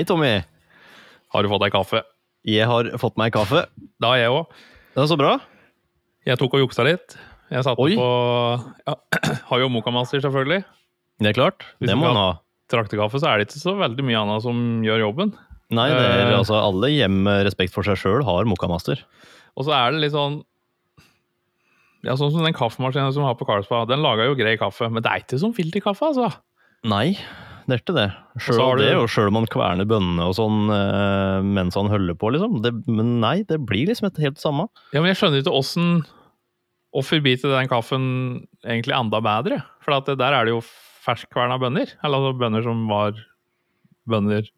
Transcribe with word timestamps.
Hei, 0.00 0.06
Tommy. 0.08 0.28
Har 1.34 1.44
du 1.44 1.48
fått 1.52 1.60
deg 1.60 1.74
kaffe? 1.74 1.98
Jeg 2.48 2.64
har 2.64 2.86
fått 2.96 3.18
meg 3.20 3.34
kaffe. 3.34 3.66
Det 4.00 4.08
har 4.08 4.16
jeg 4.16 4.30
òg. 4.32 4.54
Det 4.94 5.02
er 5.02 5.08
så 5.10 5.16
bra. 5.20 5.34
Jeg 6.24 6.40
tok 6.40 6.54
og 6.56 6.62
juksa 6.62 6.86
litt. 6.88 7.16
Jeg 7.52 7.66
satte 7.66 7.84
Oi. 7.84 7.98
på 7.98 8.06
ja, 8.86 8.94
Har 9.50 9.60
jo 9.60 9.66
Mokamaster, 9.68 10.22
selvfølgelig. 10.24 10.62
Det 11.20 11.28
er 11.28 11.36
klart. 11.36 11.66
Hvis 11.84 11.92
Det 11.92 11.98
må 12.00 12.06
man 12.08 12.16
ha. 12.16 12.30
Traktekaffe 12.72 13.20
så 13.20 13.28
er 13.28 13.42
det 13.42 13.50
ikke 13.50 13.60
så 13.60 13.74
veldig 13.76 14.06
mye 14.08 14.22
annet 14.22 14.46
som 14.46 14.62
gjør 14.86 15.02
jobben. 15.04 15.34
Nei, 15.68 15.90
det 15.92 16.00
er 16.00 16.22
Eh. 16.30 16.38
altså 16.38 16.56
alle 16.62 16.88
hjem 16.94 17.20
med 17.28 17.44
respekt 17.50 17.76
for 17.76 17.84
seg 17.84 18.00
sjøl 18.00 18.24
har 18.24 18.48
mokamaster. 18.48 19.04
Og 19.52 19.68
så 19.68 19.76
er 19.82 19.92
det 19.92 20.00
litt 20.06 20.16
sånn 20.16 20.40
Ja, 22.08 22.14
Sånn 22.16 22.32
som 22.32 22.40
den 22.48 22.56
kaffemaskinen 22.56 23.12
som 23.12 23.20
vi 23.20 23.28
har 23.28 23.36
på 23.36 23.44
Carlsberg. 23.44 23.84
Den 23.92 24.00
lager 24.00 24.30
jo 24.32 24.40
grei 24.40 24.56
kaffe, 24.56 24.88
men 24.88 25.04
det 25.04 25.12
er 25.12 25.20
ikke 25.26 25.36
som 25.44 25.52
filterkaffe, 25.52 26.08
altså. 26.14 26.30
Nei, 26.88 27.18
er 27.76 27.82
det. 27.96 28.06
Sjøl 28.44 28.80
det, 28.80 28.92
og 28.98 29.08
sjøl 29.12 29.30
om 29.30 29.38
man 29.40 29.48
kverner 29.50 29.88
bønnene 29.88 30.28
og 30.30 30.36
sånn 30.38 30.70
eh, 30.74 31.40
mens 31.46 31.78
han 31.78 31.90
holder 31.92 32.16
på, 32.18 32.32
liksom. 32.34 32.60
Det, 32.64 32.72
men 32.90 33.18
nei, 33.22 33.40
det 33.48 33.60
blir 33.66 33.90
liksom 33.90 34.10
et 34.10 34.20
helt 34.24 34.40
samme. 34.42 34.68
Ja, 34.94 35.02
men 35.02 35.12
jeg 35.12 35.20
skjønner 35.20 35.44
ikke 35.44 35.58
åssen 35.60 36.00
Hvorfor 36.90 37.20
biter 37.22 37.52
den 37.54 37.68
kaffen 37.70 38.04
egentlig 38.66 38.96
enda 38.96 39.20
bedre? 39.22 39.60
For 39.78 39.94
der 40.10 40.34
er 40.34 40.48
det 40.48 40.56
jo 40.56 40.62
ferskkverna 41.04 41.54
bønner. 41.62 41.92
Eller 42.02 42.18
altså 42.18 42.40
bønner 42.40 42.64
som 42.66 42.80
var 42.90 43.14
bønner 44.10 44.48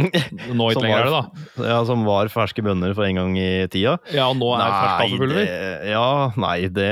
Nå 0.58 0.66
ikke 0.72 0.82
lenger 0.84 0.98
er 1.00 1.08
det, 1.08 1.12
da. 1.14 1.66
Ja, 1.70 1.78
Som 1.88 2.04
var 2.06 2.30
ferske 2.32 2.62
bønner 2.64 2.94
for 2.96 3.06
en 3.06 3.18
gang 3.20 3.34
i 3.40 3.46
tida. 3.72 3.96
Ja, 4.14 4.28
og 4.30 4.38
nå 4.40 4.48
er 4.56 4.64
fersk 4.64 5.02
kaffepulver. 5.02 5.50
ja, 5.90 6.06
nei, 6.40 6.56
det, 6.72 6.88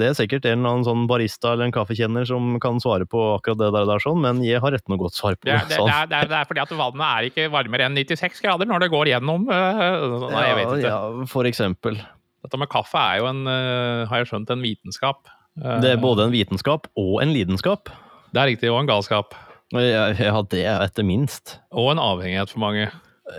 det 0.00 0.08
er 0.10 0.16
sikkert 0.18 0.48
en 0.50 0.58
eller 0.62 0.74
annen 0.74 0.86
sånn 0.88 1.04
barista 1.10 1.52
eller 1.54 1.68
en 1.68 1.74
kaffekjenner 1.76 2.26
som 2.28 2.56
kan 2.62 2.80
svare 2.82 3.06
på 3.10 3.22
akkurat 3.36 3.60
det 3.62 3.70
der, 3.76 3.86
der 3.92 4.02
sånn, 4.04 4.20
men 4.24 4.42
jeg 4.46 4.62
har 4.64 4.74
rett 4.76 4.86
noe 4.90 5.00
godt 5.04 5.18
svar 5.18 5.36
på 5.38 5.48
Det 5.48 5.56
det, 5.68 5.78
sånn. 5.78 5.90
det, 5.90 6.18
er, 6.22 6.28
det, 6.32 6.40
er, 6.40 6.48
fordi 6.50 6.64
at 6.64 6.74
vannet 6.78 7.06
er 7.10 7.30
ikke 7.30 7.48
varmere 7.54 7.88
enn 7.88 7.98
96 8.00 8.42
grader 8.44 8.68
når 8.70 8.84
det 8.86 8.90
går 8.94 9.12
gjennom 9.14 9.48
øh, 9.48 10.28
Nei, 10.34 10.44
jeg 10.48 10.58
vet 10.60 10.68
ikke. 10.78 10.88
Ja, 10.88 10.98
ja, 10.98 11.26
for 11.30 11.48
eksempel. 11.48 11.98
Dette 12.44 12.58
med 12.60 12.68
kaffe 12.72 13.00
er 13.00 13.22
jo 13.22 13.28
en, 13.30 13.42
øh, 13.48 14.04
har 14.10 14.20
jeg 14.22 14.28
skjønt, 14.32 14.50
en 14.52 14.64
vitenskap. 14.64 15.28
Eh, 15.62 15.78
Det 15.84 15.94
er 15.94 16.00
både 16.02 16.26
en 16.28 16.34
vitenskap 16.34 16.88
og 17.00 17.20
en 17.22 17.32
lidenskap. 17.32 17.88
Det 18.34 18.42
er 18.42 18.50
riktig, 18.50 18.70
og 18.72 18.80
en 18.82 18.88
galskap. 18.90 19.36
Ja, 19.74 20.06
ja 20.14 20.42
det 20.50 20.62
er 20.62 20.84
etter 20.84 21.06
minst. 21.06 21.58
Og 21.74 21.92
en 21.92 22.02
avhengighet 22.02 22.52
for 22.52 22.62
mange. 22.62 22.86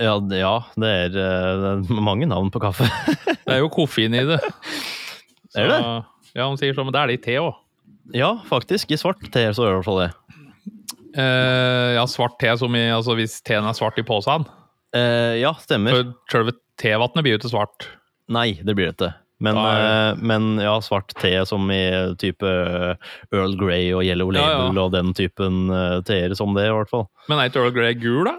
Ja, 0.01 0.17
det, 0.19 0.39
ja, 0.41 0.55
det 0.81 0.89
er, 0.89 1.15
eh, 1.21 1.51
det 1.61 1.69
er 1.93 2.01
mange 2.03 2.27
navn 2.27 2.49
på 2.51 2.61
kaffe. 2.63 2.87
Det 3.45 3.53
er 3.53 3.59
jo 3.61 3.69
koffein 3.69 4.15
i 4.17 4.23
det. 4.25 4.39
Er 5.55 5.69
det? 5.69 5.75
Ja, 6.35 6.47
hun 6.49 6.57
sier 6.59 6.73
sånn, 6.75 6.89
men 6.89 6.95
det 6.95 6.99
er 6.99 7.11
det 7.11 7.15
i 7.15 7.19
te 7.23 7.35
òg. 7.39 7.53
Ja, 8.17 8.33
faktisk. 8.49 8.89
I 8.91 8.97
svart 8.99 9.21
te 9.31 9.45
så 9.55 9.63
er 9.63 9.69
det 9.69 9.71
i 9.71 9.77
hvert 9.77 9.87
fall 9.87 10.01
det. 10.01 10.09
Eh, 11.15 11.91
ja, 11.95 12.03
svart 12.11 12.35
te 12.41 12.51
som 12.59 12.75
i 12.75 12.81
Altså 12.91 13.15
hvis 13.15 13.37
teen 13.47 13.63
er 13.63 13.77
svart 13.77 14.01
i 14.01 14.03
posen. 14.03 14.43
Eh, 14.95 15.37
ja, 15.39 15.53
stemmer. 15.63 15.95
For 15.95 16.33
sjølve 16.33 16.57
tevannet 16.81 17.23
blir 17.23 17.37
jo 17.37 17.39
ikke 17.39 17.53
svart. 17.53 17.87
Nei, 18.27 18.49
det 18.59 18.75
blir 18.75 18.89
det 18.89 18.97
ikke. 18.97 19.13
Men, 19.43 19.57
ja, 19.59 19.71
ja. 19.75 20.15
men 20.15 20.61
ja, 20.63 20.77
svart 20.79 21.11
te 21.19 21.33
som 21.47 21.67
i 21.73 21.81
type 22.21 22.47
Earl 22.47 23.57
Grey 23.59 23.89
og 23.91 24.05
Yellow 24.07 24.31
Ja, 24.31 24.39
ja. 24.39 24.61
Label 24.63 24.79
og 24.85 24.93
den 24.93 25.11
typen 25.17 25.65
uh, 25.73 25.99
teer 26.07 26.31
som 26.39 26.55
det, 26.55 26.69
i 26.69 26.75
hvert 26.75 26.91
fall. 26.91 27.07
Men 27.27 27.41
er 27.41 27.51
ikke 27.51 27.65
Earl 27.65 27.75
Grey 27.75 27.97
gul, 27.99 28.29
da? 28.29 28.37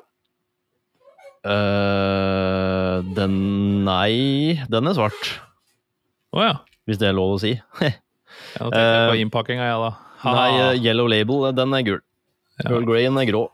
Uh, 1.47 3.05
den 3.15 3.37
Nei, 3.87 4.57
den 4.73 4.89
er 4.89 4.97
svart. 4.97 5.37
Å 6.35 6.43
ja. 6.43 6.57
Hvis 6.89 6.99
det 7.03 7.11
er 7.11 7.19
lov 7.19 7.37
å 7.37 7.41
si. 7.43 7.57
Ja, 8.57 8.67
Nå 8.67 8.71
tenkte 8.73 8.81
jeg 8.81 9.09
på 9.09 9.15
Eh, 9.17 9.21
innpakkinga, 9.25 9.65
jeg, 9.65 9.77
da. 9.81 9.91
Ha. 10.23 10.33
Nei, 10.37 10.49
eh, 10.61 10.79
Yellow 10.85 11.09
Label, 11.09 11.47
den 11.57 11.73
er 11.77 11.85
gul. 11.87 12.01
Earl 12.65 12.85
Greyen 12.89 13.17
er 13.21 13.29
grå. 13.29 13.47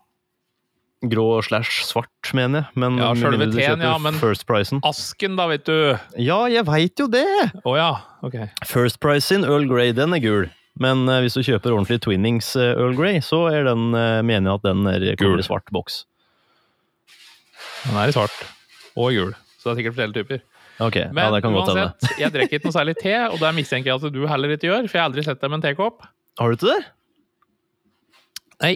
Grå 1.03 1.43
slash 1.43 1.83
svart, 1.89 2.31
mener 2.35 2.63
jeg. 2.63 2.79
Men 2.79 2.97
Ja, 3.01 3.11
du 3.15 3.51
teen, 3.53 3.81
ja, 3.83 3.99
men- 3.99 4.15
First 4.21 4.47
Pricen. 4.47 4.81
Asken, 4.87 5.37
da, 5.37 5.49
vet 5.51 5.65
du. 5.67 5.99
Ja, 6.17 6.47
jeg 6.47 6.65
veit 6.67 6.99
jo 6.99 7.09
det! 7.11 7.27
Å 7.67 7.77
ja. 7.77 7.91
Ok. 8.23 8.37
First 8.65 9.01
Price 9.01 9.27
sin 9.27 9.43
Earl 9.45 9.67
Grey, 9.67 9.93
den 9.93 10.15
er 10.15 10.23
gul. 10.23 10.51
Men 10.79 11.05
uh, 11.09 11.19
hvis 11.21 11.35
du 11.35 11.43
kjøper 11.43 11.75
ordentlig 11.75 12.01
Twinnings 12.05 12.55
uh, 12.57 12.73
Earl 12.79 12.95
Grey, 12.97 13.19
så 13.21 13.45
er 13.53 13.67
den, 13.67 13.91
uh, 13.93 14.23
mener 14.23 14.53
jeg 14.53 14.61
at 14.61 14.63
den 14.71 14.87
er 14.87 15.17
Gul. 15.21 15.39
i 15.39 15.45
svart 15.45 15.67
boks. 15.75 16.05
Den 17.85 17.99
er 17.99 18.09
i 18.09 18.15
svart. 18.15 18.39
Og 18.97 19.13
gul. 19.13 19.35
Så 19.59 19.69
det 19.69 19.75
er 19.75 19.81
sikkert 19.83 19.99
flere 19.99 20.15
typer. 20.15 20.41
Ok, 20.83 20.97
Men 21.13 21.27
ja, 21.27 21.31
det 21.35 21.43
kan 21.45 21.53
godt 21.55 21.69
hende. 21.69 21.91
uansett, 21.91 22.19
jeg 22.19 22.33
drikker 22.35 22.59
ikke 22.59 22.71
noe 22.71 22.75
særlig 22.75 22.95
te, 22.99 23.13
og 23.29 23.37
det 23.43 23.51
mistenker 23.55 23.93
jeg 23.93 24.01
at 24.01 24.15
du 24.15 24.23
heller 24.27 24.55
ikke 24.55 24.71
gjør, 24.71 24.87
for 24.89 24.97
jeg 24.99 25.03
har 25.03 25.11
aldri 25.11 25.25
sett 25.27 25.43
deg 25.43 25.53
med 25.53 25.61
en 25.61 25.67
tekopp. 25.67 26.07
Har 26.41 26.49
du 26.49 26.57
ikke 26.57 26.71
det? 26.73 26.81
Nei. 28.63 28.73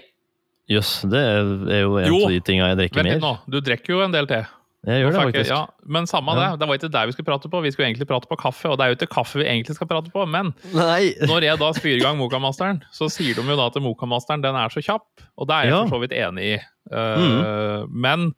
Jøss, 0.68 1.02
det 1.06 1.20
er 1.22 1.50
er 1.70 1.80
jo 1.84 1.96
en 2.00 2.06
Jo. 2.10 2.20
av 2.26 2.30
de 2.34 2.40
tinga 2.42 2.68
jeg 2.72 2.78
drikker 2.80 3.02
Vent 3.02 3.08
litt 3.12 3.20
mer. 3.22 3.26
nå, 3.26 3.38
du 3.50 3.60
drikker 3.60 3.92
jo 3.94 4.00
en 4.02 4.12
del 4.12 4.26
te. 4.26 4.40
Jeg 4.86 5.02
gjør 5.02 5.12
det 5.12 5.18
faktisk. 5.20 5.50
Ja, 5.50 5.66
men 5.86 6.06
samme 6.06 6.34
Ja. 6.36 6.50
det, 6.52 6.60
det 6.60 6.68
var 6.68 6.74
ikke 6.78 6.90
det 6.94 7.02
vi 7.06 7.12
skulle 7.16 7.26
prate 7.26 7.48
på. 7.50 7.60
Vi 7.62 7.70
skulle 7.74 7.86
egentlig 7.90 8.06
prate 8.06 8.28
på 8.30 8.36
kaffe, 8.38 8.68
og 8.70 8.78
det 8.78 8.84
er 8.84 8.92
jo 8.92 8.98
ikke 8.98 9.08
kaffe 9.16 9.38
vi 9.40 9.46
egentlig 9.46 9.74
skal 9.74 9.86
prate 9.90 10.10
på. 10.14 10.26
Men 10.30 10.52
Nei! 10.74 11.14
når 11.30 11.42
jeg 11.42 11.58
da 11.58 11.70
spyr 11.74 11.96
i 11.96 12.02
gang 12.04 12.18
Mokamasteren, 12.18 12.82
så 12.94 13.08
sier 13.10 13.34
de 13.34 13.42
jo 13.42 13.56
da 13.58 13.66
at 13.66 13.74
Mokamasteren 13.82 14.42
den 14.42 14.54
er 14.54 14.68
så 14.70 14.82
kjapp, 14.82 15.06
og 15.38 15.48
det 15.48 15.54
er 15.56 15.62
jeg 15.66 15.74
Ja. 15.74 15.80
for 15.86 15.96
så 15.98 16.00
vidt 16.04 16.14
enig 16.14 16.44
i. 16.54 16.60
Uh, 16.92 17.86
Men 17.90 18.32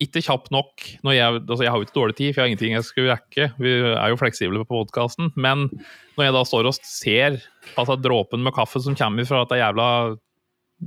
ikke 0.00 0.20
kjapp 0.24 0.50
nok. 0.52 0.80
Når 1.04 1.12
jeg, 1.16 1.40
altså 1.48 1.62
jeg 1.64 1.70
har 1.72 1.78
jo 1.80 1.84
ikke 1.84 2.00
dårlig 2.00 2.16
tid, 2.16 2.32
for 2.34 2.40
jeg 2.40 2.44
har 2.44 2.50
ingenting 2.52 2.72
jeg 2.76 2.84
skulle 2.84 3.12
rekke. 3.16 3.52
Vi 3.60 3.70
er 3.96 4.08
jo 4.12 4.16
fleksible 4.20 4.60
på 4.64 4.76
podkasten. 4.84 5.30
Men 5.36 5.68
når 6.16 6.24
jeg 6.24 6.32
da 6.36 6.42
står 6.44 6.68
og 6.68 6.74
ser 6.84 7.38
altså 7.76 7.96
dråpen 8.00 8.42
med 8.44 8.52
kaffe 8.56 8.80
som 8.80 8.94
kommer 8.96 9.24
fra 9.28 9.44
dette 9.44 9.56
jævla 9.60 10.16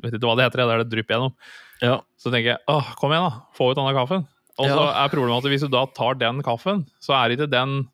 Vet 0.03 0.13
ikke 0.13 0.27
hva 0.29 0.35
det 0.37 0.45
heter, 0.47 0.61
det 0.61 0.75
er 0.75 0.83
det 0.83 0.91
drypp 0.91 1.09
gjennom. 1.15 1.33
Ja. 1.81 1.95
Så 2.19 2.29
tenker 2.33 2.53
jeg 2.53 2.59
åh, 2.69 2.91
kom 2.99 3.13
igjen, 3.15 3.25
da. 3.29 3.41
Få 3.57 3.71
ut 3.71 3.79
denne 3.79 3.95
kaffen. 3.97 4.27
Og 4.59 4.67
så 4.67 4.75
Ja. 4.83 5.05
er 5.05 5.09
problemet 5.13 5.39
at 5.45 5.49
hvis 5.49 5.61
du 5.63 5.69
da 5.71 5.85
tar 5.95 6.17
den 6.19 6.43
kaffen, 6.43 6.83
så 6.99 7.15
er 7.15 7.31
ikke 7.33 7.49
den 7.49 7.87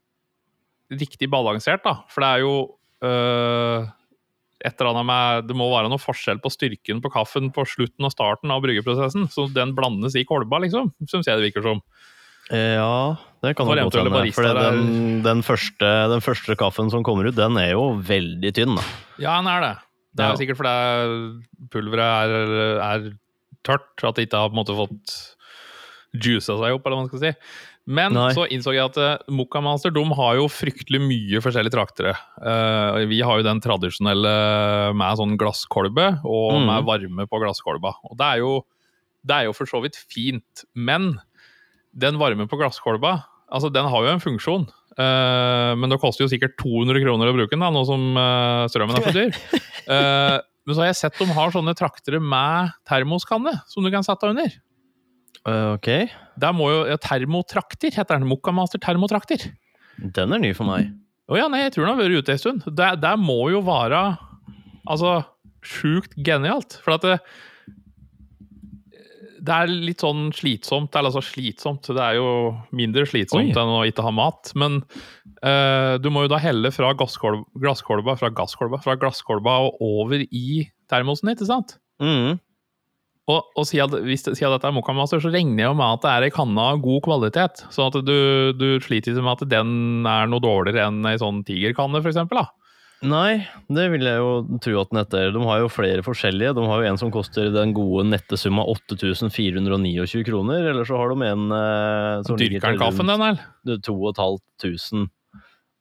riktig 0.92 1.30
balansert, 1.30 1.84
da. 1.86 2.00
For 2.10 2.22
det 2.22 2.30
er 2.34 2.40
jo 2.44 2.56
øh, 3.06 3.86
et 4.66 4.80
eller 4.82 4.92
annet 4.96 5.06
med 5.06 5.48
Det 5.50 5.56
må 5.56 5.68
være 5.70 5.90
noe 5.92 6.02
forskjell 6.02 6.40
på 6.42 6.50
styrken 6.50 7.02
på 7.04 7.12
kaffen 7.14 7.52
på 7.54 7.66
slutten 7.70 8.08
og 8.08 8.12
starten 8.14 8.50
av 8.52 8.64
bryggeprosessen. 8.66 9.28
Så 9.30 9.48
den 9.54 9.76
blandes 9.78 10.16
i 10.18 10.26
kolba, 10.26 10.60
liksom. 10.64 10.92
Syns 11.06 11.28
jeg 11.30 11.38
det 11.38 11.52
virker 11.54 11.66
som. 11.66 11.82
Ja, 12.52 13.16
det 13.42 13.56
kan 13.58 13.66
godt 13.66 13.80
hende. 13.94 14.32
For 14.34 14.46
den, 14.46 15.24
den, 15.26 15.42
første, 15.46 15.90
den 16.12 16.22
første 16.22 16.56
kaffen 16.58 16.92
som 16.94 17.04
kommer 17.04 17.26
ut, 17.30 17.36
den 17.38 17.58
er 17.58 17.72
jo 17.74 17.96
veldig 18.06 18.52
tynn. 18.54 18.76
Da. 18.78 18.84
Ja, 19.22 19.38
den 19.42 19.50
er 19.50 19.62
det. 19.66 19.74
Det 20.16 20.24
er 20.24 20.30
Ja. 20.30 20.34
jo 20.34 20.40
sikkert 20.40 20.60
fordi 20.62 21.70
pulveret 21.70 22.32
er, 22.32 22.80
er 22.80 23.08
tørt, 23.68 24.04
at 24.04 24.16
det 24.16 24.28
ikke 24.30 24.40
har 24.40 24.50
på 24.50 24.56
en 24.56 24.62
måte 24.64 24.76
fått 24.78 25.16
juica 26.16 26.40
seg 26.56 26.76
opp, 26.78 26.86
eller 26.86 26.96
hva 26.96 27.04
man 27.04 27.10
skal 27.12 27.24
si. 27.26 27.32
Men 27.86 28.16
Nei. 28.18 28.32
så 28.34 28.48
innså 28.50 28.72
jeg 28.74 28.82
at 28.88 28.96
uh, 28.98 29.18
Mokkamaster 29.30 29.92
de 29.94 30.02
har 30.18 30.38
jo 30.40 30.48
fryktelig 30.50 31.02
mye 31.04 31.42
forskjellige 31.44 31.76
traktere. 31.76 32.16
Uh, 32.42 33.04
vi 33.12 33.20
har 33.22 33.38
jo 33.38 33.46
den 33.46 33.60
tradisjonelle 33.62 34.32
med 34.98 35.20
sånn 35.20 35.36
glasskolbe, 35.38 36.08
og 36.26 36.56
Mm. 36.56 36.66
med 36.72 36.88
varme 36.88 37.28
på 37.30 37.42
glasskolba. 37.44 37.94
Og 38.10 38.18
det 38.18 38.26
er, 38.26 38.38
jo, 38.42 38.66
det 39.28 39.36
er 39.36 39.44
jo 39.50 39.54
for 39.54 39.66
så 39.70 39.84
vidt 39.84 40.00
fint, 40.02 40.66
men 40.74 41.20
den 41.94 42.18
varme 42.18 42.48
på 42.50 42.58
glasskolba, 42.58 43.26
altså 43.52 43.70
den 43.72 43.86
har 43.86 44.02
jo 44.08 44.14
en 44.16 44.24
funksjon. 44.24 44.66
Eh, 44.96 45.72
men 45.76 45.92
det 45.92 46.00
koster 46.00 46.24
jo 46.24 46.32
sikkert 46.32 46.56
200 46.62 47.02
kroner 47.04 47.30
å 47.30 47.36
bruke 47.36 47.52
den, 47.52 47.64
da, 47.64 47.72
nå 47.74 47.82
som 47.88 48.16
eh, 48.20 48.66
strømmen 48.72 49.00
er 49.00 49.08
for 49.10 49.18
dyr. 49.22 49.40
Eh, 49.86 50.40
men 50.66 50.74
så 50.74 50.82
har 50.82 50.88
jeg 50.90 50.98
sett 50.98 51.20
de 51.22 51.28
har 51.30 51.52
sånne 51.54 51.76
traktere 51.78 52.18
med 52.18 52.72
termoskanne 52.90 53.52
som 53.70 53.86
du 53.86 53.92
kan 53.94 54.02
sette 54.02 54.32
under. 54.32 54.56
Ok, 55.46 55.90
Der 56.42 56.56
må 56.58 56.72
jo 56.72 56.80
ja, 56.90 56.96
Termotrakter 56.98 57.94
heter 57.94 58.18
den. 58.18 58.26
Mokkamaster 58.26 58.82
termotrakter. 58.82 59.46
den 60.02 60.34
er 60.34 60.42
ny 60.42 60.56
for 60.58 60.66
meg. 60.66 60.90
Å 61.30 61.38
ja, 61.38 61.46
nei, 61.54 61.68
jeg 61.68 61.76
tror 61.76 61.86
den 61.86 61.94
har 61.94 62.02
vært 62.02 62.18
ute 62.18 62.34
en 62.34 62.42
stund. 62.42 62.66
Det, 62.66 62.90
det 63.04 63.14
må 63.22 63.38
jo 63.54 63.62
være 63.68 64.02
altså 64.90 65.20
sjukt 65.62 66.18
genialt. 66.18 66.80
For 66.82 66.98
at 66.98 67.06
det, 67.06 67.20
det 69.46 69.56
er 69.56 69.72
litt 69.72 70.04
sånn 70.04 70.30
slitsomt. 70.36 70.96
Eller 70.96 71.12
altså 71.12 71.24
slitsomt, 71.26 71.90
det 71.94 72.02
er 72.02 72.18
jo 72.20 72.30
mindre 72.76 73.06
slitsomt 73.10 73.52
Oi. 73.52 73.60
enn 73.62 73.76
å 73.76 73.84
ikke 73.90 74.06
ha 74.06 74.14
mat. 74.16 74.52
Men 74.58 74.82
uh, 75.42 75.96
du 76.02 76.10
må 76.14 76.26
jo 76.26 76.34
da 76.34 76.42
helle 76.42 76.72
fra 76.76 76.94
gasskolba, 76.98 77.46
glasskolba, 77.62 78.18
fra 78.20 78.32
gasskolba, 78.34 78.82
fra 78.84 78.98
glasskolba 79.02 79.60
og 79.68 79.86
over 79.86 80.26
i 80.26 80.66
termosen, 80.92 81.34
ikke 81.34 81.50
sant? 81.50 81.78
Mm. 82.04 82.42
Og, 83.26 83.42
og 83.58 83.66
siden, 83.66 84.04
hvis, 84.06 84.22
siden 84.28 84.54
dette 84.54 84.70
er 84.70 84.76
Mokamaster, 84.76 85.22
så 85.22 85.32
regner 85.34 85.64
jeg 85.64 85.78
med 85.78 85.96
at 85.98 86.04
det 86.04 86.12
er 86.12 86.28
ei 86.28 86.34
kanne 86.34 86.62
av 86.62 86.82
god 86.84 87.02
kvalitet. 87.08 87.64
Sånn 87.74 87.90
at 87.90 87.98
du, 88.06 88.18
du 88.54 88.68
sliter 88.86 89.16
ikke 89.16 89.26
med 89.26 89.40
at 89.40 89.50
den 89.50 89.72
er 90.10 90.30
noe 90.30 90.44
dårligere 90.44 90.92
enn 90.92 91.02
ei 91.10 91.18
sånn 91.22 91.42
tigerkanne, 91.48 92.04
for 92.04 92.14
eksempel, 92.14 92.44
da. 92.44 92.65
Nei, 93.04 93.44
det 93.68 93.90
vil 93.92 94.08
jeg 94.08 94.22
jo 94.22 94.60
tro 94.64 94.78
at 94.82 94.92
den 94.92 95.02
heter. 95.02 95.34
De 95.36 95.42
har 95.44 95.60
jo 95.62 95.72
flere 95.72 96.06
forskjellige. 96.06 96.54
De 96.58 96.64
har 96.70 96.82
jo 96.82 96.88
en 96.90 97.00
som 97.02 97.12
koster 97.14 97.52
den 97.54 97.74
gode 97.76 98.06
nettesumma 98.08 98.64
8429 98.72 100.24
kroner, 100.26 100.70
eller 100.72 100.88
så 100.88 101.02
har 101.02 101.12
de 101.12 101.28
en 101.28 101.44
eh, 101.52 102.24
som 102.26 102.40
Dyrker 102.40 102.64
den 102.64 102.80
kaffen, 102.82 103.12
den, 103.12 103.26
eller? 103.28 103.82
2500. 103.84 105.12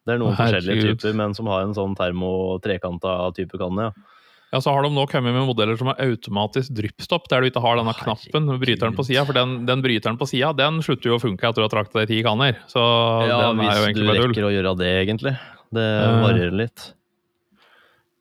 Det 0.04 0.12
er 0.12 0.20
noen 0.20 0.34
Herregud. 0.36 0.58
forskjellige 0.58 0.98
typer, 0.98 1.14
men 1.22 1.38
som 1.38 1.48
har 1.48 1.64
en 1.64 1.76
sånn 1.76 1.94
termo 1.96 2.58
trekanta 2.64 3.16
type 3.38 3.60
kanne, 3.60 3.88
ja. 3.88 4.10
Ja, 4.54 4.60
så 4.62 4.70
har 4.70 4.84
de 4.86 4.92
nå 4.94 5.02
kommet 5.10 5.34
med 5.34 5.48
modeller 5.48 5.74
som 5.74 5.88
har 5.90 5.98
automatisk 6.04 6.70
dryppstopp, 6.76 7.24
der 7.32 7.42
du 7.42 7.48
ikke 7.48 7.62
har 7.64 7.80
denne 7.80 7.90
Herregud. 7.90 8.28
knappen, 8.30 8.60
bryteren 8.62 8.94
på 8.94 9.02
sida. 9.08 9.24
For 9.26 9.34
den, 9.34 9.64
den 9.66 9.82
bryteren 9.82 10.18
på 10.20 10.28
sida, 10.30 10.52
den 10.54 10.78
slutter 10.84 11.10
jo 11.10 11.16
å 11.16 11.22
funke 11.22 11.48
etter 11.48 11.58
du 11.58 11.66
har 11.66 11.72
trakta 11.72 12.04
deg 12.04 12.12
ti 12.12 12.20
kanner. 12.22 12.60
Så 12.70 12.84
Ja, 13.26 13.40
den 13.50 13.64
er 13.64 13.80
jo 13.80 13.88
hvis 13.88 13.96
du 13.98 14.04
Ja, 14.04 14.12
hvis 14.12 14.20
du 14.20 14.28
rekker 14.28 14.46
å 14.46 14.52
gjøre 14.54 14.76
det, 14.78 14.92
egentlig. 15.00 15.34
Det 15.74 15.88
varer 15.90 16.22
varierer 16.22 16.54
litt. 16.60 16.84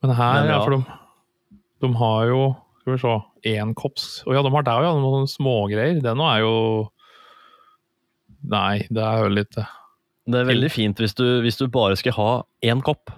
Men 0.03 0.15
her, 0.17 0.41
Men 0.41 0.51
ja, 0.51 0.59
for 0.63 0.75
de, 0.75 1.59
de 1.85 1.91
har 2.01 2.27
jo 2.27 2.41
Skal 2.83 2.95
vi 2.95 2.99
se 3.03 3.55
Enkopps 3.55 4.07
Å 4.27 4.35
ja, 4.35 4.43
de 4.43 4.51
har 4.51 4.67
der 4.67 4.81
òg, 4.81 4.87
ja. 4.89 4.93
Noen 4.99 5.29
smågreier. 5.31 6.01
Det 6.03 6.15
nå 6.19 6.27
er 6.27 6.43
jo 6.43 6.55
Nei, 8.51 8.83
det 8.91 9.03
er 9.03 9.23
jo 9.23 9.31
litt 9.31 9.55
Det 9.55 10.39
er 10.41 10.49
veldig 10.49 10.71
fint 10.71 10.99
hvis 10.99 11.15
du, 11.15 11.25
hvis 11.45 11.59
du 11.59 11.69
bare 11.71 11.95
skal 11.99 12.15
ha 12.17 12.31
én 12.63 12.83
kopp. 12.83 13.11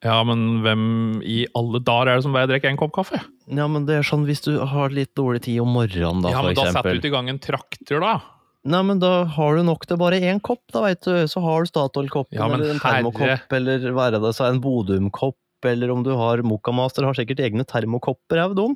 Ja, 0.00 0.22
men 0.24 0.62
hvem 0.64 0.84
i 1.20 1.42
alle 1.56 1.80
dager 1.84 2.08
er 2.08 2.18
det 2.18 2.24
som 2.24 2.36
bare 2.36 2.48
drikker 2.48 2.72
én 2.72 2.78
kopp 2.80 2.94
kaffe? 2.96 3.20
Ja, 3.52 3.66
men 3.68 3.84
det 3.88 3.98
er 3.98 4.06
sånn 4.06 4.24
hvis 4.28 4.40
du 4.46 4.54
har 4.64 4.92
litt 4.96 5.12
dårlig 5.18 5.42
tid 5.44 5.60
om 5.60 5.74
morgenen, 5.76 6.22
da, 6.24 6.32
ja, 6.32 6.40
for 6.40 6.48
men 6.48 6.56
da 6.56 6.68
setter 6.72 6.96
du 6.96 7.02
til 7.04 7.10
i 7.10 7.14
gang 7.16 7.28
en 7.32 7.40
traktor, 7.44 8.00
da. 8.00 8.14
Nei, 8.68 8.80
men 8.84 9.00
da 9.00 9.10
har 9.36 9.56
du 9.56 9.64
nok 9.64 9.86
til 9.88 10.00
bare 10.00 10.20
én 10.20 10.40
kopp, 10.44 10.62
da 10.72 10.82
veit 10.84 11.00
du. 11.04 11.12
Så 11.28 11.40
har 11.44 11.64
du 11.64 11.68
Statoil-koppen, 11.70 12.36
Ja, 12.36 12.48
eller 12.48 12.74
en 12.74 12.80
termokopp, 12.80 13.54
eller 13.56 13.86
hva 13.96 14.08
er 14.08 14.18
det 14.20 14.32
seg, 14.36 14.54
en 14.54 14.60
Bodum-kopp, 14.64 15.39
eller 15.68 15.90
om 15.92 16.02
du 16.06 16.12
har 16.16 16.40
Mokkamaster, 16.46 17.04
har 17.04 17.14
sikkert 17.18 17.40
egne 17.44 17.64
termokopper 17.68 18.40
òg, 18.46 18.54
de. 18.56 18.68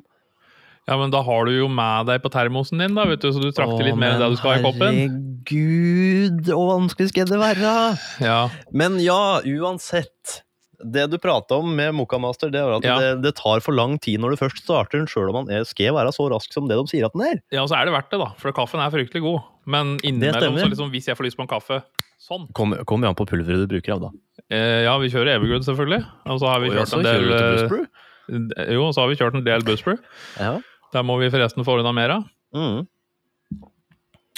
Ja, 0.85 0.99
men 1.01 1.09
da 1.09 1.23
har 1.25 1.47
du 1.49 1.51
jo 1.55 1.65
med 1.67 2.05
deg 2.05 2.21
på 2.21 2.29
termosen 2.29 2.77
din, 2.77 2.93
da, 2.93 3.07
vet 3.09 3.23
du, 3.23 3.31
så 3.33 3.41
du 3.41 3.49
trakter 3.49 3.87
litt 3.87 3.97
mer 3.97 4.13
enn 4.13 4.21
det 4.21 4.27
du 4.35 4.37
skal 4.37 4.59
i 4.59 4.65
koppen. 4.67 4.99
Herregud, 4.99 6.43
hvor 6.51 6.67
vanskelig 6.75 7.09
skal 7.09 7.29
det 7.31 7.39
være? 7.41 7.71
Ja, 8.29 8.39
Men 8.71 8.99
ja, 9.01 9.39
uansett. 9.41 10.41
Det 10.85 11.07
du 11.09 11.15
prata 11.17 11.55
om 11.57 11.71
med 11.73 11.95
Mokkamaster, 11.95 12.51
det 12.53 12.59
er 12.61 12.75
at 12.75 12.83
Ja. 12.85 12.97
det, 12.99 13.23
det 13.23 13.31
tar 13.39 13.61
for 13.63 13.73
lang 13.73 13.95
tid 13.97 14.19
når 14.21 14.35
du 14.35 14.41
først 14.43 14.61
starter 14.61 14.99
den, 14.99 15.07
sjøl 15.09 15.31
om 15.31 15.45
man 15.47 15.65
skal 15.65 15.95
være 15.95 16.11
så 16.13 16.27
rask 16.29 16.53
som 16.53 16.67
det 16.69 16.77
de 16.77 16.85
sier 16.91 17.05
at 17.07 17.15
den 17.15 17.23
er. 17.25 17.39
ja, 17.55 17.63
så 17.65 17.79
er 17.79 17.85
det 17.89 17.95
verdt 17.95 18.11
det, 18.11 18.19
da. 18.21 18.27
For 18.37 18.51
kaffen 18.53 18.83
er 18.83 18.91
fryktelig 18.93 19.23
god. 19.25 19.41
Men 19.65 19.95
innimellom, 20.05 20.59
så 20.61 20.67
liksom, 20.69 20.91
hvis 20.93 21.07
jeg 21.09 21.17
får 21.17 21.25
lyst 21.31 21.39
på 21.39 21.47
en 21.47 21.49
kaffe 21.49 21.81
sånn 22.21 22.47
Kommer 22.55 22.83
kom 22.87 23.03
jo 23.03 23.09
an 23.11 23.17
på 23.17 23.25
pulveret 23.29 23.65
du 23.65 23.73
bruker 23.75 23.95
av, 23.95 24.05
da. 24.07 24.09
eh, 24.49 24.83
Ja, 24.87 24.95
vi 25.01 25.09
kjører 25.13 25.35
Evergood, 25.37 25.65
selvfølgelig. 25.67 26.01
Og 26.31 26.39
så 26.41 26.49
har 26.51 26.59
vi 26.63 26.71
kjørt 26.73 26.93
en 26.97 27.03
del 27.05 27.31
eh? 27.35 28.73
Jo, 28.73 28.87
så 28.95 29.03
har 29.03 29.11
vi 29.11 29.17
kjørt 29.19 29.35
en 29.37 29.45
del 29.45 29.65
Busbrew. 29.67 29.99
Ja. 30.41 30.55
Der 30.95 31.03
må 31.03 31.17
vi 31.19 31.27
forresten 31.33 31.65
få 31.67 31.79
unna 31.81 31.91
mer 31.91 32.13
av. 32.15 32.27
Mm. 32.55 32.85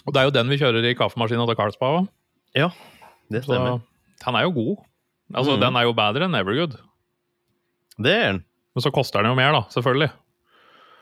Og 0.08 0.14
det 0.16 0.22
er 0.22 0.30
jo 0.30 0.34
den 0.34 0.50
vi 0.50 0.58
kjører 0.58 0.86
i 0.90 0.96
kaffemaskina 0.98 1.46
til 1.46 1.58
Carlsbad 1.60 2.00
òg. 2.02 2.08
Det 3.30 3.42
Så 3.44 3.52
stemmer. 3.52 3.82
den 4.24 4.36
er 4.40 4.46
jo 4.48 4.54
god. 4.56 4.78
Altså, 5.36 5.56
mm. 5.58 5.62
Den 5.62 5.76
er 5.76 5.84
jo 5.86 5.94
bedre 5.94 6.26
enn 6.26 6.38
Evergood. 6.40 6.78
Det 8.00 8.14
er 8.14 8.32
den. 8.32 8.40
Men 8.74 8.82
så 8.86 8.92
koster 8.96 9.22
den 9.22 9.34
jo 9.34 9.38
mer, 9.38 9.52
da. 9.54 9.62
Selvfølgelig. 9.74 10.10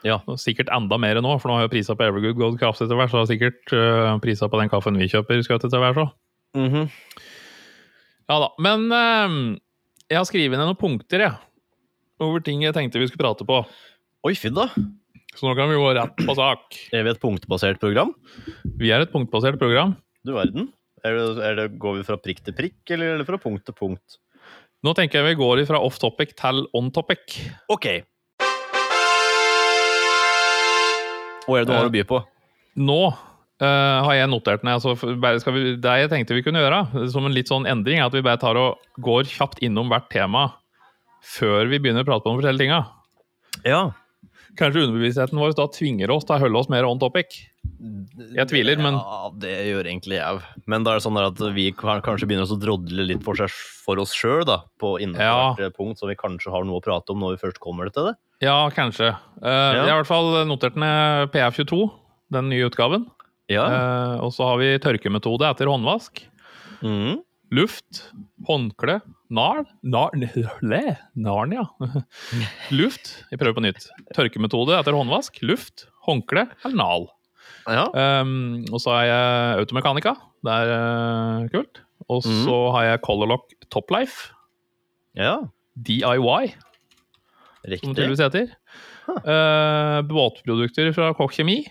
Ja. 0.06 0.20
Sikkert 0.42 0.70
enda 0.74 0.98
mer 1.02 1.22
nå, 1.22 1.38
for 1.40 1.50
nå 1.50 1.58
har 1.60 1.68
jo 1.68 1.72
prisa 1.74 1.96
på 1.98 2.06
Evergood 2.08 2.38
gått 2.42 2.60
kraftig 2.62 2.90
til 2.90 2.98
værs. 3.00 3.14
Så 3.14 3.22
har 3.22 3.30
sikkert 3.30 3.74
uh, 3.78 4.18
prisa 4.24 4.50
på 4.52 4.60
den 4.60 4.70
kaffen 4.74 4.98
vi 5.00 5.08
kjøper, 5.12 5.42
skutt 5.46 5.66
til 5.70 5.82
værs 5.82 6.02
òg. 6.04 6.12
Mhm. 6.56 6.88
Ja 8.26 8.40
da. 8.42 8.50
Men 8.64 8.88
eh, 8.96 9.40
jeg 10.10 10.18
har 10.18 10.28
skrevet 10.30 10.58
ned 10.58 10.70
noen 10.70 10.80
punkter, 10.80 11.26
jeg. 11.28 11.36
Over 12.24 12.42
ting 12.44 12.64
jeg 12.64 12.74
tenkte 12.76 13.02
vi 13.02 13.10
skulle 13.10 13.26
prate 13.26 13.46
på. 13.48 13.60
Oi, 14.26 14.34
fy 14.40 14.50
da. 14.56 14.70
Så 15.36 15.44
nå 15.46 15.52
kan 15.58 15.68
vi 15.70 15.78
gå 15.78 15.92
rett 15.98 16.16
på 16.24 16.36
sak. 16.38 16.78
Er 16.96 17.04
vi 17.04 17.12
et 17.12 17.22
punktbasert 17.22 17.82
program? 17.82 18.14
Vi 18.80 18.94
er 18.96 19.04
et 19.04 19.12
punktbasert 19.12 19.60
program. 19.60 19.98
Du 20.26 20.32
verden. 20.38 20.72
Er 21.06 21.18
det, 21.20 21.26
er 21.46 21.58
det, 21.60 21.66
går 21.82 22.00
vi 22.00 22.06
fra 22.08 22.16
prikk 22.18 22.40
til 22.46 22.56
prikk, 22.58 22.80
eller 22.96 23.14
er 23.14 23.20
det 23.22 23.28
fra 23.28 23.38
punkt 23.42 23.66
til 23.68 23.76
punkt? 23.78 24.18
Nå 24.86 24.94
tenker 24.98 25.20
jeg 25.20 25.36
vi 25.36 25.42
går 25.42 25.62
fra 25.68 25.82
off 25.84 26.00
topic 26.02 26.34
til 26.40 26.64
on 26.78 26.88
topic. 26.96 27.36
Ok. 27.70 27.90
Hva 31.46 31.60
er 31.60 31.66
det 31.66 31.70
du 31.70 31.76
har 31.76 31.90
å 31.90 31.94
by 31.94 32.06
på? 32.10 32.24
Nå 32.82 33.00
eh, 33.62 34.04
har 34.06 34.14
jeg 34.18 34.30
notert 34.32 34.64
ned 34.64 34.78
altså, 34.80 34.96
vi, 35.54 35.76
Det 35.78 35.96
jeg 36.02 36.10
tenkte 36.12 36.36
vi 36.36 36.44
kunne 36.44 36.60
gjøre, 36.64 37.10
som 37.12 37.26
en 37.26 37.34
litt 37.36 37.48
sånn 37.52 37.68
endring, 37.70 38.00
er 38.00 38.06
at 38.10 38.14
vi 38.14 38.22
bare 38.26 38.38
tar 38.42 38.56
og 38.60 38.78
går 39.00 39.24
kjapt 39.32 39.60
innom 39.66 39.90
hvert 39.90 40.10
tema 40.10 40.48
før 41.26 41.66
vi 41.72 41.80
begynner 41.82 42.04
å 42.06 42.08
prate 42.08 42.30
de 42.30 42.38
forskjellige 42.38 42.62
tinga. 42.68 42.82
Ja. 43.66 43.84
Kanskje 44.60 44.86
underbevisstheten 44.86 45.40
vår 45.42 45.56
da 45.58 45.66
tvinger 45.74 46.12
oss 46.14 46.24
til 46.28 46.36
å 46.38 46.40
holde 46.46 46.60
oss 46.62 46.70
mer 46.72 46.86
on 46.88 47.00
topic. 47.02 47.34
Jeg 48.36 48.48
tviler, 48.48 48.78
men 48.80 48.94
Ja, 48.96 49.32
det 49.42 49.56
gjør 49.68 49.90
egentlig 49.90 50.16
jeg. 50.20 50.40
Men 50.70 50.86
da 50.86 50.94
er 50.94 51.00
det 51.02 51.04
sånn 51.04 51.18
at 51.20 51.42
vi 51.56 51.66
kanskje 51.76 52.28
begynner 52.30 52.46
å 52.48 52.60
drodle 52.62 53.04
litt 53.10 53.24
for, 53.26 53.36
seg, 53.36 53.50
for 53.84 54.00
oss 54.00 54.14
sjøl, 54.16 54.46
da. 54.48 54.62
På 54.80 54.94
innenfor 55.02 55.26
Ja. 55.26 55.56
hvert 55.58 55.76
punkt, 55.76 56.00
så 56.00 56.08
vi 56.08 56.16
kanskje 56.16 56.52
har 56.54 56.64
noe 56.64 56.80
å 56.80 56.84
prate 56.86 57.10
om 57.12 57.20
når 57.20 57.36
vi 57.36 57.42
først 57.48 57.60
kommer 57.60 57.92
til 57.92 58.12
det. 58.12 58.16
ja, 58.46 58.70
kanskje. 58.70 59.10
Eh, 59.42 59.74
Jeg 59.74 59.82
har 59.82 59.90
i 59.90 60.04
hvert 60.04 60.08
fall 60.08 60.46
notert 60.46 60.76
ned 60.78 61.32
PF22, 61.34 61.92
den 62.32 62.50
nye 62.50 62.70
utgaven. 62.70 63.10
Ja. 63.52 63.66
Eh, 63.66 64.16
og 64.26 64.34
så 64.36 64.50
har 64.50 64.60
vi 64.62 64.74
tørkemetode 64.82 65.48
etter 65.48 65.70
håndvask. 65.70 66.24
Mm. 66.86 67.22
Luft, 67.56 68.08
håndkle, 68.48 69.00
nal 69.30 69.64
Nar... 69.86 70.16
Le? 70.66 70.82
Narn. 71.14 71.54
Luft. 72.80 73.12
Jeg 73.32 73.40
prøver 73.42 73.58
på 73.58 73.66
nytt. 73.68 73.88
Tørkemetode 74.18 74.76
etter 74.80 74.98
håndvask. 74.98 75.38
Luft, 75.46 75.88
håndkle 76.08 76.48
eller 76.64 76.80
nal. 76.80 77.10
ja. 77.70 77.86
Um, 78.22 78.64
og 78.72 78.82
så 78.82 78.96
har 78.98 79.10
jeg 79.10 79.66
automekanika. 79.66 80.16
Det 80.46 80.56
er 80.62 80.74
uh, 80.74 81.50
kult. 81.54 81.84
Og 82.10 82.26
så 82.26 82.58
mm. 82.58 82.72
har 82.76 82.90
jeg 82.90 83.04
Colorlock 83.06 83.54
Toplife. 83.74 84.32
ja. 85.18 85.38
DIY, 85.76 86.56
som 86.56 86.62
det 87.66 87.72
Riktig. 87.74 87.96
tydeligvis 87.98 88.22
heter. 88.24 88.52
Eh, 89.12 90.02
båtprodukter 90.08 90.92
fra 90.96 91.10
Kokk 91.18 91.34
Kjemi. 91.36 91.66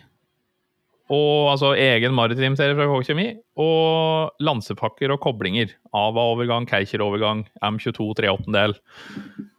Og 1.13 1.51
altså 1.53 1.75
egen 1.77 2.15
maritim 2.17 2.55
serie 2.57 2.77
fra 2.79 2.87
Kokk 2.89 3.05
Kjemi. 3.11 3.27
Og 3.61 4.31
lansepakker 4.41 5.13
og 5.13 5.21
koblinger. 5.21 5.75
Ava-overgang, 5.93 6.65
Keicher-overgang, 6.71 7.43
M22 7.63 8.15
3/8-del. 8.23 8.77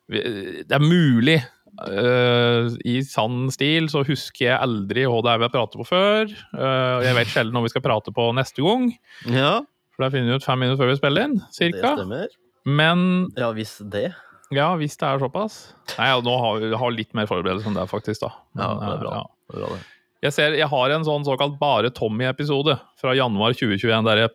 Det 0.09 0.71
er 0.73 0.81
mulig. 0.83 1.39
Uh, 1.75 2.71
I 2.87 3.01
sann 3.03 3.49
stil 3.51 3.89
så 3.91 3.99
husker 4.07 4.45
jeg 4.47 4.57
aldri 4.63 5.03
hva 5.11 5.17
det 5.25 5.31
er 5.33 5.41
vi 5.41 5.47
har 5.49 5.53
pratet 5.53 5.79
på 5.81 5.87
før. 5.89 6.29
Eh, 6.31 6.93
og 7.01 7.03
jeg 7.03 7.17
vet 7.17 7.33
sjelden 7.33 7.57
når 7.57 7.65
vi 7.67 7.71
skal 7.73 7.83
prate 7.83 8.13
på 8.15 8.27
neste 8.37 8.63
gang. 8.63 8.85
Ja, 9.27 9.57
For 9.95 10.05
da 10.05 10.09
finner 10.13 10.31
vi 10.31 10.37
ut 10.39 10.47
fem 10.47 10.61
minutter 10.63 10.81
før 10.81 10.93
vi 10.93 10.99
spiller 11.01 11.27
inn, 11.27 11.35
det 11.59 11.73
stemmer. 11.81 12.31
Men 12.65 13.03
Ja, 13.37 13.51
hvis 13.53 13.75
det. 13.91 14.07
ja, 14.55 14.69
hvis 14.79 14.95
det 14.97 15.09
er 15.09 15.19
såpass. 15.21 15.59
Nei, 15.97 16.07
ja, 16.13 16.21
nå 16.23 16.37
har 16.41 16.63
vi 16.63 16.71
har 16.79 16.95
litt 16.95 17.13
mer 17.13 17.27
forberedelse 17.29 17.67
enn 17.69 17.75
det, 17.77 17.85
faktisk. 17.91 18.23
da. 18.23 18.31
Ja, 18.57 18.71
det 18.79 18.93
er 18.95 19.03
bra. 19.03 19.11
ja. 19.19 19.25
Det 19.51 19.59
er 19.59 19.61
bra 19.65 19.75
det. 19.75 19.83
Jeg 20.25 20.33
ser, 20.33 20.55
jeg 20.57 20.69
har 20.71 20.93
en 20.93 21.05
sånn 21.05 21.25
såkalt 21.27 21.59
Bare 21.61 21.91
Tommy-episode 21.93 22.79
fra 22.97 23.13
januar 23.17 23.53
2021 23.53 24.07
der 24.07 24.23
jeg 24.23 24.33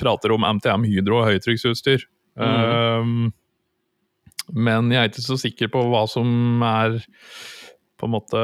prater 0.00 0.32
om 0.32 0.46
MTM 0.56 0.86
Hydro 0.88 1.20
og 1.20 1.28
høytrykksutstyr. 1.28 2.06
Um, 2.40 3.32
men 4.48 4.88
jeg 4.94 5.00
er 5.00 5.10
ikke 5.10 5.24
så 5.26 5.36
sikker 5.40 5.68
på 5.72 5.82
hva 5.92 6.06
som 6.08 6.62
er 6.64 7.02
på 8.00 8.08
en 8.08 8.14
måte 8.14 8.40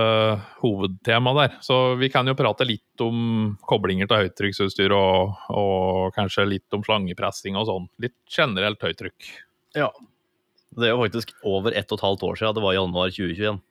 hovedtema 0.60 1.32
der. 1.38 1.54
Så 1.64 1.96
vi 1.96 2.10
kan 2.12 2.28
jo 2.28 2.36
prate 2.36 2.66
litt 2.68 3.00
om 3.04 3.54
koblinger 3.64 4.10
til 4.10 4.26
høytrykksutstyr 4.26 4.92
og, 4.92 5.38
og 5.48 6.12
kanskje 6.16 6.44
litt 6.50 6.76
om 6.76 6.84
slangepressing 6.84 7.56
og 7.56 7.70
sånn. 7.70 7.88
Litt 8.04 8.18
generelt 8.28 8.84
høytrykk. 8.84 9.30
Ja. 9.78 9.88
Det 10.76 10.90
er 10.90 10.92
jo 10.92 11.00
faktisk 11.06 11.32
over 11.46 11.72
ett 11.72 11.88
og 11.88 11.96
et 11.96 12.04
halvt 12.04 12.26
år 12.28 12.36
siden 12.36 12.58
det 12.58 12.66
var 12.66 12.76
januar 12.76 13.16
2021. 13.16 13.62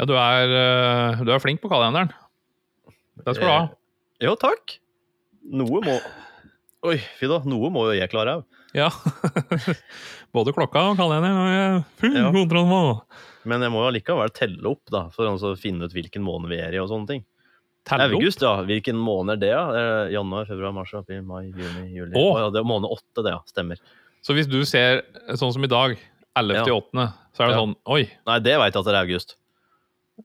Ja, 0.00 0.08
du 0.08 0.14
er, 0.16 0.54
eh, 0.56 1.20
du 1.20 1.32
er 1.34 1.42
flink 1.44 1.60
på 1.60 1.68
kalenderen. 1.68 2.14
Det 3.20 3.34
skal 3.36 3.44
du 3.46 3.52
ha. 3.52 3.62
Jo, 4.22 4.34
takk. 4.40 4.78
Noe 5.52 5.82
må 5.84 5.96
Oi, 6.82 6.96
fy 7.18 7.28
da. 7.30 7.38
Noe 7.46 7.68
må 7.70 7.84
jo 7.86 7.92
jeg 7.94 8.10
klare 8.10 8.38
av. 8.40 8.44
Ja. 8.74 8.88
Både 10.34 10.54
klokka 10.56 10.80
og 10.90 10.96
kalenderen 10.98 11.84
Ja. 12.02 12.30
Men 13.46 13.62
jeg 13.62 13.70
må 13.74 13.82
jo 13.84 13.90
allikevel 13.90 14.32
telle 14.34 14.70
opp, 14.70 14.82
da, 14.90 15.04
for 15.14 15.28
å 15.30 15.52
finne 15.58 15.86
ut 15.86 15.94
hvilken 15.94 16.24
måned 16.26 16.50
vi 16.50 16.58
er 16.62 16.74
i 16.74 16.80
og 16.82 16.88
sånne 16.90 17.10
ting. 17.10 17.22
Telle 17.86 18.08
opp. 18.08 18.16
August, 18.18 18.42
ja. 18.42 18.54
Hvilken 18.66 18.98
måned 18.98 19.36
er 19.36 19.42
det, 19.42 19.52
da? 19.54 19.62
Er 19.78 20.10
Januar, 20.14 20.46
februar, 20.50 20.74
mars, 20.74 20.92
april, 20.98 21.22
mai, 21.26 21.44
juni, 21.50 21.88
juli. 21.94 22.14
Å, 22.18 22.26
ja, 22.42 22.50
Det 22.54 22.62
er 22.62 22.68
måned 22.70 22.90
åtte, 22.94 23.22
det, 23.26 23.34
ja. 23.34 23.40
Stemmer. 23.50 23.82
Så 24.22 24.34
hvis 24.38 24.50
du 24.50 24.60
ser 24.66 25.02
sånn 25.38 25.54
som 25.54 25.66
i 25.66 25.70
dag, 25.70 25.96
11. 26.38 26.60
ja. 26.62 26.66
8., 26.78 27.06
så 27.36 27.42
er 27.44 27.46
det 27.50 27.54
Ja. 27.54 27.60
sånn 27.62 27.76
Oi, 27.94 28.02
Nei, 28.26 28.38
det 28.40 28.58
veit 28.58 28.72
jeg 28.74 28.80
at 28.80 28.86
det 28.90 28.94
er 28.94 29.00
august. 29.02 29.36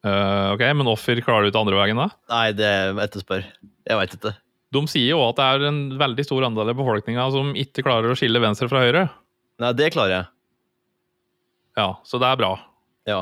Eh, 0.04 0.48
ok, 0.54 0.64
men 0.80 0.90
offer 0.92 1.22
klarer 1.26 1.48
du 1.48 1.52
ikke 1.52 1.62
andre 1.64 1.80
veien 1.80 2.02
da? 2.02 2.10
Nei, 2.34 2.48
det 2.58 2.72
etterspør. 3.08 3.46
Jeg 3.88 4.00
veit 4.02 4.16
ikke. 4.18 4.34
De 4.76 4.82
sier 4.92 5.14
jo 5.14 5.22
at 5.24 5.38
det 5.40 5.46
er 5.48 5.68
en 5.70 5.80
veldig 6.00 6.26
stor 6.28 6.46
andel 6.50 6.74
av 6.74 6.80
befolkninga 6.80 7.30
som 7.34 7.54
ikke 7.58 7.86
klarer 7.86 8.12
å 8.12 8.18
skille 8.20 8.42
venstre 8.44 8.68
fra 8.72 8.84
høyre. 8.84 9.06
Nei, 9.64 9.72
det 9.78 9.94
klarer 9.96 10.14
jeg. 10.14 10.28
Ja, 11.78 11.90
så 12.08 12.20
det 12.22 12.28
er 12.30 12.40
bra. 12.42 12.52
Ja. 13.08 13.22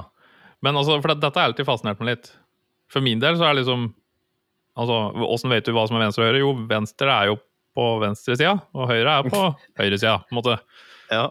Men 0.65 0.79
altså, 0.79 0.98
for 1.03 1.13
dette 1.13 1.31
har 1.38 1.51
alltid 1.51 1.67
fascinert 1.67 2.01
meg 2.01 2.15
litt. 2.15 2.31
For 2.91 3.03
min 3.05 3.22
del 3.22 3.38
så 3.38 3.48
er 3.50 3.55
det 3.55 3.63
liksom 3.65 3.91
Altså, 4.75 4.95
åssen 5.31 5.53
vet 5.53 5.63
du 5.63 5.72
hva 5.72 5.86
som 5.88 5.95
er 5.95 6.01
venstre 6.03 6.25
og 6.25 6.27
høyre? 6.27 6.39
Jo, 6.41 6.50
venstre 6.67 7.07
er 7.13 7.29
jo 7.29 7.36
på 7.75 7.84
venstresida, 8.01 8.57
og 8.75 8.89
høyre 8.89 9.13
er 9.22 9.29
på 9.31 9.41
høyresida, 9.79 10.17
på 10.25 10.34
en 10.34 10.39
måte. 10.41 10.55
ja. 11.13 11.29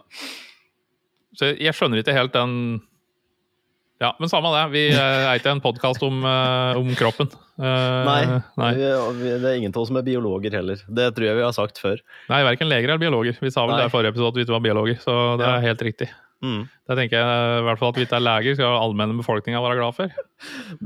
Så 1.35 1.51
jeg 1.53 1.75
skjønner 1.75 1.99
ikke 1.99 2.15
helt 2.15 2.33
den 2.33 2.55
Ja, 4.01 4.09
men 4.19 4.27
samme 4.27 4.49
det. 4.51 4.63
Vi 4.73 4.81
eh, 4.91 4.99
er 4.99 5.37
ikke 5.39 5.53
en 5.55 5.61
podkast 5.63 6.01
om, 6.03 6.17
eh, 6.27 6.75
om 6.81 6.89
kroppen. 6.99 7.29
Eh, 7.55 8.01
Nei, 8.03 8.41
nei. 8.59 8.71
Vi, 8.75 9.29
det 9.39 9.47
er 9.47 9.59
ingen 9.61 9.71
av 9.71 9.85
oss 9.85 9.87
som 9.87 9.95
er 10.01 10.03
biologer 10.03 10.51
heller. 10.57 10.81
Det 10.91 11.05
tror 11.15 11.29
jeg 11.29 11.37
vi 11.37 11.45
har 11.45 11.53
sagt 11.55 11.79
før. 11.79 12.01
Nei, 12.27 12.41
verken 12.43 12.67
leger 12.67 12.91
eller 12.91 12.99
biologer. 12.99 13.37
Vi 13.39 13.51
sa 13.55 13.63
vel 13.63 13.77
Nei. 13.77 13.85
det 13.85 13.87
i 13.87 13.93
forrige 13.93 14.11
episode 14.11 14.33
at 14.33 14.39
vi 14.39 14.43
ikke 14.43 14.55
var 14.57 14.65
biologer, 14.65 14.97
så 14.99 15.15
det 15.39 15.47
er 15.47 15.55
Ja. 15.61 15.63
helt 15.69 15.85
riktig. 15.87 16.09
Mm. 16.43 16.65
Det 16.91 16.97
tenker 16.99 17.15
jeg 17.15 17.61
i 17.61 17.63
hvert 17.63 17.79
fall 17.79 17.93
at 17.93 17.95
vi 17.95 18.03
ikke 18.05 18.17
er 18.19 18.25
leger, 18.27 18.55
skal 18.59 18.75
allmenne 18.83 19.15
befolkninga 19.17 19.61
være 19.63 19.77
glad 19.79 19.95
for. 19.95 20.11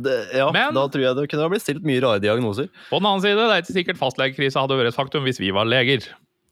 Det, 0.05 0.15
ja, 0.37 0.51
Men- 0.53 0.77
da 0.77 0.85
tror 0.87 1.01
jeg 1.07 1.15
det 1.17 1.25
kunne 1.33 1.41
ha 1.41 1.49
blitt 1.49 1.65
stilt 1.65 1.83
mye 1.83 1.99
rare 2.05 2.21
diagnoser. 2.21 2.69
På 2.91 2.99
den 3.01 3.09
annen 3.09 3.21
side, 3.25 3.35
det 3.41 3.49
er 3.49 3.63
ikke 3.65 3.77
sikkert 3.79 3.97
fastlegekrisa 3.97 4.61
hadde 4.61 4.77
vært 4.77 4.93
et 4.93 4.99
faktum 4.99 5.25
hvis 5.25 5.41
vi 5.41 5.49
var 5.49 5.65
leger. 5.65 6.05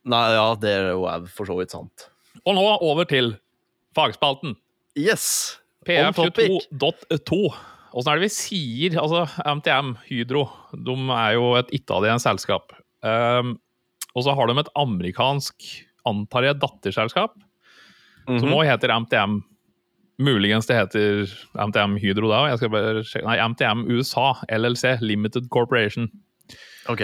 Nei, 0.04 0.26
ja, 0.34 0.56
det 0.58 0.74
er 0.74 0.90
jo 0.98 1.06
for 1.30 1.46
så 1.46 1.56
vidt 1.62 1.70
sant. 1.78 2.10
Og 2.44 2.56
nå 2.58 2.66
over 2.82 3.06
til 3.06 3.36
fagspalten. 3.96 4.58
Yes! 4.98 5.60
On 5.90 6.14
topic. 6.14 6.52
PF22.2. 6.70 7.40
Åssen 7.98 8.12
er 8.12 8.20
det 8.20 8.28
vi 8.28 8.34
sier 8.36 8.98
Altså, 9.02 9.24
MTM, 9.48 9.94
Hydro, 10.10 10.44
de 10.76 10.96
er 11.16 11.34
jo 11.38 11.54
et 11.58 11.70
italiensk 11.78 12.28
selskap. 12.28 12.74
Um, 13.02 13.56
og 14.18 14.26
så 14.26 14.34
har 14.36 14.50
de 14.50 14.58
et 14.60 14.72
amerikansk, 14.78 15.68
antar 16.10 16.44
jeg, 16.50 16.60
datterselskap, 16.62 17.36
som 18.28 18.50
Mhm. 18.50 18.54
òg 18.58 18.66
heter 18.68 18.92
MTM. 19.00 19.44
Muligens 20.20 20.66
det 20.66 20.76
heter 20.76 21.28
MTM 21.56 21.98
Hydro 22.02 22.28
da, 22.32 22.48
jeg 22.50 22.58
skal 22.58 22.70
bare 22.74 23.04
sjekke. 23.06 23.26
Nei, 23.28 23.38
MTM 23.48 23.86
USA, 23.94 24.34
LLC, 24.50 24.98
Limited 25.02 25.48
Corporation. 25.50 26.10
Ok. 26.90 27.02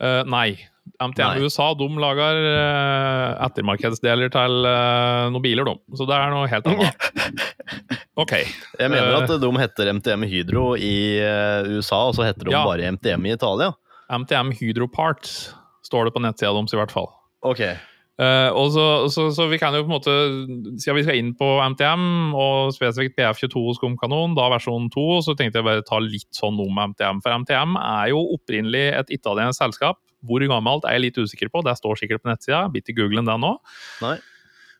Uh, 0.00 0.24
nei. 0.24 0.58
MTM. 1.02 1.42
USA 1.44 1.68
de 1.78 1.88
lager 2.02 2.38
eh, 2.50 3.46
ettermarkedsdeler 3.46 4.30
til 4.34 4.68
eh, 4.70 5.26
noen 5.34 5.44
biler, 5.44 5.68
de. 5.68 5.76
Så 5.98 6.06
det 6.08 6.16
er 6.18 6.32
noe 6.34 6.48
helt 6.50 6.70
annet. 6.70 7.08
OK. 8.22 8.32
Jeg 8.78 8.90
mener 8.90 9.12
Eh. 9.14 9.20
at 9.22 9.34
de 9.42 9.50
heter 9.62 9.92
MTM 9.98 10.24
Hydro 10.30 10.64
i 10.76 10.94
eh, 11.22 11.68
USA, 11.76 12.04
og 12.10 12.16
så 12.18 12.26
heter 12.26 12.48
de 12.48 12.56
Ja. 12.56 12.64
bare 12.66 12.90
MTM 12.96 13.26
i 13.28 13.34
Italia. 13.36 13.72
MTM 14.10 14.52
Hydro 14.58 14.88
Parts 14.88 15.54
står 15.84 16.08
det 16.08 16.14
på 16.16 16.22
nettsida 16.24 16.52
deres, 16.56 16.72
i 16.74 16.80
hvert 16.80 16.92
fall. 16.94 17.08
Ok. 17.44 17.60
Uh, 18.18 18.50
og 18.50 18.72
så, 18.74 18.84
så, 19.14 19.28
så 19.30 19.44
vi 19.46 19.60
kan 19.62 19.70
jo 19.78 19.84
på 19.86 19.92
en 19.92 19.94
måte 19.94 20.14
Siden 20.82 20.96
vi 20.96 21.02
skal 21.06 21.18
inn 21.20 21.28
på 21.38 21.46
MTM, 21.70 22.34
og 22.34 22.72
spesifikt 22.74 23.14
PF22 23.14 23.76
skumkanon, 23.78 24.34
da 24.34 24.48
versjon 24.50 24.88
2, 24.90 25.04
så 25.22 25.36
tenkte 25.38 25.60
jeg 25.60 25.66
bare 25.68 25.84
ta 25.86 26.00
litt 26.02 26.26
sånn 26.34 26.58
om 26.58 26.80
MTM. 26.90 27.20
For 27.22 27.30
MTM 27.44 27.76
er 27.78 28.08
jo 28.10 28.24
opprinnelig 28.34 28.82
et 28.98 29.12
italiensk 29.14 29.62
selskap. 29.62 30.00
Hvor 30.26 30.42
gammelt 30.50 30.88
er 30.88 30.96
jeg 30.96 31.06
litt 31.08 31.20
usikker 31.20 31.52
på, 31.52 31.62
det 31.66 31.76
står 31.78 32.00
sikkert 32.00 32.24
på 32.24 32.32
nettsida. 32.32 32.64
Bitte 32.72 32.96
googlen 32.96 33.28
den 33.28 33.44
nå. 33.44 33.54
Nei. 34.02 34.16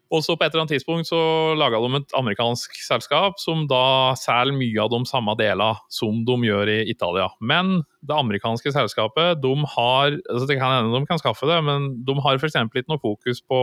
Og 0.08 0.22
så 0.24 0.38
på 0.38 0.44
et 0.44 0.54
eller 0.54 0.64
annet 0.64 0.72
tidspunkt 0.78 1.08
så 1.10 1.18
laga 1.58 1.80
de 1.82 1.98
et 1.98 2.14
amerikansk 2.16 2.78
selskap 2.80 3.36
som 3.42 3.66
da 3.68 4.14
selger 4.16 4.56
mye 4.56 4.80
av 4.80 4.88
de 4.94 5.02
samme 5.08 5.34
delene 5.36 5.82
som 5.92 6.22
de 6.24 6.36
gjør 6.48 6.70
i 6.72 6.76
Italia. 6.88 7.26
Men 7.44 7.82
det 8.00 8.16
amerikanske 8.16 8.72
selskapet, 8.72 9.42
de 9.42 9.52
har 9.74 10.16
altså 10.16 10.46
Det 10.48 10.56
kan 10.56 10.72
hende 10.72 10.96
de 10.96 11.10
kan 11.10 11.20
skaffe 11.20 11.44
det, 11.50 11.58
men 11.64 11.90
de 12.08 12.14
har 12.24 12.40
f.eks. 12.40 12.56
ikke 12.56 12.88
noe 12.88 13.02
fokus 13.02 13.42
på 13.44 13.60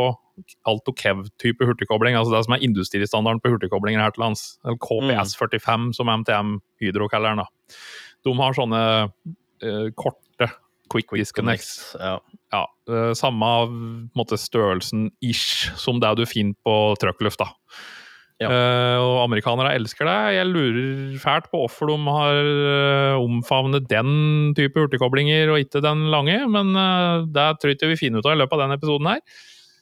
Alto 0.69 0.93
Kev-type 0.93 1.65
hurtigkobling, 1.65 2.15
altså 2.15 2.35
det 2.35 2.43
som 2.45 2.53
er 2.53 2.65
industristandarden 2.67 3.41
på 3.41 3.55
hurtigkoblinger 3.55 4.03
her 4.03 4.13
til 4.13 4.27
lands. 4.27 4.59
Eller 4.65 4.77
KPS45, 4.85 5.93
som 5.97 6.11
MTM 6.11 6.59
Hydro 6.83 7.09
kaller 7.09 7.33
den. 7.33 7.41
da. 7.41 7.79
De 8.25 8.37
har 8.37 8.53
sånne 8.53 8.83
eh, 9.65 9.89
korte 9.97 10.51
quick 10.95 11.11
disconnects. 11.13 11.93
Ja. 11.99 12.17
Ja, 12.53 12.63
eh, 12.89 13.11
samme 13.17 13.51
måte, 14.15 14.39
størrelsen 14.39 15.09
ish 15.23 15.69
som 15.79 15.99
det 15.99 16.15
du 16.19 16.25
finner 16.29 16.57
på 16.65 16.95
truckluft. 17.01 17.43
da. 17.43 17.51
Ja. 18.35 18.49
Uh, 18.51 18.97
og 18.99 19.17
amerikanere 19.29 19.77
elsker 19.77 20.09
det. 20.09 20.15
Jeg 20.35 20.47
lurer 20.49 21.13
fælt 21.23 21.45
på 21.47 21.61
hvorfor 21.61 21.87
de 21.87 21.95
har 22.17 22.39
uh, 22.43 23.21
omfavnet 23.23 23.85
den 23.87 24.51
type 24.57 24.75
hurtigkoblinger 24.75 25.53
og 25.53 25.61
ikke 25.63 25.79
den 25.79 26.09
lange, 26.11 26.41
men 26.51 26.75
uh, 26.75 27.23
det 27.23 27.45
tror 27.61 27.71
jeg 27.71 27.79
ikke 27.79 27.93
vi 27.93 28.01
finner 28.01 28.19
ut 28.19 28.27
av 28.27 28.35
i 28.35 28.41
løpet 28.41 28.57
av 28.57 28.65
denne 28.65 28.75
episoden 28.75 29.13
her. 29.13 29.23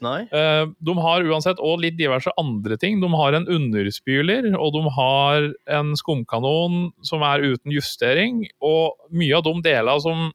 Eh, 0.03 0.65
de 0.79 0.95
har 0.99 1.25
uansett 1.27 1.61
òg 1.63 1.83
litt 1.83 1.97
diverse 1.99 2.31
andre 2.39 2.77
ting. 2.79 2.99
De 3.01 3.09
har 3.13 3.37
en 3.37 3.47
underspyler, 3.49 4.51
og 4.57 4.75
de 4.75 4.83
har 4.97 5.49
en 5.79 5.93
skumkanon 5.99 6.91
som 7.05 7.23
er 7.27 7.45
uten 7.53 7.73
justering. 7.73 8.43
Og 8.63 8.97
mye 9.13 9.37
av 9.37 9.45
de 9.47 9.55
delene 9.65 9.99
som 10.03 10.25
eh, 10.27 10.33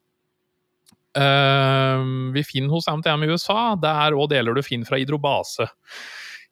vi 2.34 2.44
finner 2.46 2.70
hos 2.76 2.88
MTM 2.90 3.24
i 3.26 3.30
USA, 3.32 3.74
det 3.80 3.90
er 3.90 4.16
òg 4.16 4.30
deler 4.32 4.54
du 4.56 4.62
finner 4.62 4.88
fra 4.88 5.00
Hydrobase. 5.00 5.66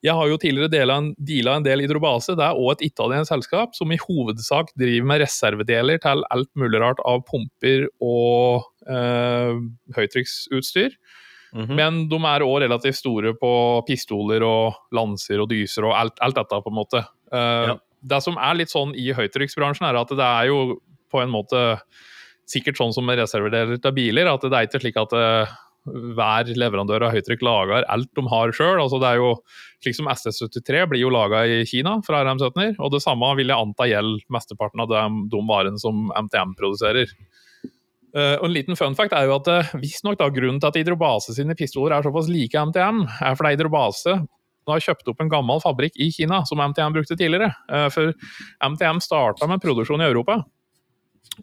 Jeg 0.04 0.12
har 0.14 0.28
jo 0.28 0.36
tidligere 0.38 0.70
deala 0.70 0.98
en, 1.00 1.12
en 1.16 1.64
del 1.64 1.82
Hydrobase. 1.82 2.36
Det 2.38 2.44
er 2.44 2.58
òg 2.58 2.76
et 2.76 2.86
italiensk 2.90 3.32
selskap 3.32 3.74
som 3.74 3.92
i 3.92 3.98
hovedsak 4.00 4.72
driver 4.78 5.08
med 5.08 5.22
reservedeler 5.24 6.00
til 6.02 6.22
alt 6.34 6.50
mulig 6.58 6.80
rart 6.82 7.00
av 7.08 7.24
pumper 7.28 7.88
og 8.04 8.66
eh, 8.86 9.56
høytrykksutstyr. 9.96 10.98
Mhm. 11.56 11.72
Men 11.78 12.02
de 12.10 12.18
er 12.28 12.44
òg 12.44 12.60
relativt 12.66 12.98
store 12.98 13.32
på 13.40 13.52
pistoler 13.88 14.44
og 14.44 14.76
lanser 14.94 15.40
og 15.40 15.48
dyser 15.50 15.86
og 15.88 15.96
alt, 15.96 16.18
alt 16.20 16.36
dette, 16.36 16.60
på 16.62 16.72
en 16.72 16.80
måte. 16.82 17.04
Eh, 17.32 17.72
Ja. 17.72 17.78
Det 18.06 18.20
som 18.22 18.36
er 18.38 18.54
litt 18.54 18.70
sånn 18.70 18.92
i 18.94 19.08
høytrykksbransjen, 19.16 19.88
er 19.88 19.96
at 19.98 20.12
det 20.12 20.26
er 20.26 20.46
jo 20.52 20.76
på 21.10 21.22
en 21.22 21.32
måte 21.32 21.80
sikkert 22.50 22.78
sånn 22.78 22.94
som 22.94 23.06
med 23.06 23.18
reservedeler 23.20 23.80
til 23.82 23.94
biler, 23.96 24.30
at 24.30 24.44
det 24.44 24.54
er 24.54 24.68
ikke 24.68 24.82
slik 24.82 24.98
at 25.00 25.14
eh, 25.16 25.54
hver 25.86 26.50
leverandør 26.58 27.06
av 27.06 27.14
høytrykk 27.14 27.42
lager 27.46 27.86
alt 27.92 28.10
de 28.18 28.24
har 28.30 28.52
sjøl. 28.54 28.80
Altså 28.82 29.00
det 29.02 29.10
er 29.10 29.20
jo 29.22 29.32
slik 29.84 29.98
som 29.98 30.10
SS73 30.10 30.86
blir 30.90 31.04
jo 31.04 31.12
laga 31.14 31.44
i 31.46 31.62
Kina 31.68 31.96
fra 32.06 32.24
RM17-er, 32.26 32.76
og 32.80 32.92
det 32.94 33.02
samme 33.04 33.32
vil 33.38 33.52
jeg 33.52 33.66
anta 33.68 33.88
gjelder 33.90 34.24
mesteparten 34.34 34.82
av 34.82 34.90
de, 34.90 35.02
de 35.32 35.42
varene 35.48 35.82
som 35.82 36.08
MTM 36.14 36.56
produserer. 36.58 37.12
Uh, 38.16 38.38
og 38.38 38.46
En 38.48 38.54
liten 38.54 38.78
fun 38.78 38.96
fact 38.96 39.12
er 39.12 39.28
jo 39.28 39.36
at 39.36 39.50
uh, 39.52 39.74
visstnok 39.76 40.22
grunnen 40.32 40.58
til 40.62 40.70
at 40.70 40.78
Hydrobase 40.78 41.34
sine 41.36 41.56
pistoler 41.58 41.98
er 41.98 42.06
såpass 42.06 42.30
like 42.32 42.56
MTM, 42.70 43.04
er 43.04 43.36
fordi 43.36 43.54
Hydrobase 43.54 44.16
har 44.66 44.82
kjøpt 44.82 45.10
opp 45.12 45.20
en 45.22 45.30
gammel 45.30 45.60
fabrikk 45.62 45.98
i 46.02 46.08
Kina 46.14 46.40
som 46.48 46.62
MTM 46.62 46.96
brukte 46.96 47.18
tidligere. 47.18 47.52
Uh, 47.70 47.86
for 47.92 48.14
MTM 48.64 49.02
starta 49.04 49.46
med 49.50 49.62
produksjon 49.62 50.02
i 50.02 50.08
Europa, 50.08 50.40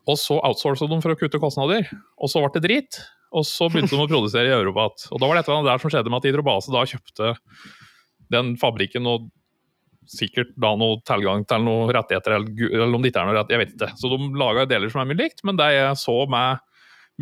og 0.04 0.18
så 0.20 0.40
outsourcet 0.42 0.90
de 0.90 1.00
for 1.04 1.13
å 1.13 1.20
kutte 1.20 1.42
kostnader. 1.42 1.88
Og 2.18 2.32
så 2.32 2.42
ble 2.42 2.52
det 2.56 2.63
drit, 2.66 3.00
og 3.34 3.46
så 3.48 3.70
begynte 3.72 3.96
de 3.96 4.02
å 4.04 4.10
produsere 4.10 4.50
i 4.50 4.56
Europa 4.56 4.90
igjen. 4.90 5.13
Og 5.13 5.22
da 5.22 5.30
var 5.30 5.38
det 5.38 5.44
et 5.44 5.50
eller 5.50 5.62
annet 5.62 5.72
der 5.72 5.84
som 5.84 5.94
skjedde 5.94 6.12
med 6.12 6.20
at 6.22 6.28
Hydrobase 6.30 6.74
da 6.74 6.84
kjøpte 6.90 7.32
den 8.34 8.54
fabrikken 8.62 9.10
og 9.10 9.30
sikkert 10.10 10.52
da 10.60 10.74
noe 10.78 11.00
tilgang 11.08 11.46
til 11.48 11.63
noen 11.63 11.92
rettigheter, 11.96 12.36
eller, 12.38 12.84
om 12.90 13.04
det 13.04 13.13
ikke 13.13 13.22
er 13.24 13.30
noe 13.30 13.38
rett, 13.38 13.54
jeg 13.54 13.62
vet 13.62 13.74
ikke. 13.78 13.90
Så 14.00 14.12
de 14.12 14.30
laga 14.40 14.68
deler 14.70 14.92
som 14.92 15.02
er 15.04 15.10
mye 15.10 15.22
likt, 15.22 15.44
men 15.48 15.58
det 15.60 15.70
jeg 15.74 16.00
så 16.02 16.18
med 16.30 16.62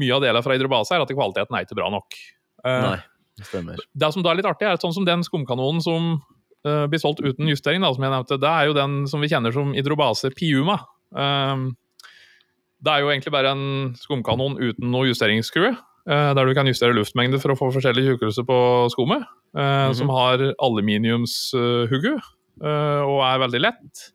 mye 0.02 0.16
av 0.16 0.24
delene 0.24 0.44
fra 0.46 0.56
Hydrobase, 0.56 0.96
er 0.96 1.04
at 1.04 1.14
kvaliteten 1.14 1.58
er 1.58 1.68
ikke 1.68 1.78
bra 1.78 1.92
nok. 1.94 2.18
Eh, 2.66 2.86
Nei. 2.88 3.00
Det 3.38 3.48
stemmer. 3.48 3.80
det 3.96 4.10
som 4.14 4.24
da 4.26 4.32
er 4.32 4.42
litt 4.42 4.50
artig, 4.50 4.68
er 4.68 4.82
sånn 4.82 4.96
som 4.96 5.06
den 5.08 5.24
skumkanonen 5.26 5.84
som 5.84 6.10
eh, 6.68 6.86
blir 6.92 7.02
solgt 7.02 7.24
uten 7.24 7.48
justering, 7.50 7.84
da, 7.84 7.94
som 7.96 8.06
jeg 8.06 8.14
nevnte, 8.14 8.40
det 8.42 8.52
er 8.52 8.70
jo 8.70 8.76
den 8.78 8.98
som 9.12 9.24
vi 9.24 9.30
kjenner 9.32 9.56
som 9.56 9.72
Hydrobase 9.78 10.34
Piuma. 10.36 10.82
Um, 11.12 11.72
det 12.82 12.92
er 12.92 13.04
jo 13.04 13.12
egentlig 13.14 13.34
bare 13.34 13.54
en 13.54 13.66
skumkanon 14.00 14.58
uten 14.60 14.92
noe 14.94 15.10
justeringsskrue. 15.10 15.76
eh, 16.10 16.34
der 16.34 16.46
du 16.46 16.54
kan 16.58 16.66
justere 16.66 16.96
luftmengde 16.98 17.40
for 17.42 17.54
å 17.54 17.58
få 17.60 17.70
forskjellig 17.76 18.08
tjukkelse 18.08 18.46
på 18.48 18.58
skummet. 18.90 19.26
Mm 19.54 19.62
-hmm. 19.62 19.94
Som 19.94 20.10
har 20.10 20.40
aluminiumshugge 20.58 22.16
eh, 22.64 23.02
og 23.06 23.20
er 23.22 23.40
veldig 23.40 23.62
lett. 23.62 24.12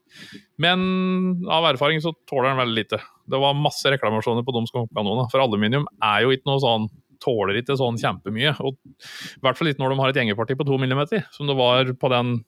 Men 0.59 1.45
av 1.49 1.65
erfaring 1.65 2.01
så 2.01 2.13
tåler 2.29 2.49
den 2.49 2.59
veldig 2.59 2.75
lite. 2.75 2.99
Det 3.29 3.39
var 3.39 3.55
masse 3.55 3.85
reklamasjoner 3.85 4.43
på 4.43 4.53
de 4.53 4.67
skumkanonene. 4.67 5.31
For 5.31 5.41
aluminium 5.41 5.87
er 6.03 6.23
jo 6.23 6.31
ikke 6.31 6.47
noe 6.47 6.61
sånn 6.61 6.89
Tåler 7.19 7.57
ikke 7.57 7.79
sånn 7.79 7.97
kjempemye. 7.97 8.61
Og 8.61 8.77
i 8.77 9.41
hvert 9.41 9.57
fall 9.57 9.69
ikke 9.69 9.81
når 9.81 9.91
de 9.91 10.01
har 10.01 10.09
et 10.11 10.17
gjengeparti 10.17 10.55
på 10.55 10.67
to 10.67 10.77
millimeter, 10.77 11.25
som 11.33 11.47
det 11.47 11.57
var 11.57 11.85
på 11.95 12.11
den 12.13 12.45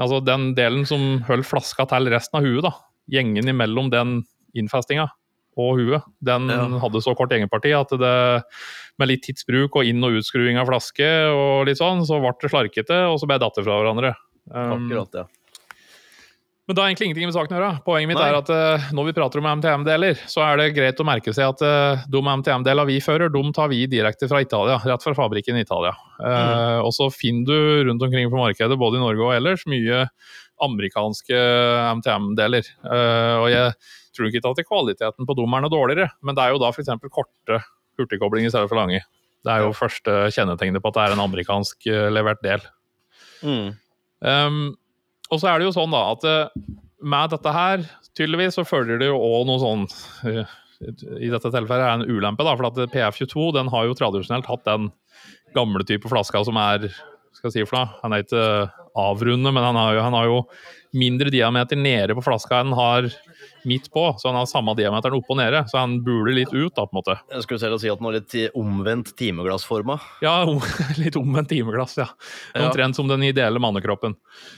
Altså 0.00 0.24
den 0.24 0.54
delen 0.56 0.86
som 0.88 1.20
holdt 1.28 1.46
flaska 1.46 1.84
til 1.86 2.08
resten 2.08 2.38
av 2.38 2.46
huet, 2.46 2.64
da. 2.64 2.72
Gjengen 3.12 3.48
imellom 3.48 3.90
den 3.92 4.22
innfestinga 4.54 5.08
og 5.58 5.76
huet, 5.76 6.02
den 6.24 6.48
Ja. 6.48 6.64
hadde 6.80 7.02
så 7.04 7.12
kort 7.14 7.30
egenparti 7.34 7.74
at 7.76 7.90
det 8.00 8.44
med 8.98 9.08
litt 9.08 9.22
tidsbruk 9.26 9.76
og 9.76 9.84
inn- 9.84 10.02
og 10.04 10.16
utskruing 10.16 10.56
av 10.56 10.66
flaske 10.70 11.10
og 11.28 11.66
litt 11.68 11.76
sånn, 11.76 12.06
så 12.08 12.20
ble 12.22 12.32
det 12.40 12.50
slarkete, 12.50 12.98
og 13.12 13.18
så 13.20 13.26
ble 13.28 13.36
det 13.36 13.44
datt 13.44 13.60
fra 13.64 13.76
hverandre. 13.82 14.14
Um, 14.50 14.88
Akkurat, 14.88 15.12
ja. 15.14 15.24
men 16.66 16.74
det 16.76 16.80
har 16.82 16.88
egentlig 16.88 17.06
ingenting 17.10 17.28
med 17.28 17.34
saken 17.36 17.52
å 17.52 17.58
gjøre. 17.60 17.84
Poenget 17.84 18.08
mitt 18.08 18.18
Nei. 18.18 18.28
er 18.30 18.38
at 18.38 18.48
uh, 18.50 18.88
når 18.96 19.04
vi 19.10 19.12
prater 19.18 19.38
om 19.42 19.48
MTM-deler, 19.60 20.14
så 20.30 20.40
er 20.46 20.56
det 20.56 20.74
greit 20.76 21.00
å 21.02 21.04
merke 21.04 21.34
seg 21.36 21.52
at 21.52 21.60
uh, 21.66 22.02
de 22.08 22.22
MTM-delene 22.22 22.86
vi 22.88 22.98
fører, 23.04 23.28
de 23.28 23.42
tar 23.52 23.68
vi 23.68 23.84
direkte 23.92 24.28
fra 24.30 24.40
Italia. 24.40 24.78
Rett 24.88 25.02
fra 25.04 25.12
fabrikken 25.14 25.58
i 25.58 25.66
Italia. 25.66 25.92
Eh, 26.22 26.78
Og 26.80 26.92
så 26.96 27.10
finner 27.12 27.44
du 27.44 27.84
rundt 27.90 28.02
omkring 28.02 28.30
på 28.30 28.40
markedet, 28.40 28.78
både 28.78 28.96
i 28.96 29.04
Norge 29.04 29.20
og 29.26 29.34
ellers, 29.36 29.66
mye 29.68 30.06
amerikanske 30.62 31.34
MTM-deler. 31.98 32.62
Og 33.42 33.48
jeg 33.50 33.74
tror 34.16 34.28
ikke 34.28 34.42
at 34.50 34.68
kvaliteten 34.68 35.28
på 35.28 35.36
dem 35.38 35.56
er 35.58 35.68
dårligere, 35.72 36.10
men 36.22 36.36
det 36.36 36.44
er 36.44 36.54
jo 36.54 36.60
da 36.62 36.70
f.eks. 36.72 36.92
korte 37.12 37.62
hurtigkoblinger 38.00 38.50
i 38.50 38.52
stedet 38.52 38.70
for 38.70 38.80
lange. 38.80 39.02
Det 39.42 39.50
er 39.50 39.64
jo 39.64 39.74
første 39.74 40.14
kjennetegnet 40.34 40.82
på 40.82 40.92
at 40.92 40.98
det 40.98 41.04
er 41.04 41.16
en 41.16 41.24
amerikansk 41.24 41.88
eh, 41.90 42.08
levert 42.14 42.42
del. 42.44 42.62
Mm. 43.42 43.72
Um, 44.22 44.64
og 45.32 45.40
så 45.42 45.50
er 45.50 45.58
det 45.58 45.66
jo 45.66 45.74
sånn 45.74 45.94
da 45.94 46.02
at 46.12 46.26
eh, 46.28 46.66
med 47.02 47.32
dette 47.34 47.52
her, 47.54 47.86
tydeligvis, 48.14 48.54
så 48.58 48.66
følger 48.66 49.00
det 49.00 49.08
jo 49.10 49.18
òg 49.18 49.46
noe 49.48 49.58
sånn 49.58 49.86
eh, 50.30 50.52
I 51.18 51.30
dette 51.32 51.50
tilfellet 51.50 51.82
er 51.82 51.88
det 51.88 51.94
en 51.96 52.18
ulempe, 52.18 52.46
da, 52.46 52.54
for 52.54 52.68
at 52.68 52.78
PF22 52.94 53.48
den 53.58 53.72
har 53.72 53.88
jo 53.88 53.96
tradisjonelt 53.98 54.46
hatt 54.50 54.68
den 54.68 54.92
gamle 55.56 55.84
type 55.88 56.08
flaska 56.10 56.44
som 56.46 56.58
er 56.60 56.86
skal 57.32 57.48
jeg 57.48 57.54
si 57.54 57.66
for 57.66 57.80
noe, 57.80 57.98
Han 58.04 58.14
er 58.14 58.22
ikke 58.22 58.46
avrundet, 58.98 59.54
men 59.54 59.64
han 59.64 59.78
har, 59.78 59.96
jo, 59.96 60.02
han 60.04 60.16
har 60.16 60.28
jo 60.28 60.38
mindre 60.92 61.30
diameter 61.32 61.76
nede 61.78 62.14
på 62.16 62.24
flaska 62.24 62.60
enn 62.60 62.72
han 62.72 62.78
har 62.78 63.10
midt 63.64 63.92
på, 63.94 64.14
så 64.18 64.28
han 64.28 64.36
har 64.36 64.46
samme 64.50 64.74
diameteren 64.78 65.14
oppe 65.16 65.32
og 65.34 65.38
nede. 65.38 65.64
Så 65.70 65.78
han 65.78 66.04
buler 66.04 66.32
litt 66.34 66.52
ut, 66.52 66.74
da, 66.74 66.84
på 66.84 66.92
en 66.92 66.98
måte. 66.98 67.14
Jeg 67.30 67.42
skulle 67.46 67.60
selv 67.62 67.78
si 67.82 67.90
at 67.90 67.98
den 68.00 68.08
var 68.08 68.16
litt 68.16 68.34
omvendt 68.58 69.08
timeglassforma. 69.18 69.96
Ja, 70.24 70.44
litt 71.02 71.16
omvendt 71.18 71.50
timeglass, 71.52 71.96
ja. 72.00 72.08
Omtrent 72.58 72.96
ja. 72.96 72.98
som 72.98 73.08
den 73.10 73.22
ideelle 73.28 73.58
mannekroppen. 73.62 74.12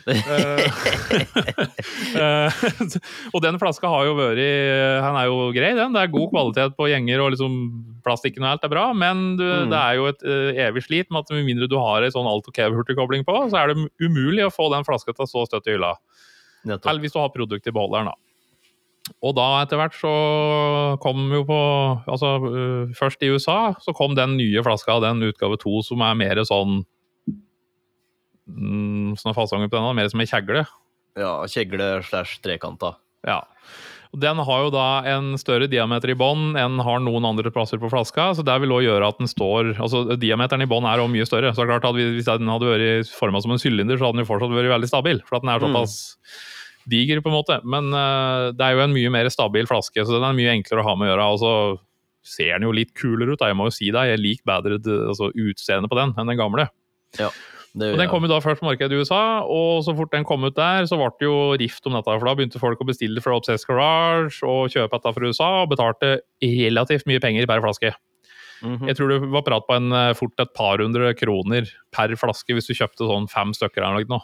uh, 0.08 0.14
og 3.34 3.42
den 3.44 3.58
flaska 3.60 3.86
har 3.90 4.04
jo 4.08 4.14
vært 4.18 5.02
Han 5.04 5.16
er 5.18 5.26
jo 5.28 5.36
grei, 5.54 5.72
den. 5.76 5.94
Det 5.94 6.02
er 6.02 6.14
god 6.14 6.28
kvalitet 6.32 6.72
på 6.78 6.88
gjenger, 6.90 7.18
og 7.24 7.30
liksom 7.36 7.52
plastikken 8.04 8.44
og 8.44 8.54
alt 8.54 8.66
er 8.66 8.72
bra, 8.72 8.88
men 8.96 9.22
du, 9.40 9.44
mm. 9.44 9.72
det 9.72 9.80
er 9.80 9.98
jo 9.98 10.08
et 10.10 10.26
uh, 10.26 10.62
evig 10.66 10.84
slit 10.86 11.10
med 11.10 11.24
at 11.24 11.32
med 11.34 11.48
mindre 11.48 11.70
du 11.70 11.76
har 11.80 12.04
ei 12.04 12.12
sånn 12.12 12.28
alt-ok-hurtigkobling 12.28 13.24
på, 13.28 13.36
så 13.52 13.62
er 13.62 13.72
det 13.72 13.88
umulig 14.02 14.44
å 14.46 14.52
få 14.52 14.68
den 14.72 14.86
flaska 14.86 15.14
til 15.14 15.26
å 15.26 15.30
stå 15.30 15.46
støtt 15.48 15.70
i 15.70 15.76
hylla. 15.76 15.94
Eller 16.64 17.02
hvis 17.02 17.12
du 17.14 17.20
har 17.20 17.32
produkt 17.34 17.66
i 17.68 17.74
beholderen, 17.74 18.12
da. 18.12 18.18
Og 19.24 19.34
da 19.36 19.46
etter 19.60 19.76
hvert 19.76 19.96
så 19.98 20.10
kom 21.04 21.26
jo 21.28 21.42
på 21.44 21.58
Altså 22.08 22.30
uh, 22.40 22.92
først 22.96 23.24
i 23.24 23.28
USA 23.34 23.74
så 23.82 23.92
kom 23.96 24.16
den 24.16 24.38
nye 24.38 24.64
flaska, 24.64 24.96
den 25.04 25.20
utgave 25.28 25.58
to, 25.60 25.82
som 25.84 26.04
er 26.06 26.16
mer 26.16 26.40
sånn 26.48 26.80
mm, 28.48 29.16
Sånn 29.20 29.36
fasonger 29.36 29.68
på 29.68 29.76
den, 29.76 29.90
mer 29.98 30.08
som 30.10 30.22
ei 30.24 30.28
kjegle. 30.28 30.64
Ja, 31.20 31.36
kjegle 31.46 31.98
slash 32.02 32.40
trekanta. 32.42 32.96
Ja. 33.28 33.44
Den 34.18 34.40
har 34.46 34.64
jo 34.64 34.72
da 34.74 34.86
en 35.10 35.34
større 35.38 35.68
diameter 35.70 36.10
i 36.10 36.16
bånn 36.18 36.56
enn 36.58 36.80
har 36.86 37.00
noen 37.02 37.26
andre 37.28 37.50
plasser 37.54 37.78
på 37.82 37.90
flaska. 37.92 38.32
så 38.34 38.42
Det 38.46 38.56
vil 38.62 38.74
også 38.74 38.88
gjøre 38.88 39.10
at 39.10 39.20
den 39.20 39.30
står 39.30 39.72
altså 39.74 40.16
Diameteren 40.18 40.62
i 40.62 40.70
bånn 40.70 40.86
er 40.86 41.02
også 41.02 41.14
mye 41.14 41.28
større. 41.28 41.52
så 41.52 41.62
det 41.62 41.66
er 41.68 41.72
klart 41.74 41.88
at 41.92 42.00
Hvis 42.00 42.30
den 42.30 42.50
hadde 42.50 42.72
vært 42.72 43.14
forma 43.14 43.42
som 43.42 43.54
en 43.54 43.62
sylinder, 43.62 43.98
så 43.98 44.08
hadde 44.08 44.18
den 44.18 44.26
jo 44.26 44.32
fortsatt 44.32 44.54
vært 44.54 44.74
veldig 44.74 44.90
stabil. 44.90 45.22
For 45.28 45.38
at 45.38 45.46
den 45.46 45.54
er 45.54 45.62
mm. 45.62 45.68
såpass 45.68 45.96
mm 46.16 46.53
diger, 46.90 47.22
på 47.24 47.30
en 47.32 47.38
måte. 47.38 47.58
Men 47.64 47.90
uh, 47.94 48.52
det 48.56 48.66
er 48.66 48.76
jo 48.76 48.84
en 48.84 48.94
mye 48.94 49.12
mer 49.12 49.30
stabil 49.32 49.68
flaske, 49.70 50.04
så 50.04 50.16
den 50.16 50.28
er 50.28 50.36
mye 50.36 50.54
enklere 50.58 50.84
å 50.84 50.88
ha 50.88 50.94
med 50.98 51.08
å 51.08 51.12
gjøre. 51.12 51.26
Og 51.32 51.42
så 51.42 51.54
ser 52.24 52.54
den 52.56 52.68
jo 52.68 52.76
litt 52.76 52.94
kulere 52.96 53.34
ut, 53.34 53.40
da. 53.40 53.50
jeg 53.50 53.58
må 53.60 53.68
jo 53.68 53.76
si 53.76 53.90
det. 53.94 54.06
Jeg 54.10 54.22
liker 54.22 54.48
bedre 54.48 54.78
altså, 55.10 55.30
utseendet 55.32 55.92
på 55.92 55.98
den 56.00 56.14
enn 56.16 56.32
den 56.32 56.40
gamle. 56.40 56.68
Ja, 57.20 57.28
det, 57.74 57.88
og 57.90 57.98
Den 57.98 58.06
kom 58.10 58.22
jo 58.22 58.30
da 58.30 58.38
først 58.38 58.62
på 58.62 58.68
markedet 58.68 58.94
i 58.94 59.02
USA, 59.02 59.42
og 59.50 59.82
så 59.82 59.96
fort 59.98 60.12
den 60.14 60.26
kom 60.26 60.46
ut 60.46 60.54
der, 60.54 60.86
så 60.86 60.98
ble 60.98 61.10
det 61.18 61.26
jo 61.26 61.38
rift 61.58 61.86
om 61.90 61.96
dette. 61.96 62.16
For 62.20 62.28
da 62.28 62.34
begynte 62.38 62.62
folk 62.62 62.82
å 62.82 62.86
bestille 62.86 63.22
fra 63.22 63.34
Obsess 63.34 63.66
Garage 63.66 64.46
og 64.46 64.70
kjøpe 64.70 64.94
dette 64.94 65.14
fra 65.16 65.30
USA, 65.30 65.48
og 65.64 65.72
betalte 65.72 66.12
relativt 66.38 67.08
mye 67.10 67.22
penger 67.22 67.48
per 67.50 67.64
flaske. 67.64 67.90
Mm 68.62 68.78
-hmm. 68.78 68.86
Jeg 68.88 68.96
tror 68.96 69.08
det 69.08 69.30
var 69.30 69.42
prat 69.42 69.66
på 69.66 69.74
en, 69.74 69.92
eh, 69.92 70.14
fort 70.14 70.40
et 70.40 70.54
par 70.54 70.78
hundre 70.78 71.14
kroner 71.14 71.66
per 71.92 72.14
flaske 72.16 72.54
hvis 72.54 72.66
du 72.66 72.74
kjøpte 72.74 73.04
sånn 73.04 73.28
fem 73.28 73.52
stykker 73.52 73.82
eller 73.82 74.06
noe 74.08 74.22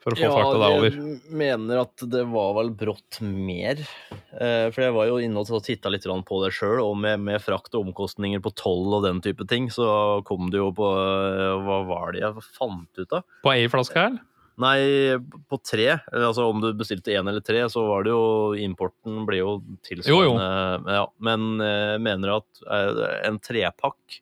for 0.00 0.14
å 0.14 0.18
få 0.18 0.24
ja, 0.24 0.30
farta 0.32 0.60
deg 0.62 0.76
over? 0.78 0.96
Jeg 0.96 1.34
mener 1.42 1.82
at 1.82 2.04
det 2.12 2.22
var 2.32 2.54
vel 2.56 2.70
brått 2.76 3.20
mer. 3.24 3.82
Eh, 4.10 4.66
for 4.72 4.84
jeg 4.84 4.94
var 4.96 5.10
jo 5.10 5.18
inne 5.20 5.42
og 5.42 5.66
titta 5.66 5.92
litt 5.92 6.08
på 6.08 6.40
det 6.44 6.52
sjøl, 6.56 6.80
og 6.84 6.96
med, 7.02 7.20
med, 7.26 7.42
frakt 7.44 7.76
og 7.76 7.90
omkostninger 7.90 8.40
på 8.44 8.54
toll 8.56 8.96
og 8.96 9.04
den 9.06 9.20
type 9.24 9.44
ting, 9.50 9.68
så 9.72 10.22
kom 10.28 10.48
det 10.52 10.60
jo 10.62 10.70
på 10.76 10.88
eh, 10.88 11.60
Hva 11.66 11.82
var 11.88 12.16
det 12.16 12.24
jeg 12.24 12.48
fant 12.56 13.02
ut 13.02 13.20
av? 13.20 13.28
På 13.44 13.52
ei 13.52 13.68
flaske 13.72 14.06
her? 14.08 14.18
Nei, 14.60 15.16
på 15.48 15.56
tre. 15.64 15.86
Altså 16.12 16.50
Om 16.50 16.58
du 16.60 16.72
bestilte 16.76 17.14
én 17.16 17.28
eller 17.30 17.44
tre, 17.44 17.62
så 17.72 17.84
var 17.86 18.04
det 18.04 18.12
jo 18.12 18.56
Importen 18.60 19.22
ble 19.28 19.38
jo 19.40 19.54
tilsvarende. 19.86 20.96
Ja, 20.98 21.06
men 21.24 21.46
jeg 21.64 21.94
eh, 21.94 22.02
mener 22.08 22.36
at 22.40 22.66
en 23.28 23.40
trepakk 23.40 24.20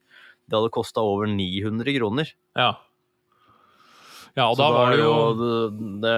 det 0.49 0.57
hadde 0.57 0.73
kosta 0.73 1.05
over 1.05 1.29
900 1.29 1.93
kroner. 1.99 2.31
Ja. 2.57 2.71
Ja, 4.39 4.49
og 4.49 4.59
da 4.61 4.71
var 4.71 4.95
det 4.95 5.03
jo 5.03 5.15
det, 5.35 5.53
det, 6.05 6.17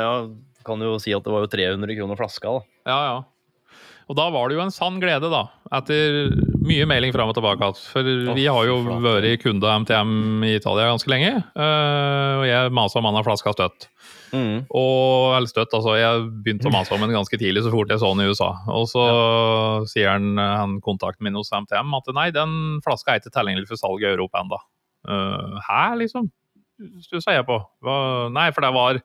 kan 0.67 0.83
jo 0.85 0.97
si 1.01 1.15
at 1.17 1.25
det 1.25 1.33
var 1.33 1.47
jo 1.47 1.53
300 1.53 1.97
kroner 1.97 2.19
flaska, 2.21 2.59
da. 2.59 2.81
Ja, 2.91 2.99
ja. 3.09 3.21
Og 4.11 4.17
da 4.19 4.27
var 4.35 4.51
det 4.51 4.57
jo 4.59 4.65
en 4.65 4.75
sann 4.75 4.99
glede, 4.99 5.29
da. 5.31 5.45
Etter 5.79 6.33
mye 6.67 6.87
mailing 6.91 7.13
fram 7.15 7.31
og 7.31 7.37
tilbake. 7.37 7.69
For 7.93 8.03
oh, 8.03 8.33
vi 8.35 8.49
har 8.51 8.67
jo 8.67 8.81
vært 9.05 9.45
kunde 9.45 9.69
av 9.71 9.85
MTM 9.85 10.43
i 10.49 10.57
Italia 10.59 10.89
ganske 10.91 11.13
lenge. 11.13 11.31
Uh, 11.55 12.41
og 12.41 12.47
jeg 12.49 12.73
masa 12.75 12.99
om 12.99 13.07
han 13.07 13.21
har 13.21 13.29
flaska 13.29 13.55
støtt. 13.55 13.87
Mm. 14.35 14.67
Og 14.67 15.37
eller 15.37 15.51
støtt, 15.51 15.71
altså. 15.79 15.95
Jeg 15.95 16.27
begynte 16.43 16.67
å 16.67 16.75
mase 16.75 16.95
om 16.97 17.07
den 17.07 17.15
ganske 17.15 17.39
tidlig, 17.39 17.63
så 17.63 17.71
fort 17.71 17.95
jeg 17.95 18.03
så 18.03 18.11
den 18.11 18.25
i 18.27 18.35
USA. 18.35 18.51
Og 18.75 18.91
så 18.91 19.07
ja. 19.07 19.23
sier 19.95 20.11
han, 20.11 20.35
han 20.43 20.77
kontakten 20.83 21.29
min 21.29 21.39
hos 21.39 21.55
MTM 21.55 21.95
at 22.01 22.11
nei, 22.19 22.29
den 22.35 22.83
flaska 22.83 23.15
er 23.15 23.23
ikke 23.23 23.37
tilgjengelig 23.39 23.71
for 23.71 23.79
salg 23.79 24.03
i 24.03 24.11
Europa 24.11 24.43
ennå. 24.43 24.59
Uh, 25.07 25.63
hæ, 25.71 25.85
liksom? 26.03 26.33
Stussa 27.05 27.37
jeg 27.37 27.47
på. 27.49 27.59
Nei, 28.35 28.49
for 28.55 28.65
det 28.65 28.73
var 28.77 29.03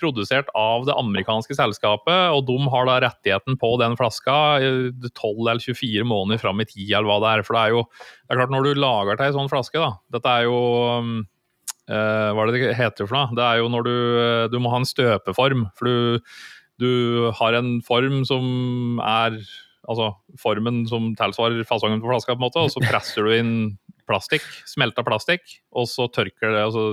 produsert 0.00 0.48
av 0.58 0.86
det 0.88 0.94
amerikanske 0.98 1.54
selskapet, 1.56 2.32
og 2.34 2.46
de 2.48 2.56
har 2.72 2.88
da 2.88 2.96
rettigheten 3.04 3.58
på 3.60 3.70
den 3.82 3.94
flaska 3.98 4.36
12 4.58 5.44
eller 5.46 5.62
24 5.62 6.06
måneder 6.08 6.42
fram 6.42 6.62
i 6.62 6.66
tid, 6.68 6.90
eller 6.90 7.08
hva 7.08 7.20
det 7.22 7.30
er. 7.30 7.44
For 7.46 7.56
det 7.56 7.62
er 7.62 7.76
jo 7.76 7.84
det 7.86 8.34
er 8.34 8.40
klart, 8.40 8.54
når 8.54 8.66
du 8.66 8.82
lager 8.82 9.18
til 9.20 9.28
ei 9.28 9.36
sånn 9.36 9.52
flaske, 9.52 9.82
da 9.82 9.92
Dette 10.16 10.34
er 10.40 10.48
jo 10.48 10.58
uh, 10.90 12.30
Hva 12.34 12.44
er 12.46 12.50
det 12.50 12.64
det 12.64 12.78
heter 12.78 13.06
for 13.06 13.18
noe? 13.18 13.38
Det 13.38 13.46
er 13.46 13.62
jo 13.62 13.70
når 13.72 13.86
du, 13.86 13.96
du 14.54 14.58
må 14.62 14.72
ha 14.74 14.82
en 14.82 14.88
støpeform. 14.88 15.68
For 15.78 15.90
du, 15.90 16.34
du 16.82 16.90
har 17.38 17.60
en 17.60 17.78
form 17.86 18.24
som 18.28 18.98
er 19.04 19.38
Altså 19.84 20.14
formen 20.40 20.86
som 20.88 21.10
tilsvarer 21.12 21.66
fasongen 21.68 21.98
på 22.00 22.08
flaska, 22.08 22.32
på 22.32 22.40
en 22.40 22.44
måte, 22.46 22.62
og 22.64 22.70
så 22.72 22.80
presser 22.80 23.26
du 23.26 23.34
inn 23.36 23.50
plastikk, 24.08 24.44
smelta 24.68 25.04
plastikk, 25.06 25.58
og 25.74 25.88
så 25.90 26.08
tørker 26.12 26.52
det, 26.54 26.66
og 26.68 26.74
så 26.74 26.84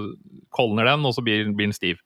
kolner 0.54 0.88
den, 0.90 1.06
og 1.08 1.16
så 1.16 1.24
blir, 1.26 1.50
blir 1.56 1.70
den 1.70 1.76
stiv. 1.76 2.02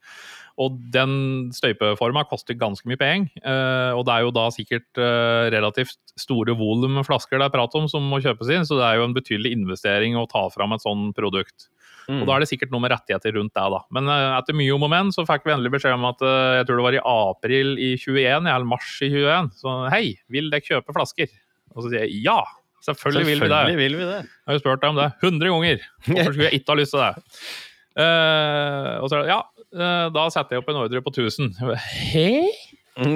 Og 0.61 0.75
den 0.93 1.49
støypeforma 1.51 2.23
koster 2.29 2.55
ganske 2.55 2.87
mye 2.87 2.99
penger. 2.99 3.27
Eh, 3.43 3.91
og 3.91 4.05
det 4.07 4.13
er 4.13 4.23
jo 4.23 4.35
da 4.35 4.45
sikkert 4.55 5.01
eh, 5.01 5.47
relativt 5.51 5.97
store 6.19 6.55
volum 6.55 7.01
flasker 7.03 7.41
det 7.41 7.49
er 7.49 7.55
prat 7.57 7.75
om 7.75 7.89
som 7.91 8.05
må 8.07 8.21
kjøpes 8.23 8.51
inn, 8.55 8.67
så 8.67 8.79
det 8.79 8.85
er 8.87 9.01
jo 9.01 9.07
en 9.09 9.15
betydelig 9.17 9.51
investering 9.57 10.15
å 10.15 10.27
ta 10.31 10.45
fram 10.53 10.75
et 10.75 10.85
sånn 10.85 11.09
produkt. 11.17 11.67
Mm. 12.07 12.21
Og 12.21 12.29
da 12.29 12.37
er 12.37 12.45
det 12.45 12.49
sikkert 12.53 12.71
noe 12.71 12.85
med 12.85 12.93
rettigheter 12.93 13.35
rundt 13.35 13.51
det, 13.51 13.67
da. 13.75 13.81
Men 13.97 14.07
eh, 14.13 14.31
etter 14.37 14.55
mye 14.55 14.77
om 14.77 14.87
og 14.87 14.93
men 14.95 15.11
så 15.11 15.27
fikk 15.27 15.43
vi 15.43 15.57
endelig 15.57 15.75
beskjed 15.75 15.97
om 15.97 16.07
at 16.07 16.23
jeg 16.23 16.69
tror 16.69 16.79
det 16.79 16.87
var 16.87 16.99
i 16.99 17.05
april 17.15 17.75
i 17.75 17.95
21, 17.99 18.47
eller 18.47 18.69
mars 18.69 18.93
i 19.03 19.11
21, 19.11 19.51
så 19.59 19.79
hei, 19.91 20.05
vil 20.31 20.47
dere 20.53 20.63
kjøpe 20.63 20.95
flasker? 20.95 21.35
Og 21.75 21.83
så 21.83 21.91
sier 21.91 22.05
jeg 22.05 22.23
ja. 22.29 22.39
Selvfølgelig, 22.83 23.25
vil 23.29 23.41
vi 23.41 23.49
det. 23.49 23.61
Vil 23.79 23.97
vi 23.97 24.05
det. 24.05 24.21
Jeg 24.27 24.49
har 24.49 24.57
jo 24.57 24.61
spurt 24.61 24.83
deg 24.83 24.91
om 24.91 24.99
det 24.99 25.07
100 25.23 25.51
ganger. 25.53 25.85
Hvorfor 26.05 26.35
skulle 26.35 26.49
jeg 26.49 26.59
ikke 26.59 26.73
ha 26.73 26.77
lyst 26.81 26.93
til 26.93 27.01
det? 27.01 27.11
Uh, 27.95 28.91
og 28.99 29.07
så 29.07 29.21
ja, 29.23 29.39
uh, 29.79 30.07
da 30.11 30.25
setter 30.33 30.57
jeg 30.57 30.63
opp 30.63 30.71
en 30.73 30.81
ordre 30.83 31.01
på 31.01 31.13
1000. 31.15 31.53
Hæ? 31.63 32.27
Uh, 32.99 33.15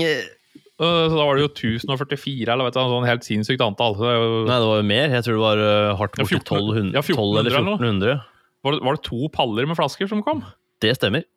så 0.79 1.11
da 1.11 1.25
var 1.27 1.35
det 1.35 1.43
jo 1.43 1.51
1044, 1.51 2.47
eller 2.47 2.69
vet 2.69 2.77
du, 2.77 2.81
sånn 2.95 3.09
helt 3.09 3.27
sinnssykt 3.27 3.63
antall. 3.65 3.97
Det 3.99 4.13
jo... 4.15 4.29
Nei, 4.47 4.55
det 4.55 4.69
var 4.71 4.79
jo 4.79 4.87
mer. 4.93 5.15
Jeg 5.17 5.27
tror 5.27 5.35
det 5.35 5.43
var 5.43 5.63
hardt 5.99 6.15
borti 6.21 6.39
1200, 6.39 6.93
ja, 6.95 7.03
12 7.03 7.41
eller 7.43 7.59
1400. 7.59 8.21
Var 8.63 8.75
det, 8.75 8.81
var 8.87 8.95
det 8.95 9.03
to 9.07 9.27
paller 9.35 9.67
med 9.67 9.77
flasker 9.79 10.09
som 10.11 10.23
kom? 10.23 10.41
Det 10.83 10.95
stemmer. 10.95 11.27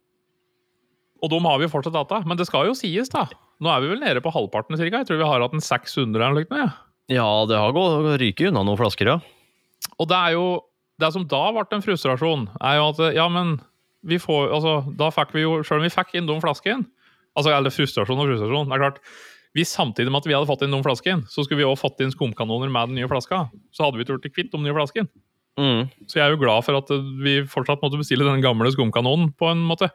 Og 1.23 1.31
de 1.31 1.39
har 1.45 1.59
vi 1.59 1.67
jo 1.67 1.73
fortsatt 1.75 1.95
data. 1.95 2.23
Men 2.27 2.39
det 2.39 2.49
skal 2.49 2.71
jo 2.71 2.79
sies, 2.79 3.11
da. 3.13 3.27
Nå 3.63 3.71
er 3.71 3.83
vi 3.83 3.93
vel 3.93 4.03
nede 4.03 4.23
på 4.23 4.33
halvparten, 4.35 4.79
cirka. 4.79 5.03
Jeg 5.03 5.11
tror 5.11 5.21
vi 5.21 5.29
har 5.29 5.45
hatt 5.45 5.55
en 5.55 5.63
600 5.63 6.19
eller 6.19 6.47
noe. 6.47 6.65
Ja. 6.65 6.71
Ja, 7.11 7.27
det 7.49 7.59
har 7.59 7.75
gått 7.75 8.21
ryket 8.23 8.53
unna 8.53 8.63
noen 8.67 8.79
flasker, 8.79 9.11
ja. 9.11 9.19
Og 9.99 10.07
det 10.11 10.19
er 10.19 10.37
jo 10.37 10.47
Det 11.01 11.09
som 11.11 11.25
da 11.27 11.41
ble 11.51 11.65
en 11.75 11.83
frustrasjon, 11.83 12.47
er 12.63 12.77
jo 12.79 12.89
at 12.93 13.01
ja, 13.17 13.27
men 13.33 13.57
vi 14.07 14.21
får 14.23 14.53
Altså, 14.55 14.75
da 14.99 15.11
fikk 15.11 15.35
vi 15.35 15.43
jo 15.43 15.57
Selv 15.67 15.81
om 15.81 15.87
vi 15.87 15.95
fikk 15.95 16.15
inn 16.15 16.29
de 16.29 16.37
flaskene 16.43 16.87
Altså, 17.33 17.51
eller 17.51 17.73
frustrasjon 17.73 18.21
og 18.21 18.29
frustrasjon. 18.29 18.69
Det 18.69 18.77
er 18.77 18.83
klart, 18.83 18.99
hvis 19.57 19.71
samtidig 19.73 20.13
med 20.13 20.21
at 20.21 20.27
vi 20.29 20.35
hadde 20.37 20.49
fått 20.49 20.65
inn 20.67 20.75
de 20.75 20.81
flaskene, 20.85 21.29
så 21.33 21.45
skulle 21.45 21.63
vi 21.63 21.65
også 21.69 21.87
fått 21.87 22.03
inn 22.05 22.13
skumkanoner 22.13 22.69
med 22.73 22.91
den 22.91 22.99
nye 23.01 23.09
flaska, 23.09 23.47
så 23.73 23.87
hadde 23.87 23.97
vi 23.97 24.05
ikke 24.05 24.19
blitt 24.19 24.35
kvitt 24.37 24.51
de 24.53 24.61
nye 24.61 24.75
flaskene. 24.77 25.09
Mm. 25.61 25.89
Så 26.09 26.19
jeg 26.19 26.25
er 26.25 26.33
jo 26.33 26.41
glad 26.41 26.65
for 26.65 26.79
at 26.79 26.93
vi 27.25 27.39
fortsatt 27.49 27.83
måtte 27.85 28.01
bestille 28.01 28.25
den 28.25 28.45
gamle 28.45 28.73
skumkanonen, 28.73 29.31
på 29.37 29.51
en 29.53 29.65
måte. 29.69 29.91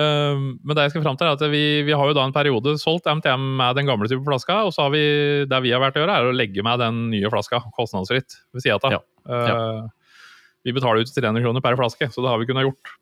Ehm, 0.00 0.44
men 0.64 0.76
det 0.76 0.86
jeg 0.86 0.94
skal 0.94 1.04
fram 1.04 1.18
til 1.20 1.28
er 1.28 1.36
at 1.36 1.44
vi, 1.52 1.64
vi, 1.84 1.94
har 1.96 2.08
jo 2.08 2.16
da 2.16 2.24
en 2.24 2.34
periode 2.34 2.76
solgt 2.80 3.08
MTM 3.10 3.44
med 3.58 3.76
den 3.76 3.90
gamle 3.90 4.08
type 4.08 4.24
flaska, 4.24 4.62
og 4.66 4.72
så 4.74 4.86
har 4.86 4.94
vi 4.94 5.02
det 5.48 5.60
vi 5.64 5.74
har 5.74 5.82
vært 5.82 5.98
å 5.98 6.04
gjøre, 6.04 6.16
er 6.16 6.30
å 6.30 6.36
legge 6.36 6.64
med 6.64 6.80
den 6.80 7.04
nye 7.12 7.32
flaska 7.32 7.60
kostnadsfritt 7.76 8.38
ved 8.54 8.64
sida 8.64 8.80
av. 8.80 8.96
Ja. 8.96 9.02
Ja. 9.28 9.52
Uh, 9.52 10.32
vi 10.62 10.74
betaler 10.74 11.02
ut 11.02 11.12
300 11.12 11.44
kroner 11.44 11.64
per 11.64 11.76
flaske, 11.78 12.08
så 12.12 12.24
det 12.24 12.32
har 12.32 12.40
vi 12.40 12.48
kunnet 12.48 12.68
gjort. 12.68 12.96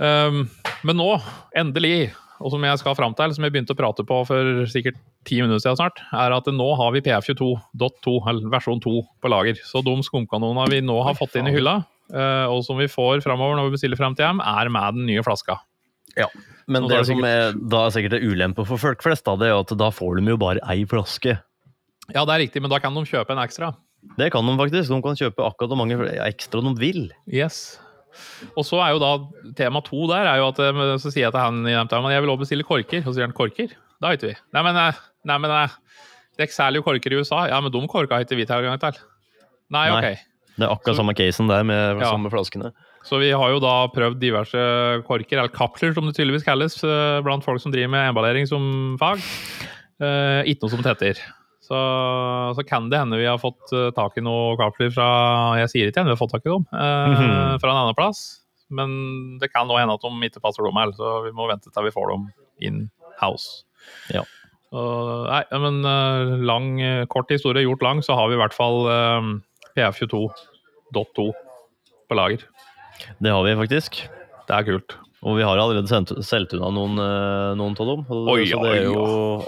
Um, 0.00 0.46
men 0.82 0.98
nå, 0.98 1.08
endelig, 1.54 2.10
og 2.42 2.50
som 2.50 2.64
jeg 2.66 2.80
skal 2.80 2.96
fram 2.98 3.14
til, 3.16 3.34
som 3.36 3.46
jeg 3.46 3.54
begynte 3.54 3.76
å 3.76 3.78
prate 3.78 4.06
på 4.08 4.22
for 4.26 4.64
sikkert 4.72 4.98
ti 5.28 5.38
minutter 5.38 5.62
siden 5.62 5.78
snart, 5.78 6.02
er 6.16 6.34
at 6.34 6.48
nå 6.50 6.66
har 6.80 6.94
vi 6.96 7.04
PF22.2, 7.04 8.16
eller 8.32 8.50
versjon 8.52 8.82
2, 8.82 8.94
på 9.22 9.30
lager. 9.30 9.60
Så 9.68 9.84
de 9.86 9.94
skumkanonene 10.04 10.66
vi 10.72 10.82
nå 10.84 10.98
har 11.06 11.16
fått 11.18 11.38
inn 11.38 11.48
i 11.48 11.54
hylla, 11.54 11.78
og 12.12 12.60
som 12.66 12.76
vi 12.76 12.88
får 12.90 13.22
framover 13.24 13.56
når 13.56 13.70
vi 13.70 13.76
bestiller 13.78 13.98
frem 13.98 14.16
til 14.16 14.26
hjem, 14.26 14.42
er 14.44 14.68
med 14.72 14.98
den 14.98 15.06
nye 15.08 15.22
flaska. 15.24 15.56
Ja, 16.18 16.28
Men 16.70 16.84
det 16.86 16.94
er 16.94 17.02
det 17.02 17.08
som 17.08 17.24
er, 17.26 17.56
da 17.72 17.86
er 17.86 17.94
sikkert 17.94 18.18
det 18.18 18.28
ulempe 18.28 18.66
for 18.68 18.78
folk 18.78 19.02
flest, 19.02 19.24
da, 19.26 19.34
det 19.40 19.48
er 19.50 19.56
at 19.56 19.72
da 19.80 19.88
får 19.90 20.20
de 20.20 20.34
jo 20.34 20.38
bare 20.40 20.62
ei 20.70 20.84
flaske. 20.88 21.38
Ja, 22.12 22.22
det 22.22 22.34
er 22.34 22.42
riktig, 22.44 22.62
men 22.62 22.72
da 22.72 22.78
kan 22.82 22.94
de 22.94 23.02
kjøpe 23.08 23.34
en 23.34 23.42
ekstra. 23.42 23.72
Det 24.18 24.28
kan 24.34 24.44
de 24.46 24.56
faktisk. 24.60 24.90
De 24.92 25.00
kan 25.04 25.16
kjøpe 25.18 25.46
akkurat 25.46 25.72
hvor 25.72 25.80
mange 25.80 25.96
ekstra 26.26 26.60
de 26.64 26.74
vil. 26.80 27.06
Yes. 27.30 27.78
Og 28.54 28.66
så 28.68 28.78
er 28.84 28.92
jo 28.94 29.00
da 29.02 29.12
tema 29.58 29.80
to 29.82 30.04
der 30.10 30.28
er 30.30 30.42
jo 30.42 30.50
at 30.52 30.60
eh, 30.62 30.82
så 31.02 31.10
sier 31.10 31.26
jeg 31.26 31.34
til 31.34 31.40
han 31.42 31.64
i 31.66 31.74
Amsterdam, 31.78 32.12
jeg 32.12 32.22
vil 32.22 32.34
også 32.34 32.44
bestille 32.44 32.68
korker. 32.68 33.00
Og 33.02 33.10
så 33.10 33.16
sier 33.16 33.26
han 33.26 33.36
korker? 33.36 33.72
Da 34.02 34.12
vet 34.12 34.26
vi. 34.28 34.34
Nei, 34.54 34.62
men, 34.66 34.78
eh, 34.78 35.00
nei, 35.30 35.38
men 35.42 35.56
eh, 35.56 35.74
det 36.38 36.50
selger 36.52 36.82
jo 36.82 36.86
korker 36.86 37.14
i 37.14 37.18
USA. 37.22 37.46
Ja, 37.50 37.58
men 37.64 37.74
de 37.74 37.82
korka 37.90 38.18
har 38.18 38.26
ikke 38.26 38.38
vi 38.38 38.46
tilgang 38.48 38.78
til. 38.82 39.00
Nei, 39.74 39.88
Nei. 39.90 40.14
Det 40.56 40.64
er 40.66 40.70
akkurat 40.70 40.94
Så- 40.94 41.00
samme 41.02 41.14
casen 41.18 41.48
der 41.48 41.64
med 41.64 42.00
Ja. 42.00 42.10
samme 42.12 42.30
flaskene. 42.30 42.72
Så 43.04 43.18
vi 43.20 43.30
har 43.32 43.50
jo 43.50 43.58
da 43.60 43.88
prøvd 43.88 44.18
diverse 44.20 45.02
korker, 45.04 45.36
eller 45.38 45.48
kapsler 45.48 45.92
som 45.94 46.06
det 46.06 46.14
tydeligvis 46.16 46.44
kalles, 46.44 46.82
eh, 46.84 47.20
blant 47.22 47.44
folk 47.44 47.60
som 47.60 47.72
driver 47.72 47.90
med 47.90 48.14
emballering 48.14 48.46
som 48.48 48.96
fag. 48.98 49.18
Eh, 50.00 50.42
ikke 50.48 50.62
noe 50.62 50.70
som 50.70 50.82
tetter. 50.82 51.18
Så, 51.64 51.74
så 52.54 52.66
kan 52.66 52.88
det 52.90 52.98
hende 52.98 53.16
vi 53.16 53.24
har 53.26 53.38
fått 53.38 53.72
eh, 53.72 53.90
tak 53.96 54.16
i 54.18 54.20
noen 54.24 54.56
kapsler 54.60 54.92
fra 54.92 55.56
Jeg 55.60 55.68
sier 55.72 55.88
ikke 55.88 55.96
igjen, 56.00 56.08
vi 56.10 56.16
har 56.16 56.20
fått 56.20 56.32
tak 56.32 56.44
i 56.46 56.50
dem. 56.52 56.66
eh, 56.72 57.08
Mhm. 57.14 57.60
Fra 57.60 57.70
en 57.70 57.76
annen 57.76 57.94
plass. 57.96 58.40
Men 58.70 59.38
det 59.38 59.52
kan 59.52 59.68
òg 59.68 59.78
hende 59.80 59.94
at 59.94 60.00
de 60.00 60.08
ikke 60.28 60.40
passer 60.42 60.64
dem 60.64 60.74
her, 60.74 60.92
så 60.92 61.24
vi 61.24 61.30
må 61.32 61.48
vente 61.48 61.70
til 61.72 61.82
vi 61.84 61.90
får 61.90 62.10
dem 62.10 62.32
in 62.60 62.90
house. 63.20 63.64
Ja. 64.12 64.22
Så, 64.72 65.28
nei, 65.28 65.44
men 65.58 65.84
eh, 65.84 66.36
lang, 66.44 66.80
eh, 66.80 67.04
kort 67.06 67.28
historie 67.30 67.64
gjort 67.64 67.82
lang, 67.82 68.00
så 68.02 68.14
har 68.16 68.28
vi 68.28 68.34
i 68.34 68.38
hvert 68.40 68.52
fall 68.56 68.86
uh, 68.88 69.38
PF22.2 69.76 71.30
på 72.08 72.18
lager. 72.18 72.44
Det 73.18 73.32
har 73.32 73.42
vi 73.46 73.56
faktisk. 73.58 74.04
Det 74.48 74.54
er 74.54 74.68
kult. 74.68 74.96
Og 75.24 75.38
vi 75.38 75.44
har 75.46 75.56
allerede 75.56 75.88
sendt, 75.88 76.12
solgt 76.26 76.52
unna 76.56 76.68
noen, 76.74 77.00
eh, 77.00 77.54
noen 77.56 77.76
av 77.80 77.88
dem. 77.88 78.04
Oi, 78.28 78.44
så 78.44 78.60
det 78.60 78.74
er 78.74 78.84
oi, 78.84 78.92
jo, 78.92 79.04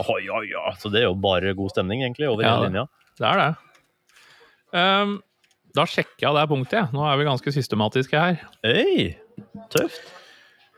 oi, 0.09 0.23
oi, 0.39 0.45
ja. 0.55 0.73
Så 0.81 0.89
det 0.93 1.03
er 1.03 1.11
jo 1.11 1.17
bare 1.21 1.53
god 1.57 1.75
stemning, 1.75 2.01
egentlig, 2.07 2.31
over 2.31 2.47
Ja, 2.47 2.55
hele 2.57 2.71
linja. 2.71 2.87
Det 3.21 3.29
er 3.29 3.43
det. 3.43 3.51
Um, 4.77 5.19
da 5.77 5.85
sjekker 5.85 6.25
jeg 6.25 6.37
det 6.39 6.47
punktet. 6.49 6.79
jeg. 6.81 6.93
Nå 6.97 7.05
er 7.05 7.21
vi 7.21 7.29
ganske 7.29 7.53
systematiske 7.53 8.17
her. 8.17 8.41
Hey, 8.65 9.15
Tøft. 9.73 10.01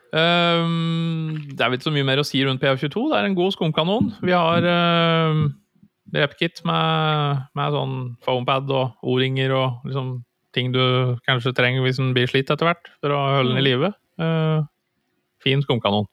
Um, 0.08 1.36
det 1.52 1.60
er 1.60 1.68
vel 1.68 1.78
ikke 1.78 1.90
så 1.90 1.94
mye 1.94 2.06
mer 2.08 2.22
å 2.22 2.26
si 2.26 2.40
rundt 2.42 2.62
PF22. 2.62 3.06
Det 3.12 3.18
er 3.20 3.28
en 3.28 3.38
god 3.38 3.54
skumkanon. 3.54 4.12
Vi 4.24 4.34
har 4.34 4.66
um, 4.66 5.44
repkit 6.14 6.62
med, 6.68 7.44
med 7.58 7.74
sånn 7.74 7.96
foampad 8.24 8.70
og 8.72 9.04
O-ringer 9.04 9.52
og 9.56 9.88
liksom 9.88 10.18
ting 10.56 10.72
du 10.72 10.80
kanskje 11.28 11.54
trenger 11.56 11.84
hvis 11.84 12.00
den 12.00 12.14
blir 12.16 12.28
slitt 12.30 12.50
etter 12.50 12.68
hvert, 12.68 12.88
for 13.02 13.14
å 13.14 13.18
holde 13.38 13.52
den 13.52 13.60
i 13.60 13.66
live. 13.66 13.92
Uh, 14.18 14.64
fin 15.44 15.60
skumkanon. 15.62 16.08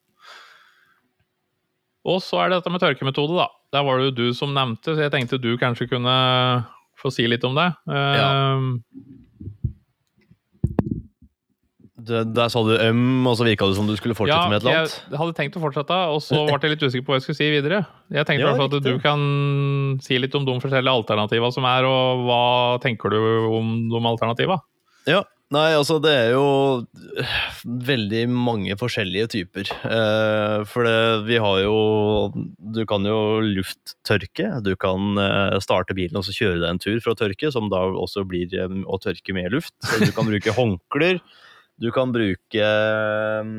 Og 2.05 2.19
så 2.21 2.43
er 2.43 2.51
det 2.51 2.59
dette 2.59 2.73
med 2.73 2.83
tørkemetode, 2.83 3.39
da. 3.39 3.47
Der 3.73 3.85
var 3.87 3.97
det 3.97 4.11
jo 4.11 4.17
du 4.19 4.25
som 4.37 4.53
nevnte, 4.53 4.93
så 4.93 5.07
jeg 5.07 5.13
tenkte 5.13 5.41
du 5.41 5.55
kanskje 5.57 5.89
kunne 5.89 6.15
få 6.99 7.11
si 7.11 7.25
litt 7.27 7.43
om 7.47 7.57
det. 7.57 7.71
Ehm, 7.91 8.67
Det, 12.05 12.21
der 12.37 12.49
sa 12.53 12.61
du 12.67 12.71
øm, 12.75 13.25
og 13.27 13.35
så 13.39 13.47
virka 13.47 13.67
det 13.69 13.77
som 13.79 13.87
du 13.89 13.95
skulle 13.99 14.15
fortsette 14.17 14.49
med 14.51 14.59
et 14.59 14.65
eller 14.67 14.81
annet. 14.83 14.95
jeg 15.11 15.21
hadde 15.21 15.35
tenkt 15.39 15.59
å 15.59 15.63
fortsette, 15.63 15.99
og 16.15 16.21
så 16.23 16.41
ble 16.47 16.57
jeg 16.61 16.75
litt 16.75 16.85
usikker 16.87 17.05
på 17.07 17.13
hva 17.15 17.19
jeg 17.19 17.27
skulle 17.27 17.39
si 17.41 17.51
videre. 17.53 17.83
Jeg 18.13 18.25
tenkte 18.29 18.41
i 18.41 18.45
Ja, 18.45 18.51
hvert 18.53 18.63
fall 18.63 18.81
at 18.81 18.89
du 18.89 18.99
kan 19.03 19.99
si 20.05 20.19
litt 20.21 20.35
om 20.37 20.45
de 20.47 20.57
forskjellige 20.63 20.97
alternativene 21.01 21.53
som 21.55 21.65
er, 21.69 21.87
og 21.89 22.25
hva 22.27 22.43
tenker 22.85 23.15
du 23.15 23.21
om 23.57 23.71
de 23.93 24.03
alternativene? 24.11 24.61
Ja, 25.09 25.21
nei, 25.53 25.67
altså 25.77 25.99
det 26.01 26.11
er 26.17 26.31
jo 26.33 26.45
veldig 27.65 28.23
mange 28.33 28.75
forskjellige 28.79 29.27
typer. 29.35 29.69
Eh, 29.85 30.63
for 30.69 30.87
det, 30.87 30.95
vi 31.27 31.37
har 31.41 31.59
jo 31.63 31.75
Du 32.75 32.81
kan 32.89 33.05
jo 33.05 33.39
lufttørke. 33.45 34.49
Du 34.65 34.73
kan 34.81 35.17
eh, 35.21 35.57
starte 35.63 35.95
bilen 35.97 36.17
og 36.19 36.25
så 36.27 36.33
kjøre 36.35 36.61
deg 36.63 36.69
en 36.73 36.81
tur 36.81 36.97
for 37.03 37.13
å 37.13 37.19
tørke, 37.19 37.51
som 37.53 37.69
da 37.71 37.83
også 37.93 38.25
blir 38.27 38.51
eh, 38.57 38.77
å 38.85 38.99
tørke 39.01 39.35
med 39.37 39.53
luft. 39.53 39.75
Så 39.85 40.01
du 40.03 40.11
kan 40.15 40.27
bruke 40.29 40.53
håndklær. 40.59 41.21
Du 41.81 41.89
kan 41.91 42.13
bruke 42.15 42.61
eh, 42.63 43.49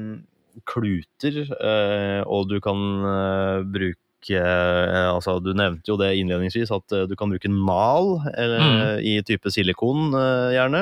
kluter, 0.64 1.42
eh, 1.52 2.22
og 2.24 2.48
du 2.50 2.59
kan 2.64 2.81
eh, 3.12 3.64
bruke 3.66 3.96
Altså, 4.26 5.37
du 5.38 5.52
nevnte 5.55 5.87
jo 5.87 5.94
det 6.00 6.09
innledningsvis, 6.18 6.72
at 6.74 6.94
du 7.07 7.12
kan 7.14 7.31
bruke 7.31 7.46
en 7.46 7.55
mal 7.62 8.16
eh, 8.33 8.96
i 8.98 9.12
type 9.22 9.52
silikon, 9.55 10.09
gjerne. 10.50 10.81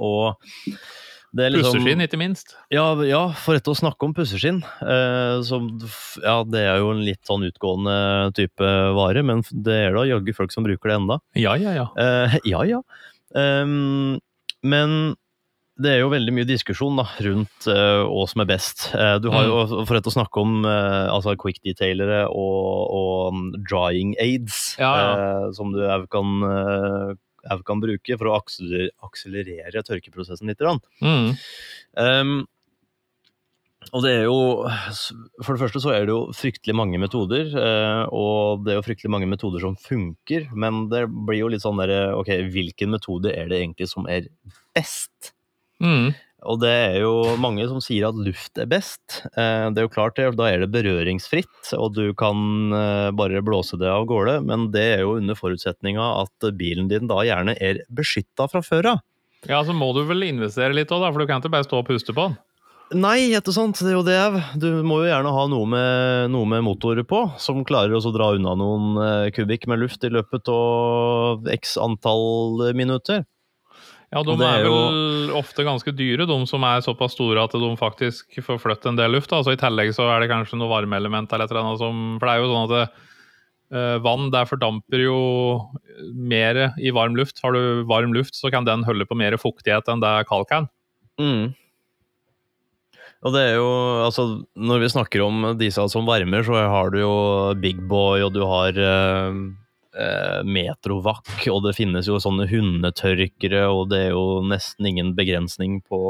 Og 0.00 0.38
det 1.36 1.50
liksom 1.52 1.74
Pusseskinn, 1.76 2.00
ikke 2.06 2.16
minst. 2.22 2.54
ja, 2.72 2.86
ja, 3.04 3.20
for 3.36 3.58
rett 3.58 3.68
å 3.68 3.74
snakke 3.76 4.08
om 4.08 4.14
pusseskinn. 4.16 4.62
Som, 5.44 5.68
ja, 6.22 6.38
det 6.48 6.62
er 6.70 6.80
jo 6.80 6.94
en 6.94 7.04
litt 7.04 7.20
sånn 7.28 7.44
utgående 7.50 7.98
type 8.38 8.72
vare, 8.96 9.20
men 9.26 9.44
det 9.52 9.76
er 9.90 9.98
da 9.98 10.06
jaggu 10.08 10.32
folk 10.38 10.54
som 10.56 10.64
bruker 10.64 10.94
det 10.94 10.96
enda. 11.02 11.20
Ja, 11.36 11.52
ja, 11.60 11.76
ja. 11.82 11.86
Ja, 12.48 12.64
ja. 12.64 12.80
Ehm, 13.36 14.22
men 14.64 14.96
det 15.76 15.90
er 15.92 15.98
jo 16.00 16.08
veldig 16.08 16.32
mye 16.32 16.48
diskusjon 16.48 16.96
da, 16.96 17.04
rundt 17.26 17.68
eh, 17.68 18.02
hva 18.08 18.24
som 18.30 18.42
er 18.42 18.48
best. 18.48 18.86
Uh, 18.96 19.16
du 19.20 19.28
har 19.32 19.44
jo, 19.44 19.84
for 19.88 20.00
å 20.00 20.14
snakke 20.14 20.40
om 20.40 20.64
uh, 20.64 21.12
altså 21.12 21.36
quick 21.40 21.60
detailere 21.66 22.22
og, 22.30 22.96
og 22.96 23.36
mm, 23.36 23.46
drying 23.68 24.14
aids, 24.22 24.74
Ja, 24.80 24.92
eh, 24.96 25.46
som 25.56 25.74
du 25.74 25.82
òg 25.84 26.08
kan, 26.12 26.40
kan 27.68 27.84
bruke 27.84 28.16
for 28.16 28.30
å 28.30 28.38
akseler- 28.38 28.92
akselerere 29.04 29.84
tørkeprosessen 29.84 30.48
litt. 30.48 30.64
Mm. 31.04 31.32
Um, 32.00 32.36
og 33.94 34.02
det 34.02 34.16
er 34.16 34.24
jo 34.26 34.66
For 35.44 35.54
det 35.54 35.60
første 35.60 35.78
så 35.84 35.92
er 35.94 36.08
det 36.08 36.10
jo 36.10 36.32
fryktelig 36.34 36.74
mange 36.74 36.98
metoder, 36.98 37.52
og 38.10 38.64
det 38.66 38.72
er 38.72 38.80
jo 38.80 38.86
fryktelig 38.88 39.12
mange 39.12 39.28
metoder 39.30 39.62
som 39.62 39.76
funker, 39.78 40.48
men 40.56 40.88
det 40.90 41.04
blir 41.12 41.44
jo 41.44 41.52
litt 41.52 41.62
sånn 41.62 41.78
derre 41.78 42.16
Ok, 42.16 42.32
hvilken 42.50 42.96
metode 42.96 43.30
er 43.30 43.52
det 43.52 43.60
egentlig 43.60 43.92
som 43.92 44.08
er 44.10 44.26
best? 44.74 45.35
Mm. 45.82 46.14
Og 46.46 46.60
det 46.62 46.70
er 46.70 46.96
jo 47.00 47.12
mange 47.42 47.64
som 47.66 47.80
sier 47.82 48.06
at 48.08 48.18
luft 48.20 48.58
er 48.60 48.68
best. 48.70 49.22
Eh, 49.34 49.66
Det 49.74 49.82
er 49.82 49.86
jo 49.88 49.92
klart 49.92 50.18
det, 50.18 50.28
da 50.38 50.46
er 50.50 50.62
det 50.62 50.70
berøringsfritt, 50.74 51.72
og 51.74 51.96
du 51.96 52.12
kan 52.14 52.72
eh, 52.76 53.10
bare 53.16 53.42
blåse 53.42 53.78
det 53.80 53.90
av 53.90 54.06
gårde, 54.06 54.38
men 54.46 54.70
det 54.74 54.86
er 54.98 55.04
jo 55.04 55.16
under 55.18 55.38
forutsetninga 55.38 56.06
at 56.22 56.50
bilen 56.58 56.88
din 56.92 57.10
da 57.10 57.24
gjerne 57.26 57.56
er 57.58 57.82
beskytta 57.90 58.48
fra 58.52 58.62
før 58.62 58.92
av. 58.94 59.04
Ja, 59.46 59.62
så 59.66 59.74
må 59.76 59.92
du 59.94 60.04
vel 60.06 60.26
investere 60.26 60.74
litt 60.74 60.92
òg, 60.94 61.08
for 61.10 61.22
du 61.22 61.26
kan 61.28 61.42
ikke 61.42 61.54
bare 61.56 61.66
stå 61.66 61.82
og 61.82 61.88
puste 61.90 62.14
på 62.14 62.28
den. 62.28 62.38
Nei, 62.94 63.32
ikke 63.34 63.50
sant. 63.50 63.80
Det 63.82 63.90
er 63.90 63.96
jo 63.96 64.04
det. 64.06 64.42
Du 64.62 64.68
må 64.86 65.00
jo 65.02 65.08
gjerne 65.08 65.32
ha 65.34 65.46
noe 65.50 65.66
med, 65.66 66.28
noe 66.30 66.46
med 66.46 66.62
motorer 66.62 67.02
på, 67.06 67.24
som 67.42 67.64
klarer 67.66 67.98
å 67.98 68.12
dra 68.14 68.28
unna 68.36 68.54
noen 68.58 69.00
eh, 69.02 69.30
kubikk 69.34 69.66
med 69.66 69.82
luft 69.82 70.06
i 70.06 70.12
løpet 70.14 70.46
av 70.52 71.48
x 71.50 71.74
antall 71.82 72.62
minutter. 72.78 73.24
Ja, 74.14 74.22
de 74.22 74.36
er, 74.38 74.60
er 74.60 74.68
vel 74.68 75.32
ofte 75.34 75.64
ganske 75.66 75.90
dyre, 75.96 76.28
de 76.30 76.36
som 76.46 76.62
er 76.68 76.84
såpass 76.84 77.16
store 77.16 77.42
at 77.42 77.56
de 77.58 77.72
faktisk 77.78 78.38
får 78.44 78.60
flyttet 78.62 78.92
en 78.92 79.00
del 79.00 79.16
luft. 79.16 79.34
Altså, 79.34 79.56
I 79.56 79.60
tillegg 79.60 79.90
så 79.96 80.06
er 80.12 80.22
det 80.22 80.30
kanskje 80.30 80.60
noe 80.60 80.70
varmeelement 80.70 81.32
eller 81.32 81.48
et 81.48 81.52
eller 81.52 81.64
annet 81.64 81.82
som 81.82 82.04
For 82.20 82.28
det 82.28 82.36
er 82.36 82.40
jo 82.40 82.48
sånn 82.52 82.68
at 82.68 82.74
det, 82.76 83.10
eh, 83.74 83.96
vann 84.06 84.30
der 84.30 84.46
fordamper 84.46 85.02
jo 85.02 85.18
mer 86.14 86.62
i 86.78 86.94
varm 86.94 87.18
luft. 87.18 87.42
Har 87.42 87.56
du 87.56 87.82
varm 87.90 88.14
luft, 88.14 88.38
så 88.38 88.52
kan 88.54 88.68
den 88.68 88.86
holde 88.86 89.08
på 89.10 89.18
mer 89.18 89.34
fuktighet 89.42 89.90
enn 89.90 90.04
det 90.04 90.14
kald 90.30 90.46
kan. 90.52 90.70
Mm. 91.18 91.50
Og 93.26 93.34
det 93.34 93.42
er 93.42 93.54
jo, 93.58 93.70
altså, 94.06 94.26
når 94.54 94.84
vi 94.84 94.92
snakker 94.92 95.22
om 95.24 95.46
disse 95.58 95.82
som 95.90 96.06
varmer, 96.06 96.46
så 96.46 96.62
har 96.62 96.92
du 96.94 97.00
jo 97.00 97.14
Big 97.58 97.80
Boy, 97.90 98.22
og 98.22 98.36
du 98.36 98.44
har 98.46 98.76
eh, 98.78 99.40
eh, 99.98 100.42
Metrovac, 100.44 101.32
og 101.52 101.62
det 101.66 101.74
finnes 101.78 102.06
jo 102.08 102.18
sånne 102.22 102.46
hundetørkere, 102.50 103.64
og 103.72 103.88
det 103.90 104.06
er 104.08 104.14
jo 104.14 104.42
nesten 104.46 104.86
ingen 104.92 105.14
begrensning 105.16 105.80
på 105.86 106.00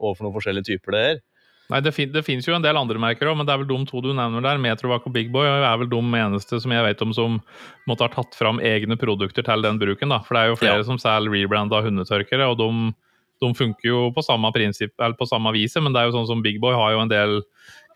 overfor 0.00 0.26
noen 0.26 0.34
forskjellige 0.36 0.72
typer 0.72 0.96
det 0.96 1.04
er. 1.12 1.22
Nei, 1.72 1.78
Det, 1.80 1.94
fin 1.96 2.10
det 2.12 2.20
finnes 2.26 2.44
jo 2.44 2.52
en 2.52 2.60
del 2.64 2.76
andre 2.76 3.00
merker 3.00 3.30
òg, 3.30 3.38
men 3.38 3.46
det 3.48 3.54
er 3.54 3.62
vel 3.62 3.70
de 3.70 3.86
to 3.88 4.02
du 4.04 4.10
nevner 4.12 4.42
der. 4.44 4.58
Metrovac 4.60 5.06
og 5.08 5.14
Big 5.14 5.30
Boy 5.32 5.46
er 5.48 5.78
vel 5.80 5.88
de 5.88 6.00
eneste 6.20 6.58
som 6.60 6.74
jeg 6.74 6.84
vet 6.84 7.00
om 7.06 7.14
som 7.16 7.38
måtte 7.88 8.04
ha 8.04 8.12
tatt 8.12 8.36
fram 8.36 8.60
egne 8.60 8.98
produkter 9.00 9.46
til 9.46 9.64
den 9.64 9.78
bruken. 9.80 10.12
da. 10.12 10.18
For 10.26 10.36
det 10.36 10.42
er 10.42 10.48
jo 10.52 10.58
flere 10.60 10.82
Ja. 10.82 10.84
som 10.84 10.98
selger 11.00 11.32
rebranda 11.32 11.80
hundetørkere, 11.80 12.50
og 12.52 12.58
de, 12.60 12.92
de 13.40 13.54
funker 13.56 13.88
jo 13.88 14.10
på 14.12 14.22
samme 14.26 14.52
prinsipp, 14.52 14.92
eller 15.00 15.16
på 15.16 15.26
samme 15.26 15.54
viset, 15.56 15.80
men 15.82 15.94
det 15.94 16.02
er 16.02 16.10
jo 16.10 16.18
sånn 16.18 16.28
som 16.28 16.42
Big 16.44 16.60
Boy 16.60 16.74
har 16.76 16.92
jo 16.92 17.00
en 17.00 17.08
del 17.08 17.40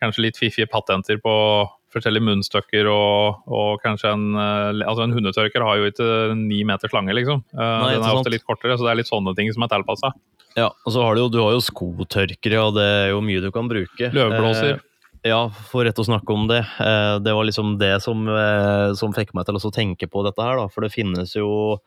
kanskje 0.00 0.22
litt 0.24 0.38
fiffige 0.40 0.70
patenter 0.70 1.20
på 1.20 1.68
forskjellige 1.94 2.26
munnstykker 2.26 2.88
og, 2.92 3.44
og 3.48 3.82
kanskje 3.84 4.12
en 4.12 4.26
eh, 4.36 4.82
Altså 4.88 5.06
en 5.06 5.14
hundetørker 5.16 5.64
har 5.64 5.80
jo 5.80 5.88
ikke 5.92 6.08
ni 6.38 6.62
meters 6.68 6.94
lange, 6.96 7.14
liksom. 7.16 7.44
Eh, 7.54 7.62
Nei, 7.62 7.94
den 7.94 8.02
er 8.02 8.10
sant. 8.10 8.22
ofte 8.22 8.34
litt 8.34 8.46
kortere, 8.48 8.76
så 8.76 8.86
det 8.86 8.92
er 8.92 9.00
litt 9.02 9.10
sånne 9.10 9.34
ting 9.38 9.52
som 9.54 9.64
er 9.64 9.72
tilpassa. 9.72 10.12
Ja, 10.58 10.68
og 10.72 10.92
så 10.94 11.04
har 11.04 11.14
du 11.14 11.24
jo, 11.24 11.30
du 11.32 11.40
har 11.42 11.54
jo 11.54 11.64
skotørkere, 11.64 12.60
og 12.64 12.76
det 12.78 12.86
er 12.86 13.08
jo 13.12 13.24
mye 13.24 13.42
du 13.44 13.50
kan 13.54 13.70
bruke. 13.70 14.10
Løvblåser. 14.14 14.78
Eh, 14.78 14.84
ja, 15.26 15.40
for 15.70 15.86
rett 15.86 15.98
å 15.98 16.06
snakke 16.06 16.34
om 16.34 16.46
det. 16.50 16.60
Eh, 16.82 17.16
det 17.24 17.34
var 17.34 17.46
liksom 17.46 17.76
det 17.80 17.96
som, 18.04 18.22
eh, 18.28 18.94
som 18.98 19.14
fikk 19.14 19.34
meg 19.34 19.46
til 19.48 19.58
å 19.58 19.74
tenke 19.74 20.06
på 20.10 20.22
dette 20.26 20.42
her, 20.42 20.56
da. 20.60 20.68
For 20.70 20.86
det 20.86 20.94
finnes 20.94 21.34
jo 21.34 21.80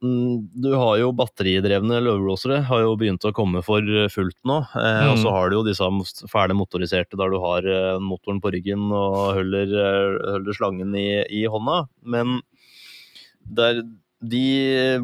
du 0.00 0.68
har 0.78 0.98
jo 1.00 1.10
batteridrevne 1.16 1.98
løvblåsere 2.04 2.60
har 2.68 2.82
jo 2.84 2.94
begynt 3.00 3.24
å 3.26 3.34
komme 3.34 3.64
for 3.66 3.82
fullt 4.14 4.38
nå. 4.46 4.60
Eh, 4.78 4.98
mm. 5.02 5.12
Og 5.12 5.22
så 5.24 5.32
har 5.34 5.50
du 5.50 5.58
jo 5.58 5.64
disse 5.66 5.88
fæle 6.30 6.54
motoriserte 6.54 7.18
der 7.18 7.32
du 7.34 7.38
har 7.42 7.66
eh, 7.66 7.98
motoren 8.02 8.38
på 8.42 8.52
ryggen 8.54 8.86
og 8.92 9.40
holder, 9.40 9.74
eh, 9.74 10.18
holder 10.36 10.58
slangen 10.58 10.94
i, 10.94 11.08
i, 11.40 11.42
hånda. 11.50 11.80
Men 12.14 12.38
der, 13.42 13.82
de 14.22 14.46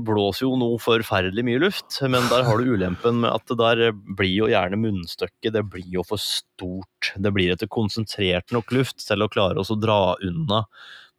blåser 0.06 0.46
jo 0.46 0.54
noe 0.62 0.78
forferdelig 0.82 1.42
mye 1.46 1.62
luft, 1.66 1.98
men 2.06 2.30
der 2.30 2.46
har 2.46 2.58
du 2.62 2.74
ulempen 2.74 3.22
med 3.24 3.34
at 3.34 3.50
det 3.50 3.58
der 3.58 3.86
blir 3.94 4.44
jo 4.44 4.50
gjerne 4.52 4.78
munnstykket. 4.78 5.56
Det 5.58 5.66
blir 5.74 5.90
jo 5.98 6.06
for 6.06 6.22
stort. 6.22 7.14
Det 7.18 7.34
blir 7.34 7.56
ikke 7.56 7.72
konsentrert 7.82 8.54
nok 8.54 8.70
luft 8.78 9.02
til 9.02 9.26
å 9.26 9.30
klare 9.32 9.58
oss 9.58 9.74
å 9.74 9.80
dra 9.80 10.14
unna 10.22 10.68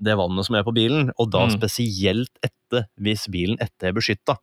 det 0.05 0.17
vannet 0.19 0.47
som 0.47 0.57
er 0.57 0.65
på 0.65 0.73
bilen, 0.75 1.11
og 1.19 1.31
da 1.33 1.45
mm. 1.45 1.55
spesielt 1.57 2.45
etter 2.45 2.87
hvis 3.01 3.27
bilen 3.31 3.59
etter 3.63 3.91
er 3.91 3.97
beskytta. 3.97 4.37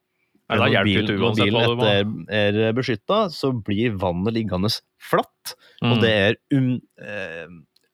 Når 0.53 0.85
bilen, 0.85 1.20
når 1.20 1.37
bilen 1.38 2.25
etter 2.29 2.62
er 2.68 2.77
beskytta, 2.77 3.25
så 3.33 3.53
blir 3.57 3.94
vannet 4.01 4.37
liggende 4.37 4.70
flatt, 5.01 5.55
mm. 5.81 5.92
og 5.92 6.03
det 6.03 6.12
er, 6.12 6.38
um, 6.55 6.75
eh, 7.01 7.46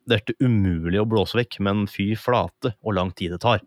det 0.09 0.19
er 0.19 0.39
umulig 0.43 1.01
å 1.03 1.07
blåse 1.09 1.39
vekk, 1.39 1.61
men 1.65 1.87
fy 1.91 2.11
flate 2.19 2.75
hvor 2.81 2.97
lang 2.97 3.13
tid 3.17 3.37
det 3.37 3.43
tar. 3.45 3.63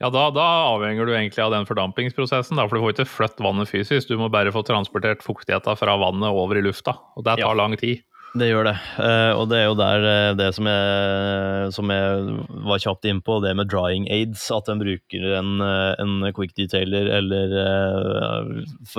Ja, 0.00 0.08
da, 0.08 0.30
da, 0.32 0.46
avhenger 0.72 1.04
du 1.04 1.12
egentlig 1.12 1.42
av 1.44 1.52
den 1.52 1.68
fordampingsprosessen, 1.68 2.56
da, 2.56 2.64
for 2.66 2.78
du 2.78 2.86
får 2.86 2.94
ikke 2.94 3.10
flytt 3.12 3.42
vannet 3.44 3.68
fysisk. 3.68 4.08
Du 4.08 4.16
må 4.16 4.30
bare 4.32 4.52
få 4.54 4.64
transportert 4.64 5.20
fuktigheten 5.24 5.76
fra 5.76 5.96
vannet 6.00 6.32
over 6.32 6.56
i 6.56 6.64
lufta, 6.64 6.96
og 7.14 7.26
det 7.26 7.36
tar 7.36 7.44
ja. 7.44 7.58
lang 7.58 7.76
tid. 7.80 8.00
Det 8.30 8.46
gjør 8.46 8.68
det. 8.68 8.76
Uh, 8.94 9.32
og 9.34 9.48
det 9.50 9.58
er 9.58 9.64
jo 9.66 9.76
der 9.78 10.04
uh, 10.06 10.32
det 10.38 10.50
som 10.54 10.68
jeg, 10.70 11.70
som 11.74 11.90
jeg 11.90 12.36
var 12.68 12.82
kjapt 12.82 13.08
innpå, 13.10 13.40
det 13.42 13.56
med 13.58 13.70
drying 13.72 14.06
aids. 14.12 14.44
At 14.54 14.70
en 14.70 14.82
bruker 14.82 15.26
en, 15.40 15.56
uh, 15.58 15.98
en 15.98 16.30
quick 16.36 16.54
detailer 16.58 17.10
eller 17.18 17.56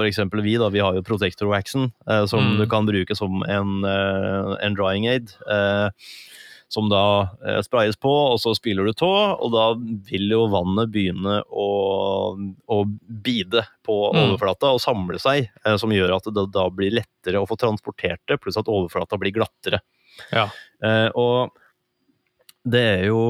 eksempel 0.07 0.43
vi, 0.43 0.57
da. 0.59 0.67
Vi 0.73 0.83
har 0.83 0.97
jo 0.97 1.05
protector 1.07 1.47
waxen, 1.51 1.91
som 2.27 2.51
mm. 2.51 2.57
du 2.59 2.65
kan 2.69 2.87
bruke 2.89 3.15
som 3.15 3.43
en, 3.47 3.85
en 3.85 4.75
drying 4.75 5.07
aid 5.07 5.31
som 6.71 6.87
da 6.89 7.27
eh, 7.45 7.59
sprayes 7.65 7.97
på, 7.99 8.11
og 8.31 8.37
så 8.39 8.53
spyler 8.55 8.87
du 8.87 8.93
tå, 8.95 9.11
og 9.11 9.49
da 9.51 9.65
vil 10.07 10.29
jo 10.31 10.45
vannet 10.53 10.91
begynne 10.93 11.41
å, 11.43 11.67
å 12.71 12.77
bide 13.25 13.65
på 13.83 13.97
mm. 14.13 14.19
overflata 14.21 14.71
og 14.71 14.79
samle 14.83 15.19
seg, 15.19 15.49
eh, 15.65 15.75
som 15.81 15.91
gjør 15.91 16.15
at 16.15 16.29
det 16.31 16.45
da 16.55 16.69
blir 16.71 16.95
lettere 16.95 17.41
å 17.41 17.49
få 17.49 17.59
transportert 17.59 18.23
det, 18.31 18.39
pluss 18.39 18.59
at 18.61 18.71
overflata 18.71 19.19
blir 19.19 19.35
glattere. 19.35 19.81
Ja. 20.31 20.47
Eh, 20.79 21.09
og 21.19 21.51
det 22.61 22.81
er 22.85 23.07
jo 23.09 23.21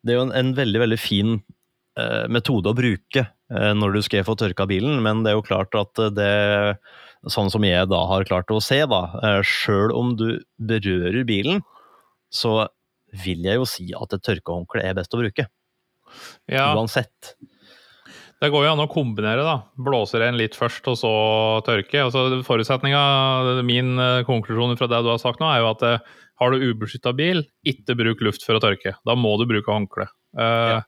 Det 0.00 0.12
er 0.12 0.16
jo 0.16 0.26
en, 0.28 0.36
en 0.38 0.52
veldig, 0.54 0.78
veldig 0.78 0.98
fin 1.00 1.40
metode 2.32 2.70
å 2.70 2.76
bruke 2.76 3.26
når 3.50 3.96
du 3.98 3.98
skal 4.06 4.22
få 4.24 4.32
tørka 4.40 4.64
bilen, 4.70 5.02
men 5.04 5.20
det 5.20 5.32
er 5.32 5.34
jo 5.36 5.44
klart 5.44 5.74
at 5.76 5.98
det 6.16 6.28
sånn 7.30 7.50
som 7.52 7.64
jeg 7.66 7.88
da 7.90 8.02
har 8.10 8.26
klart 8.26 8.50
å 8.50 8.60
se, 8.62 8.80
da, 8.90 9.02
eh, 9.22 9.40
sjøl 9.46 9.94
om 9.94 10.14
du 10.18 10.42
berører 10.58 11.22
bilen, 11.28 11.62
så 12.32 12.66
vil 13.24 13.44
jeg 13.44 13.60
jo 13.60 13.66
si 13.68 13.90
at 13.94 14.14
et 14.16 14.24
tørkehåndkle 14.24 14.82
er 14.82 14.96
best 14.96 15.14
å 15.14 15.20
bruke. 15.20 15.46
Ja. 16.50 16.72
Uansett. 16.74 17.34
Det 18.42 18.50
går 18.50 18.64
jo 18.66 18.72
an 18.72 18.82
å 18.82 18.90
kombinere, 18.90 19.44
da. 19.46 19.60
Blåser 19.78 20.24
en 20.26 20.38
litt 20.40 20.56
først, 20.58 20.82
og 20.90 20.96
så 20.98 21.12
tørke. 21.66 22.00
Altså, 22.02 22.40
Forutsetninga, 22.46 23.62
min 23.68 23.94
eh, 24.02 24.24
konklusjon 24.26 24.74
fra 24.80 24.88
det 24.90 25.04
du 25.04 25.12
har 25.12 25.20
sagt 25.22 25.38
nå, 25.42 25.46
er 25.46 25.62
jo 25.62 25.70
at 25.70 25.84
eh, 25.86 26.08
har 26.42 26.50
du 26.50 26.64
ubeskytta 26.72 27.12
bil, 27.14 27.44
ikke 27.68 27.94
bruk 28.00 28.24
luft 28.26 28.42
for 28.42 28.58
å 28.58 28.62
tørke. 28.64 28.96
Da 29.06 29.14
må 29.14 29.36
du 29.38 29.46
bruke 29.46 29.70
håndkle. 29.70 30.08
Uh, 30.34 30.42
ja. 30.72 30.80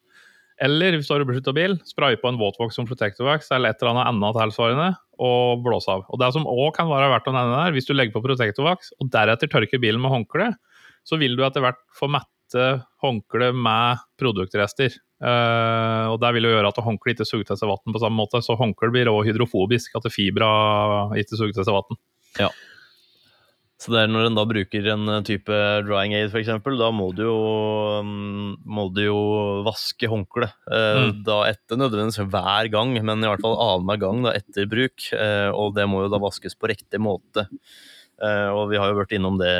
Eller 0.62 0.95
hvis 0.95 1.09
du 1.09 1.14
har 1.14 1.25
ubeskytta 1.25 1.55
bil, 1.55 1.75
spray 1.88 2.14
på 2.21 2.31
en 2.31 2.38
våtvoks 2.38 2.77
som 2.79 2.87
protector 2.87 3.27
wax 3.27 3.49
eller 3.51 3.73
et 3.73 3.81
eller 3.83 4.05
annet 4.05 4.37
tilsvarende, 4.38 4.93
og 5.19 5.64
blås 5.64 5.88
av. 5.90 6.05
Og 6.11 6.21
Det 6.23 6.31
som 6.35 6.47
òg 6.47 6.75
kan 6.77 6.90
være 6.90 7.11
verdt 7.11 7.31
å 7.31 7.35
nevne 7.35 7.57
der, 7.59 7.75
hvis 7.75 7.88
du 7.88 7.95
legger 7.95 8.14
på 8.14 8.23
protector 8.23 8.67
wax 8.69 8.93
og 9.01 9.11
deretter 9.14 9.51
tørker 9.51 9.83
bilen 9.83 10.03
med 10.03 10.14
håndkle, 10.14 10.53
så 11.05 11.19
vil 11.21 11.35
du 11.37 11.43
etter 11.47 11.64
hvert 11.64 11.83
få 11.95 12.09
mette 12.12 12.69
håndkleet 13.03 13.57
med 13.59 14.05
produktrester. 14.21 14.95
Uh, 15.25 16.12
og 16.12 16.21
Det 16.23 16.31
vil 16.37 16.47
jo 16.47 16.55
gjøre 16.55 16.71
at 16.71 16.83
håndkleet 16.87 17.19
ikke 17.19 17.29
suger 17.29 17.49
til 17.51 17.59
seg 17.59 17.71
vann 17.71 17.97
på 17.97 18.03
samme 18.03 18.21
måte, 18.21 18.43
så 18.45 18.59
håndkleet 18.59 18.95
blir 18.95 19.11
også 19.11 19.31
hydrofobisk, 19.31 19.99
at 19.99 20.07
fibra 20.12 20.53
ikke 21.19 21.38
suger 21.38 21.57
til 21.57 21.67
seg 21.67 21.75
vann. 21.75 22.01
Ja. 22.38 22.53
Så 23.85 23.92
det 23.92 24.01
er 24.01 24.09
når 24.09 24.31
en 24.31 24.38
da 24.38 24.47
bruker 24.49 24.87
en 24.94 25.11
eh, 25.12 25.25
type 25.29 25.57
drying 25.85 26.14
aid, 26.16 26.31
f.eks., 26.33 26.49
da 26.81 26.88
må 26.94 27.11
du 27.12 27.27
jo, 27.27 27.40
mm, 28.01 28.55
må 28.64 28.87
du 28.97 29.03
jo 29.05 29.18
vaske 29.66 30.09
håndkleet. 30.09 30.55
Eh, 30.73 31.01
mm. 31.03 31.18
Da 31.27 31.42
etter 31.51 31.81
nødvendigvis 31.81 32.33
hver 32.33 32.70
gang, 32.73 32.94
men 32.97 33.20
i 33.20 33.29
hvert 33.29 33.44
fall 33.44 33.59
annenhver 33.61 34.01
gang 34.07 34.23
da, 34.25 34.33
etter 34.40 34.70
bruk. 34.70 35.11
Eh, 35.12 35.51
og 35.53 35.77
det 35.77 35.85
må 35.90 36.07
jo 36.07 36.14
da 36.14 36.23
vaskes 36.23 36.57
på 36.57 36.73
riktig 36.73 37.03
måte. 37.03 37.49
Og 38.25 38.70
vi 38.70 38.79
har 38.79 38.88
jo 38.88 38.97
vært 38.97 39.11
innom 39.16 39.35
det, 39.37 39.51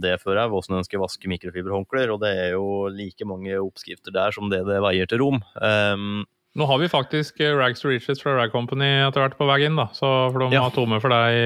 det 0.00 0.12
før 0.22 0.38
her, 0.38 0.48
hvordan 0.48 0.78
en 0.78 0.86
skal 0.86 1.02
vaske 1.02 1.28
mikrofiberhåndklær. 1.28 2.12
Og 2.14 2.20
det 2.22 2.30
er 2.44 2.54
jo 2.54 2.86
like 2.88 3.26
mange 3.28 3.58
oppskrifter 3.58 4.14
der 4.14 4.32
som 4.32 4.46
det 4.52 4.62
det 4.64 4.78
veier 4.80 5.10
til 5.10 5.20
rom. 5.20 5.42
Um, 5.58 6.22
nå 6.56 6.68
har 6.70 6.78
vi 6.80 6.88
faktisk 6.88 7.42
Rags 7.42 7.82
to 7.82 7.90
Riches 7.90 8.22
fra 8.22 8.36
Rag 8.38 8.54
Company 8.54 8.86
etter 9.02 9.26
hvert 9.26 9.36
på 9.36 9.50
vei 9.50 9.58
inn, 9.66 9.76
da. 9.76 9.90
Så 9.92 10.08
for 10.30 10.46
de 10.46 10.54
ja. 10.54 10.62
har 10.62 10.72
tomme 10.72 11.02
for 11.02 11.12
deg 11.12 11.36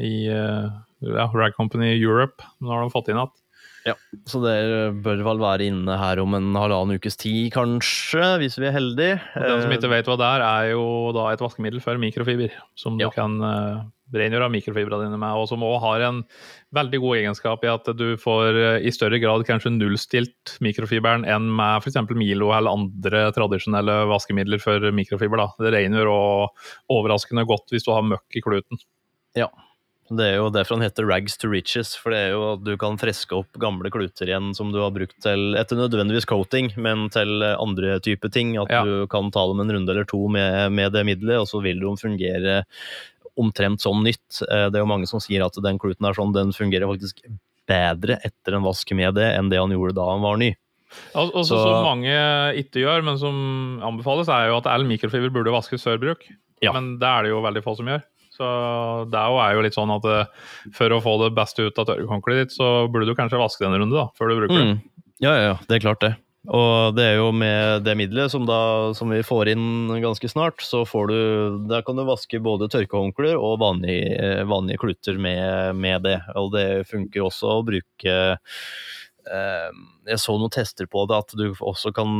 i, 0.00 0.08
i 0.08 0.16
ja, 1.04 1.26
Rag 1.34 1.56
Company 1.56 1.94
Europe. 1.96 2.44
Nå 2.60 2.72
har 2.72 2.84
de 2.84 2.94
fått 2.94 3.10
inn 3.12 3.20
igjen. 3.20 3.34
Ja, 3.86 3.94
så 4.26 4.40
dere 4.42 4.88
bør 4.98 5.20
vel 5.28 5.38
være 5.38 5.66
inne 5.70 5.94
her 6.00 6.18
om 6.18 6.34
en 6.34 6.48
halvannen 6.58 6.98
ukes 6.98 7.18
tid, 7.20 7.52
kanskje, 7.54 8.32
hvis 8.42 8.56
vi 8.58 8.66
er 8.66 8.74
heldige. 8.74 9.18
Og 9.38 9.44
Den 9.46 9.60
som 9.62 9.74
ikke 9.76 9.90
vet 9.92 10.08
hva 10.10 10.16
det 10.18 10.26
er, 10.26 10.42
er 10.46 10.70
jo 10.72 10.86
da 11.14 11.28
et 11.30 11.42
vaskemiddel 11.44 11.82
for 11.84 12.00
mikrofiber, 12.02 12.56
som 12.78 12.98
ja. 12.98 13.06
du 13.06 13.14
kan 13.14 13.36
uh, 13.38 13.84
rengjøre 14.16 14.48
mikrofibra 14.50 14.98
dine 15.04 15.20
med, 15.22 15.38
og 15.38 15.46
som 15.52 15.62
òg 15.66 15.78
har 15.84 16.02
en 16.08 16.18
veldig 16.74 17.00
god 17.04 17.20
egenskap 17.20 17.62
i 17.62 17.70
at 17.70 17.92
du 17.94 18.08
får 18.18 18.58
uh, 18.58 18.66
i 18.82 18.90
større 18.94 19.20
grad 19.22 19.46
kanskje 19.46 19.76
nullstilt 19.76 20.56
mikrofiberen 20.66 21.22
enn 21.22 21.46
med 21.46 21.86
f.eks. 21.86 22.00
Milo 22.18 22.50
eller 22.56 22.74
andre 22.74 23.28
tradisjonelle 23.38 24.00
vaskemidler 24.10 24.62
for 24.62 24.90
mikrofiber. 24.98 25.44
Da. 25.44 25.48
Det 25.62 25.74
rengjør 25.76 26.10
òg 26.10 26.66
overraskende 26.98 27.46
godt 27.46 27.70
hvis 27.70 27.86
du 27.86 27.94
har 27.94 28.02
møkk 28.02 28.40
i 28.40 28.42
kluten. 28.42 28.82
Ja, 29.38 29.52
det 30.08 30.26
er 30.26 30.36
jo 30.38 30.50
derfor 30.54 30.76
han 30.76 30.84
heter 30.86 31.06
rags 31.08 31.34
to 31.40 31.48
riches, 31.50 31.94
for 31.98 32.14
det 32.14 32.20
er 32.20 32.34
jo 32.36 32.42
at 32.52 32.62
du 32.66 32.72
kan 32.78 32.98
freske 33.00 33.34
opp 33.34 33.58
gamle 33.60 33.90
kluter 33.90 34.30
igjen 34.30 34.52
som 34.54 34.70
du 34.74 34.78
har 34.82 34.92
brukt 34.94 35.16
til, 35.24 35.56
etter 35.58 35.80
nødvendigvis 35.80 36.28
coating, 36.30 36.70
men 36.78 37.08
til 37.14 37.42
andre 37.48 37.98
typer 38.04 38.30
ting. 38.32 38.54
At 38.62 38.70
ja. 38.72 38.84
du 38.86 39.08
kan 39.10 39.32
ta 39.34 39.46
dem 39.50 39.64
en 39.64 39.72
runde 39.74 39.94
eller 39.94 40.06
to 40.06 40.22
med, 40.30 40.70
med, 40.76 40.94
det 40.94 41.06
middelet, 41.08 41.42
og 41.42 41.50
så 41.50 41.62
vil 41.64 41.82
de 41.82 41.94
fungere 41.98 42.60
omtrent 43.36 43.82
som 43.82 44.04
nytt. 44.04 44.42
Eh, 44.46 44.68
det 44.70 44.78
er 44.78 44.84
jo 44.84 44.92
mange 44.92 45.10
som 45.10 45.22
sier 45.22 45.44
at 45.44 45.58
den 45.64 45.80
kluten 45.82 46.06
er 46.08 46.16
sånn, 46.16 46.34
den 46.36 46.54
fungerer 46.56 46.88
faktisk 46.88 47.26
bedre 47.66 48.20
etter 48.24 48.56
en 48.56 48.64
vask 48.64 48.94
med 48.94 49.16
det 49.18 49.26
enn 49.34 49.50
det 49.50 49.58
han 49.58 49.74
gjorde 49.74 49.98
da 49.98 50.06
han 50.12 50.22
var 50.22 50.38
ny. 50.40 50.52
Altså, 51.18 51.42
så, 51.44 51.58
som 51.60 51.84
mange 51.84 52.16
ikke 52.62 52.84
gjør, 52.84 53.02
men 53.04 53.18
som 53.20 53.36
anbefales, 53.84 54.30
er 54.32 54.52
jo 54.52 54.60
at 54.60 54.68
all 54.70 54.86
mikrofiber 54.88 55.32
burde 55.34 55.54
vaskes 55.54 55.84
før 55.84 55.98
bruk. 56.00 56.28
Ja. 56.64 56.72
Men 56.72 56.94
det 57.00 57.08
er 57.08 57.26
det 57.26 57.34
jo 57.34 57.42
veldig 57.44 57.62
få 57.64 57.74
som 57.76 57.90
gjør. 57.90 58.04
Så 58.36 58.50
det 59.12 59.22
er 59.22 59.56
jo 59.56 59.64
litt 59.64 59.76
sånn 59.76 59.94
at 59.94 60.06
eh, 60.12 60.52
for 60.76 60.92
å 60.92 61.00
få 61.04 61.16
det 61.24 61.32
beste 61.36 61.66
ut 61.66 61.80
av 61.80 61.88
tørrhåndkleet 61.88 62.44
ditt, 62.44 62.56
så 62.58 62.86
burde 62.92 63.08
du 63.08 63.16
kanskje 63.18 63.40
vaske 63.40 63.64
det 63.64 63.72
en 63.72 63.80
runde 63.80 63.96
da, 63.96 64.10
før 64.18 64.32
du 64.32 64.38
bruker 64.42 64.56
mm. 64.56 64.70
det. 64.74 65.04
Ja, 65.24 65.32
ja, 65.32 65.42
ja, 65.52 65.58
det 65.64 65.78
er 65.78 65.84
klart 65.86 66.04
det. 66.04 66.14
Og 66.46 66.94
det 66.94 67.02
er 67.08 67.16
jo 67.18 67.30
med 67.34 67.82
det 67.86 67.96
middelet 67.98 68.30
som, 68.30 68.44
da, 68.46 68.92
som 68.94 69.10
vi 69.10 69.22
får 69.26 69.50
inn 69.50 69.90
ganske 70.02 70.28
snart, 70.30 70.62
så 70.62 70.84
får 70.86 71.08
du 71.10 71.18
Der 71.70 71.82
kan 71.86 71.98
du 71.98 72.04
vaske 72.06 72.38
både 72.42 72.68
tørkehåndklær 72.70 73.34
og 73.40 73.58
vanlige, 73.64 74.44
vanlige 74.46 74.82
kluter 74.84 75.18
med, 75.18 75.74
med, 75.74 76.04
det. 76.06 76.20
Og 76.38 76.52
det 76.54 76.86
funker 76.90 77.26
også 77.26 77.56
å 77.56 77.64
bruke 77.66 78.14
eh, 78.36 79.70
Jeg 80.06 80.22
så 80.22 80.36
noen 80.38 80.54
tester 80.54 80.86
på 80.90 81.08
det, 81.10 81.18
at 81.18 81.34
du 81.34 81.48
også 81.58 81.90
kan 81.96 82.14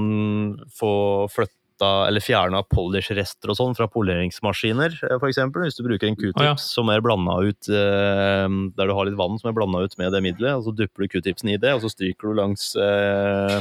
få 0.75 0.93
flytte 1.31 1.56
sletta 1.77 2.09
eller 2.09 2.21
fjerna 2.21 2.63
polish-rester 2.63 3.51
og 3.51 3.57
sånn 3.57 3.75
fra 3.77 3.87
poleringsmaskiner, 3.89 4.99
eh, 5.03 5.17
f.eks. 5.17 5.39
Hvis 5.55 5.77
du 5.77 5.85
bruker 5.85 6.09
en 6.09 6.17
q-tips 6.17 6.41
oh, 6.41 6.45
ja. 6.45 6.57
som 6.57 6.89
er 6.89 7.01
blanda 7.01 7.41
ut 7.43 7.69
eh, 7.69 8.49
der 8.77 8.87
du 8.87 8.95
har 8.95 9.07
litt 9.07 9.17
vann 9.17 9.39
som 9.39 9.51
er 9.51 9.55
blanda 9.55 9.83
ut 9.85 9.97
med 9.99 10.13
det 10.13 10.23
middelet, 10.23 10.57
og 10.57 10.65
så 10.65 10.73
dupper 10.73 11.05
du 11.05 11.09
q-tipsen 11.09 11.51
i 11.51 11.59
det, 11.59 11.75
og 11.75 11.83
så 11.83 11.91
stryker 11.91 12.29
du 12.29 12.35
langs 12.41 12.75
eh, 12.77 13.61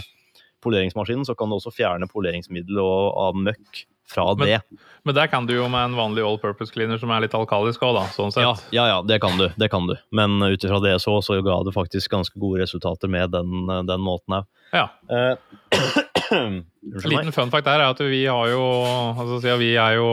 poleringsmaskinen, 0.63 1.25
så 1.25 1.35
kan 1.35 1.49
du 1.49 1.57
også 1.57 1.73
fjerne 1.73 2.07
poleringsmiddel 2.07 2.79
og 2.79 3.11
av 3.19 3.35
møkk 3.37 3.85
fra 4.05 4.27
men, 4.37 4.47
det. 4.47 4.59
Men 5.03 5.15
det 5.17 5.27
kan 5.31 5.47
du 5.49 5.55
jo 5.55 5.65
med 5.67 5.89
en 5.89 5.95
vanlig 5.97 6.21
all 6.25 6.37
purpose 6.37 6.73
cleaner 6.73 6.99
som 7.01 7.09
er 7.09 7.23
litt 7.25 7.33
alkalisk 7.33 7.81
òg, 7.85 7.95
da. 7.97 8.05
Sånn 8.13 8.33
sett. 8.33 8.45
Ja, 8.45 8.53
ja, 8.69 8.87
ja, 8.93 8.99
det 9.01 9.17
kan 9.23 9.37
du. 9.41 9.47
Det 9.57 9.69
kan 9.73 9.89
du. 9.89 9.95
Men 10.13 10.37
ut 10.45 10.61
ifra 10.61 10.77
det 10.83 10.99
så, 11.01 11.17
så 11.25 11.39
ga 11.45 11.57
det 11.65 11.73
faktisk 11.73 12.13
ganske 12.13 12.37
gode 12.39 12.61
resultater 12.61 13.09
med 13.09 13.33
den, 13.33 13.65
den 13.89 14.05
måten 14.05 14.39
òg. 14.41 14.51
Ja. 14.75 14.89
Uh, 15.09 16.03
Liten 17.05 17.33
fun 17.35 17.51
fact 17.53 17.67
der 17.67 17.81
er 17.83 17.91
at 17.93 18.01
vi 18.01 18.23
har 18.25 18.49
jo 18.51 18.63
altså, 19.13 19.55
Vi 19.61 19.75
er 19.75 19.97
jo 19.99 20.09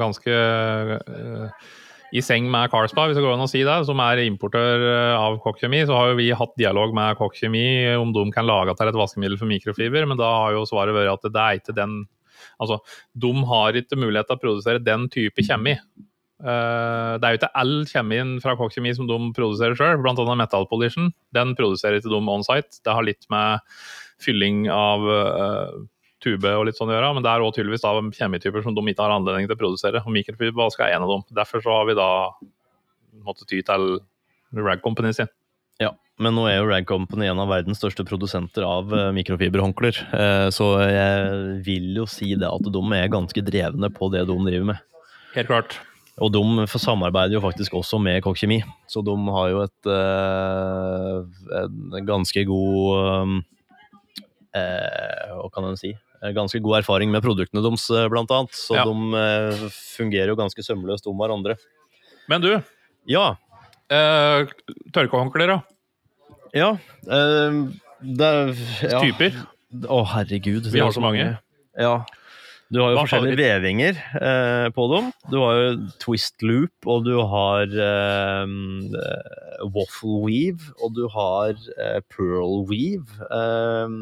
ganske 0.00 0.34
uh, 0.34 1.72
i 2.14 2.22
seng 2.22 2.46
med 2.50 2.70
Carlsberg, 2.70 3.10
hvis 3.10 3.18
det 3.18 3.24
går 3.24 3.34
an 3.34 3.42
å 3.42 3.50
si 3.50 3.64
det, 3.66 3.74
som 3.88 3.98
er 4.04 4.20
importør 4.22 4.84
eh, 4.86 5.14
av 5.18 5.40
Kokk-kjemi, 5.42 5.80
så 5.88 5.96
har 5.98 6.12
jo 6.12 6.18
vi 6.20 6.28
hatt 6.36 6.52
dialog 6.60 6.92
med 6.94 7.16
Kokk-kjemi 7.18 7.64
om 7.98 8.12
de 8.14 8.22
kan 8.34 8.46
lage 8.46 8.76
til 8.78 8.90
et 8.90 8.98
vaskemiddel 9.00 9.40
for 9.40 9.50
mikrofiber, 9.50 10.06
men 10.06 10.20
da 10.20 10.28
har 10.44 10.54
jo 10.54 10.62
svaret 10.70 10.94
vært 10.94 11.10
at 11.10 11.26
det 11.34 11.42
er 11.42 11.62
ikke 11.62 11.78
den 11.80 12.04
Altså, 12.62 12.76
de 13.18 13.30
har 13.48 13.74
ikke 13.74 13.98
mulighet 13.98 14.28
til 14.28 14.36
å 14.36 14.42
produsere 14.42 14.82
den 14.82 15.08
type 15.10 15.42
kjemi. 15.42 15.72
Uh, 16.38 17.16
det 17.18 17.26
er 17.26 17.34
jo 17.34 17.38
ikke 17.40 17.50
all 17.58 17.72
kjemien 17.88 18.34
fra 18.44 18.54
Kokk 18.58 18.76
Kjemi 18.76 18.92
som 18.94 19.08
de 19.08 19.16
produserer 19.34 19.74
sjøl, 19.78 19.98
bl.a. 20.04 20.36
Metal 20.38 20.66
Polition. 20.70 21.08
Den 21.34 21.56
produserer 21.58 21.98
ikke 21.98 22.12
de 22.12 22.20
on-site. 22.20 22.78
Det 22.84 22.94
har 22.94 23.06
litt 23.06 23.26
med 23.32 23.64
fylling 24.22 24.66
av 24.72 25.04
uh, 25.04 25.84
tube 26.24 26.50
og 26.56 26.66
litt 26.68 26.78
sånn 26.78 26.92
å 26.92 26.96
gjøre, 26.96 27.12
men 27.16 27.24
det 27.24 27.30
er 27.32 27.44
òg 27.44 27.54
tydeligvis 27.56 27.84
da 27.84 27.94
kjemityper 28.18 28.64
som 28.64 28.76
de 28.76 28.84
ikke 28.88 29.04
har 29.04 29.14
anledning 29.14 29.48
til 29.48 29.56
å 29.56 29.60
produsere. 29.60 30.02
Og 30.04 30.14
mikrofibervask 30.14 30.80
er 30.80 30.96
en 30.96 31.06
av 31.06 31.12
dem. 31.12 31.24
Derfor 31.36 31.64
så 31.64 31.78
har 31.78 31.88
vi 31.90 31.98
da 31.98 32.10
måttet 33.24 33.48
ty 33.50 33.60
til 33.64 33.98
Rag 34.56 34.82
Company 34.84 35.12
sin. 35.16 35.30
Ja, 35.82 35.90
men 36.22 36.36
nå 36.36 36.46
er 36.48 36.60
jo 36.60 36.68
Rag 36.70 36.86
Company 36.88 37.28
en 37.28 37.42
av 37.42 37.50
verdens 37.52 37.80
største 37.82 38.06
produsenter 38.08 38.66
av 38.66 38.92
uh, 38.94 39.08
mikrofiberhåndklær. 39.16 40.04
så 40.54 40.68
jeg 40.86 41.56
vil 41.66 41.90
jo 41.98 42.06
si 42.10 42.34
det 42.38 42.48
at 42.48 42.70
de 42.72 42.84
er 42.96 43.10
ganske 43.12 43.44
drevne 43.44 43.90
på 43.92 44.12
det 44.14 44.24
de 44.30 44.38
driver 44.48 44.70
med. 44.74 45.10
Helt 45.34 45.50
klart. 45.50 45.80
Og 46.22 46.30
de 46.30 46.66
samarbeider 46.70 47.34
jo 47.34 47.42
faktisk 47.42 47.74
også 47.74 47.98
med 47.98 48.20
Kokk 48.22 48.38
Kjemi, 48.38 48.60
så 48.86 49.02
de 49.02 49.14
har 49.34 49.48
jo 49.50 49.64
et 49.64 49.88
en 51.98 52.06
ganske 52.06 52.44
god 52.46 53.42
Hva 54.54 55.48
kan 55.54 55.66
en 55.66 55.78
si? 55.80 55.92
Ganske 56.34 56.60
god 56.64 56.78
erfaring 56.78 57.10
med 57.12 57.24
produktene 57.24 57.60
deres, 57.64 57.88
blant 58.12 58.30
annet. 58.32 58.54
Så 58.56 58.78
ja. 58.78 58.84
de 58.86 59.70
fungerer 59.74 60.30
jo 60.32 60.38
ganske 60.38 60.64
sømløst 60.64 61.08
om 61.10 61.18
hverandre. 61.18 61.58
Men 62.30 62.44
du. 62.44 62.52
Ja. 63.10 63.34
Eh, 63.92 64.46
tørkehåndklær, 64.94 65.50
da? 65.50 65.58
Ja. 66.54 66.70
det 67.04 68.30
ja. 68.86 69.00
Typer? 69.02 69.42
Å, 69.90 70.04
herregud. 70.14 70.70
Vi 70.70 70.80
har 70.80 70.94
så 70.94 71.02
mange. 71.02 71.24
mange. 71.24 71.40
Ja. 71.74 71.96
Du 72.74 72.80
har 72.82 72.90
jo 72.90 72.96
Hva 72.98 73.04
forskjellige 73.06 73.38
vevinger 73.38 73.98
eh, 74.18 74.68
på 74.74 74.84
dem. 74.90 75.10
Du 75.30 75.36
har 75.38 75.58
jo 75.60 75.66
twist 76.02 76.42
loop, 76.42 76.72
og 76.90 77.04
du 77.06 77.12
har 77.22 77.70
eh, 77.70 78.54
waffle 79.76 80.16
weave, 80.24 80.72
og 80.82 80.96
du 80.96 81.04
har 81.12 81.54
eh, 81.54 82.00
pearl 82.10 82.64
weave. 82.66 83.06
Eh, 83.28 83.94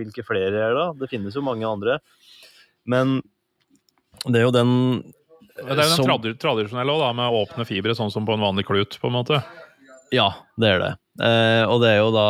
hvilke 0.00 0.26
flere 0.26 0.50
er 0.50 0.74
det? 0.74 0.80
da? 0.80 0.88
Det 1.04 1.10
finnes 1.12 1.38
jo 1.38 1.44
mange 1.46 1.68
andre. 1.70 2.00
Men 2.82 3.20
det 4.26 4.40
er 4.40 4.48
jo 4.48 4.56
den 4.56 4.72
Det 5.54 5.62
er 5.62 5.70
jo 5.70 5.78
den 5.84 5.94
som, 5.94 6.10
tradisjonelle 6.42 6.98
òg, 6.98 7.06
med 7.14 7.38
åpne 7.44 7.68
fibre, 7.68 7.94
sånn 7.94 8.10
som 8.10 8.26
på 8.26 8.34
en 8.34 8.42
vanlig 8.42 8.66
klut, 8.66 8.98
på 8.98 9.06
en 9.06 9.18
måte. 9.20 9.38
Ja, 10.14 10.30
det 10.60 10.70
er 10.70 10.82
det. 10.82 10.92
Eh, 11.16 11.62
og 11.64 11.80
det 11.80 11.94
er 11.94 12.02
jo 12.02 12.10
da 12.12 12.24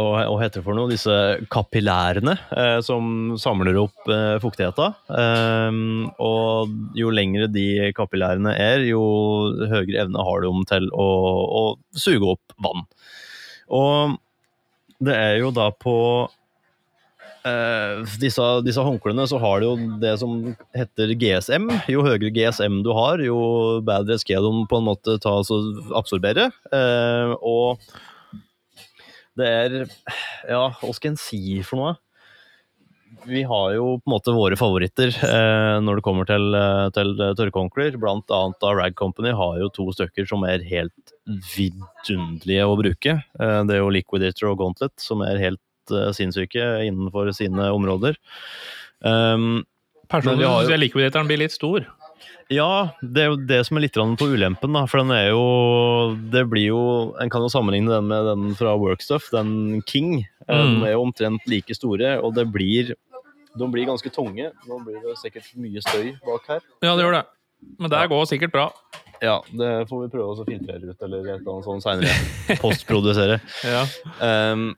Hva 0.00 0.36
heter 0.40 0.62
det 0.62 0.64
for 0.64 0.76
noe? 0.76 0.88
Disse 0.88 1.14
kapillærene 1.52 2.32
eh, 2.56 2.78
som 2.84 3.34
samler 3.40 3.76
opp 3.82 4.08
eh, 4.08 4.38
fuktigheta. 4.40 4.88
Eh, 5.12 5.80
og 6.24 6.96
jo 6.96 7.12
lengre 7.14 7.50
de 7.52 7.92
kapillærene 7.96 8.54
er, 8.56 8.86
jo 8.88 9.02
høyere 9.60 10.06
evne 10.06 10.26
har 10.26 10.46
de 10.46 10.54
til 10.72 10.90
å, 10.96 11.08
å, 11.60 11.64
suge 11.92 12.34
opp 12.34 12.56
vann. 12.64 12.86
Og 13.70 14.18
det 15.04 15.16
er 15.16 15.38
jo 15.40 15.52
da 15.54 15.70
på 15.72 15.94
eh, 17.46 18.02
disse, 18.20 18.44
disse 18.66 18.82
håndklærne 18.84 19.26
så 19.30 19.38
har 19.42 19.60
du 19.60 19.66
jo 19.68 19.72
det 20.02 20.12
som 20.22 20.36
heter 20.76 21.14
GSM. 21.20 21.70
Jo 21.92 22.04
høyere 22.06 22.32
GSM 22.34 22.80
du 22.86 22.92
har, 22.96 23.22
jo 23.24 23.80
bedre 23.86 24.18
skal 24.20 24.46
de 24.46 24.66
på 24.70 24.80
en 24.80 24.86
måte 24.90 25.16
ta, 25.22 25.38
og 25.40 25.96
absorbere. 25.96 26.50
Uh, 26.72 27.34
og 27.40 27.82
det 29.38 29.48
er 29.48 29.74
Ja, 30.50 30.70
hva 30.80 30.94
skal 30.96 31.14
en 31.14 31.20
si 31.20 31.60
for 31.66 31.80
noe? 31.80 31.98
Vi 33.28 33.42
har 33.44 33.72
jo 33.74 33.98
på 34.00 34.08
en 34.08 34.14
måte 34.14 34.32
våre 34.32 34.56
favoritter 34.56 35.10
uh, 35.12 35.76
når 35.84 36.00
det 36.00 36.04
kommer 36.06 36.28
til, 36.28 36.54
til 36.96 37.16
tørrhåndklær. 37.38 37.98
Blant 38.00 38.32
annet 38.32 38.60
da 38.64 38.74
Rag 38.76 38.96
Company 38.98 39.34
har 39.36 39.58
jo 39.60 39.72
to 39.76 39.90
stykker 39.96 40.28
som 40.28 40.46
er 40.48 40.64
helt 40.66 41.16
vidunderlige 41.54 42.68
å 42.68 42.78
bruke. 42.80 43.18
Det 43.36 43.76
er 43.76 43.82
jo 43.82 43.92
Liquidator 43.92 44.54
og 44.54 44.62
Gauntlet 44.62 44.96
som 45.02 45.24
er 45.26 45.42
helt 45.42 45.60
eh, 45.94 46.10
sinnssyke 46.16 46.66
innenfor 46.86 47.32
sine 47.36 47.70
områder. 47.74 48.18
Um, 49.00 49.62
Personlig 50.10 50.46
syns 50.48 50.72
jeg 50.74 50.82
Liquidatoren 50.82 51.28
blir 51.30 51.40
litt 51.44 51.54
stor. 51.54 51.86
Ja, 52.50 52.96
det 52.98 53.22
er 53.22 53.28
jo 53.30 53.36
det 53.46 53.60
som 53.68 53.78
er 53.78 53.84
litt 53.84 53.94
på 53.94 54.26
ulempen, 54.26 54.74
da. 54.74 54.82
For 54.90 55.00
den 55.00 55.12
er 55.14 55.28
jo 55.30 56.16
Det 56.32 56.42
blir 56.50 56.66
jo 56.72 56.80
En 57.22 57.30
kan 57.30 57.44
jo 57.44 57.50
sammenligne 57.52 57.92
den 57.92 58.08
med 58.10 58.26
den 58.26 58.56
fra 58.58 58.74
Workstuff, 58.74 59.30
den 59.30 59.82
King. 59.86 60.26
Eh, 60.48 60.50
mm. 60.50 60.80
Den 60.80 60.88
er 60.88 60.96
jo 60.96 61.04
omtrent 61.06 61.46
like 61.46 61.74
store, 61.78 62.18
og 62.18 62.34
det 62.34 62.48
blir 62.50 62.96
De 63.54 63.70
blir 63.70 63.86
ganske 63.86 64.10
tunge. 64.10 64.50
Nå 64.66 64.80
blir 64.86 64.98
det 65.04 65.16
sikkert 65.22 65.46
mye 65.58 65.82
støy 65.82 66.16
bak 66.26 66.50
her. 66.50 66.66
Ja, 66.82 66.96
det 66.96 67.06
gjør 67.06 67.20
det. 67.20 67.24
Men 67.78 67.90
det 67.92 68.02
ja. 68.02 68.10
går 68.10 68.28
sikkert 68.30 68.52
bra. 68.52 68.66
Ja, 69.20 69.40
det 69.52 69.70
får 69.90 70.04
vi 70.06 70.12
prøve 70.14 70.32
å 70.32 70.44
filtrere 70.46 70.90
ut, 70.90 71.02
eller 71.04 71.26
et 71.26 71.40
eller 71.42 71.50
annet 71.54 71.66
sånt 71.66 71.84
seinere. 71.84 72.14
Postprodusere. 72.62 73.40
ja. 73.68 73.82
Um, 74.22 74.70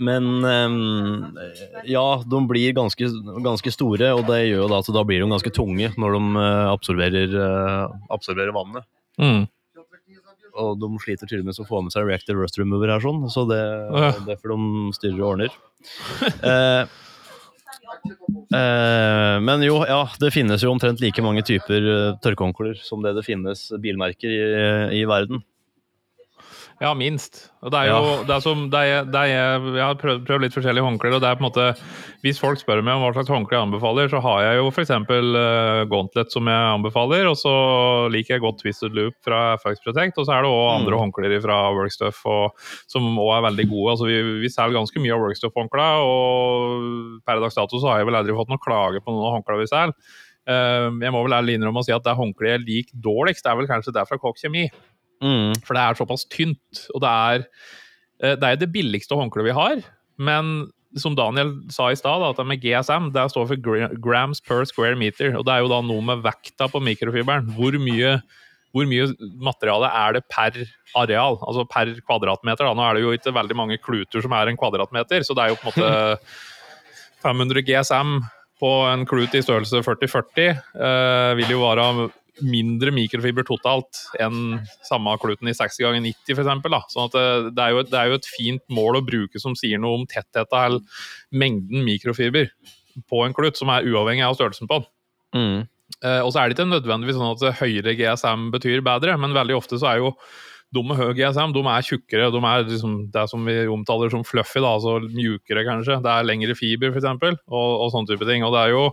men 0.00 0.44
um, 0.44 1.38
ja, 1.84 2.22
de 2.26 2.40
blir 2.48 2.72
ganske, 2.72 3.08
ganske, 3.44 3.72
store, 3.74 4.12
og 4.16 4.24
det 4.30 4.38
gjør 4.46 4.62
jo 4.62 4.68
da 4.72 4.78
at 4.80 4.88
da 4.96 5.02
blir 5.04 5.20
de 5.20 5.28
ganske 5.28 5.52
tunge 5.52 5.90
når 6.00 6.16
de 6.16 6.22
uh, 6.38 6.68
absorberer, 6.72 7.34
uh, 7.36 7.98
absorberer 8.16 8.54
vannet. 8.56 8.86
Mm. 9.20 9.44
Og 10.60 10.80
de 10.80 10.88
sliter 11.04 11.28
til 11.28 11.42
og 11.42 11.50
med 11.50 11.60
å 11.60 11.68
få 11.68 11.82
med 11.84 11.92
seg 11.92 12.08
reactive 12.08 12.40
rust 12.40 12.56
remover 12.58 12.94
her, 12.94 13.04
sånn, 13.04 13.28
så 13.32 13.44
det, 13.50 13.60
ja. 13.60 14.10
derfor 14.24 14.56
de 14.56 14.96
styrer 14.96 15.20
og 15.20 15.28
ordner. 15.34 15.60
uh, 16.48 16.84
men 19.44 19.68
jo, 19.68 19.82
ja, 19.84 20.02
det 20.22 20.32
finnes 20.32 20.64
jo 20.64 20.72
omtrent 20.72 21.04
like 21.04 21.22
mange 21.22 21.44
typer 21.44 22.16
tørrkonkler 22.24 22.80
som 22.82 23.04
det 23.04 23.12
det 23.18 23.28
finnes 23.28 23.68
bilmerker 23.84 24.32
i, 24.32 24.42
i 25.02 25.06
verden. 25.08 25.44
Ja, 26.80 26.94
minst. 26.96 27.50
Og 27.60 27.68
det 27.74 27.76
er 27.76 27.90
jo 27.90 27.96
ja. 28.00 28.12
det 28.24 28.32
er 28.32 28.40
som, 28.40 28.60
det 28.72 28.80
er, 28.88 29.02
det 29.04 29.20
er, 29.28 29.64
Jeg 29.76 29.82
har 29.84 29.96
prøvd, 30.00 30.22
prøvd, 30.24 30.44
litt 30.46 30.54
forskjellige 30.54 30.84
håndklær, 30.86 31.18
og 31.18 31.20
det 31.20 31.28
er 31.28 31.36
på 31.36 31.42
en 31.42 31.46
måte 31.50 31.66
Hvis 32.24 32.38
folk 32.40 32.56
spør 32.56 32.80
meg 32.80 32.96
om 32.96 33.02
hva 33.04 33.10
slags 33.12 33.28
håndkle 33.28 33.58
jeg 33.58 33.66
anbefaler, 33.66 34.08
så 34.08 34.22
har 34.24 34.38
jeg 34.46 34.60
jo 34.62 34.70
f.eks. 34.70 34.92
Uh, 35.10 35.82
Gauntlet 35.90 36.32
som 36.32 36.48
jeg 36.48 36.70
anbefaler, 36.70 37.28
og 37.28 37.36
så 37.36 37.52
liker 38.14 38.38
jeg 38.38 38.44
godt 38.46 38.62
Twisted 38.62 38.96
Loop 38.96 39.18
fra 39.26 39.42
FX 39.60 39.84
Protect, 39.84 40.22
og 40.22 40.24
så 40.24 40.38
er 40.38 40.46
det 40.46 40.54
òg 40.54 40.70
andre 40.78 40.96
mm. 40.96 41.02
håndklær 41.02 41.36
fra 41.44 41.58
Workstuff 41.76 42.22
og, 42.32 42.56
som 42.88 43.10
òg 43.12 43.34
er 43.36 43.46
veldig 43.50 43.66
gode. 43.74 43.92
Altså, 43.92 44.08
vi, 44.08 44.40
vi 44.46 44.52
selger 44.52 44.80
ganske 44.80 45.04
mye 45.04 45.18
av 45.18 45.26
Workstuff-håndklær, 45.26 46.08
og 46.08 47.20
per 47.28 47.44
dags 47.44 47.60
dato 47.60 47.76
så 47.76 47.92
har 47.92 48.00
jeg 48.00 48.08
vel 48.08 48.22
aldri 48.22 48.40
fått 48.40 48.54
noen 48.54 48.64
klage 48.64 49.04
på 49.04 49.12
noen 49.12 49.36
håndklær 49.36 49.60
vi 49.60 49.68
selger. 49.68 50.16
Uh, 50.48 50.88
jeg 50.96 51.12
må 51.12 51.20
vel 51.26 51.36
ærlig 51.36 51.58
innrømme 51.58 51.84
å 51.84 51.84
si 51.84 51.92
at 51.92 52.08
det 52.08 52.16
håndkleet 52.16 52.56
jeg 52.56 52.64
liker 52.64 53.04
dårligst, 53.04 53.44
det 53.44 53.52
er 53.52 53.60
vel 53.60 53.68
kanskje 53.68 53.92
det 54.00 54.06
fra 54.08 54.16
Kokk 54.22 54.40
Kjemi. 54.40 54.64
Mm. 55.20 55.54
For 55.66 55.76
det 55.76 55.84
er 55.84 55.98
såpass 55.98 56.26
tynt. 56.32 56.84
Og 56.94 57.02
det 57.04 57.10
er 57.10 57.46
eh, 58.22 58.36
det, 58.36 58.44
er 58.46 58.60
det 58.60 58.72
billigste 58.74 59.18
håndkleet 59.18 59.50
vi 59.50 59.56
har. 59.56 59.82
Men 60.20 60.70
som 60.98 61.14
Daniel 61.14 61.54
sa 61.70 61.90
i 61.90 61.98
stad, 61.98 62.24
at 62.26 62.38
det 62.40 62.46
med 62.48 62.62
GSM 62.62 63.12
det 63.14 63.28
står 63.30 63.46
for 63.52 63.96
grams 64.02 64.42
per 64.42 64.64
square 64.68 64.98
meter. 64.98 65.36
Og 65.38 65.46
det 65.46 65.54
er 65.54 65.64
jo 65.64 65.72
da 65.72 65.80
noe 65.86 66.04
med 66.04 66.24
vekta 66.26 66.70
på 66.70 66.82
mikrofiberen. 66.82 67.52
Hvor 67.54 67.76
mye, 67.82 68.16
hvor 68.74 68.88
mye 68.90 69.10
materiale 69.38 69.92
er 70.02 70.18
det 70.18 70.24
per 70.32 70.58
areal? 70.98 71.38
Altså 71.46 71.66
per 71.70 71.94
kvadratmeter. 72.00 72.66
Da. 72.66 72.74
Nå 72.74 72.86
er 72.86 72.98
det 72.98 73.06
jo 73.06 73.14
ikke 73.14 73.36
veldig 73.36 73.58
mange 73.58 73.78
kluter 73.82 74.24
som 74.24 74.34
er 74.34 74.50
en 74.50 74.58
kvadratmeter, 74.58 75.22
så 75.26 75.36
det 75.36 75.46
er 75.46 75.54
jo 75.54 75.60
på 75.62 75.70
en 75.70 75.78
måte 75.78 76.50
500 77.24 77.66
GSM 77.68 78.20
på 78.60 78.70
en 78.90 79.06
klut 79.08 79.34
i 79.36 79.42
størrelse 79.44 79.80
40-40 79.84 80.40
eh, 80.44 81.30
vil 81.38 81.54
jo 81.54 81.62
være 81.62 81.84
mindre 82.44 82.92
mikrofiber 82.94 83.46
totalt 83.48 84.02
enn 84.22 84.60
samme 84.86 85.14
kluten 85.22 85.50
i 85.50 85.56
60 85.56 85.86
ganger 85.86 86.04
90 86.04 86.36
f.eks. 86.36 86.92
Sånn 86.94 87.08
at 87.08 87.18
eh, 87.20 87.48
det 87.54 87.64
er, 87.64 87.74
jo, 87.74 87.86
det 87.88 87.98
er 87.98 88.10
jo 88.10 88.20
et 88.20 88.30
fint 88.30 88.64
mål 88.72 89.00
å 89.00 89.06
bruke 89.06 89.42
som 89.42 89.56
sier 89.58 89.82
noe 89.82 90.00
om 90.00 90.06
tettheten 90.10 90.58
eller 90.60 91.02
mengden 91.30 91.84
mikrofiber 91.86 92.50
på 93.10 93.24
en 93.24 93.36
klut, 93.36 93.58
som 93.58 93.70
er 93.72 93.86
uavhengig 93.86 94.26
av 94.26 94.36
størrelsen 94.38 94.70
på 94.70 94.80
den. 94.80 94.88
Mm. 95.36 95.58
Eh, 96.00 96.20
og 96.24 96.32
så 96.32 96.40
er 96.40 96.48
det 96.48 96.56
ikke 96.56 96.70
nødvendigvis 96.70 97.18
sånn 97.18 97.34
at 97.34 97.60
høyere 97.60 97.96
GSM 97.98 98.48
betyr 98.54 98.84
bedre, 98.86 99.16
men 99.20 99.36
veldig 99.36 99.58
ofte 99.58 99.80
så 99.80 99.92
er 99.92 100.02
jo 100.02 100.14
de 100.70 100.82
med 100.86 100.98
høy 101.00 101.10
GSM 101.18 101.54
de 101.54 101.62
er 101.66 101.86
tjukkere. 101.86 102.28
De 102.30 102.42
er 102.46 102.68
liksom 102.68 102.92
det 103.10 103.24
som 103.32 103.46
vi 103.46 103.56
omtaler 103.70 104.12
som 104.12 104.22
fluffy, 104.26 104.60
da, 104.62 104.76
altså 104.76 105.00
mjukere 105.02 105.64
kanskje. 105.66 105.98
Det 106.04 106.12
er 106.12 106.28
lengre 106.28 106.54
fiber 106.58 106.94
f.eks. 106.94 107.08
Og, 107.50 107.70
og 107.72 107.90
sånne 107.90 108.12
type 108.12 108.28
ting. 108.28 108.46
Og 108.46 108.54
det 108.54 108.62
er 108.62 108.76
jo 108.76 108.84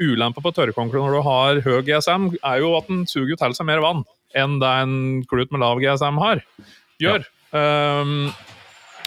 Ulempa 0.00 0.42
på 0.42 0.52
tørrkonkler 0.54 1.04
når 1.04 1.14
du 1.14 1.22
har 1.26 1.60
høy 1.64 1.78
GSM, 1.86 2.32
er 2.42 2.62
jo 2.62 2.72
at 2.78 2.88
den 2.90 3.04
suger 3.10 3.38
til 3.38 3.54
seg 3.56 3.68
mer 3.68 3.82
vann 3.84 4.02
enn 4.34 4.58
det 4.58 4.70
en 4.82 4.96
klut 5.30 5.52
med 5.54 5.62
lav 5.62 5.78
GSM 5.78 6.18
har, 6.18 6.40
gjør. 7.02 7.22
Ja. 7.54 8.00
Um, 8.02 8.32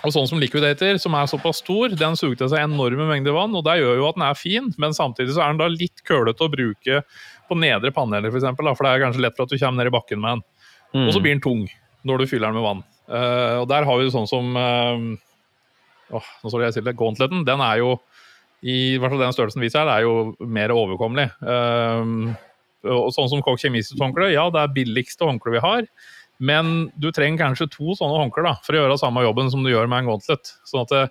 og 0.05 0.13
sånn 0.13 0.27
som 0.29 0.39
Liquidator, 0.39 0.99
som 1.01 1.15
er 1.17 1.27
såpass 1.27 1.59
stor, 1.63 1.91
den 1.97 2.15
suger 2.19 2.37
til 2.39 2.51
seg 2.53 2.63
enorme 2.63 3.09
mengder 3.09 3.35
vann, 3.35 3.55
og 3.57 3.65
det 3.67 3.79
gjør 3.81 3.97
jo 3.99 4.05
at 4.07 4.19
den 4.19 4.27
er 4.27 4.37
fin, 4.39 4.69
men 4.79 4.95
samtidig 4.95 5.35
så 5.35 5.43
er 5.43 5.51
den 5.51 5.59
da 5.59 5.67
litt 5.73 6.03
kølete 6.07 6.45
å 6.45 6.53
bruke 6.53 7.01
på 7.47 7.57
nedre 7.59 7.91
paneler, 7.95 8.31
f.eks., 8.31 8.47
for, 8.55 8.71
for 8.77 8.87
det 8.87 8.93
er 8.93 9.03
kanskje 9.03 9.23
lett 9.25 9.35
for 9.35 9.47
at 9.47 9.51
du 9.51 9.59
kommer 9.59 9.81
ned 9.81 9.91
i 9.91 9.95
bakken 9.97 10.21
med 10.23 10.37
den. 10.37 10.45
Mm. 10.93 11.05
Og 11.07 11.11
så 11.15 11.23
blir 11.23 11.35
den 11.35 11.43
tung 11.43 11.65
når 12.07 12.23
du 12.23 12.29
fyller 12.29 12.47
den 12.47 12.59
med 12.59 12.67
vann. 12.67 12.85
Uh, 13.07 13.63
og 13.63 13.67
der 13.71 13.87
har 13.87 13.99
vi 13.99 14.11
sånn 14.13 14.27
som 14.29 14.55
uh, 14.59 14.99
oh, 16.15 16.31
Nå 16.43 16.51
står 16.51 16.59
det 16.59 16.69
jeg 16.69 16.77
stille. 16.77 16.95
Gauntleten, 16.99 17.45
den 17.47 17.63
er 17.63 17.81
jo 17.81 17.93
i 18.65 18.97
hvert 18.97 19.13
fall 19.13 19.21
den 19.21 19.35
størrelsen 19.35 19.61
vi 19.61 19.71
ser, 19.73 19.89
er 19.91 20.05
jo 20.05 20.33
mer 20.41 20.73
overkommelig. 20.73 21.29
Um, 21.41 22.35
og 22.87 23.11
sånn 23.13 23.29
som 23.29 23.43
Koch 23.45 23.61
Kjemis 23.61 23.91
håndkle, 23.99 24.31
ja, 24.33 24.47
det 24.53 24.63
er 24.63 24.75
billigste 24.75 25.27
håndkle 25.27 25.57
vi 25.57 25.63
har. 25.63 25.87
Men 26.37 26.91
du 27.01 27.09
trenger 27.13 27.47
kanskje 27.47 27.69
to 27.73 27.95
sånne 27.97 28.19
håndklær 28.21 28.61
for 28.65 28.75
å 28.75 28.83
gjøre 28.83 28.99
samme 29.01 29.23
jobben 29.25 29.49
som 29.53 29.63
du 29.65 29.71
gjør 29.71 29.89
med 29.89 30.03
en 30.03 30.11
gauntlet. 30.11 30.53
Sånn 30.69 30.85
at 30.85 30.93
det, 30.93 31.03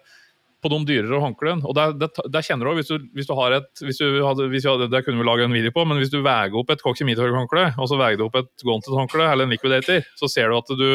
på 0.62 0.70
de 0.72 0.78
dyrere 0.88 1.20
håndklærne 1.22 1.66
Og 1.68 1.76
det, 1.76 2.42
kjenner 2.47 2.66
du 2.66 2.72
òg, 2.72 2.80
hvis, 2.80 2.90
hvis, 3.14 3.28
du 3.28 3.34
har 3.38 3.55
et 3.59 3.82
hvis 3.84 4.01
du 4.01 4.20
hadde, 4.24 4.49
hvis 4.51 4.66
hadde, 4.66 4.88
Det 4.90 5.03
kunne 5.05 5.20
vi 5.20 5.26
lage 5.28 5.47
en 5.47 5.55
video 5.55 5.74
på, 5.74 5.84
men 5.86 6.01
hvis 6.01 6.12
du 6.12 6.20
veier 6.24 6.55
opp 6.57 6.70
et 6.72 6.82
Koch 6.82 6.99
Kjemi-håndkle, 6.99 7.68
og 7.76 7.90
så 7.90 7.99
veier 8.01 8.18
du 8.18 8.26
opp 8.26 8.38
et 8.40 8.51
gauntlet-håndkle 8.64 9.26
eller 9.32 9.47
en 9.47 9.55
liquidator, 9.55 10.07
så 10.18 10.30
ser 10.30 10.51
du 10.51 10.59
at 10.59 10.72
du 10.78 10.88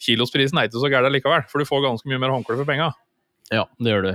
kilosprisen 0.00 0.58
er 0.58 0.68
ikke 0.68 0.82
så 0.82 0.90
gæren 0.92 1.14
likevel, 1.14 1.46
for 1.50 1.60
du 1.60 1.68
får 1.68 1.86
ganske 1.86 2.10
mye 2.10 2.20
mer 2.22 2.34
håndkle 2.34 2.58
for 2.60 2.68
penga. 2.68 2.90
Ja, 3.50 3.66
det 3.82 3.94
gjør 3.94 4.06
du. 4.06 4.12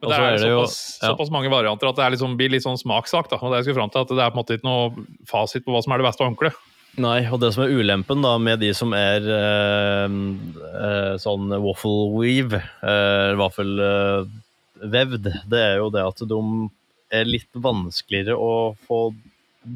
Men 0.00 0.10
det 0.10 0.16
er, 0.16 0.24
er 0.26 0.36
det 0.36 0.46
såpass, 0.46 0.76
jo, 0.76 1.00
ja. 1.02 1.10
såpass, 1.10 1.32
mange 1.34 1.50
varianter 1.52 1.90
at 1.90 1.98
det 1.98 2.12
liksom, 2.16 2.38
blir 2.38 2.52
litt 2.52 2.64
sånn 2.64 2.80
smakssak. 2.80 3.30
Da. 3.32 3.40
Og 3.40 3.52
det, 3.52 3.60
jeg 3.60 3.68
skulle 3.68 3.80
frem 3.80 3.92
til 3.94 4.06
at 4.06 4.14
det 4.14 4.24
er 4.24 4.32
på 4.32 4.38
en 4.38 4.42
måte 4.42 4.58
ikke 4.58 4.68
noe 4.68 5.06
fasit 5.28 5.66
på 5.66 5.74
hva 5.74 5.82
som 5.84 5.94
er 5.94 6.02
det 6.02 6.08
beste 6.08 6.26
håndkleet. 6.26 6.64
Nei, 7.02 7.18
og 7.28 7.42
det 7.42 7.50
som 7.52 7.66
er 7.66 7.74
ulempen 7.76 8.22
da 8.24 8.32
med 8.40 8.62
de 8.64 8.70
som 8.76 8.94
er 8.96 9.26
eh, 9.28 10.14
eh, 10.88 11.12
sånn 11.20 11.52
waffle 11.60 12.06
weave, 12.14 12.62
eh, 12.80 13.32
vaffelvevd, 13.36 15.28
det 15.52 15.60
er 15.60 15.76
jo 15.82 15.90
det 15.92 16.06
at 16.08 16.24
de 16.30 16.40
er 17.16 17.28
litt 17.28 17.50
vanskeligere 17.52 18.38
å 18.40 18.72
få 18.88 19.10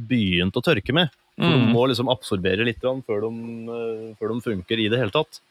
begynt 0.08 0.56
å 0.56 0.64
tørke 0.64 0.96
med. 0.96 1.12
Mm. 1.36 1.52
De 1.52 1.68
må 1.74 1.84
liksom 1.90 2.08
absorbere 2.12 2.64
litt 2.64 2.80
før 2.80 3.26
de, 3.26 3.30
før 4.16 4.32
de 4.32 4.40
funker 4.44 4.80
i 4.80 4.88
det 4.92 5.00
hele 5.02 5.12
tatt. 5.14 5.42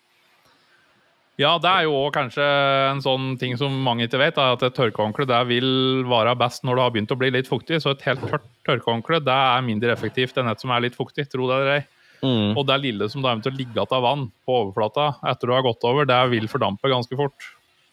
Ja, 1.40 1.54
det 1.62 1.70
er 1.72 1.86
jo 1.86 1.94
òg 1.96 2.10
kanskje 2.18 2.44
en 2.90 3.00
sånn 3.00 3.38
ting 3.40 3.54
som 3.60 3.72
mange 3.86 4.10
ikke 4.10 4.20
vet, 4.20 4.40
at 4.44 4.64
et 4.66 4.76
tørkehåndkle 4.76 5.38
vil 5.48 5.70
være 6.10 6.34
best 6.40 6.66
når 6.68 6.76
det 6.76 6.84
har 6.84 6.92
begynt 6.96 7.14
å 7.16 7.20
bli 7.22 7.30
litt 7.32 7.48
fuktig. 7.48 7.80
Så 7.80 7.94
et 7.94 8.04
helt 8.10 8.26
tørt 8.28 8.48
tørkehåndkle 8.68 9.22
er 9.24 9.64
mindre 9.64 9.94
effektivt 9.96 10.36
enn 10.38 10.52
et 10.52 10.60
som 10.60 10.74
er 10.76 10.84
litt 10.84 10.98
fuktig, 11.00 11.30
tro 11.32 11.48
det 11.48 11.56
eller 11.56 11.78
ei. 11.78 11.86
Mm. 12.20 12.58
Og 12.60 12.66
det 12.68 12.82
lille 12.84 13.08
som 13.08 13.24
da 13.24 13.32
eventuelt 13.32 13.56
ligger 13.56 13.78
igjen 13.78 13.96
av 13.96 14.04
vann 14.04 14.26
på 14.44 14.58
overflata 14.66 15.14
etter 15.32 15.48
du 15.48 15.56
har 15.56 15.64
gått 15.64 15.88
over, 15.88 16.10
det 16.10 16.20
vil 16.34 16.50
fordampe 16.52 16.92
ganske 16.92 17.20
fort. 17.22 17.48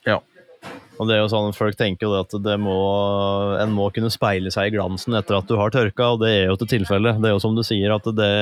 Ja. 0.08 0.18
Og 0.98 1.06
det 1.06 1.14
er 1.14 1.22
jo 1.22 1.30
sånn, 1.30 1.54
Folk 1.54 1.78
tenker 1.78 2.08
jo 2.08 2.16
at 2.18 2.34
det 2.42 2.56
må, 2.58 2.74
en 3.62 3.70
må 3.76 3.86
kunne 3.94 4.10
speile 4.10 4.50
seg 4.50 4.72
i 4.72 4.74
glansen 4.74 5.14
etter 5.14 5.38
at 5.38 5.46
du 5.46 5.54
har 5.60 5.70
tørka, 5.70 6.16
og 6.16 6.24
det 6.24 6.32
er 6.32 6.44
jo 6.50 6.58
til 6.58 6.72
tilfelle. 6.80 7.14
Det 7.22 7.30
er 7.30 7.36
jo 7.36 7.44
som 7.46 7.54
du 7.54 7.62
sier, 7.62 7.94
at 7.94 8.10
det, 8.18 8.34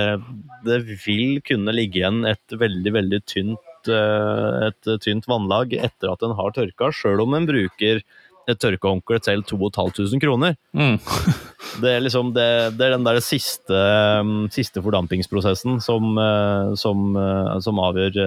det 0.65 0.81
vil 1.05 1.43
kunne 1.45 1.77
ligge 1.77 2.01
igjen 2.01 2.25
et 2.33 2.57
veldig, 2.65 2.97
veldig 3.03 3.23
tynt 3.29 3.74
Eh, 3.89 4.69
et 4.69 4.93
tynt 5.05 5.27
vannlag 5.31 5.75
etter 5.77 6.13
at 6.13 6.23
den 6.23 6.37
har 6.39 6.55
tørka, 6.57 6.93
sjøl 6.95 7.25
om 7.25 7.37
en 7.37 7.49
bruker 7.49 8.05
et 8.45 8.61
tørkehåndkle 8.61 9.23
til 9.25 9.41
2500 9.49 10.21
kroner. 10.21 10.57
Mm. 10.77 10.99
det, 11.83 11.95
er 11.95 12.03
liksom, 12.05 12.35
det, 12.37 12.45
det, 12.77 12.87
er 12.87 12.97
den 12.99 13.07
der 13.07 13.21
siste, 13.25 13.79
mm, 14.27 14.51
siste 14.53 14.83
fordampingsprosessen 14.85 15.81
som, 15.85 16.13
eh, 16.21 16.75
som, 16.81 17.07
eh, 17.17 17.55
som 17.65 17.81
avgjør, 17.87 18.21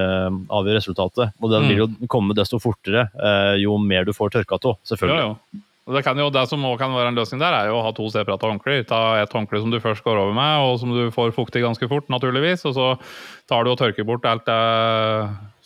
avgjør, 0.50 0.80
resultatet. 0.80 1.38
Og 1.38 1.54
den 1.54 1.70
vil 1.70 1.84
jo 1.84 1.90
mm. 1.94 2.02
komme 2.10 2.38
desto 2.38 2.60
fortere 2.64 3.08
jo 3.62 3.78
mer 3.82 4.08
du 4.08 4.16
får 4.18 4.34
tørka 4.40 4.58
av, 4.64 4.82
selvfølgelig. 4.90 5.22
Ja, 5.22 5.32
ja. 5.36 5.64
Det, 5.88 6.02
jo, 6.20 6.28
det, 6.36 6.42
som 6.52 6.66
også 6.68 6.82
kan 6.82 6.92
være 6.92 7.14
en 7.14 7.18
løsning 7.18 7.40
der, 7.40 7.56
er 7.56 7.70
jo 7.70 7.78
å 7.80 7.84
ha 7.86 7.94
to 7.96 8.10
separate 8.12 8.44
håndklær. 8.44 8.82
Ta 8.90 9.02
et 9.22 9.32
håndkle 9.32 9.62
som 9.64 9.72
du 9.72 9.80
først 9.80 10.04
går 10.04 10.20
over 10.20 10.34
med, 10.36 10.64
og 10.66 10.82
som 10.82 10.92
du 10.92 11.06
får 11.16 11.32
fuktig 11.36 11.64
ganske 11.64 11.88
fort, 11.88 12.10
naturligvis. 12.12 12.66
Og 12.68 12.76
så 12.76 12.88
tar 13.48 13.64
du 13.64 13.72
og 13.72 13.80
tørker 13.80 14.08
bort 14.08 14.28
alt 14.28 14.44
det 14.50 14.58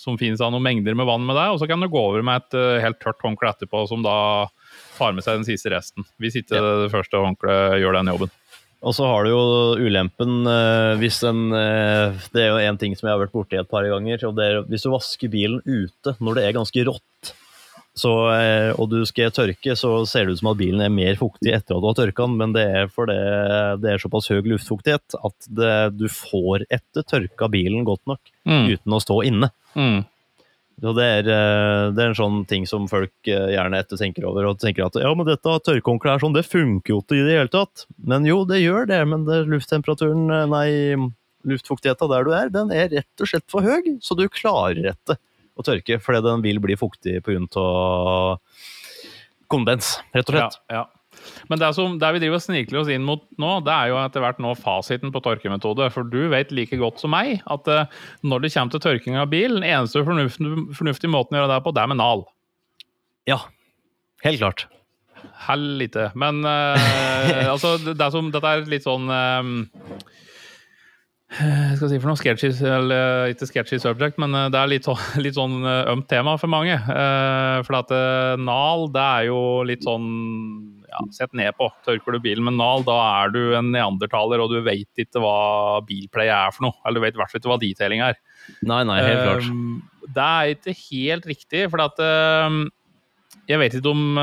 som 0.01 0.19
finnes 0.21 0.41
av 0.41 0.53
noen 0.53 0.65
mengder 0.65 0.97
med 0.97 1.09
vann 1.09 1.25
med 1.25 1.37
deg, 1.37 1.53
og 1.53 1.61
så 1.61 1.69
kan 1.69 1.81
du 1.81 1.89
gå 1.89 2.03
over 2.11 2.25
med 2.25 2.41
et 2.41 2.57
uh, 2.57 2.81
helt 2.81 3.01
tørt 3.01 3.21
håndkle 3.25 3.49
etterpå, 3.53 3.83
som 3.89 4.05
da 4.05 4.15
tar 4.97 5.17
med 5.17 5.25
seg 5.25 5.41
den 5.41 5.47
siste 5.49 5.73
resten. 5.73 6.05
Hvis 6.21 6.37
ikke 6.41 6.57
ja. 6.57 6.77
det 6.83 6.93
første 6.93 7.21
håndkleet 7.21 7.81
gjør 7.81 7.97
den 7.99 8.13
jobben. 8.13 8.33
Og 8.81 8.95
så 8.97 9.05
har 9.05 9.25
du 9.25 9.29
jo 9.29 9.41
ulempen 9.77 10.39
uh, 10.49 10.97
hvis 10.97 11.19
en 11.29 11.51
uh, 11.53 12.17
Det 12.33 12.41
er 12.41 12.49
jo 12.49 12.61
en 12.65 12.79
ting 12.81 12.95
som 12.97 13.05
jeg 13.07 13.13
har 13.13 13.21
vært 13.21 13.35
borti 13.35 13.59
et 13.59 13.69
par 13.69 13.85
ganger. 13.85 14.25
og 14.25 14.37
det 14.37 14.47
er 14.47 14.63
Hvis 14.69 14.87
du 14.87 14.89
vasker 14.93 15.29
bilen 15.29 15.61
ute 15.65 16.15
når 16.17 16.39
det 16.39 16.47
er 16.47 16.57
ganske 16.57 16.85
rått, 16.89 17.33
så, 17.97 18.11
eh, 18.31 18.69
og 18.79 18.87
du 18.91 19.01
skal 19.07 19.33
tørke, 19.35 19.75
så 19.75 19.91
ser 20.07 20.27
det 20.27 20.37
ut 20.37 20.41
som 20.41 20.51
at 20.53 20.59
bilen 20.61 20.83
er 20.83 20.93
mer 20.93 21.17
fuktig 21.19 21.51
etter 21.51 21.75
at 21.75 21.83
du 21.83 21.89
har 21.89 21.97
tørka 21.97 22.23
den, 22.23 22.37
men 22.39 22.53
det 22.55 22.63
er 22.63 22.87
fordi 22.91 23.17
det 23.83 23.91
er 23.91 23.99
såpass 23.99 24.31
høy 24.31 24.39
luftfuktighet 24.47 25.17
at 25.19 25.49
det, 25.51 25.73
du 25.99 26.07
får 26.11 26.65
etter 26.71 27.03
tørka 27.03 27.51
bilen 27.51 27.83
godt 27.87 28.05
nok 28.07 28.21
mm. 28.47 28.71
uten 28.71 28.95
å 28.95 29.01
stå 29.03 29.19
inne. 29.27 29.51
Mm. 29.75 30.05
Så 30.81 30.93
det 30.97 31.05
er, 31.05 31.27
eh, 31.29 31.87
det 31.93 32.01
er, 32.01 32.07
en 32.09 32.17
sånn 32.17 32.37
ting 32.49 32.63
som 32.69 32.87
folk 32.89 33.29
eh, 33.29 33.51
gjerne 33.53 33.81
etter 33.83 33.99
tenker 33.99 34.25
over. 34.25 34.47
og 34.49 34.61
tenker 34.61 34.87
at 34.87 34.95
ja, 34.97 35.11
men 35.13 35.27
dette 35.27 35.57
tørkehåndkleet 35.67 36.15
er 36.15 36.23
sånn, 36.23 36.37
det 36.37 36.47
funker 36.47 36.95
jo 36.95 37.01
ikke 37.03 37.19
i 37.19 37.25
det 37.27 37.35
hele 37.37 37.51
tatt. 37.53 37.85
Men 37.99 38.25
jo, 38.25 38.41
det 38.49 38.63
gjør 38.63 38.87
det, 38.89 39.01
men 39.11 39.27
det, 39.27 39.43
lufttemperaturen, 39.51 40.31
nei, 40.49 40.95
luftfuktigheten 41.45 42.09
der 42.09 42.25
du 42.25 42.31
er, 42.37 42.53
den 42.55 42.71
er 42.73 42.89
rett 42.95 43.23
og 43.23 43.29
slett 43.29 43.45
for 43.51 43.67
høy, 43.67 43.97
så 44.01 44.17
du 44.17 44.25
klarer 44.31 44.81
dette 44.93 45.19
å 45.61 45.67
tørke, 45.67 45.99
fordi 46.03 46.23
den 46.25 46.43
vil 46.45 46.61
bli 46.63 46.77
fuktig 46.79 47.19
pga. 47.25 48.39
kondens, 49.51 49.97
rett 50.15 50.29
og 50.29 50.35
slett. 50.37 50.59
Ja, 50.71 50.81
ja. 50.81 50.89
Men 51.51 51.59
det, 51.59 51.69
som, 51.75 51.97
det, 51.99 52.09
vi 52.15 52.21
driver 52.23 52.39
og 52.39 52.43
snikler 52.43 52.79
oss 52.81 52.89
inn 52.91 53.05
mot 53.05 53.23
nå, 53.41 53.51
det 53.65 53.73
er 53.73 53.91
jo 53.91 53.99
etter 54.01 54.23
hvert 54.23 54.39
nå 54.41 54.53
fasiten 54.57 55.11
på 55.13 55.21
tørkemetode. 55.23 55.89
For 55.93 56.07
du 56.07 56.29
vet 56.31 56.53
like 56.55 56.79
godt 56.79 57.01
som 57.03 57.13
meg 57.13 57.41
at 57.51 57.67
uh, 57.69 57.97
når 58.25 58.45
det 58.45 58.53
kommer 58.55 58.75
til 58.75 58.83
tørking 58.85 59.17
av 59.19 59.31
bil, 59.33 59.57
den 59.59 59.67
eneste 59.67 60.05
fornuftige, 60.07 60.67
fornuftige 60.77 61.13
måten 61.13 61.37
å 61.37 61.41
gjøre 61.41 61.51
det 61.53 61.63
på, 61.65 61.73
det 61.75 61.83
er 61.83 61.91
med 61.91 62.01
nal. 62.01 62.23
Ja, 63.29 63.41
helt 64.25 64.41
klart. 64.41 64.65
Hell 65.45 65.67
lite. 65.81 66.09
Men 66.17 66.41
uh, 66.47 67.49
altså, 67.53 67.75
det 67.91 68.11
som, 68.15 68.31
dette 68.33 68.55
er 68.55 68.71
litt 68.71 68.87
sånn 68.87 69.11
uh, 69.11 69.43
skal 71.31 71.87
si 71.87 71.99
for 72.01 72.11
noe 72.11 72.19
sketchy, 72.19 72.49
eller 72.67 73.31
ikke 73.31 73.47
sketchy 73.47 73.79
subject, 73.79 74.17
men 74.19 74.35
eh, 74.35 74.49
det 74.51 74.59
er 74.59 74.71
litt, 74.73 74.87
litt 75.25 75.37
sånn 75.37 75.61
eh, 75.63 75.91
ømt 75.93 76.09
tema 76.11 76.35
for 76.41 76.51
mange. 76.51 76.75
Eh, 76.75 77.59
for 77.67 77.79
at 77.79 77.93
Nal, 78.41 78.89
det 78.91 79.05
er 79.05 79.29
jo 79.29 79.39
litt 79.67 79.87
sånn 79.87 80.09
ja, 80.91 81.05
sett 81.15 81.31
ned 81.37 81.55
på. 81.55 81.69
Tørker 81.87 82.17
du 82.17 82.23
bilen 82.23 82.43
med 82.49 82.57
Nal, 82.59 82.83
da 82.87 82.97
er 83.21 83.31
du 83.35 83.39
en 83.55 83.71
neandertaler, 83.71 84.43
og 84.43 84.51
du 84.51 84.59
vet 84.65 85.05
ikke 85.05 85.23
hva 85.23 85.79
bilplay 85.87 86.31
er 86.33 86.51
for 86.55 86.67
noe. 86.67 86.75
Eller 86.83 86.99
du 86.99 87.07
vet 87.07 87.15
i 87.15 87.23
hvert 87.23 87.31
fall 87.31 87.43
ikke 87.43 87.53
hva 87.53 87.61
detailing 87.63 88.03
er. 88.09 88.19
Nei, 88.67 88.83
nei, 88.89 88.99
helt 89.05 89.23
klart. 89.23 89.49
Det 90.11 90.27
er 90.27 90.53
ikke 90.57 90.77
helt 90.89 91.27
riktig, 91.29 91.65
for 91.71 91.85
at 91.85 91.99
jeg 93.47 93.59
vet 93.61 93.75
ikke 93.77 93.91
om 93.91 94.17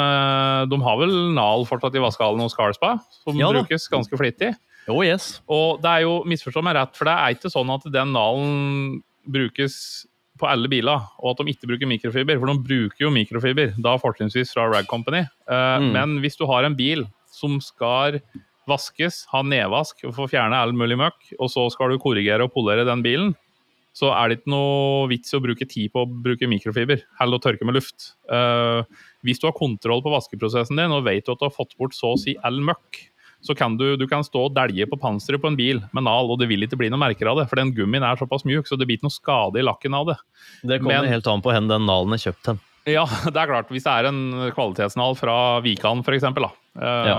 De 0.68 0.78
har 0.84 0.96
vel 1.00 1.14
Nal 1.36 1.64
fortsatt 1.68 1.96
i 1.96 2.02
vaskehallen 2.02 2.44
hos 2.44 2.56
Carspa, 2.56 2.98
som 3.22 3.38
ja, 3.40 3.48
brukes 3.54 3.88
ganske 3.88 4.20
flittig. 4.20 4.52
Oh, 4.88 5.02
yes. 5.04 5.38
Og 5.52 5.82
det 5.84 5.90
er 5.90 6.06
jo, 6.06 6.20
misforstå 6.28 6.62
meg 6.64 6.78
rett, 6.78 6.94
for 6.96 7.08
det 7.08 7.14
er 7.14 7.36
ikke 7.36 7.52
sånn 7.52 7.72
at 7.74 7.84
den 7.92 8.14
nalen 8.16 9.00
brukes 9.28 10.06
på 10.38 10.46
alle 10.48 10.70
biler, 10.70 11.02
og 11.18 11.32
at 11.32 11.42
de 11.42 11.52
ikke 11.52 11.68
bruker 11.68 11.90
mikrofiber. 11.90 12.38
For 12.38 12.50
de 12.50 12.66
bruker 12.68 13.06
jo 13.06 13.14
mikrofiber, 13.14 13.74
da 13.82 13.96
fortrinnsvis 14.00 14.54
fra 14.54 14.68
Rag 14.70 14.88
Company. 14.90 15.24
Uh, 15.50 15.82
mm. 15.82 15.90
Men 15.96 16.14
hvis 16.22 16.38
du 16.38 16.46
har 16.50 16.66
en 16.66 16.78
bil 16.78 17.04
som 17.34 17.58
skal 17.64 18.20
vaskes, 18.68 19.22
ha 19.32 19.42
nedvask 19.44 20.04
og 20.06 20.14
få 20.16 20.28
fjerne 20.30 20.56
all 20.56 20.74
mulig 20.76 20.98
møkk, 21.00 21.34
og 21.38 21.52
så 21.52 21.66
skal 21.72 21.92
du 21.92 22.00
korrigere 22.02 22.46
og 22.46 22.54
polere 22.54 22.86
den 22.88 23.04
bilen, 23.04 23.34
så 23.96 24.12
er 24.14 24.30
det 24.30 24.38
ikke 24.38 24.52
noe 24.52 25.06
vits 25.10 25.32
i 25.32 25.38
å 25.38 25.42
bruke 25.42 25.66
tid 25.66 25.90
på 25.90 26.04
å 26.04 26.08
bruke 26.22 26.46
mikrofiber 26.46 27.00
Heller 27.18 27.40
å 27.40 27.42
tørke 27.42 27.66
med 27.66 27.74
luft. 27.74 28.12
Uh, 28.30 28.84
hvis 29.26 29.40
du 29.42 29.48
har 29.48 29.56
kontroll 29.56 30.04
på 30.04 30.12
vaskeprosessen 30.12 30.78
din 30.78 30.94
og 30.94 31.06
vet 31.08 31.26
at 31.26 31.40
du 31.40 31.46
har 31.48 31.54
fått 31.54 31.74
bort 31.80 31.96
så 31.96 32.12
å 32.14 32.20
si 32.20 32.36
all 32.46 32.60
møkk, 32.62 33.00
så 33.44 33.54
kan 33.54 33.76
du, 33.78 33.92
du 33.96 34.06
kan 34.10 34.24
stå 34.26 34.48
og 34.48 34.54
dælje 34.56 34.86
på 34.90 34.98
panseret 34.98 35.42
på 35.42 35.50
en 35.52 35.58
bil 35.58 35.82
med 35.94 36.06
nal, 36.08 36.30
og 36.30 36.40
det 36.40 36.48
vil 36.50 36.66
ikke 36.66 36.78
bli 36.80 36.90
noe 36.90 37.00
merker 37.00 37.30
av 37.30 37.38
det. 37.38 37.46
For 37.50 37.60
den 37.60 37.70
gummien 37.76 38.04
er 38.04 38.18
såpass 38.18 38.46
mjuk, 38.48 38.66
så 38.66 38.78
det 38.78 38.88
blir 38.88 38.98
ikke 38.98 39.08
noe 39.08 39.14
skade 39.14 39.60
i 39.60 39.66
lakken 39.66 39.94
av 39.94 40.10
det. 40.10 40.16
Det 40.62 40.80
kommer 40.82 41.04
Men, 41.04 41.12
helt 41.12 41.30
an 41.30 41.44
på 41.44 41.52
hvor 41.52 41.70
den 41.70 41.86
nalen 41.86 42.16
er 42.16 42.24
kjøpt 42.24 42.50
hen. 42.52 42.64
Ja, 42.88 43.04
det 43.32 43.36
er 43.36 43.50
klart. 43.50 43.70
Hvis 43.72 43.86
det 43.86 43.94
er 43.94 44.10
en 44.10 44.50
kvalitetsnal 44.56 45.16
fra 45.18 45.38
Vikan 45.64 46.02
f.eks.. 46.02 46.26
Eh, 46.26 47.08
ja. 47.12 47.18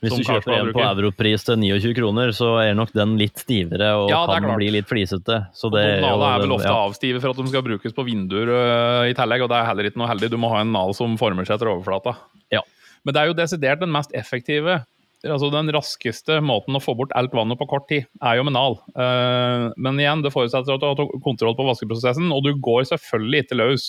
Hvis 0.00 0.12
du 0.12 0.24
kjøper 0.24 0.54
en 0.54 0.70
på 0.76 0.82
europris 0.84 1.44
til 1.44 1.58
29 1.60 1.94
kroner, 1.96 2.32
så 2.36 2.50
er 2.62 2.76
nok 2.76 2.92
den 2.96 3.16
litt 3.20 3.40
stivere 3.40 3.90
og 3.96 4.10
ja, 4.12 4.22
kan 4.28 4.44
klart. 4.44 4.60
bli 4.60 4.70
litt 4.72 4.88
flisete. 4.88 5.38
Så 5.56 5.70
det, 5.72 5.84
og 5.98 6.04
Nala 6.04 6.32
er 6.34 6.44
vel 6.44 6.56
ofte 6.56 6.68
ja. 6.68 6.80
avstive 6.86 7.20
for 7.20 7.32
at 7.32 7.40
de 7.40 7.48
skal 7.50 7.64
brukes 7.64 7.96
på 7.96 8.04
vinduer 8.06 8.52
uh, 8.52 9.04
i 9.08 9.16
tillegg, 9.16 9.44
og 9.44 9.52
det 9.52 9.58
er 9.58 9.68
heller 9.70 9.88
ikke 9.88 10.00
noe 10.00 10.10
heldig. 10.12 10.32
Du 10.32 10.38
må 10.40 10.52
ha 10.52 10.62
en 10.64 10.72
nal 10.72 10.96
som 10.96 11.16
former 11.20 11.48
seg 11.48 11.56
etter 11.56 11.72
overflata. 11.72 12.16
Ja. 12.52 12.62
Men 13.04 13.16
det 13.16 13.22
er 13.22 13.30
jo 13.30 13.38
desidert 13.38 13.82
den 13.84 13.92
mest 13.94 14.12
effektive 14.16 14.80
altså 15.24 15.48
Den 15.52 15.70
raskeste 15.74 16.40
måten 16.44 16.76
å 16.76 16.82
få 16.82 16.94
bort 16.98 17.14
alt 17.16 17.34
vannet 17.34 17.58
på 17.60 17.68
kort 17.70 17.88
tid, 17.90 18.06
er 18.20 18.38
jo 18.38 18.46
med 18.46 18.56
nal. 18.56 18.78
Uh, 18.92 19.72
men 19.80 20.00
igjen, 20.02 20.24
det 20.24 20.34
forutsetter 20.34 20.76
at 20.76 20.82
du 20.82 20.88
har 20.90 21.22
kontroll 21.24 21.56
på 21.58 21.66
vaskeprosessen, 21.68 22.28
og 22.34 22.44
du 22.46 22.52
går 22.60 22.86
selvfølgelig 22.92 23.46
ikke 23.46 23.60
løs 23.62 23.88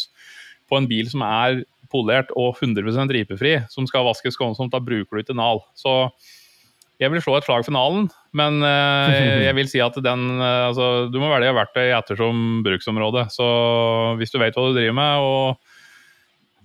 på 0.67 0.79
en 0.79 0.89
bil 0.89 1.07
som 1.11 1.23
er 1.27 1.61
polert 1.91 2.31
og 2.35 2.57
100% 2.59 3.13
ripefri, 3.15 3.53
som 3.71 3.87
skal 3.87 4.07
vaskes 4.07 4.35
skånsomt. 4.35 4.73
Da 4.73 4.83
bruker 4.83 5.15
du 5.17 5.23
ikke 5.23 5.37
nal. 5.37 5.61
Så 5.77 5.93
jeg 6.97 7.13
vil 7.13 7.21
slå 7.21 7.37
et 7.37 7.45
slag 7.45 7.63
for 7.67 7.75
nalen, 7.75 8.07
men 8.35 8.59
uh, 8.65 9.43
jeg 9.43 9.55
vil 9.57 9.69
si 9.71 9.81
at 9.83 9.97
den 10.01 10.27
uh, 10.41 10.67
altså, 10.71 11.07
Du 11.13 11.19
må 11.21 11.29
velge 11.31 11.55
verktøy 11.55 11.91
ettersom 11.91 12.61
bruksområde. 12.65 13.27
Så 13.33 13.47
hvis 14.19 14.33
du 14.33 14.39
vet 14.41 14.57
hva 14.57 14.69
du 14.69 14.77
driver 14.79 14.97
med, 14.97 15.27
og 15.27 15.76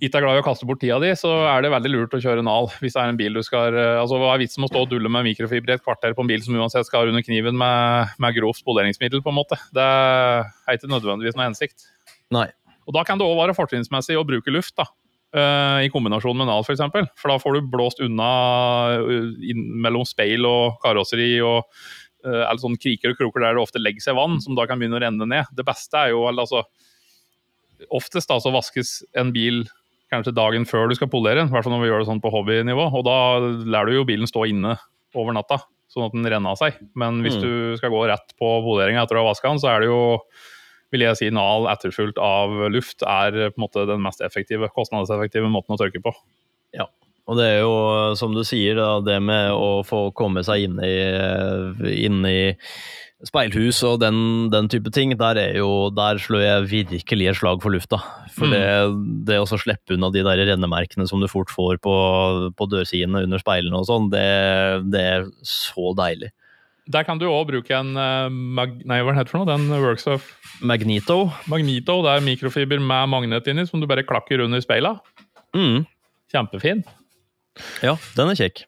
ikke 0.01 0.19
er 0.19 0.25
glad 0.25 0.39
i 0.39 0.41
å 0.41 0.45
kaste 0.45 0.65
bort 0.67 0.81
tida 0.81 0.97
di, 0.99 1.11
så 1.15 1.29
er 1.47 1.63
det 1.63 1.69
veldig 1.71 1.91
lurt 1.93 2.15
å 2.17 2.21
kjøre 2.23 2.43
nal. 2.45 2.67
Hvis 2.81 2.95
det 2.95 3.03
er 3.03 3.11
en 3.11 3.19
bil 3.19 3.37
du 3.37 3.43
skal 3.45 3.77
altså 4.01 4.17
Hva 4.19 4.33
er 4.33 4.41
vitsen 4.41 4.63
med 4.63 4.71
å 4.71 4.73
stå 4.73 4.81
og 4.83 4.89
dulle 4.91 5.11
med 5.11 5.27
mikrofiber 5.29 5.69
i 5.69 5.75
et 5.77 5.83
kvarter 5.85 6.15
på 6.17 6.25
en 6.25 6.31
bil 6.31 6.41
som 6.43 6.57
uansett 6.57 6.89
skal 6.89 7.11
under 7.11 7.23
kniven 7.23 7.55
med, 7.59 8.15
med 8.19 8.35
grovt 8.35 8.59
spoleringsmiddel, 8.59 9.21
på 9.23 9.31
en 9.31 9.37
måte? 9.37 9.59
Det 9.75 9.85
er 9.85 10.75
ikke 10.75 10.91
nødvendigvis 10.91 11.37
noe 11.37 11.47
hensikt. 11.47 11.87
Nei. 12.33 12.49
Og 12.83 12.97
da 12.97 13.05
kan 13.07 13.21
det 13.21 13.27
òg 13.29 13.37
være 13.39 13.55
fortrinnsmessig 13.55 14.17
å 14.19 14.25
bruke 14.27 14.51
luft, 14.51 14.75
da. 14.81 14.89
Uh, 15.33 15.81
I 15.81 15.89
kombinasjon 15.89 16.37
med 16.37 16.49
nal, 16.49 16.65
f.eks. 16.65 16.83
For, 16.93 17.11
for 17.17 17.33
da 17.33 17.37
får 17.41 17.55
du 17.57 17.69
blåst 17.73 18.01
unna 18.03 18.31
inn, 19.09 19.63
mellom 19.85 20.03
speil 20.09 20.45
og 20.49 20.81
karosseri 20.83 21.35
og 21.41 21.69
eller 22.23 22.59
sånne 22.61 22.79
kriker 22.79 23.11
og 23.11 23.17
kroker 23.19 23.43
der 23.43 23.57
det 23.57 23.63
ofte 23.65 23.81
legger 23.81 23.99
seg 24.05 24.15
vann, 24.15 24.37
som 24.39 24.55
da 24.55 24.63
kan 24.63 24.79
begynne 24.79 24.95
å 24.95 25.01
renne 25.03 25.25
ned. 25.27 25.49
Det 25.51 25.65
beste 25.67 26.05
er 26.05 26.13
jo 26.13 26.23
altså 26.31 26.63
Oftest 27.91 28.29
da 28.29 28.37
så 28.39 28.47
vaskes 28.53 29.01
en 29.19 29.33
bil 29.35 29.65
kanskje 30.13 30.35
dagen 30.37 30.67
før 30.69 30.89
du 30.89 30.95
skal 30.97 31.11
polere 31.11 31.41
den, 31.41 31.51
i 31.51 31.55
hvert 31.55 31.65
fall 31.65 31.75
når 31.75 31.83
vi 31.83 31.91
gjør 31.91 32.03
det 32.03 32.09
sånn 32.11 32.23
på 32.23 32.31
hobbynivå. 32.33 32.87
Og 32.93 33.05
da 33.07 33.17
lar 33.75 33.89
du 33.89 33.97
jo 33.97 34.07
bilen 34.07 34.29
stå 34.29 34.47
inne 34.49 34.77
over 35.17 35.35
natta, 35.35 35.59
sånn 35.91 36.07
at 36.07 36.15
den 36.15 36.29
renner 36.29 36.55
av 36.55 36.61
seg. 36.61 36.79
Men 36.99 37.21
hvis 37.25 37.37
mm. 37.37 37.43
du 37.43 37.77
skal 37.81 37.93
gå 37.93 38.01
rett 38.09 38.35
på 38.39 38.55
poleringa 38.65 39.03
etter 39.03 39.19
å 39.19 39.25
ha 39.25 39.31
vaska 39.31 39.51
den, 39.51 39.61
så 39.61 39.73
er 39.73 39.83
det 39.83 39.91
jo 39.91 40.01
vil 40.93 41.07
jeg 41.07 41.17
si 41.17 41.29
nal 41.33 41.65
etterfulgt 41.71 42.19
av 42.21 42.51
luft 42.69 43.01
er 43.01 43.33
på 43.49 43.57
en 43.57 43.63
måte 43.65 43.87
den 43.89 44.03
mest 44.03 44.21
effektive, 44.21 44.69
kostnadseffektive 44.75 45.49
måten 45.49 45.73
å 45.73 45.79
tørke 45.81 46.01
på. 46.05 46.13
Ja, 46.77 46.85
og 47.29 47.39
det 47.39 47.47
er 47.49 47.61
jo 47.63 47.73
som 48.19 48.35
du 48.35 48.43
sier, 48.45 48.77
da, 48.77 48.97
det 49.03 49.17
med 49.23 49.53
å 49.55 49.81
få 49.87 50.05
komme 50.17 50.43
seg 50.45 50.67
inn 50.67 50.77
i, 50.83 50.95
inn 52.03 52.19
i 52.27 52.53
speilhus 53.27 53.79
og 53.87 54.01
den, 54.03 54.17
den, 54.51 54.67
type 54.71 54.91
ting, 54.93 55.13
der, 55.19 55.39
jo, 55.55 55.89
der, 55.95 56.19
slår 56.21 56.43
jeg 56.43 56.69
virkelig 56.71 57.29
et 57.31 57.39
slag 57.39 57.61
for 57.63 57.73
lufta. 57.73 57.99
For 58.35 58.49
mm. 58.49 58.53
det, 58.53 58.63
det 59.29 59.39
å 59.39 59.47
slippe 59.47 59.95
unna 59.95 60.11
de 60.13 60.23
der 60.25 60.43
rennemerkene 60.51 61.07
som 61.09 61.23
du 61.23 61.29
fort 61.31 61.51
får 61.53 61.79
på, 61.83 61.95
på 62.57 62.69
dørsidene 62.71 63.23
under 63.27 63.41
speilene 63.41 63.79
og 63.79 63.87
sånn, 63.89 64.09
det, 64.13 64.25
det, 64.93 65.03
er 65.15 65.29
så 65.47 65.93
deilig. 65.97 66.33
Der 66.91 67.05
kan 67.07 67.21
du 67.21 67.29
òg 67.29 67.47
bruke 67.47 67.71
en 67.77 67.93
uh, 67.95 68.27
mag 68.27 68.75
Nei, 68.83 68.97
hva 69.07 69.13
heter 69.15 69.29
det 69.29 69.31
for 69.31 69.45
noe? 69.45 69.47
Den 69.47 69.69
Magneto, 70.67 71.29
Magnito, 71.47 71.95
Det 72.03 72.17
er 72.17 72.25
mikrofiber 72.25 72.83
med 72.83 73.07
magnet 73.13 73.47
inni, 73.47 73.63
som 73.69 73.79
du 73.79 73.87
bare 73.87 74.03
klakker 74.03 74.43
under 74.43 74.59
speila. 74.63 74.97
Mm. 75.55 75.85
Kjempefin. 76.33 76.83
Ja, 77.85 77.95
den 78.17 78.33
er 78.33 78.39
kjekk. 78.39 78.65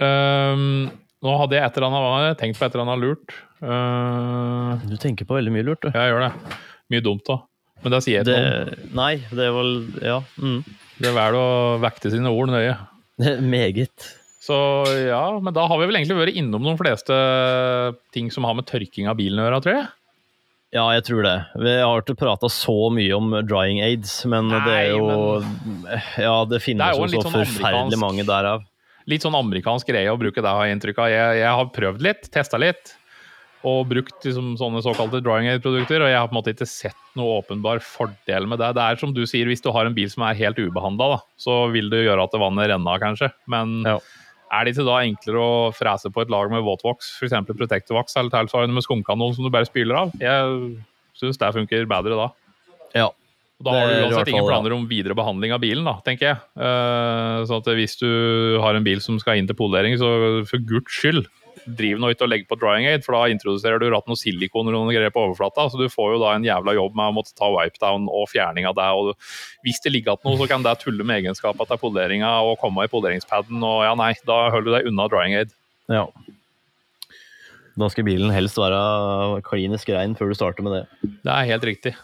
Um, 0.00 0.88
nå 1.20 1.36
hadde 1.42 1.58
jeg 1.58 1.66
et 1.66 1.76
eller 1.76 1.92
annet, 2.00 2.40
tenkt 2.40 2.56
på 2.56 2.64
et 2.64 2.72
eller 2.72 2.86
annet 2.86 3.04
lurt. 3.04 3.36
Uh, 3.60 4.80
du 4.88 4.96
tenker 5.00 5.28
på 5.28 5.36
veldig 5.36 5.52
mye 5.52 5.66
lurt, 5.66 5.82
du. 5.84 5.90
Ja, 5.92 6.06
jeg 6.06 6.14
gjør 6.14 6.26
det. 6.28 6.58
Mye 6.90 7.04
dumt 7.04 7.32
òg. 7.32 7.44
Men 7.84 7.94
det 7.94 8.00
sier 8.04 8.20
jeg 8.20 8.28
ikke 8.28 8.38
om. 8.38 8.88
Nei, 8.98 9.12
det 9.32 9.44
er 9.46 9.52
vel 9.56 9.74
Ja. 10.04 10.20
Mm. 10.40 10.62
Det 11.00 11.08
er 11.08 11.16
vel 11.16 11.36
å 11.38 11.50
vekte 11.80 12.12
sine 12.12 12.32
ord 12.32 12.52
nøye. 12.52 12.74
Meget. 13.54 14.10
Så 14.40 14.56
ja, 14.96 15.24
men 15.40 15.54
da 15.56 15.66
har 15.68 15.80
vi 15.80 15.88
vel 15.88 16.00
egentlig 16.00 16.18
vært 16.18 16.36
innom 16.40 16.64
de 16.64 16.74
fleste 16.80 17.16
ting 18.12 18.28
som 18.32 18.44
har 18.48 18.56
med 18.56 18.68
tørking 18.68 19.08
av 19.08 19.18
bilen 19.20 19.40
å 19.40 19.46
gjøre, 19.46 19.62
tror 19.64 19.76
jeg. 19.76 19.88
Ja, 20.76 20.84
jeg 20.94 21.04
tror 21.08 21.24
det. 21.26 21.34
Vi 21.60 21.72
har 21.82 22.02
ikke 22.04 22.16
prata 22.20 22.48
så 22.52 22.76
mye 22.94 23.16
om 23.16 23.32
drying 23.48 23.80
aids, 23.82 24.20
men 24.28 24.52
Nei, 24.52 24.60
det 24.64 24.76
er 24.76 24.92
jo 24.92 25.08
men... 25.42 25.96
Ja, 26.20 26.36
det 26.48 26.60
finnes 26.62 26.94
det 26.94 27.00
jo 27.00 27.08
så 27.10 27.24
sånn 27.26 27.36
forferdelig 27.40 27.98
mange 28.00 28.24
derav. 28.28 28.64
Litt 29.10 29.24
sånn 29.24 29.34
amerikansk 29.34 29.88
greie 29.90 30.12
å 30.12 30.20
bruke 30.20 30.44
det, 30.44 30.52
har 30.52 30.68
jeg 30.68 30.76
inntrykk 30.76 31.00
av. 31.02 31.10
Jeg, 31.10 31.40
jeg 31.40 31.58
har 31.58 31.72
prøvd 31.74 32.04
litt, 32.06 32.28
testa 32.32 32.60
litt 32.60 32.94
og 33.66 33.90
brukt 33.90 34.24
liksom, 34.24 34.54
sånne 34.60 34.80
såkalte 34.84 35.20
drawing 35.24 35.50
aid-produkter. 35.50 36.00
Og 36.00 36.10
jeg 36.10 36.16
har 36.16 36.28
på 36.30 36.34
en 36.34 36.38
måte 36.38 36.54
ikke 36.54 36.68
sett 36.68 36.96
noe 37.18 37.40
åpenbar 37.40 37.82
fordel 37.84 38.48
med 38.48 38.62
det. 38.62 38.72
Det 38.78 38.86
er 38.86 39.00
som 39.02 39.12
du 39.16 39.22
sier, 39.28 39.48
hvis 39.50 39.64
du 39.64 39.70
har 39.74 39.88
en 39.88 39.96
bil 39.96 40.08
som 40.12 40.24
er 40.26 40.38
helt 40.38 40.60
ubehandla, 40.60 41.20
så 41.40 41.62
vil 41.74 41.92
det 41.92 42.06
gjøre 42.06 42.24
at 42.24 42.40
vannet 42.40 42.70
renner 42.72 42.96
av, 42.96 43.02
kanskje. 43.02 43.30
Men 43.52 43.80
ja. 43.84 43.98
er 44.56 44.64
det 44.64 44.74
ikke 44.74 44.88
da 44.88 44.98
enklere 45.04 45.44
å 45.44 45.54
frese 45.76 46.12
på 46.12 46.24
et 46.24 46.32
lag 46.32 46.52
med 46.52 46.64
våtvoks, 46.66 47.14
f.eks. 47.20 47.36
Protectorvox 47.52 48.16
eller 48.16 48.32
tilsvarende 48.32 48.78
med 48.78 48.86
skumkanon 48.86 49.36
som 49.36 49.44
du 49.44 49.52
bare 49.52 49.68
spyler 49.68 50.06
av? 50.06 50.14
Jeg 50.22 50.76
syns 51.20 51.40
det 51.40 51.56
funker 51.58 51.90
bedre 51.90 52.16
da. 52.16 52.30
Ja. 52.96 53.10
Og 53.60 53.66
da 53.68 53.74
har 53.76 53.90
du 53.90 54.06
uansett 54.06 54.30
ingen 54.32 54.46
planer 54.48 54.72
om 54.72 54.86
videre 54.88 55.12
behandling 55.12 55.52
av 55.52 55.60
bilen, 55.60 55.84
da, 55.84 55.98
tenker 56.00 56.30
jeg. 56.30 56.38
Uh, 56.56 57.44
så 57.44 57.60
hvis 57.76 57.98
du 58.00 58.08
har 58.62 58.72
en 58.72 58.86
bil 58.86 59.02
som 59.04 59.18
skal 59.20 59.36
inn 59.36 59.50
til 59.50 59.58
polering, 59.58 59.98
så 60.00 60.08
for 60.48 60.64
guds 60.64 60.96
skyld, 60.96 61.26
driv 61.64 62.00
nå 62.00 62.10
ikke 62.12 62.26
og 62.26 62.32
legg 62.32 62.46
på 62.50 62.58
drying 62.60 62.88
aid, 62.90 63.04
for 63.04 63.16
da 63.16 63.32
introduserer 63.32 63.82
du 63.82 63.88
ratt 63.92 64.08
noe 64.10 64.18
silikon 64.18 64.68
og 64.70 64.74
noen 64.76 64.90
greier 64.92 65.12
på 65.14 65.22
overflata. 65.28 65.68
Så 65.70 65.80
du 65.80 65.86
får 65.92 66.14
jo 66.14 66.22
da 66.22 66.34
en 66.34 66.46
jævla 66.46 66.74
jobb 66.76 66.98
med 66.98 67.12
å 67.12 67.16
måtte 67.20 67.36
ta 67.38 67.50
wipedown 67.54 68.08
og 68.08 68.28
fjerning 68.32 68.68
av 68.70 68.76
det. 68.78 68.88
og 68.96 69.64
Hvis 69.66 69.82
det 69.84 69.94
ligger 69.94 70.16
igjen 70.16 70.30
noe, 70.30 70.40
så 70.40 70.50
kan 70.50 70.66
det 70.66 70.76
tulle 70.82 71.06
med 71.06 71.22
egenskapene 71.22 71.68
til 71.70 71.82
poleringa 71.82 72.34
og 72.48 72.58
komme 72.62 72.86
i 72.86 72.92
poleringspaden, 72.92 73.62
og 73.62 73.86
ja, 73.86 73.94
nei, 73.98 74.12
da 74.28 74.42
holder 74.54 74.68
du 74.68 74.76
deg 74.78 74.92
unna 74.92 75.08
drying 75.12 75.38
aid. 75.40 75.56
Ja. 75.90 76.06
Da 77.80 77.88
skal 77.92 78.06
bilen 78.06 78.32
helst 78.34 78.58
være 78.60 79.40
klinisk 79.46 79.90
rein 79.94 80.16
før 80.18 80.30
du 80.30 80.38
starter 80.38 80.66
med 80.66 80.76
det. 80.76 80.84
Det 81.24 81.32
er 81.32 81.50
helt 81.54 81.66
riktig. 81.68 81.94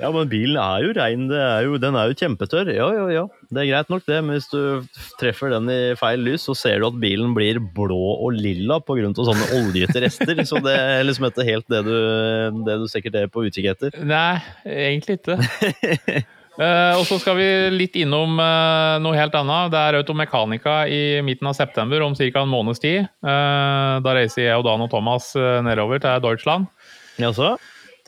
Ja, 0.00 0.08
men 0.14 0.30
bilen 0.30 0.56
er 0.60 0.84
jo 0.84 0.94
rein. 0.96 1.26
Er 1.34 1.66
jo, 1.66 1.76
den 1.80 1.96
er 1.98 2.10
jo 2.10 2.16
kjempetørr. 2.16 2.72
Ja, 2.72 2.88
ja, 2.96 3.06
ja. 3.12 3.24
Det 3.50 3.62
er 3.62 3.68
greit 3.68 3.92
nok, 3.92 4.04
det. 4.08 4.18
Men 4.24 4.38
hvis 4.38 4.48
du 4.52 5.00
treffer 5.20 5.52
den 5.52 5.68
i 5.72 5.78
feil 6.00 6.24
lys, 6.24 6.46
så 6.48 6.56
ser 6.56 6.80
du 6.80 6.88
at 6.88 6.98
bilen 7.02 7.34
blir 7.36 7.60
blå 7.60 8.16
og 8.16 8.36
lilla 8.36 8.80
pga. 8.80 9.12
sånne 9.16 9.48
oljete 9.60 10.04
rester. 10.06 10.42
så 10.48 10.62
det 10.64 10.76
er 10.76 11.04
liksom 11.06 11.28
ikke 11.28 11.46
helt 11.48 11.68
det 11.70 11.82
du, 11.86 11.96
det 12.66 12.78
du 12.80 12.86
sikkert 12.90 13.20
er 13.20 13.32
på 13.32 13.44
utkikk 13.48 13.72
etter. 13.74 13.96
Nei, 14.00 14.40
egentlig 14.64 15.20
ikke. 15.20 15.36
uh, 16.56 16.96
og 16.96 17.04
så 17.08 17.20
skal 17.20 17.36
vi 17.36 17.50
litt 17.74 17.98
innom 18.00 18.40
uh, 18.40 18.96
noe 19.04 19.18
helt 19.18 19.36
annet. 19.36 19.74
Det 19.74 19.82
er 19.84 20.00
Automekanika 20.00 20.78
i 20.88 21.02
midten 21.26 21.50
av 21.50 21.58
september, 21.58 22.06
om 22.06 22.16
ca. 22.16 22.30
en 22.40 22.54
måneds 22.54 22.80
tid. 22.80 23.04
Uh, 23.20 24.00
da 24.00 24.16
reiser 24.16 24.46
jeg 24.48 24.56
og 24.56 24.64
Dan 24.68 24.86
og 24.86 24.92
Thomas 24.92 25.34
nedover 25.36 26.00
til 26.00 26.24
Deutschland. 26.24 26.72
Jaså? 27.20 27.58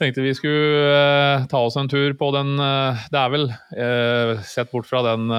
Tenkte 0.02 0.24
vi 0.24 0.34
skulle 0.34 0.90
uh, 0.90 1.46
ta 1.50 1.60
oss 1.62 1.78
en 1.78 1.90
tur 1.90 2.14
på 2.18 2.32
den 2.34 2.56
uh, 2.58 2.98
Det 3.12 3.18
er 3.20 3.32
vel, 3.32 3.48
uh, 3.78 4.40
sett 4.46 4.72
bort 4.72 4.88
fra 4.88 5.04
den 5.06 5.30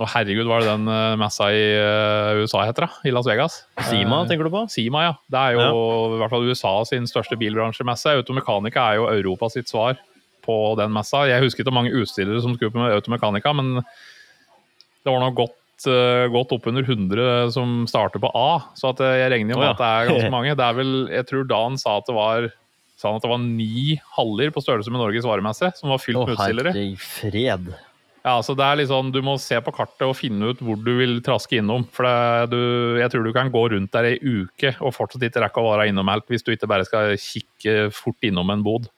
Å, 0.00 0.06
herregud, 0.14 0.46
var 0.48 0.62
det 0.62 0.70
den 0.70 1.18
messa 1.20 1.48
i 1.52 1.64
USA 2.38 2.62
heter, 2.64 2.86
da? 2.86 3.00
I 3.04 3.10
Las 3.12 3.26
Vegas? 3.26 3.56
Sima, 3.90 4.22
tenker 4.30 4.46
du 4.46 4.52
på? 4.54 4.62
Sima, 4.72 5.02
ja. 5.04 5.10
Det 5.28 5.40
er 5.40 5.56
jo 5.58 5.64
ja. 5.66 5.72
i 6.14 6.20
hvert 6.22 6.32
fall 6.32 6.46
USA 6.46 6.70
sin 6.88 7.08
største 7.10 7.36
bilbransjemesse. 7.36 8.14
Automekanika 8.22 8.84
er 8.86 9.00
jo 9.00 9.08
Europa 9.10 9.50
sitt 9.52 9.68
svar 9.68 9.98
på 10.46 10.56
den 10.78 10.94
messa. 10.94 11.26
Jeg 11.28 11.42
husker 11.44 11.66
ikke 11.66 11.74
mange 11.74 11.92
utstillere 11.92 12.40
som 12.40 12.54
skulle 12.54 12.72
på 12.72 12.80
Automechanica, 12.86 13.50
Automekanika, 13.50 13.52
men 13.58 13.82
det 15.02 15.10
var 15.10 15.20
nå 15.26 15.34
godt 15.42 15.58
godt 16.30 16.50
oppunder 16.52 16.84
100 16.84 17.52
som 17.54 17.86
starter 17.88 18.20
på 18.20 18.28
A, 18.36 18.60
så 18.76 18.92
jeg 19.00 19.30
regner 19.32 19.54
jo 19.54 19.60
med 19.62 19.64
oh, 19.64 19.70
ja. 19.70 19.74
at 19.74 19.80
det 19.80 19.90
er 19.90 20.10
ganske 20.14 20.32
mange. 20.38 20.56
Det 20.56 20.64
er 20.64 20.80
vel, 20.80 20.96
Jeg 21.12 21.28
tror 21.28 21.46
Dan 21.50 21.78
sa 21.80 21.98
at 22.00 22.08
det 22.08 22.16
var 22.16 22.50
sa 23.00 23.08
han 23.08 23.20
at 23.20 23.24
det 23.24 23.30
var 23.32 23.40
ni 23.40 23.94
haller 24.18 24.50
på 24.52 24.62
størrelse 24.62 24.92
med 24.92 25.00
Norges 25.00 25.24
varemesse 25.24 25.72
som 25.78 25.92
var 25.92 26.02
fylt 26.02 26.20
med 26.20 26.34
utstillere. 26.36 26.74
fred. 27.00 27.70
Ja, 28.20 28.34
så 28.44 28.52
det 28.52 28.66
er 28.66 28.76
litt 28.76 28.90
sånn, 28.90 29.08
Du 29.14 29.22
må 29.24 29.38
se 29.40 29.56
på 29.64 29.72
kartet 29.72 30.04
og 30.04 30.18
finne 30.18 30.50
ut 30.52 30.60
hvor 30.60 30.76
du 30.76 30.90
vil 30.98 31.22
traske 31.24 31.56
innom. 31.56 31.86
For 31.96 32.04
det, 32.04 32.50
du, 32.52 32.60
jeg 33.00 33.12
tror 33.12 33.24
du 33.24 33.32
kan 33.32 33.52
gå 33.52 33.62
rundt 33.72 33.94
der 33.96 34.10
ei 34.12 34.18
uke 34.20 34.74
og 34.76 34.92
fortsatt 34.92 35.24
ikke 35.24 35.40
rekke 35.46 35.62
å 35.62 35.70
være 35.72 35.88
innom 35.88 36.10
helt 36.12 36.28
hvis 36.28 36.44
du 36.44 36.52
ikke 36.52 36.68
bare 36.68 36.84
skal 36.88 37.16
kikke 37.16 37.88
fort 37.96 38.28
innom 38.28 38.52
en 38.52 38.64
bod. 38.66 38.90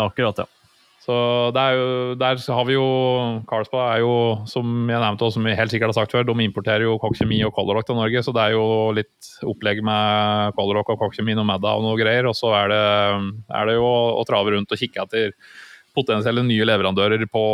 Akkurat, 0.00 0.40
ja. 0.40 0.48
Så 1.02 1.14
jo, 1.50 2.14
Der 2.14 2.38
har 2.38 2.66
vi 2.68 2.76
jo 2.76 2.86
Carlsberg 3.50 3.88
er 3.96 4.02
jo, 4.04 4.12
som 4.46 4.86
jeg 4.86 5.02
nevnte 5.02 5.26
og 5.26 5.32
som 5.34 5.42
vi 5.42 5.56
helt 5.58 5.72
sikkert 5.72 5.90
har 5.90 5.98
sagt 5.98 6.14
før, 6.14 6.22
de 6.28 6.44
importerer 6.44 6.86
jo 6.86 6.98
Kokkjemi 7.02 7.40
og 7.42 7.54
Colorlock 7.56 7.88
til 7.88 7.98
Norge. 7.98 8.22
Så 8.22 8.34
det 8.36 8.44
er 8.44 8.54
jo 8.54 8.66
litt 8.94 9.32
opplegg 9.42 9.82
med 9.82 10.54
Colorlock 10.54 10.94
og 10.94 11.00
Kokkjemi 11.02 11.34
og 11.34 11.48
Madda 11.48 11.74
og 11.74 11.82
noe 11.88 11.98
greier. 11.98 12.28
Og 12.30 12.38
så 12.38 12.54
er 12.54 12.70
det, 12.70 12.84
er 13.50 13.66
det 13.66 13.76
jo 13.80 13.88
å 13.90 14.22
trave 14.28 14.54
rundt 14.54 14.70
og 14.70 14.78
kikke 14.78 15.02
etter 15.02 15.34
potensielle 15.96 16.46
nye 16.46 16.70
leverandører 16.70 17.26
på 17.26 17.44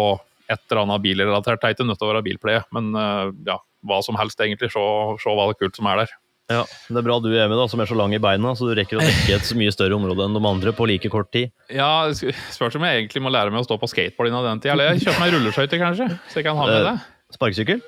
et 0.49 0.61
eller 0.69 0.85
annet 0.85 1.05
bilrelatert. 1.09 1.63
Det 1.63 1.71
er 1.71 1.77
ikke 1.79 1.89
nødt 1.89 2.01
til 2.03 2.09
å 2.09 2.13
være 2.13 2.25
bilpleie, 2.29 2.63
men 2.77 2.93
eh, 2.97 3.33
ja, 3.49 3.59
hva 3.89 4.05
som 4.05 4.17
helst, 4.21 4.41
egentlig. 4.45 4.71
Se 4.77 5.33
hva 5.33 5.49
det 5.49 5.59
kult 5.61 5.81
som 5.81 5.89
er 5.89 6.05
der. 6.05 6.17
Ja, 6.49 6.63
Det 6.89 6.97
er 6.97 7.05
bra 7.05 7.19
du 7.21 7.29
er 7.29 7.49
med, 7.51 7.59
da, 7.61 7.67
som 7.69 7.81
er 7.85 7.89
så 7.91 7.97
lang 7.99 8.15
i 8.17 8.21
beina, 8.25 8.55
så 8.57 8.65
du 8.65 8.73
rekker 8.79 8.97
å 8.97 9.05
dekke 9.05 9.35
et 9.37 9.45
så 9.45 9.57
mye 9.59 9.73
større 9.75 9.99
område 9.99 10.25
enn 10.25 10.33
de 10.37 10.41
andre 10.49 10.73
på 10.73 10.87
like 10.89 11.11
kort 11.13 11.29
tid. 11.35 11.51
Ja, 11.69 12.09
Spørs 12.55 12.79
om 12.79 12.87
jeg 12.89 13.03
egentlig 13.03 13.21
må 13.25 13.29
lære 13.35 13.53
meg 13.53 13.61
å 13.61 13.69
stå 13.69 13.77
på 13.83 13.89
skateboard 13.93 14.31
innen 14.31 14.47
den 14.47 14.63
tid. 14.65 14.73
Eller 14.73 14.95
jeg 14.95 15.05
kjøper 15.05 15.21
meg 15.27 15.35
rulleskøyter, 15.37 15.83
kanskje, 15.83 16.07
så 16.33 16.41
jeg 16.41 16.47
kan 16.49 16.57
ha 16.57 16.65
med 16.71 16.87
det. 16.89 16.95
Sparkesykkel? 17.37 17.83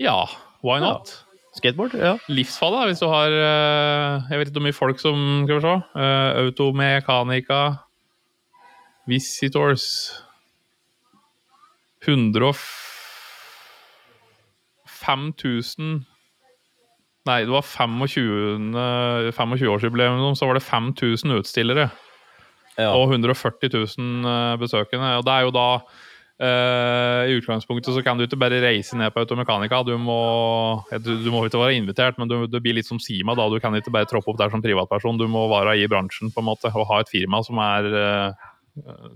Ja, 0.00 0.16
why 0.64 0.78
not? 0.80 1.12
Ja. 1.12 1.26
Skateboard? 1.58 1.92
ja. 1.98 2.14
Livsfallet, 2.30 2.86
hvis 2.88 3.00
du 3.02 3.08
har 3.10 3.26
eh, 3.34 4.28
Jeg 4.30 4.38
vet 4.38 4.48
ikke 4.52 4.60
hvor 4.60 4.66
mye 4.68 4.76
folk 4.76 5.00
som 5.02 5.16
Skal 5.44 5.58
vi 5.58 5.64
se. 5.64 5.72
Eh, 5.98 6.30
automekanika 6.46 7.58
Visitors 9.10 9.86
105 12.06 12.54
000 15.44 16.04
Nei, 17.30 17.44
det 17.46 17.54
var 17.54 17.62
25-årsjubileum, 17.62 20.34
så 20.34 20.48
var 20.48 20.58
det 20.58 20.66
5000 20.66 21.30
utstillere. 21.38 21.86
Ja. 22.78 22.92
Og 22.96 23.10
140 23.12 23.70
000 23.72 24.26
eh, 24.26 24.56
besøkende. 24.60 25.18
Og 25.20 25.24
det 25.26 25.34
er 25.34 25.42
jo 25.46 25.52
da 25.54 25.68
Uh, 26.40 27.28
I 27.28 27.36
utgangspunktet 27.36 27.92
så 27.92 28.00
kan 28.00 28.16
du 28.16 28.24
ikke 28.24 28.40
bare 28.40 28.64
reise 28.64 28.96
ned 28.96 29.12
på 29.12 29.20
Automekanika. 29.20 29.84
Du 29.84 29.92
må, 30.00 30.80
du, 31.04 31.20
du 31.20 31.28
må 31.28 31.44
ikke 31.44 31.60
være 31.60 31.76
invitert, 31.76 32.16
men 32.16 32.24
du, 32.30 32.48
du, 32.48 32.56
blir 32.64 32.72
litt 32.78 32.88
som 32.88 32.96
Sima. 32.96 33.36
da, 33.36 33.44
Du 33.52 33.60
kan 33.60 33.76
ikke 33.76 33.92
bare 33.92 34.08
troppe 34.08 34.32
opp 34.32 34.40
der 34.40 34.48
som 34.48 34.64
privatperson. 34.64 35.20
Du 35.20 35.28
må 35.28 35.52
være 35.52 35.76
i 35.76 35.84
bransjen 35.90 36.32
på 36.32 36.40
en 36.40 36.48
måte, 36.48 36.72
og 36.72 36.88
ha 36.88 36.96
et 37.02 37.12
firma 37.12 37.44
som 37.44 37.60
er, 37.60 37.84
uh, 37.92 38.32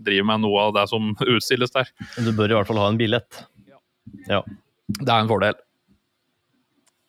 driver 0.04 0.28
med 0.34 0.44
noe 0.44 0.58
av 0.66 0.76
det 0.76 0.84
som 0.92 1.16
utstilles 1.16 1.72
der. 1.72 1.88
Du 2.20 2.28
bør 2.36 2.52
i 2.52 2.56
hvert 2.58 2.68
fall 2.68 2.82
ha 2.82 2.92
en 2.92 3.00
billett. 3.00 3.40
Ja. 4.28 4.44
Det 4.92 5.08
er 5.08 5.16
en 5.16 5.32
fordel. 5.32 5.56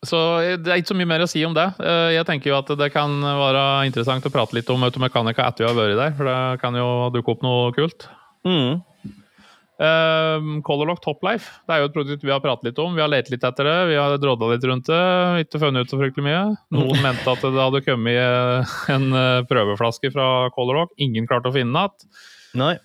Så 0.04 0.18
det 0.60 0.70
er 0.70 0.80
ikke 0.80 0.92
så 0.92 0.98
mye 0.98 1.08
mer 1.08 1.24
å 1.24 1.30
si 1.30 1.40
om 1.46 1.54
det. 1.56 1.64
Uh, 1.80 2.12
jeg 2.12 2.26
tenker 2.28 2.52
jo 2.52 2.58
at 2.58 2.68
det 2.78 2.90
kan 2.94 3.14
være 3.24 3.62
interessant 3.88 4.26
å 4.28 4.32
prate 4.34 4.58
litt 4.58 4.68
om 4.70 4.84
Automekanika 4.86 5.46
etter 5.48 5.64
vi 5.64 5.70
har 5.70 5.78
vært 5.78 5.96
der, 5.98 6.12
for 6.18 6.28
det 6.28 6.60
kan 6.62 6.76
jo 6.76 6.90
dukke 7.14 7.32
opp 7.32 7.46
noe 7.46 7.72
kult. 7.76 8.08
Mm. 8.46 8.84
Um, 9.76 10.62
Colorlock 10.64 11.02
Toplife 11.04 11.58
det 11.68 11.74
er 11.74 11.82
jo 11.82 11.88
et 11.90 11.92
produkt 11.92 12.22
vi 12.24 12.32
har 12.32 12.40
pratet 12.40 12.70
litt 12.70 12.78
om. 12.80 12.94
Vi 12.96 13.02
har 13.04 13.10
lett 13.12 13.28
litt 13.28 13.44
etter 13.44 13.68
det, 13.68 13.76
vi 13.90 13.98
har 14.00 14.14
drodda 14.20 14.48
litt 14.54 14.64
rundt 14.64 14.88
det. 14.88 15.02
Ikke 15.44 15.60
funnet 15.60 15.84
ut 15.84 15.92
så 15.92 16.00
fryktelig 16.00 16.24
mye. 16.24 16.42
Noen 16.76 17.02
mente 17.04 17.28
at 17.28 17.44
det 17.44 17.60
hadde 17.60 17.84
kommet 17.84 18.16
eh, 18.22 18.76
en 18.94 19.06
eh, 19.12 19.44
prøveflaske 19.48 20.12
fra 20.14 20.28
Colorlock. 20.56 20.94
Ingen 21.02 21.28
klarte 21.28 21.52
å 21.52 21.56
finne 21.56 21.76
den 21.76 21.82
igjen. 21.82 22.84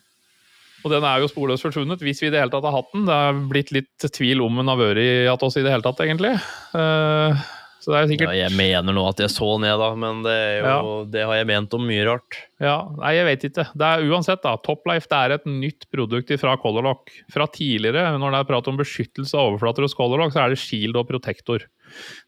Og 0.82 0.94
den 0.94 1.06
er 1.06 1.22
jo 1.22 1.30
sporløst 1.30 1.66
forsvunnet, 1.68 2.02
hvis 2.02 2.22
vi 2.24 2.30
i 2.30 2.34
det 2.34 2.42
hele 2.42 2.54
tatt 2.54 2.66
har 2.66 2.74
hatt 2.74 2.94
den. 2.96 3.06
Det 3.10 3.16
er 3.16 3.42
blitt 3.52 3.74
litt 3.76 4.12
tvil 4.18 4.42
om 4.46 4.62
den 4.62 4.72
har 4.72 4.80
vært 4.80 5.02
i 5.04 5.10
oss 5.32 5.58
i 5.60 5.66
det 5.66 5.74
hele 5.74 5.86
tatt, 5.86 6.02
egentlig. 6.06 6.34
Uh, 6.74 7.38
så 7.82 7.90
det 7.90 7.98
er 7.98 8.10
sikkert... 8.12 8.30
Ja, 8.38 8.46
jeg 8.46 8.54
mener 8.54 8.94
nå 8.94 9.04
at 9.10 9.22
jeg 9.24 9.32
så 9.34 9.48
ned, 9.62 9.74
da, 9.82 9.88
men 9.98 10.20
det, 10.22 10.38
jo, 10.60 10.66
ja. 10.70 10.96
det, 11.10 11.24
har 11.26 11.40
jeg 11.40 11.48
ment 11.50 11.74
om 11.74 11.88
mye 11.90 12.04
rart. 12.06 12.38
Ja, 12.62 12.76
Nei, 13.00 13.16
jeg 13.18 13.26
vet 13.26 13.46
ikke. 13.50 13.66
Det 13.74 13.88
er 13.88 14.06
uansett, 14.06 14.44
da. 14.44 14.54
Toplife 14.62 15.10
det 15.10 15.18
er 15.18 15.34
et 15.40 15.48
nytt 15.50 15.88
produkt 15.90 16.34
fra 16.38 16.54
Colorlock. 16.62 17.10
Fra 17.34 17.48
tidligere, 17.50 18.04
når 18.22 18.36
det 18.36 18.42
er 18.44 18.50
prat 18.52 18.70
om 18.70 18.78
beskyttelse 18.78 19.34
av 19.34 19.50
overflater 19.50 19.88
hos 19.88 19.98
Colorlock, 19.98 20.36
så 20.36 20.44
er 20.44 20.54
det 20.54 20.62
Shield 20.62 21.00
og 21.02 21.10
Protector. 21.10 21.66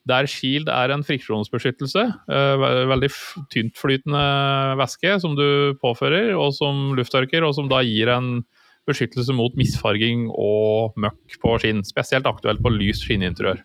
Der 0.10 0.26
Shield 0.28 0.72
er 0.74 0.96
en 0.96 1.06
friksjonsbeskyttelse, 1.06 2.08
uh, 2.34 2.66
veldig 2.90 3.12
tyntflytende 3.54 4.26
væske 4.82 5.20
som 5.22 5.38
du 5.38 5.78
påfører, 5.84 6.34
og 6.34 6.50
som 6.58 6.96
lufttørker, 6.98 7.46
og 7.46 7.54
som 7.60 7.70
da 7.70 7.84
gir 7.86 8.10
en 8.12 8.40
beskyttelse 8.90 9.38
mot 9.38 9.54
misfarging 9.56 10.28
og 10.34 10.98
møkk 11.00 11.38
på 11.40 11.54
skinn. 11.62 11.86
Spesielt 11.88 12.28
aktuelt 12.28 12.64
på 12.64 12.74
lys 12.74 13.06
skinninteriør. 13.06 13.62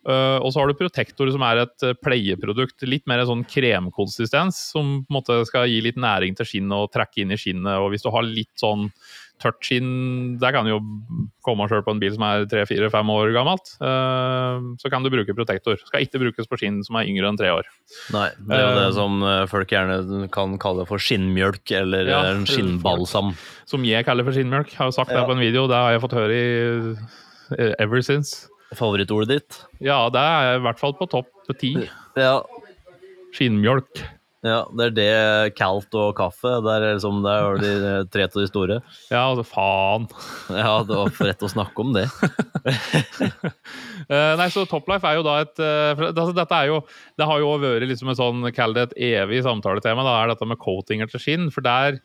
Uh, 0.00 0.40
og 0.40 0.48
så 0.48 0.62
har 0.62 0.70
du 0.70 0.78
Protektor, 0.78 1.28
som 1.28 1.42
er 1.44 1.66
et 1.66 1.84
uh, 1.84 1.96
pleieprodukt. 2.00 2.86
Litt 2.88 3.04
mer 3.10 3.20
en 3.20 3.28
sånn 3.28 3.48
kremkonsistens, 3.48 4.56
som 4.72 5.00
på 5.04 5.12
en 5.12 5.18
måte 5.18 5.40
skal 5.48 5.68
gi 5.68 5.82
litt 5.84 5.98
næring 6.00 6.38
til 6.38 6.48
skinnet 6.48 6.86
og 6.86 6.92
trekke 6.94 7.20
inn 7.20 7.34
i 7.34 7.40
skinnet. 7.40 7.74
Og 7.76 7.90
hvis 7.92 8.06
du 8.06 8.08
har 8.14 8.24
litt 8.24 8.54
sånn 8.60 8.88
tørt 9.40 9.60
skinn, 9.64 10.38
der 10.40 10.52
kan 10.52 10.64
du 10.64 10.72
jo 10.72 10.78
komme 11.44 11.64
sjøl 11.68 11.84
på 11.84 11.94
en 11.94 12.00
bil 12.00 12.12
som 12.12 12.24
er 12.28 12.46
tre-fire-fem 12.48 13.12
år 13.12 13.32
gammelt, 13.36 13.72
uh, 13.84 14.72
så 14.80 14.92
kan 14.92 15.04
du 15.04 15.10
bruke 15.12 15.36
Protektor. 15.36 15.76
Skal 15.84 16.06
ikke 16.06 16.22
brukes 16.22 16.48
på 16.48 16.60
skinn 16.60 16.80
som 16.86 16.96
er 16.96 17.08
yngre 17.08 17.28
enn 17.28 17.40
tre 17.40 17.52
år. 17.52 17.68
Nei, 18.16 18.28
det 18.40 18.56
er 18.56 18.64
jo 18.64 18.78
det 18.78 18.86
som 18.96 19.24
folk 19.52 19.74
gjerne 19.74 20.30
kan 20.32 20.56
kalle 20.60 20.86
for 20.88 21.00
skinnmjølk, 21.00 21.74
eller 21.76 22.08
ja, 22.08 22.22
en 22.32 22.48
skinnbalsam. 22.48 23.34
Som 23.68 23.84
jeg 23.88 24.08
kaller 24.08 24.24
for 24.24 24.36
skinnmjølk. 24.36 24.72
Har 24.80 24.88
jo 24.88 24.96
sagt 24.96 25.12
ja. 25.12 25.20
det 25.20 25.28
på 25.28 25.36
en 25.36 25.44
video, 25.44 25.66
det 25.68 25.76
har 25.76 25.92
jeg 25.92 26.04
fått 26.06 26.16
høre 26.16 26.40
i 26.40 27.68
ever 27.76 28.00
since. 28.06 28.48
Favorittordet 28.78 29.32
ditt? 29.32 29.60
Ja, 29.82 30.04
det 30.12 30.22
er 30.22 30.56
i 30.58 30.64
hvert 30.64 30.80
fall 30.80 30.94
på 30.98 31.08
topp 31.10 31.30
ti. 31.58 31.74
Ja. 32.18 32.40
Skinnmjølk. 33.34 34.02
Ja, 34.40 34.62
det 34.72 34.84
er 34.86 34.92
det 34.96 35.56
kalt 35.58 35.92
og 36.00 36.14
kaffe. 36.16 36.48
Det 36.64 36.72
er 36.72 36.84
liksom, 36.94 37.18
det 37.26 37.32
er 37.34 37.58
de 37.60 37.72
tre 38.08 38.24
av 38.24 38.38
de 38.38 38.46
store. 38.48 38.78
Ja, 39.12 39.26
altså 39.26 39.44
faen. 39.44 40.06
Ja, 40.48 40.78
det 40.88 40.96
var 40.96 41.12
for 41.12 41.28
rett 41.28 41.44
å 41.44 41.50
snakke 41.52 41.84
om 41.84 41.92
det. 41.92 42.06
uh, 44.08 44.32
nei, 44.40 44.48
så 44.54 44.64
Toplife 44.70 45.10
er 45.10 45.18
jo 45.18 45.26
da 45.26 45.36
et 45.44 45.60
uh, 45.60 46.06
altså, 46.08 46.32
Dette 46.36 46.56
er 46.56 46.70
jo 46.70 46.80
Det 47.18 47.28
har 47.28 47.42
jo 47.42 47.52
vært 47.60 47.88
liksom 47.90 48.12
et 48.12 48.20
sånn, 48.20 48.48
kall 48.56 48.76
det 48.76 48.86
et 48.88 48.96
evig 49.12 49.42
samtaletema, 49.44 50.06
da 50.08 50.16
er 50.22 50.32
dette 50.32 50.48
med 50.48 50.60
coatinger 50.62 51.12
til 51.12 51.20
skinn. 51.20 51.50
For 51.52 51.66
der 51.66 52.00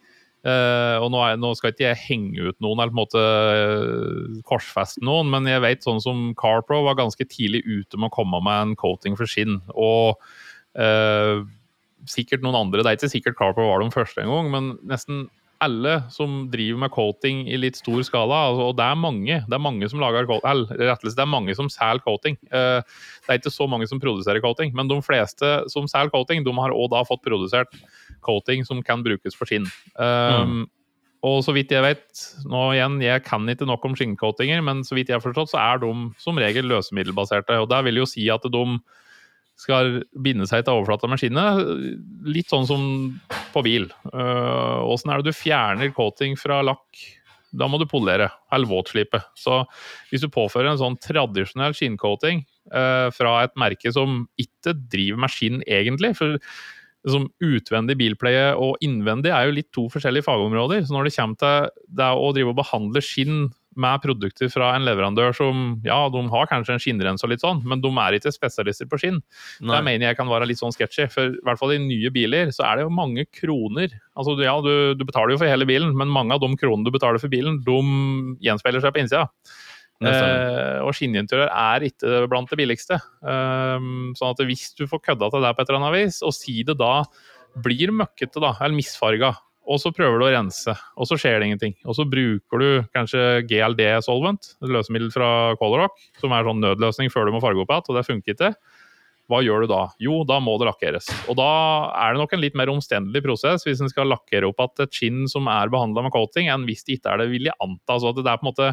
Uh, 0.45 1.01
og 1.01 1.09
nå, 1.09 1.21
er, 1.25 1.39
nå, 1.41 1.49
skal 1.57 1.71
ikke 1.73 1.87
jeg 1.87 2.01
henge 2.03 2.51
ut 2.51 2.59
noen 2.61 2.77
eller 2.77 2.91
på 2.93 2.99
en 2.99 3.01
måte 3.01 3.21
uh, 3.25 4.41
korsfeste 4.45 5.01
noen, 5.01 5.31
men 5.33 5.49
jeg 5.49 5.63
vet 5.63 5.87
sånn 5.87 6.03
som 6.03 6.27
CarPro 6.37 6.83
var 6.85 6.99
ganske 6.99 7.25
tidlig 7.25 7.63
ute 7.65 7.97
med 7.97 8.11
å 8.11 8.13
komme 8.13 8.41
med 8.45 8.59
en 8.59 8.75
coating 8.77 9.17
for 9.17 9.29
skinn. 9.29 9.57
Og 9.73 10.21
uh, 10.77 11.41
sikkert 12.05 12.45
noen 12.45 12.59
andre. 12.59 12.83
Det 12.83 12.91
er 12.91 12.99
ikke 12.99 13.13
sikkert 13.15 13.39
CarPro 13.39 13.71
var 13.71 13.81
de 13.81 13.89
første 13.95 14.21
engang, 14.21 14.53
men 14.53 14.69
nesten 14.85 15.25
alle 15.65 15.95
som 16.13 16.45
driver 16.53 16.83
med 16.85 16.93
coating 16.93 17.43
i 17.49 17.59
litt 17.59 17.79
stor 17.79 18.03
skala, 18.07 18.41
altså, 18.51 18.69
og 18.69 18.77
det 18.79 18.85
er 18.85 19.01
mange 19.01 19.39
det 19.45 19.57
er 19.57 19.63
mange 19.63 19.89
som 19.91 20.01
lager 20.03 20.29
coating, 20.29 20.77
det 20.77 21.25
er 21.25 21.29
mange 21.29 21.57
som 21.57 21.69
selger 21.71 22.05
coating. 22.05 22.37
det 22.49 23.29
er 23.29 23.39
ikke 23.39 23.53
så 23.53 23.67
mange 23.69 23.89
som 23.89 24.01
produserer 24.01 24.41
coating, 24.43 24.73
men 24.77 24.89
de 24.91 24.99
fleste 25.05 25.51
som 25.71 25.89
selger 25.91 26.13
coating, 26.13 26.45
de 26.45 26.55
har 26.59 26.75
òg 26.75 26.89
da 26.93 27.03
fått 27.07 27.25
produsert 27.25 27.73
coating 28.25 28.65
som 28.65 28.81
kan 28.85 29.03
brukes 29.05 29.37
for 29.37 29.49
skinn. 29.49 29.67
Um, 29.97 30.61
mm. 30.61 30.65
Og 31.25 31.39
så 31.45 31.55
vidt 31.55 31.73
jeg 31.73 31.81
vet, 31.81 32.25
nå 32.45 32.67
igjen, 32.75 32.99
jeg 33.01 33.23
kan 33.25 33.47
ikke 33.49 33.65
nok 33.65 33.85
om 33.87 33.95
skinncoatinger, 33.97 34.61
men 34.65 34.83
så 34.85 34.97
vidt 34.97 35.09
jeg 35.09 35.17
har 35.17 35.23
forstått, 35.23 35.53
så 35.55 35.61
er 35.61 35.81
de 35.81 35.91
som 36.21 36.37
regel 36.37 36.67
løsemiddelbaserte. 36.69 37.57
Og 37.63 37.69
det 37.71 37.81
vil 37.87 38.03
jo 38.03 38.09
si 38.09 38.27
at 38.29 38.45
de 38.45 38.63
skal 39.59 40.01
binde 40.23 40.47
seg 40.49 40.65
til 40.65 40.75
overflata 40.75 41.09
med 41.09 41.21
skinnet, 41.21 41.61
litt 42.27 42.51
sånn 42.51 42.67
som 42.67 42.87
på 43.53 43.63
bil. 43.65 43.87
Åssen 44.11 45.11
uh, 45.11 45.15
er 45.15 45.21
det 45.23 45.31
du 45.31 45.37
fjerner 45.37 45.93
coating 45.95 46.35
fra 46.39 46.59
lakk? 46.65 47.05
Da 47.55 47.69
må 47.71 47.79
du 47.79 47.85
polere, 47.87 48.27
eller 48.51 48.67
våtslipe. 48.67 49.21
Så 49.39 49.61
hvis 50.09 50.25
du 50.25 50.27
påfører 50.33 50.73
en 50.73 50.81
sånn 50.81 50.97
tradisjonell 50.99 51.75
skinncoating 51.77 52.43
uh, 52.75 53.07
fra 53.15 53.37
et 53.45 53.55
merke 53.59 53.93
som 53.95 54.25
ikke 54.41 54.75
driver 54.91 55.23
med 55.23 55.31
skinn 55.31 55.61
egentlig, 55.63 56.11
for 56.19 56.35
som 57.05 57.27
utvendig 57.43 57.97
bilpleie 57.99 58.47
og 58.57 58.81
innvendig 58.83 59.29
er 59.29 59.47
jo 59.47 59.55
litt 59.59 59.69
to 59.75 59.85
forskjellige 59.93 60.25
fagområder. 60.25 60.81
Så 60.85 60.95
når 60.95 61.07
det 61.07 61.15
kommer 61.15 61.39
til 61.41 61.83
det 62.01 62.09
å 62.17 62.31
drive 62.33 62.53
og 62.53 62.59
behandle 62.59 63.03
skinn 63.05 63.43
med 63.79 64.01
produkter 64.03 64.49
fra 64.51 64.71
en 64.75 64.85
leverandør 64.87 65.35
som 65.35 65.63
ja, 65.85 65.97
de 66.11 66.21
har 66.31 66.49
kanskje 66.51 66.75
en 66.75 66.81
skinnrens 66.81 67.25
og 67.25 67.31
litt 67.33 67.43
sånn, 67.43 67.61
men 67.67 67.83
de 67.83 67.91
er 68.01 68.17
ikke 68.17 68.33
spesialister 68.33 68.89
på 68.91 68.99
skinn. 69.01 69.21
Det 69.59 69.81
mener 69.85 70.09
jeg 70.09 70.19
kan 70.19 70.31
være 70.31 70.47
litt 70.49 70.61
sånn 70.61 70.73
sketchy. 70.75 71.07
For 71.11 71.35
i 71.35 71.43
hvert 71.45 71.61
fall 71.61 71.75
i 71.75 71.81
nye 71.83 72.11
biler 72.15 72.51
så 72.55 72.65
er 72.69 72.79
det 72.79 72.87
jo 72.87 72.95
mange 72.95 73.27
kroner. 73.35 73.93
Altså 74.15 74.37
ja, 74.39 74.55
du, 74.63 74.95
du 74.97 75.05
betaler 75.07 75.35
jo 75.35 75.41
for 75.43 75.51
hele 75.51 75.67
bilen, 75.69 75.95
men 75.97 76.11
mange 76.11 76.35
av 76.35 76.43
de 76.43 76.51
kronene 76.59 76.87
du 76.87 76.93
betaler 76.95 77.21
for 77.21 77.31
bilen, 77.31 77.61
de 77.67 77.79
gjenspeiler 78.45 78.83
seg 78.83 78.95
på 78.95 79.03
innsida. 79.03 79.27
Eh, 80.03 80.81
og 80.83 80.91
skinninteriør 80.95 81.47
er 81.47 81.85
ikke 81.87 82.25
blant 82.31 82.51
det 82.51 82.59
billigste. 82.59 82.99
Eh, 82.99 83.87
sånn 84.19 84.33
at 84.33 84.43
hvis 84.47 84.69
du 84.75 84.85
får 84.91 85.03
kødda 85.11 85.31
til 85.31 85.45
det 85.45 85.55
på 85.55 85.63
et 85.63 85.71
eller 85.71 85.81
annet 85.81 85.97
vis, 85.99 86.21
og 86.25 86.35
si 86.35 86.61
det 86.67 86.77
da 86.79 86.97
blir 87.63 87.93
møkkete 87.95 88.41
da, 88.43 88.51
eller 88.59 88.75
misfarga, 88.75 89.31
og 89.65 89.81
så 89.81 89.91
prøver 89.95 90.21
du 90.21 90.25
å 90.27 90.31
rense, 90.33 90.73
og 90.95 91.09
så 91.09 91.17
skjer 91.19 91.39
det 91.39 91.49
ingenting. 91.49 91.75
Og 91.89 91.97
så 91.97 92.05
bruker 92.07 92.61
du 92.61 92.69
kanskje 92.95 93.43
GLD 93.49 93.81
Solvent, 94.05 94.53
løsemiddel 94.61 95.11
fra 95.13 95.29
Colorock, 95.61 95.97
som 96.21 96.33
er 96.35 96.45
sånn 96.47 96.61
nødløsning 96.63 97.13
før 97.13 97.27
du 97.27 97.35
må 97.35 97.41
farge 97.43 97.63
opp 97.63 97.73
igjen, 97.73 97.87
og 97.89 97.99
det 97.99 98.05
funker 98.07 98.35
ikke. 98.35 98.51
Hva 99.25 99.39
gjør 99.41 99.65
du 99.65 99.71
da? 99.71 99.81
Jo, 100.01 100.19
da 100.27 100.37
må 100.43 100.53
det 100.61 100.67
lakkeres. 100.69 101.07
Og 101.31 101.37
da 101.39 101.49
er 101.97 102.13
det 102.13 102.21
nok 102.21 102.35
en 102.37 102.43
litt 102.43 102.57
mer 102.57 102.69
omstendelig 102.69 103.23
prosess 103.25 103.65
hvis 103.65 103.81
en 103.81 103.89
skal 103.89 104.11
lakkere 104.11 104.51
opp 104.51 104.61
at 104.61 104.85
et 104.85 104.93
skinn 104.93 105.23
som 105.31 105.49
er 105.49 105.71
behandla 105.73 106.05
med 106.05 106.13
coating, 106.13 106.51
enn 106.53 106.67
hvis 106.69 106.85
det 106.85 106.99
ikke 106.99 107.15
er 107.15 107.23
det, 107.23 107.31
vil 107.33 107.49
jeg 107.49 107.57
anta. 107.65 107.97
Så 107.97 108.13
det 108.13 108.27
er 108.27 108.37
på 108.37 108.45
en 108.45 108.51
måte 108.51 108.69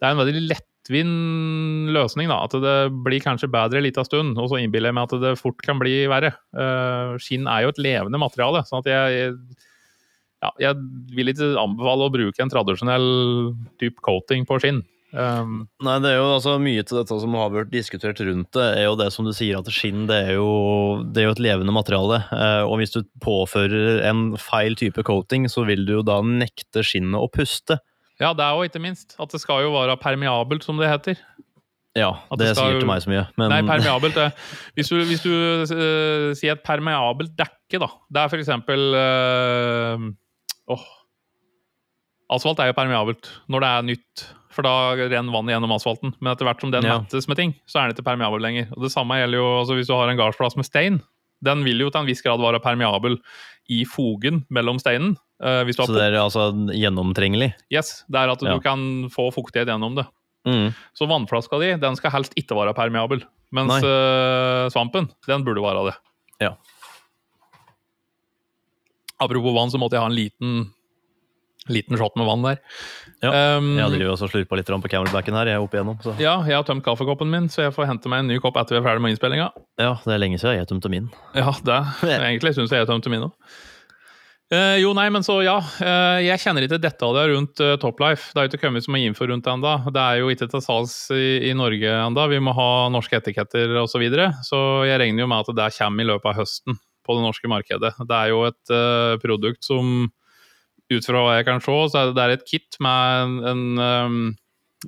det 0.00 0.08
er 0.08 0.14
en 0.14 0.20
veldig 0.22 0.42
lettvint 0.48 1.90
løsning. 1.94 2.30
da, 2.32 2.42
At 2.46 2.56
det 2.56 2.76
blir 3.04 3.22
kanskje 3.24 3.50
bedre 3.52 3.80
en 3.80 3.86
liten 3.86 4.06
stund, 4.06 4.38
og 4.40 4.48
så 4.50 4.60
innbiller 4.60 4.90
jeg 4.90 4.96
meg 4.98 5.08
at 5.10 5.24
det 5.24 5.34
fort 5.40 5.60
kan 5.64 5.80
bli 5.80 6.06
verre. 6.10 6.32
Uh, 6.56 7.18
skinn 7.20 7.48
er 7.50 7.66
jo 7.66 7.74
et 7.74 7.82
levende 7.82 8.20
materiale. 8.20 8.64
sånn 8.68 8.80
at 8.80 8.88
jeg, 8.90 9.34
ja, 10.40 10.54
jeg 10.68 10.80
vil 11.16 11.34
ikke 11.34 11.52
anbefale 11.60 12.08
å 12.08 12.14
bruke 12.14 12.42
en 12.42 12.52
tradisjonell 12.52 13.10
type 13.82 14.00
coating 14.06 14.48
på 14.48 14.60
skinn. 14.62 14.80
Um, 15.10 15.64
Nei, 15.82 15.96
det 16.04 16.12
er 16.12 16.20
jo 16.20 16.26
altså 16.36 16.52
mye 16.62 16.84
til 16.86 17.00
dette 17.00 17.16
som 17.18 17.32
har 17.34 17.48
vært 17.50 17.72
diskutert 17.72 18.20
rundt 18.22 18.54
det, 18.54 18.66
er 18.78 18.84
jo 18.86 18.92
det 18.94 19.08
som 19.10 19.26
du 19.26 19.32
sier, 19.34 19.58
at 19.58 19.66
skinn 19.74 20.04
det 20.06 20.20
er 20.28 20.36
jo, 20.36 21.02
det 21.02 21.24
er 21.24 21.26
jo 21.26 21.34
et 21.34 21.42
levende 21.42 21.74
materiale. 21.74 22.22
Uh, 22.30 22.62
og 22.68 22.78
hvis 22.78 22.94
du 22.94 23.02
påfører 23.22 24.04
en 24.06 24.30
feil 24.38 24.78
type 24.78 25.02
coating, 25.06 25.48
så 25.50 25.66
vil 25.68 25.82
du 25.88 25.96
jo 25.98 26.06
da 26.06 26.20
nekte 26.24 26.86
skinnet 26.86 27.18
å 27.18 27.30
puste. 27.32 27.80
Ja, 28.20 28.34
det 28.36 28.44
er 28.44 28.56
jo 28.56 28.68
ikke 28.68 28.82
minst. 28.82 29.16
At 29.20 29.32
det 29.32 29.40
skal 29.40 29.64
jo 29.64 29.72
være 29.74 29.96
permeabelt, 30.00 30.64
som 30.66 30.80
det 30.80 30.90
heter. 30.90 31.20
Ja, 31.98 32.12
det, 32.30 32.44
det 32.44 32.50
sier 32.54 32.76
ikke 32.78 32.86
meg 32.86 33.02
så 33.02 33.10
mye. 33.10 33.24
Men... 33.40 33.50
Nei, 33.50 33.60
permeabelt 33.66 34.14
det. 34.14 34.28
Hvis 34.78 34.92
du, 34.92 34.98
hvis 35.08 35.24
du 35.24 35.30
uh, 35.32 36.30
sier 36.38 36.54
et 36.54 36.62
permeabelt 36.66 37.32
dekke, 37.38 37.80
da. 37.82 37.88
Det 38.12 38.22
er 38.22 38.30
for 38.30 38.42
eksempel 38.42 38.84
uh, 38.94 40.04
oh. 40.70 40.84
Asfalt 42.30 42.60
er 42.62 42.70
jo 42.70 42.76
permeabelt 42.78 43.26
når 43.50 43.64
det 43.64 43.70
er 43.70 43.88
nytt, 43.88 44.26
for 44.54 44.66
da 44.66 44.74
renner 45.00 45.34
vannet 45.34 45.56
gjennom 45.56 45.74
asfalten. 45.74 46.12
Men 46.20 46.30
etter 46.34 46.46
hvert 46.46 46.62
som 46.62 46.70
den 46.70 46.86
ja. 46.86 47.00
mettes 47.00 47.26
med 47.30 47.40
ting, 47.40 47.56
så 47.66 47.80
er 47.80 47.88
den 47.88 47.96
ikke 47.96 48.06
permeabel 48.06 48.44
lenger. 48.44 48.68
Og 48.76 48.86
Det 48.86 48.92
samme 48.94 49.18
gjelder 49.18 49.42
jo 49.42 49.48
altså 49.56 49.78
hvis 49.78 49.90
du 49.90 49.96
har 49.96 50.12
en 50.12 50.20
gardsplass 50.20 50.58
med 50.60 50.68
stein. 50.68 51.00
Den 51.42 51.64
vil 51.66 51.82
jo 51.82 51.90
til 51.90 52.04
en 52.04 52.10
viss 52.10 52.22
grad 52.22 52.38
være 52.42 52.62
permeabel 52.62 53.18
i 53.72 53.82
fogen 53.88 54.44
mellom 54.52 54.78
steinen. 54.82 55.16
Uh, 55.40 55.64
så 55.72 55.88
det 55.88 56.06
er 56.10 56.18
altså 56.20 56.50
gjennomtrengelig? 56.76 57.54
Yes. 57.72 58.02
Det 58.12 58.20
er 58.20 58.32
at 58.32 58.42
ja. 58.44 58.54
du 58.54 58.64
kan 58.64 58.82
få 59.12 59.30
fuktighet 59.32 59.70
gjennom 59.72 59.96
det. 59.96 60.04
Mm. 60.48 60.72
Så 60.96 61.08
vannflaska 61.08 61.60
di 61.60 61.74
den 61.80 61.96
skal 61.96 62.12
helst 62.14 62.36
ikke 62.40 62.58
være 62.58 62.76
permeabel. 62.76 63.24
Mens 63.56 63.80
uh, 63.82 64.68
svampen, 64.72 65.08
den 65.26 65.46
burde 65.46 65.64
være 65.64 65.88
det. 65.88 65.96
Ja. 66.44 66.52
Apropos 69.20 69.56
vann, 69.56 69.72
så 69.72 69.80
måtte 69.80 69.98
jeg 69.98 70.04
ha 70.04 70.10
en 70.10 70.16
liten 70.16 70.60
liten 71.68 71.98
shot 71.98 72.16
med 72.16 72.26
vann 72.26 72.42
der. 72.42 72.60
Ja, 73.20 73.58
um, 73.58 73.74
jeg 73.76 73.92
driver 73.94 74.14
også 74.14 74.30
slurpa 74.30 74.56
litt 74.58 74.70
på 74.70 74.90
camelbacken 74.90 75.36
her. 75.36 75.50
jeg 75.50 75.58
er 75.58 75.64
opp 75.64 75.74
igjennom. 75.76 75.98
Så. 76.02 76.14
Ja, 76.18 76.38
jeg 76.48 76.56
har 76.56 76.64
tømt 76.66 76.84
kaffekoppen 76.86 77.30
min, 77.30 77.50
så 77.52 77.66
jeg 77.66 77.74
får 77.76 77.90
hente 77.90 78.10
meg 78.10 78.24
en 78.24 78.32
ny 78.32 78.38
kopp 78.42 78.56
etter 78.60 78.76
vi 78.76 78.80
er 78.80 78.86
ferdig 78.86 79.04
med 79.04 79.14
innspillinga. 79.14 79.50
Ja, 79.80 79.92
det 80.04 80.14
er 80.14 80.22
lenge 80.22 80.40
siden 80.40 80.56
jeg 80.56 80.70
tømte 80.70 80.92
min. 80.92 81.10
Ja, 81.36 81.52
det 81.66 81.80
egentlig 82.16 82.56
syns 82.56 82.72
jeg 82.72 82.82
jeg 82.82 82.90
tømte 82.90 83.12
min 83.12 83.28
òg. 83.28 83.60
Uh, 84.50 84.74
jo, 84.82 84.90
nei, 84.98 85.06
men 85.14 85.22
så 85.22 85.36
ja. 85.46 85.60
Uh, 85.78 86.18
jeg 86.24 86.42
kjenner 86.42 86.64
ikke 86.66 86.80
detaljer 86.82 87.30
rundt 87.36 87.60
uh, 87.62 87.76
Toplife. 87.78 88.32
Det 88.32 88.40
er 88.40 88.46
jo 88.48 88.50
ikke 88.50 88.64
kommet 88.64 88.82
så 88.82 88.90
mye 88.90 89.06
info 89.06 89.28
rundt 89.30 89.46
det 89.46 89.52
ennå. 89.52 89.74
Det 89.94 90.02
er 90.02 90.18
jo 90.18 90.30
ikke 90.32 90.48
til 90.50 90.64
salgs 90.64 90.96
i, 91.14 91.26
i, 91.46 91.52
Norge 91.54 91.92
ennå. 91.94 92.24
Vi 92.32 92.40
må 92.42 92.54
ha 92.58 92.70
norske 92.90 93.20
etiketter 93.20 93.76
osv. 93.78 93.92
Så, 93.94 94.02
videre. 94.02 94.30
så 94.46 94.58
jeg 94.88 94.98
regner 95.02 95.22
jo 95.22 95.30
med 95.30 95.44
at 95.44 95.54
det 95.58 95.68
kommer 95.76 96.02
i 96.02 96.08
løpet 96.10 96.32
av 96.32 96.40
høsten 96.42 96.80
på 97.06 97.16
det 97.16 97.26
norske 97.28 97.50
markedet. 97.52 97.92
Det 98.00 98.16
er 98.16 98.32
jo 98.32 98.42
et 98.48 98.74
produkt 99.22 99.66
som 99.66 100.08
ut 100.90 101.06
fra 101.06 101.22
hva 101.22 101.38
jeg 101.38 101.46
kan 101.46 101.62
se, 101.62 101.76
så 101.92 102.02
er 102.08 102.14
det, 102.16 102.40
et 102.40 102.48
kit 102.48 102.78
med 102.82 103.22
en, 103.22 103.34
en 103.52 103.62
um, 103.78 104.16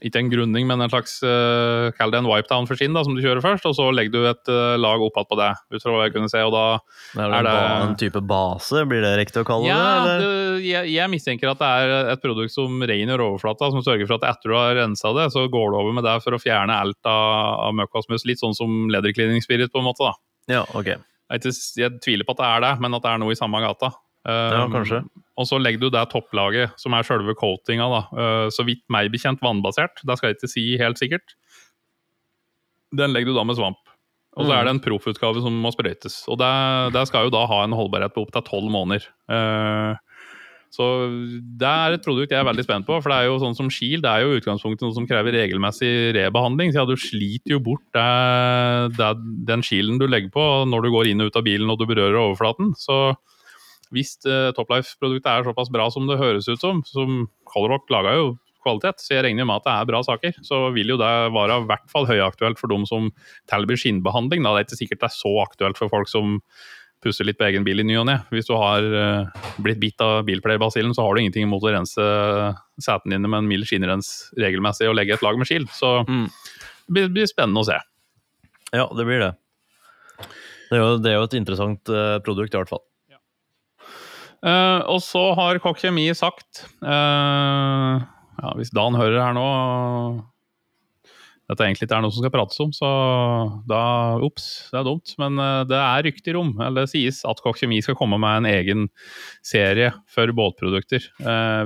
ikke 0.00 0.22
en 0.22 0.30
grunning, 0.32 0.64
men 0.68 0.80
en 0.80 0.88
slags 0.88 1.18
uh, 1.20 1.90
Kall 1.98 2.12
det 2.14 2.22
en 2.22 2.28
wipe-down 2.30 2.68
for 2.68 2.80
skinn, 2.80 2.94
da, 2.96 3.02
som 3.04 3.16
du 3.16 3.20
kjører 3.20 3.42
først. 3.44 3.66
Og 3.68 3.74
så 3.76 3.90
legger 3.92 4.14
du 4.14 4.28
et 4.30 4.50
uh, 4.52 4.78
lag 4.80 5.02
opp 5.04 5.18
på 5.28 5.36
det, 5.36 5.50
ut 5.74 5.84
fra 5.84 5.92
hva 5.92 6.06
jeg 6.06 6.14
kunne 6.14 6.30
se. 6.32 6.40
og 6.40 6.54
da 6.54 6.64
er 6.72 7.28
det, 7.28 7.40
er 7.42 7.48
det 7.48 7.56
en 7.84 7.98
type 8.00 8.22
base, 8.24 8.86
blir 8.88 9.04
det 9.04 9.12
riktig 9.20 9.42
å 9.42 9.48
kalle 9.48 9.68
ja, 9.68 9.82
det? 10.06 10.16
det 10.22 10.64
jeg, 10.64 10.88
jeg, 10.94 11.12
mistenker 11.12 11.52
at 11.52 11.60
det 11.60 11.70
er 11.84 12.12
et 12.14 12.24
produkt 12.24 12.54
som 12.54 12.80
rengjør 12.88 13.26
overflata, 13.28 13.68
som 13.74 13.84
sørger 13.84 14.08
for 14.08 14.16
at 14.16 14.28
etter 14.32 14.52
du 14.52 14.56
har 14.56 14.76
rensa 14.80 15.12
det, 15.18 15.28
så 15.34 15.44
går 15.52 15.72
du 15.74 15.80
over 15.82 15.96
med 15.98 16.08
det 16.08 16.16
for 16.24 16.36
å 16.36 16.40
fjerne 16.40 16.78
alt 16.86 17.12
av, 17.12 17.68
av 17.68 17.76
møkkasmus. 17.82 18.24
Litt 18.28 18.40
sånn 18.40 18.56
som 18.56 18.86
ledercleaning-spirit, 18.92 19.72
på 19.72 19.82
en 19.82 19.90
måte. 19.90 20.08
da. 20.08 20.56
Ja, 20.60 20.64
ok. 20.72 20.94
Jeg, 21.32 21.52
jeg, 21.80 21.98
tviler 22.04 22.28
på 22.28 22.34
at 22.36 22.42
det 22.42 22.48
er 22.48 22.64
det, 22.64 22.72
men 22.84 22.96
at 22.96 23.04
det 23.04 23.12
er 23.12 23.20
noe 23.22 23.36
i 23.36 23.38
samme 23.38 23.60
gata. 23.64 23.92
Ja, 24.24 24.64
um, 24.64 24.72
kanskje. 24.72 25.02
Og 25.40 25.48
så 25.48 25.58
legger 25.60 25.80
du 25.80 25.88
det 25.92 26.02
topplaget, 26.12 26.74
som 26.80 26.92
er 26.96 27.06
selve 27.08 27.34
coatinga, 27.38 27.86
da. 27.88 28.02
Uh, 28.12 28.48
så 28.52 28.66
vidt 28.68 28.84
meg 28.92 29.12
bekjent 29.14 29.40
vannbasert. 29.44 30.02
Det 30.04 30.18
skal 30.18 30.30
jeg 30.30 30.38
ikke 30.38 30.52
si 30.52 30.66
helt 30.80 31.00
sikkert. 31.00 31.36
Den 32.92 33.14
legger 33.14 33.32
du 33.32 33.38
da 33.38 33.46
med 33.48 33.56
svamp. 33.56 33.80
Og 34.36 34.46
så 34.48 34.54
er 34.54 34.64
det 34.64 34.72
mm. 34.72 34.78
en 34.78 34.84
proffutgave 34.84 35.42
som 35.44 35.56
må 35.60 35.72
sprøytes. 35.74 36.22
Og 36.32 36.38
det, 36.40 36.52
det, 36.94 37.04
skal 37.08 37.26
jo 37.26 37.34
da 37.34 37.44
ha 37.48 37.64
en 37.64 37.76
holdbarhet 37.76 38.14
på 38.14 38.24
opptil 38.24 38.44
tolv 38.46 38.72
måneder. 38.72 39.04
Uh, 39.28 39.96
så 40.72 40.86
det 41.60 41.68
er 41.68 41.94
et 41.94 42.04
produkt 42.04 42.32
jeg 42.32 42.40
er 42.40 42.48
veldig 42.48 42.64
spent 42.64 42.86
på. 42.88 42.96
For 42.96 43.12
det 43.12 43.18
er 43.18 43.28
jo 43.28 43.40
sånn 43.42 43.56
som 43.58 43.68
Shield 43.72 44.06
det 44.06 44.12
er 44.12 44.24
jo 44.24 44.38
utgangspunktet 44.38 44.86
noe 44.86 44.96
som 44.96 45.08
krever 45.08 45.36
regelmessig 45.36 45.90
rebehandling. 46.16 46.72
Så 46.72 46.80
ja, 46.80 46.86
du 46.88 46.96
sliter 46.96 47.56
jo 47.56 47.60
bort 47.64 47.84
det, 47.92 48.06
det, 48.96 49.10
den 49.50 49.64
shielden 49.66 50.00
du 50.00 50.06
legger 50.08 50.32
på 50.32 50.46
når 50.68 50.86
du 50.86 50.94
går 50.94 51.12
inn 51.12 51.24
og 51.24 51.28
ut 51.28 51.40
av 51.40 51.44
bilen 51.48 51.72
og 51.72 51.80
du 51.80 51.84
berører 51.90 52.16
overflaten. 52.22 52.72
Så 52.80 53.02
hvis 53.92 54.16
uh, 54.26 54.50
Toplife-produktet 54.56 55.28
er 55.28 55.46
såpass 55.46 55.70
bra 55.72 55.88
som 55.92 56.08
det 56.08 56.20
høres 56.20 56.48
ut 56.48 56.60
som, 56.62 56.80
som 56.88 57.26
Colorock 57.48 57.90
laga 57.92 58.16
jo 58.18 58.32
kvalitet, 58.62 59.02
så 59.02 59.16
jeg 59.16 59.24
regner 59.26 59.46
med 59.48 59.60
at 59.60 59.66
det 59.66 59.72
er 59.74 59.88
bra 59.90 60.02
saker, 60.06 60.36
så 60.46 60.60
vil 60.74 60.94
jo 60.94 61.00
det 61.00 61.10
være 61.34 61.58
i 61.62 61.66
hvert 61.70 61.88
fall 61.90 62.06
høyaktuelt 62.08 62.60
for 62.60 62.70
dem 62.72 62.86
som 62.88 63.10
tilbyr 63.50 63.80
skinnbehandling. 63.80 64.44
Da. 64.44 64.54
Det 64.54 64.62
er 64.62 64.68
ikke 64.68 64.80
sikkert 64.84 65.02
det 65.02 65.10
er 65.10 65.16
så 65.16 65.32
aktuelt 65.42 65.80
for 65.80 65.92
folk 65.92 66.10
som 66.10 66.38
pusser 67.02 67.26
litt 67.26 67.40
på 67.40 67.48
egen 67.48 67.66
bil 67.66 67.82
i 67.82 67.86
ny 67.86 67.96
og 67.98 68.06
ne. 68.06 68.20
Hvis 68.30 68.46
du 68.46 68.54
har 68.54 68.86
uh, 68.86 69.46
blitt 69.62 69.80
bitt 69.82 70.02
av 70.04 70.22
bilplaybasillen, 70.28 70.94
så 70.94 71.02
har 71.04 71.14
du 71.14 71.24
ingenting 71.24 71.48
imot 71.48 71.66
å 71.66 71.72
rense 71.74 72.04
setene 72.82 73.16
dine 73.16 73.26
med 73.26 73.42
en 73.42 73.50
mild 73.50 73.66
skinnrens 73.66 74.30
regelmessig 74.38 74.86
og 74.90 74.94
legge 74.98 75.18
et 75.18 75.26
lag 75.26 75.40
med 75.40 75.50
skill. 75.50 75.66
Så 75.74 75.96
mm. 76.06 76.28
det 76.86 76.94
blir, 76.94 77.10
blir, 77.18 77.30
spennende 77.30 77.64
å 77.64 77.68
se. 77.72 77.80
Ja, 78.70 78.86
det 78.86 79.08
blir 79.08 79.26
det. 79.26 79.32
Det 80.70 80.78
er 80.78 80.80
jo, 80.80 80.94
det 81.02 81.10
er 81.10 81.18
jo 81.18 81.26
et 81.26 81.36
interessant 81.36 81.90
produkt, 82.24 82.54
i 82.54 82.60
hvert 82.62 82.70
fall. 82.70 82.86
Uh, 84.42 84.82
og 84.90 84.98
så 85.04 85.20
har 85.38 85.60
Kokk 85.62 85.78
Kjemi 85.78 86.08
sagt 86.18 86.64
uh, 86.82 88.02
ja, 88.02 88.48
Hvis 88.58 88.72
Dan 88.74 88.96
hører 88.98 89.20
her 89.22 89.36
nå 89.36 89.44
Dette 91.46 91.62
egentlig 91.62 91.86
ikke 91.86 91.94
er 91.94 92.02
noe 92.02 92.14
som 92.14 92.24
skal 92.24 92.32
prates 92.32 92.58
om, 92.64 92.72
så 92.74 92.88
da 93.70 93.82
Ops, 94.24 94.70
det 94.72 94.78
er 94.80 94.86
dumt. 94.86 95.12
Men 95.20 95.36
uh, 95.36 95.62
det 95.68 95.76
er 95.76 96.04
rykter 96.06 96.38
om, 96.40 96.52
eller 96.56 96.86
det 96.86 96.92
sies, 96.94 97.20
at 97.28 97.42
Kokk 97.44 97.60
Kjemi 97.60 97.78
skal 97.84 97.98
komme 97.98 98.16
med 98.22 98.40
en 98.40 98.48
egen 98.48 98.86
serie 99.44 99.90
for 100.10 100.32
båtprodukter. 100.32 101.10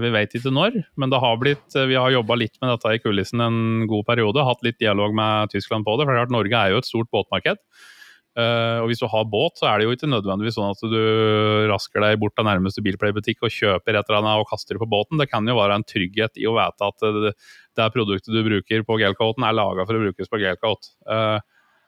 vi 0.03 0.13
vet 0.17 0.35
ikke 0.35 0.51
når, 0.53 0.81
men 0.99 1.13
det 1.13 1.21
har 1.23 1.39
blitt, 1.39 1.69
vi 1.77 2.01
har 2.01 2.17
jobba 2.17 2.41
litt 2.41 2.57
med 2.65 2.73
dette 2.73 2.97
i 2.97 3.03
kulissen 3.05 3.45
en 3.45 3.61
god 3.87 4.09
periode. 4.09 4.43
Hatt 4.49 4.65
litt 4.67 4.81
dialog 4.83 5.15
med 5.15 5.55
Tyskland 5.55 5.87
på 5.87 6.01
det. 6.01 6.09
For 6.09 6.19
klart 6.19 6.35
Norge 6.35 6.65
er 6.65 6.75
jo 6.75 6.83
et 6.83 6.91
stort 6.91 7.13
båtmarked. 7.15 7.63
Uh, 8.37 8.83
og 8.83 8.91
hvis 8.91 9.01
du 9.01 9.07
har 9.09 9.29
båt, 9.33 9.57
så 9.57 9.65
er 9.71 9.81
det 9.81 9.87
jo 9.87 9.95
ikke 9.97 10.11
nødvendigvis 10.13 10.59
sånn 10.59 10.75
at 10.75 10.83
du 10.93 10.99
rasker 11.71 12.05
deg 12.05 12.19
bort 12.21 12.35
til 12.37 12.45
nærmeste 12.45 12.83
Bilplay-butikk 12.85 13.47
og 13.47 13.55
kjøper 13.55 13.97
et 13.97 14.11
eller 14.11 14.19
annet 14.21 14.43
og 14.43 14.51
kaster 14.51 14.77
det 14.77 14.83
på 14.83 14.91
båten. 14.93 15.17
Det 15.23 15.29
kan 15.31 15.49
jo 15.49 15.57
være 15.57 15.79
en 15.81 15.87
trygghet 15.89 16.37
i 16.37 16.45
å 16.45 16.53
vite 16.59 16.91
at 16.91 17.07
det, 17.17 17.33
det 17.81 17.91
produktet 17.95 18.37
du 18.37 18.43
bruker 18.45 18.85
på 18.85 18.99
gelcoaten, 19.01 19.47
er 19.47 19.57
laga 19.57 19.89
for 19.89 19.97
å 19.97 20.05
brukes 20.05 20.29
på 20.29 20.43
gelcoat. 20.43 20.91
Uh, 21.09 21.41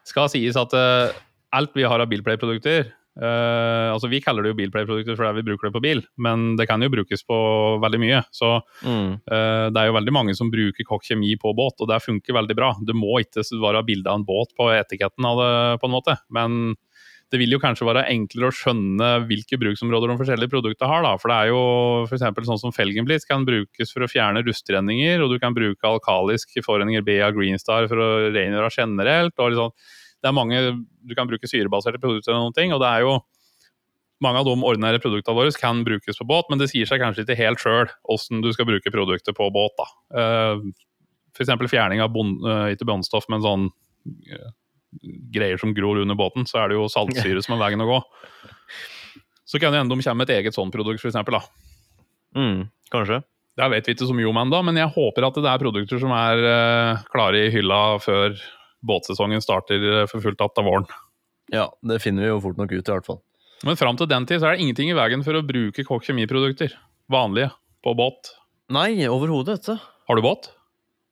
skal 0.09 0.33
sies 0.33 0.57
at 0.57 0.73
uh, 0.73 1.13
alt 1.53 1.77
vi 1.77 1.85
har 1.85 2.01
av 2.01 2.09
Bilplay-produkter, 2.09 2.89
Uh, 3.19 3.91
altså 3.91 4.07
Vi 4.13 4.21
kaller 4.23 4.47
det 4.47 4.53
jo 4.53 4.59
bilplayprodukter 4.61 5.17
fordi 5.19 5.41
vi 5.41 5.47
bruker 5.51 5.69
det 5.69 5.75
på 5.75 5.83
bil, 5.83 6.03
men 6.23 6.53
det 6.59 6.69
kan 6.71 6.83
jo 6.83 6.91
brukes 6.93 7.25
på 7.27 7.39
veldig 7.83 8.03
mye. 8.03 8.23
Så 8.35 8.53
mm. 8.87 9.09
uh, 9.27 9.67
det 9.75 9.81
er 9.81 9.91
jo 9.91 9.97
veldig 9.99 10.15
mange 10.15 10.37
som 10.39 10.53
bruker 10.53 10.87
kokk 10.87 11.07
kjemi 11.09 11.35
på 11.41 11.55
båt, 11.59 11.81
og 11.83 11.91
det 11.91 12.03
funker 12.05 12.39
veldig 12.39 12.59
bra. 12.59 12.75
Det 12.79 12.95
må 12.97 13.19
ikke 13.25 13.43
være 13.59 13.87
bilde 13.89 14.13
av 14.13 14.21
en 14.21 14.29
båt 14.29 14.55
på 14.59 14.71
etiketten 14.77 15.27
av 15.27 15.43
det, 15.43 15.55
på 15.83 15.91
en 15.91 15.97
måte, 15.99 16.19
men 16.35 16.77
det 17.29 17.41
vil 17.43 17.53
jo 17.53 17.61
kanskje 17.61 17.85
være 17.85 18.07
enklere 18.09 18.49
å 18.49 18.57
skjønne 18.57 19.09
hvilke 19.29 19.59
bruksområder 19.61 20.09
de 20.09 20.17
forskjellige 20.21 20.53
produktene 20.53 20.89
har. 20.89 21.03
da, 21.05 21.13
For 21.21 21.29
det 21.29 21.37
er 21.37 21.51
jo 21.51 21.63
f.eks. 22.09 22.25
sånn 22.49 22.63
som 22.63 22.73
Felgenblitz 22.73 23.29
kan 23.29 23.45
brukes 23.49 23.93
for 23.93 24.05
å 24.05 24.09
fjerne 24.09 24.41
rustrenninger, 24.47 25.21
og 25.21 25.35
du 25.35 25.37
kan 25.43 25.57
bruke 25.57 25.91
alkalisk 25.91 26.57
foreninger 26.65 27.05
BA 27.05 27.29
Greenstar 27.37 27.89
for 27.91 28.01
å 28.01 28.11
rengjøre 28.33 28.73
generelt. 28.73 29.37
og 29.37 29.53
liksom 29.53 29.75
det 30.23 30.31
er 30.31 30.35
mange 30.35 30.61
Du 31.07 31.15
kan 31.17 31.29
bruke 31.31 31.49
syrebaserte 31.49 32.01
produkter 32.03 32.35
og 32.35 32.49
noen 32.49 32.57
ting, 32.57 32.73
og 32.75 32.83
det 32.83 32.89
er 32.91 33.07
jo 33.07 33.19
mange 34.25 34.41
av 34.41 34.49
de 34.49 34.55
ordinære 34.57 35.01
produktene 35.03 35.37
våre 35.39 35.55
kan 35.55 35.85
brukes 35.87 36.19
på 36.19 36.27
båt, 36.27 36.49
men 36.51 36.59
det 36.61 36.71
sier 36.73 36.89
seg 36.91 37.03
kanskje 37.03 37.25
ikke 37.25 37.39
helt 37.39 37.63
sjøl 37.63 37.87
hvordan 37.87 38.43
du 38.43 38.51
skal 38.55 38.67
bruke 38.67 38.93
produktet 38.95 39.37
på 39.37 39.47
båt. 39.55 39.79
da. 39.79 39.87
Uh, 40.11 40.65
F.eks. 41.37 41.55
fjerning 41.71 42.03
av 42.03 42.11
bon, 42.11 42.35
uh, 42.43 42.67
ikke 42.73 42.89
båndstoff, 42.89 43.29
men 43.31 43.45
sånn 43.45 43.69
uh, 43.71 44.51
greier 45.31 45.61
som 45.61 45.75
gror 45.77 46.03
under 46.03 46.19
båten, 46.19 46.49
så 46.51 46.65
er 46.65 46.73
det 46.73 46.81
jo 46.81 46.91
saltsyre 46.91 47.45
som 47.45 47.55
er 47.55 47.63
veien 47.63 47.85
å 47.85 47.89
gå. 47.93 48.03
Så 49.49 49.63
kan 49.63 49.73
det 49.73 49.81
hende 49.81 49.95
de 49.95 50.03
kommer 50.03 50.25
med 50.25 50.31
et 50.33 50.41
eget 50.41 50.57
sånt 50.57 50.75
produkt, 50.75 51.05
f.eks. 51.05 51.49
Mm, 52.35 52.67
kanskje. 52.93 53.23
Det 53.59 53.71
vet 53.71 53.87
vi 53.87 53.95
ikke 53.95 54.07
så 54.11 54.15
mye 54.15 54.29
om 54.29 54.39
ennå, 54.43 54.59
men 54.67 54.77
jeg 54.79 54.95
håper 54.95 55.29
at 55.29 55.39
det 55.39 55.51
er 55.51 55.63
produkter 55.63 56.03
som 56.03 56.13
er 56.15 56.43
klare 57.11 57.47
i 57.47 57.55
hylla 57.55 57.81
før 58.03 58.35
båtsesongen 58.87 59.43
starter 59.45 60.07
for 60.11 60.23
fullt 60.25 60.39
igjen 60.39 60.55
til 60.57 60.69
våren. 60.69 60.89
Ja, 61.55 61.71
det 61.87 62.03
finner 62.05 62.27
vi 62.27 62.31
jo 62.33 62.43
fort 62.45 62.61
nok 62.61 62.75
ut 62.75 62.83
i 62.83 62.93
hvert 62.93 63.09
fall. 63.09 63.23
Men 63.67 63.79
fram 63.79 63.97
til 63.99 64.11
den 64.11 64.27
tid 64.29 64.43
så 64.43 64.51
er 64.51 64.57
det 64.57 64.65
ingenting 64.67 64.93
i 64.93 64.97
veien 64.99 65.25
for 65.27 65.35
å 65.35 65.45
bruke 65.47 65.85
kokk 65.87 66.07
kjemiprodukter. 66.07 66.75
Vanlige. 67.11 67.51
På 67.83 67.95
båt. 67.99 68.35
Nei, 68.75 68.93
overhodet 69.11 69.59
ikke. 69.63 69.79
Har 69.81 70.19
du 70.19 70.23
båt? 70.25 70.51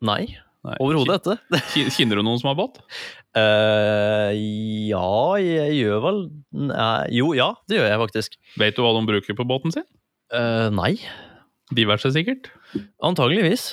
Nei. 0.04 0.36
Nei. 0.66 0.76
Overhodet 0.82 1.22
ikke. 1.22 1.60
Kjenner 1.94 2.20
du 2.20 2.26
noen 2.26 2.40
som 2.42 2.50
har 2.50 2.58
båt? 2.58 2.80
Uh, 3.36 4.30
ja, 4.92 5.10
jeg 5.42 5.76
gjør 5.80 6.02
vel 6.06 6.20
Nei. 6.70 7.06
Jo, 7.14 7.30
ja, 7.38 7.52
det 7.70 7.80
gjør 7.80 7.90
jeg 7.90 8.02
faktisk. 8.02 8.38
Vet 8.60 8.78
du 8.78 8.84
hva 8.84 8.94
de 8.96 9.06
bruker 9.08 9.38
på 9.38 9.48
båten 9.48 9.74
sin? 9.74 9.86
Uh, 10.34 10.68
nei. 10.74 10.96
Diverse, 11.74 12.12
sikkert? 12.14 12.50
Antageligvis. 13.04 13.72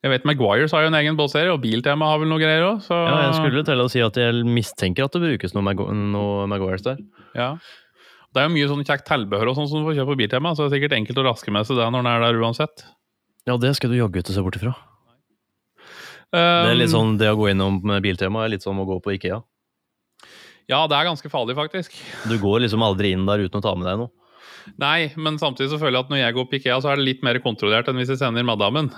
Jeg 0.00 0.14
vet 0.14 0.24
Maguires 0.24 0.72
har 0.72 0.86
jo 0.86 0.88
en 0.88 0.96
egen 0.96 1.16
båtserie, 1.18 1.52
og 1.52 1.60
Biltema 1.60 2.06
har 2.08 2.22
vel 2.22 2.30
noe 2.30 2.40
greier 2.40 2.64
òg. 2.64 2.78
Så... 2.86 2.96
Ja, 2.96 3.18
jeg 3.26 3.34
skulle 3.36 3.64
til 3.68 3.82
å 3.82 3.88
si 3.92 4.00
at 4.00 4.16
jeg 4.16 4.44
mistenker 4.48 5.04
at 5.04 5.16
det 5.16 5.20
brukes 5.26 5.52
noe, 5.52 5.64
Magu 5.66 5.84
noe 5.92 6.46
Maguires 6.48 6.86
der. 6.86 7.02
Ja. 7.36 7.50
Det 8.32 8.40
er 8.40 8.48
jo 8.48 8.54
mye 8.54 8.70
sånn 8.70 8.86
kjekt 8.86 9.04
tilbehør 9.10 9.50
og 9.52 9.58
sånn 9.58 9.68
som 9.68 9.82
du 9.82 9.90
får 9.90 9.98
kjøpe 9.98 10.14
på 10.14 10.22
Biltema, 10.22 10.54
så 10.54 10.64
det 10.64 10.70
er 10.70 10.76
sikkert 10.78 10.96
enkelt 10.96 11.20
å 11.20 11.26
raske 11.26 11.52
med 11.52 11.68
seg 11.68 11.82
det 11.82 11.90
når 11.92 12.00
den 12.00 12.10
er 12.14 12.24
der 12.24 12.40
uansett. 12.40 12.86
Ja, 13.48 13.58
det 13.60 13.74
skal 13.76 13.92
du 13.92 13.98
jaggu 13.98 14.22
ikke 14.22 14.32
se 14.32 14.44
bort 14.46 14.56
ifra. 14.56 14.72
Um, 16.30 16.38
det 16.38 16.72
er 16.72 16.78
litt 16.78 16.94
sånn, 16.94 17.16
det 17.20 17.28
å 17.28 17.36
gå 17.36 17.50
innom 17.50 17.80
Biltema 18.00 18.46
er 18.46 18.54
litt 18.54 18.64
som 18.64 18.80
å 18.80 18.88
gå 18.88 19.00
på 19.04 19.16
Ikea. 19.18 19.42
Ja, 20.70 20.84
det 20.88 20.96
er 20.96 21.08
ganske 21.10 21.28
farlig, 21.28 21.58
faktisk. 21.58 21.96
Du 22.30 22.36
går 22.40 22.62
liksom 22.64 22.84
aldri 22.86 23.12
inn 23.16 23.28
der 23.28 23.42
uten 23.42 23.58
å 23.58 23.64
ta 23.64 23.76
med 23.76 23.90
deg 23.90 24.00
noe. 24.00 24.14
Nei, 24.80 25.10
men 25.18 25.40
samtidig 25.40 25.72
så 25.72 25.80
føler 25.80 25.98
jeg 25.98 26.06
at 26.06 26.12
når 26.12 26.20
jeg 26.22 26.36
går 26.36 26.46
på 26.46 26.60
Ikea, 26.60 26.76
så 26.80 26.92
er 26.92 27.00
det 27.00 27.08
litt 27.08 27.24
mer 27.26 27.40
kontrollert 27.42 27.90
enn 27.90 27.98
hvis 27.98 28.14
jeg 28.14 28.20
sender 28.22 28.46
madammen. 28.46 28.92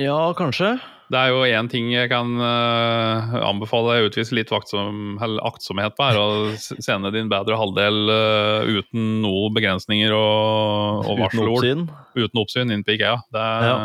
Ja, 0.00 0.34
kanskje. 0.34 0.74
Det 1.12 1.20
er 1.20 1.30
jo 1.30 1.42
én 1.44 1.68
ting 1.70 1.90
jeg 1.92 2.08
kan 2.10 2.30
uh, 2.40 3.34
anbefale 3.44 3.98
å 4.00 4.06
utvise 4.08 4.34
litt 4.34 4.50
vaktsom, 4.50 5.18
aktsomhet 5.44 5.94
på, 5.98 6.06
er 6.08 6.18
å 6.18 6.28
sende 6.58 7.12
din 7.14 7.28
bedre 7.30 7.58
halvdel 7.60 7.98
uh, 8.08 8.66
uten 8.66 9.20
noen 9.22 9.54
begrensninger 9.54 10.14
og, 10.16 11.04
og 11.04 11.20
varselord. 11.20 11.60
Uten 11.60 11.84
oppsyn? 11.84 11.84
Uten 12.16 12.42
oppsyn 12.42 12.74
inn 12.74 12.84
på 12.86 12.96
IKEA. 12.96 13.18
Det 13.34 13.44
er 13.44 13.66
ja. 13.68 13.76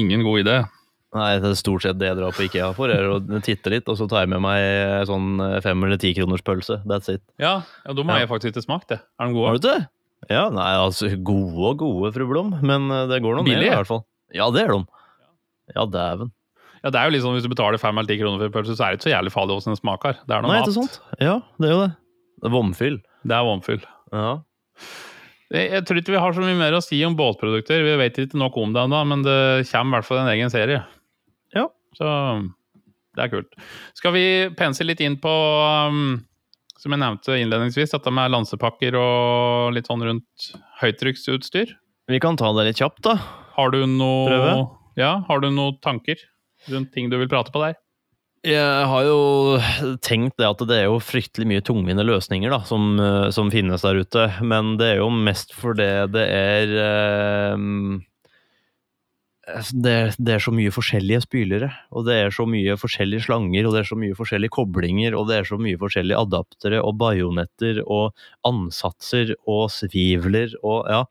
ingen 0.00 0.24
god 0.24 0.44
idé. 0.46 0.58
Nei, 1.18 1.30
det 1.42 1.50
er 1.50 1.58
stort 1.58 1.82
sett 1.82 1.98
det 1.98 2.12
jeg 2.12 2.20
drar 2.20 2.36
på 2.36 2.46
IKEA 2.46 2.70
for, 2.76 2.92
er 2.94 3.10
å 3.10 3.18
titte 3.42 3.72
litt, 3.74 3.88
og 3.90 3.98
så 3.98 4.06
tar 4.08 4.24
jeg 4.24 4.32
med 4.32 4.44
meg 4.46 5.08
sånn 5.10 5.42
fem- 5.64 5.88
eller 5.88 5.98
tikroners 6.00 6.44
pølse. 6.46 6.78
That's 6.86 7.10
it. 7.10 7.24
Ja, 7.42 7.58
ja 7.84 7.96
da 7.98 8.06
må 8.06 8.20
jeg 8.22 8.30
faktisk 8.30 8.54
ikke 8.54 8.68
smakt 8.68 8.94
det. 8.94 9.02
Er 9.18 9.26
de 9.26 9.36
gode? 9.36 9.50
Har 9.50 9.58
du 9.58 9.66
det? 9.66 9.80
Ja, 10.30 10.46
nei, 10.54 10.70
altså 10.78 11.10
gode 11.18 11.72
og 11.72 11.82
gode, 11.82 12.12
fru 12.14 12.28
Blom, 12.30 12.54
men 12.62 12.86
det 13.10 13.18
går 13.24 13.40
nå 13.40 13.44
ned 13.48 13.66
i 13.66 13.74
hvert 13.74 13.90
fall. 13.90 14.04
Ja, 14.36 14.50
det 14.54 14.64
er 14.64 14.74
de. 14.74 14.84
Ja, 15.74 15.86
dæven. 15.86 16.30
Ja, 16.80 16.88
det 16.88 17.00
er 17.00 17.12
jo 17.12 17.20
sånn 17.20 17.36
Hvis 17.36 17.44
du 17.44 17.52
betaler 17.52 17.80
fem 17.80 17.98
eller 17.98 18.08
ti 18.08 18.16
kroner 18.20 18.40
for 18.40 18.48
en 18.48 18.54
pølse, 18.54 18.76
så 18.76 18.86
er 18.86 18.94
det 18.94 19.00
ikke 19.00 19.10
så 19.10 19.14
jævlig 19.14 19.32
farlig 19.34 19.56
hvordan 19.56 19.74
den 19.74 19.80
smaker. 19.80 20.20
Det 20.24 20.36
er 20.36 20.44
noe 20.44 20.52
Nei, 20.54 20.60
mat. 20.60 20.70
Ikke 20.70 20.78
sant? 20.78 21.00
Ja, 21.20 21.34
det 21.60 21.68
er 21.68 21.74
jo 21.74 21.80
det. 21.82 21.90
Det 22.40 22.48
er 22.48 22.54
vomfyll. 22.54 22.96
Det 23.20 23.36
er 23.36 23.48
vomfyll. 23.48 23.82
Ja. 24.16 24.30
Jeg, 25.50 25.66
jeg, 25.74 25.84
tror 25.86 26.00
ikke 26.00 26.14
vi 26.14 26.22
har 26.22 26.34
så 26.36 26.44
mye 26.44 26.56
mer 26.56 26.76
å 26.78 26.80
si 26.84 27.00
om 27.04 27.18
båtprodukter. 27.18 27.84
Vi 27.84 27.98
vet 28.00 28.22
ikke 28.22 28.40
nok 28.40 28.56
om 28.62 28.72
det 28.74 28.86
ennå, 28.86 29.02
men 29.12 29.26
det 29.26 29.36
kommer 29.68 29.98
i 29.98 29.98
hvert 29.98 30.08
fall 30.08 30.22
en 30.22 30.32
egen 30.32 30.52
serie. 30.52 30.80
Ja. 31.56 31.66
Så 31.98 32.08
det 33.18 33.26
er 33.26 33.32
kult. 33.34 33.60
Skal 33.98 34.14
vi 34.16 34.24
pense 34.56 34.86
litt 34.86 35.02
inn 35.04 35.18
på, 35.20 35.34
um, 35.90 36.20
som 36.80 36.94
jeg 36.94 37.02
nevnte 37.02 37.36
innledningsvis, 37.36 37.92
dette 37.92 38.14
med 38.14 38.32
lansepakker 38.32 38.96
og 38.96 39.76
litt 39.76 39.90
sånn 39.90 40.06
rundt 40.06 40.50
høytrykksutstyr? 40.80 41.76
Vi 42.10 42.22
kan 42.22 42.38
ta 42.40 42.54
det 42.56 42.70
litt 42.70 42.80
kjapt, 42.80 43.02
da. 43.04 43.18
Har 43.60 43.74
du 43.74 43.84
noe 43.84 44.26
Prøve? 44.30 44.56
Ja, 44.98 45.20
Har 45.28 45.44
du 45.44 45.50
noen 45.52 45.78
tanker 45.84 46.18
rundt 46.70 46.92
ting 46.96 47.08
du 47.12 47.16
vil 47.20 47.28
prate 47.30 47.52
på 47.52 47.62
der? 47.62 47.78
Jeg 48.40 48.84
har 48.88 49.04
jo 49.04 49.58
tenkt 50.00 50.38
det 50.40 50.46
at 50.48 50.62
det 50.64 50.78
er 50.78 50.86
jo 50.88 51.00
fryktelig 51.04 51.44
mye 51.50 51.64
tungvinte 51.64 52.06
løsninger 52.08 52.52
da, 52.52 52.62
som, 52.64 52.94
eh, 52.96 53.28
som, 53.36 53.50
finnes 53.52 53.84
der 53.84 54.00
ute. 54.00 54.30
Men 54.40 54.78
det 54.80 54.94
er 54.94 55.02
jo 55.02 55.10
mest 55.12 55.52
fordi 55.52 55.88
det 56.14 56.24
er 56.24 56.72
eh, 56.86 57.66
det, 59.72 59.94
det, 60.18 60.34
er 60.34 60.42
så 60.42 60.52
mye 60.54 60.72
forskjellige 60.74 61.22
spylere, 61.24 61.68
og 61.94 62.04
det 62.08 62.16
er 62.16 62.34
så 62.34 62.44
mye 62.48 62.76
forskjellige 62.80 63.24
slanger, 63.26 63.66
og 63.66 63.74
det 63.74 63.80
er 63.82 63.88
så 63.88 63.98
mye 63.98 64.16
forskjellige 64.18 64.54
koblinger, 64.54 65.16
og 65.18 65.26
det 65.30 65.40
er 65.40 65.48
så 65.48 65.58
mye 65.60 65.78
forskjellige 65.80 66.20
adaptere 66.20 66.82
og 66.84 66.96
bajonetter 67.00 67.82
og 67.84 68.14
ansatser 68.48 69.34
og 69.50 69.66
svivler 69.74 70.54
og 70.60 70.90
ja. 70.90 71.02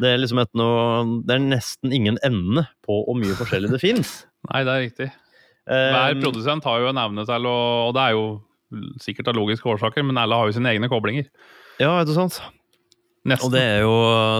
Det 0.00 0.10
er 0.10 0.18
liksom 0.18 0.40
et 0.42 0.50
noe 0.58 1.20
Det 1.26 1.36
er 1.36 1.44
nesten 1.44 1.92
ingen 1.94 2.18
ende 2.26 2.66
på 2.84 2.96
hvor 3.06 3.18
mye 3.18 3.36
forskjellig 3.38 3.70
det 3.74 3.82
fins. 3.82 4.16
Nei, 4.50 4.64
det 4.66 4.74
er 4.74 4.84
riktig. 4.88 5.10
Hver 5.64 6.16
um, 6.16 6.24
produsent 6.26 6.66
har 6.68 6.82
jo 6.82 6.90
en 6.90 7.00
evne 7.00 7.24
til 7.24 7.46
å 7.48 7.58
Og 7.86 7.94
det 7.96 8.02
er 8.02 8.18
jo 8.18 8.26
sikkert 9.00 9.30
av 9.30 9.38
logiske 9.38 9.68
årsaker, 9.70 10.04
men 10.04 10.18
alle 10.20 10.36
har 10.36 10.50
jo 10.50 10.56
sine 10.56 10.72
egne 10.72 10.90
koblinger. 10.92 11.28
Ja, 11.78 12.00
er 12.00 12.08
det 12.08 12.16
sant? 12.16 12.40
Nesten. 13.24 13.48
Og 13.48 13.54
det 13.54 13.60
er, 13.64 13.78
jo, 13.80 13.92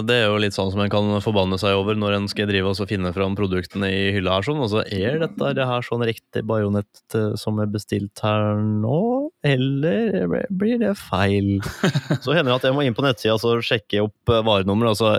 det 0.04 0.16
er, 0.18 0.26
jo, 0.28 0.40
litt 0.44 0.52
sånn 0.52 0.68
som 0.68 0.82
en 0.84 0.90
kan 0.92 1.06
forbanne 1.24 1.56
seg 1.60 1.72
over 1.78 1.96
når 1.96 2.18
en 2.18 2.26
skal 2.28 2.50
drive 2.50 2.68
og 2.68 2.90
finne 2.90 3.14
fram 3.16 3.32
produktene 3.38 3.88
i 3.88 4.02
hylla 4.12 4.36
her. 4.36 4.44
sånn, 4.44 4.60
og 4.60 4.68
så 4.74 4.82
Er 4.84 5.16
dette 5.22 5.52
det 5.56 5.64
her 5.70 5.86
sånn 5.86 6.04
riktig 6.04 6.44
bajonett 6.44 7.16
eh, 7.16 7.32
som 7.40 7.62
er 7.64 7.72
bestilt 7.72 8.20
her 8.20 8.60
nå, 8.60 9.00
eller 9.40 10.44
blir 10.52 10.76
det 10.84 10.92
feil? 11.00 11.56
Så 12.24 12.36
hender 12.36 12.52
det 12.52 12.58
at 12.58 12.68
jeg 12.68 12.76
må 12.76 12.84
inn 12.84 12.96
på 12.96 13.04
nettsida 13.06 13.38
og 13.40 13.64
sjekke 13.64 14.04
opp 14.04 14.32
eh, 14.36 14.44
varenummer. 14.44 14.92
Altså, 14.92 15.16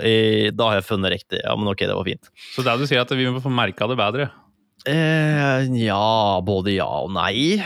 da 0.54 0.70
har 0.70 0.80
jeg 0.80 0.90
funnet 0.92 1.18
riktig. 1.18 1.42
Ja, 1.42 1.58
men 1.58 1.74
ok, 1.74 1.88
det 1.90 1.98
var 1.98 2.06
fint. 2.06 2.30
Så 2.54 2.62
det 2.62 2.70
er 2.70 2.82
du 2.82 2.86
sier 2.86 3.02
at 3.02 3.18
vi 3.18 3.30
må 3.34 3.42
få 3.42 3.54
merka 3.54 3.90
det 3.90 3.98
bedre? 3.98 4.30
Eh, 4.86 5.66
ja, 5.82 6.42
både 6.46 6.76
ja 6.76 6.86
og 6.86 7.10
nei. 7.16 7.58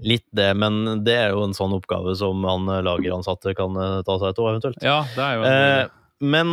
Litt 0.00 0.26
det, 0.36 0.50
men 0.56 1.02
det 1.04 1.14
er 1.26 1.32
jo 1.34 1.44
en 1.44 1.56
sånn 1.56 1.74
oppgave 1.76 2.14
som 2.16 2.44
han 2.48 2.68
eh, 2.72 2.82
lageransatte 2.86 3.52
kan 3.56 3.76
eh, 3.76 3.96
ta 4.06 4.16
seg 4.20 4.32
av, 4.32 4.46
eventuelt. 4.54 4.84
Ja, 4.84 5.00
det 5.12 5.24
er 5.24 5.34
jo 5.36 5.48
eh, 5.48 5.82
Men 6.24 6.52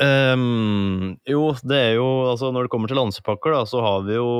um, 0.00 1.16
jo, 1.28 1.42
det 1.68 1.80
er 1.90 1.98
jo 1.98 2.06
Altså, 2.30 2.52
når 2.54 2.66
det 2.66 2.72
kommer 2.72 2.92
til 2.92 3.00
lansepakker, 3.00 3.52
da, 3.56 3.64
så 3.68 3.82
har 3.84 4.06
vi 4.06 4.16
jo 4.16 4.30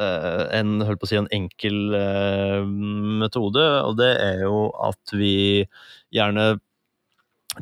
eh, 0.00 0.46
en, 0.60 0.78
holdt 0.88 1.02
på 1.02 1.08
å 1.08 1.10
si, 1.10 1.18
en 1.20 1.28
enkel 1.34 1.98
eh, 1.98 2.64
metode, 3.20 3.66
og 3.84 4.00
det 4.00 4.14
er 4.24 4.46
jo 4.46 4.68
at 4.88 5.16
vi 5.16 5.66
gjerne 6.14 6.54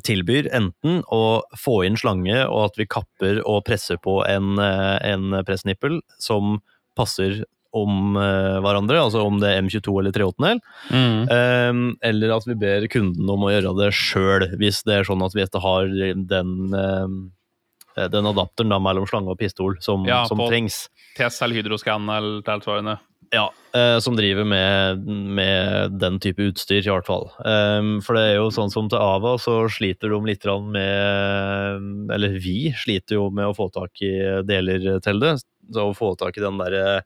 tilbyr 0.07 0.53
enten 0.55 1.01
å 1.15 1.41
få 1.57 1.81
inn 1.89 1.97
slange, 1.99 2.37
og 2.45 2.67
at 2.69 2.79
vi 2.79 2.87
kapper 2.91 3.41
og 3.49 3.63
presser 3.67 3.99
på 4.03 4.21
en, 4.29 4.59
en 4.61 5.39
pressnippel 5.49 6.03
som 6.21 6.59
passer 6.99 7.47
om 7.77 8.19
uh, 8.19 8.59
hverandre, 8.65 9.01
altså 9.07 9.25
om 9.27 9.41
det 9.43 9.53
er 9.53 9.65
M22 9.65 9.95
eller 10.01 10.17
38-del. 10.17 10.61
Mm. 10.91 11.23
Um, 11.31 11.87
eller 12.11 12.37
at 12.37 12.49
vi 12.49 12.59
ber 12.61 12.89
kunden 12.93 13.33
om 13.33 13.47
å 13.47 13.53
gjøre 13.53 13.75
det 13.81 13.91
sjøl, 13.97 14.49
hvis 14.61 14.83
det 14.87 15.01
er 15.01 15.09
sånn 15.09 15.25
at 15.27 15.37
vi 15.37 15.45
ikke 15.45 15.63
har 15.65 15.91
den, 16.33 16.55
uh, 16.73 18.07
den 18.13 18.31
adapteren 18.33 18.73
da, 18.75 18.81
mellom 18.83 19.09
slange 19.09 19.33
og 19.33 19.41
pistol 19.41 19.77
som, 19.85 20.07
ja, 20.09 20.25
som 20.31 20.41
trengs. 20.47 20.87
TESS 21.17 21.43
eller 21.45 21.63
Hydroscan 21.63 22.09
eller 22.13 22.41
tilsvarende. 22.47 22.99
Ja, 23.35 23.53
uh, 23.77 23.99
som 23.99 24.17
driver 24.17 24.45
med, 24.45 25.07
med, 25.09 25.93
den 26.01 26.21
type 26.23 26.43
utstyr, 26.47 26.83
i 26.85 26.91
hvert 26.91 27.09
fall. 27.09 27.29
Um, 27.43 27.99
for 28.05 28.19
det 28.19 28.27
er 28.29 28.39
jo 28.39 28.53
sånn 28.55 28.71
som 28.73 28.91
til 28.91 29.03
Ava, 29.03 29.35
så 29.43 29.65
sliter 29.73 30.13
de 30.13 30.21
litt 30.29 30.47
med 30.71 32.13
Eller 32.15 32.39
vi 32.43 32.73
sliter 32.77 33.19
jo 33.19 33.29
med 33.35 33.51
å 33.51 33.57
få 33.57 33.69
tak 33.75 34.03
i 34.07 34.15
deler 34.47 35.01
til 35.05 35.23
det. 35.23 35.37
Så 35.73 35.89
å 35.91 35.97
få 35.97 36.15
tak 36.19 36.39
i 36.39 36.45
den 36.45 36.61
derre 36.61 37.03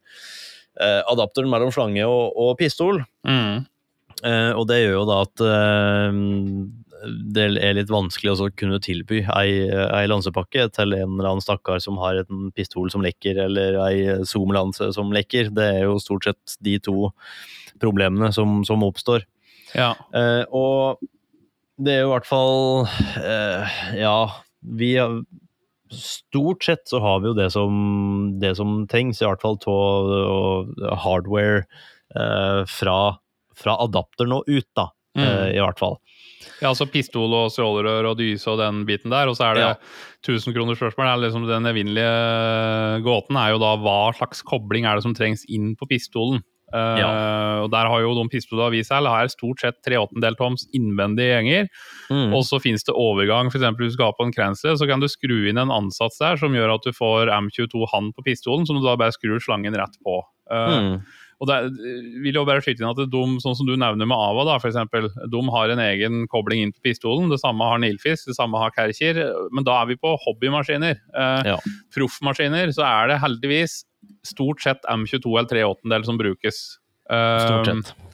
eh, 0.78 1.00
adapteren 1.10 1.50
mellom 1.52 1.72
slange 1.74 2.04
og, 2.06 2.36
og 2.38 2.54
pistol. 2.60 3.02
Mm. 3.26 3.66
Eh, 4.20 4.52
og 4.52 4.66
det 4.68 4.82
gjør 4.82 4.98
jo 4.98 5.08
da 5.08 5.18
at 5.24 5.44
eh, 5.48 6.20
det 7.34 7.46
er 7.60 7.76
litt 7.78 7.92
vanskelig 7.92 8.34
å 8.34 8.48
kunne 8.52 8.80
tilby 8.84 9.22
ei, 9.32 9.52
ei, 9.72 10.04
lansepakke 10.10 10.66
til 10.74 10.96
en 10.96 11.16
eller 11.16 11.30
annen 11.30 11.44
stakkar 11.44 11.80
som 11.82 11.96
har 12.02 12.20
en 12.20 12.50
pistol 12.56 12.90
som 12.92 13.04
lekker, 13.04 13.40
eller 13.46 13.78
ei 13.86 14.20
Zoom-lanse 14.28 14.90
som 14.96 15.12
lekker. 15.14 15.52
Det 15.56 15.68
er 15.78 15.86
jo 15.86 16.00
stort 16.02 16.28
sett 16.28 16.58
de 16.60 16.76
to 16.82 17.10
problemene 17.80 18.32
som, 18.36 18.60
som 18.68 18.84
oppstår. 18.84 19.24
Ja. 19.72 19.94
Eh, 20.16 20.44
og 20.52 21.00
det 21.80 21.94
er 21.94 22.02
jo 22.02 22.10
i 22.10 22.14
hvert 22.16 22.28
fall 22.28 22.88
eh, 23.22 23.76
Ja, 24.02 24.16
vi 24.60 24.96
har 24.98 25.22
stort 25.92 26.64
sett 26.64 26.88
så 26.88 27.00
har 27.02 27.20
vi 27.22 27.30
jo 27.30 27.36
det 27.38 27.50
som, 27.54 27.74
det 28.42 28.54
som 28.58 28.84
trengs, 28.90 29.20
i 29.22 29.26
hvert 29.26 29.42
fall 29.42 29.58
av 29.70 30.70
hardware 31.04 31.64
eh, 32.14 32.62
fra, 32.70 32.98
fra, 33.56 33.76
adapteren 33.86 34.38
og 34.38 34.48
ut, 34.50 34.68
da. 34.78 34.90
Mm. 35.18 35.24
Eh, 35.24 35.48
I 35.58 35.62
hvert 35.62 35.80
fall. 35.80 35.98
Ja, 36.60 36.70
altså 36.70 36.86
pistol 36.88 37.32
og 37.36 37.50
strålerør 37.52 38.12
og 38.12 38.20
dyse 38.20 38.48
og 38.52 38.60
den 38.60 38.84
biten 38.88 39.12
der. 39.12 39.28
Og 39.28 39.36
så 39.36 39.48
er 39.48 39.58
det 39.58 39.64
ja. 39.64 39.74
1000 40.22 40.54
kroner 40.56 40.78
spørsmål. 40.78 41.10
Liksom 41.24 41.48
den 41.48 41.68
evinnelige 41.68 43.02
gåten 43.04 43.38
er 43.40 43.54
jo 43.54 43.60
da 43.62 43.74
hva 43.80 43.98
slags 44.16 44.44
kobling 44.46 44.86
er 44.88 44.98
det 44.98 45.04
som 45.06 45.16
trengs 45.16 45.44
inn 45.50 45.74
på 45.78 45.88
pistolen. 45.90 46.44
Ja. 46.72 47.08
Uh, 47.10 47.56
og 47.64 47.70
Der 47.74 47.88
har 47.90 48.02
jo 48.04 48.12
de 48.18 48.26
vi 48.70 48.82
seg, 48.86 49.06
har 49.06 49.30
stort 49.32 49.62
sett 49.62 49.80
3,8 49.86 50.34
toms 50.38 50.66
innvendige 50.76 51.34
gjenger. 51.34 51.70
Mm. 52.10 52.34
Og 52.36 52.44
så 52.46 52.60
finnes 52.62 52.84
det 52.86 52.94
overgang, 52.94 53.50
f.eks. 53.50 53.66
hvis 53.78 53.94
du 53.94 53.98
skal 53.98 54.10
ha 54.10 54.18
på 54.18 54.28
en 54.28 54.34
Cransler, 54.34 54.76
så 54.78 54.86
kan 54.86 55.02
du 55.02 55.08
skru 55.10 55.48
inn 55.50 55.58
en 55.58 55.74
ansats 55.74 56.20
der 56.20 56.38
som 56.40 56.54
gjør 56.54 56.76
at 56.76 56.86
du 56.86 56.94
får 56.96 57.32
M22 57.34 57.88
hand 57.92 58.14
på 58.14 58.26
pistolen, 58.26 58.68
som 58.68 58.78
du 58.78 58.84
da 58.86 58.98
bare 59.00 59.16
skrur 59.16 59.42
slangen 59.42 59.76
rett 59.78 59.98
på. 60.04 60.22
Uh, 60.50 60.70
mm. 60.70 60.94
Og 61.40 61.48
det 61.48 61.56
vil 62.20 62.36
jo 62.36 62.44
bare 62.44 62.60
skyte 62.60 62.82
inn 62.82 62.90
at 62.90 62.98
de, 63.00 63.20
sånn 63.40 63.56
som 63.56 63.68
du 63.68 63.72
nevner 63.72 64.08
med 64.08 64.12
Ava, 64.16 64.44
da, 64.44 64.58
for 64.60 64.68
eksempel, 64.68 65.08
de 65.08 65.40
har 65.54 65.72
en 65.72 65.80
egen 65.86 66.26
kobling 66.32 66.66
inn 66.66 66.74
på 66.74 66.84
pistolen. 66.84 67.30
Det 67.32 67.40
samme 67.40 67.64
har 67.64 67.80
Nilfisk, 67.80 68.28
det 68.28 68.36
samme 68.36 68.60
har 68.60 68.74
Kercher. 68.76 69.22
Men 69.56 69.64
da 69.64 69.78
er 69.80 69.88
vi 69.88 69.96
på 70.00 70.12
hobbymaskiner. 70.26 71.00
Eh, 71.00 71.48
ja. 71.48 71.56
Proffmaskiner 71.96 72.74
så 72.76 72.84
er 72.84 73.08
det 73.08 73.22
heldigvis 73.24 73.80
stort 74.26 74.62
sett 74.62 74.86
M22 74.88 75.32
eller 75.38 75.50
3 75.50 76.04
som 76.04 76.18
brukes. 76.20 76.62
Stort 77.06 77.66
sett. 77.70 77.92
Um, 77.94 78.10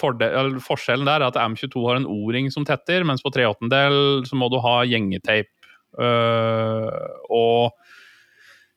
fordel, 0.00 0.56
forskjellen 0.64 1.08
der 1.08 1.20
er 1.20 1.28
at 1.28 1.38
M22 1.40 1.84
har 1.86 2.00
en 2.00 2.08
O-ring 2.08 2.50
som 2.52 2.66
tetter, 2.68 3.04
mens 3.06 3.24
på 3.24 3.32
3 3.34 3.48
del 3.72 4.26
så 4.28 4.38
må 4.38 4.50
du 4.52 4.60
ha 4.64 4.80
gjengeteip. 4.88 5.52
Uh, 5.98 6.88
og 7.28 7.74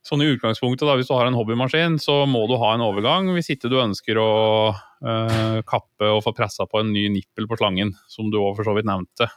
sånn 0.03 0.23
i 0.25 0.31
utgangspunktet, 0.33 0.83
da, 0.87 0.97
hvis 0.99 1.07
du 1.07 1.15
har 1.15 1.29
en 1.29 1.37
hobbymaskin, 1.37 1.95
så 2.01 2.23
må 2.27 2.43
du 2.49 2.57
ha 2.59 2.73
en 2.75 2.83
overgang 2.83 3.29
hvis 3.35 3.53
ikke 3.53 3.71
du 3.71 3.77
ønsker 3.79 4.19
å 4.19 4.31
uh, 4.73 5.59
kappe 5.69 6.09
og 6.09 6.23
få 6.25 6.35
pressa 6.35 6.67
på 6.67 6.81
en 6.81 6.91
ny 6.95 7.07
nippel 7.13 7.47
på 7.47 7.59
slangen, 7.61 7.93
som 8.11 8.31
du 8.33 8.41
òg 8.41 8.57
for 8.57 8.67
så 8.67 8.75
vidt 8.75 8.89
nevnte. 8.89 9.29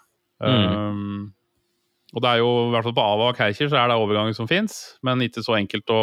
Mm. 0.43 0.65
Um, 0.67 1.21
og 2.15 2.23
det 2.23 2.31
er 2.31 2.39
jo, 2.39 2.51
i 2.69 2.71
hvert 2.71 2.87
fall 2.87 2.95
på 2.95 3.03
Ava 3.03 3.31
og 3.33 3.39
Kercher 3.39 3.71
så 3.71 3.81
er 3.81 3.91
det 3.91 3.97
overganger 3.99 4.37
som 4.37 4.47
fins, 4.47 4.77
men 5.07 5.25
ikke 5.25 5.43
så 5.43 5.57
enkelt 5.59 5.91
å 5.91 6.03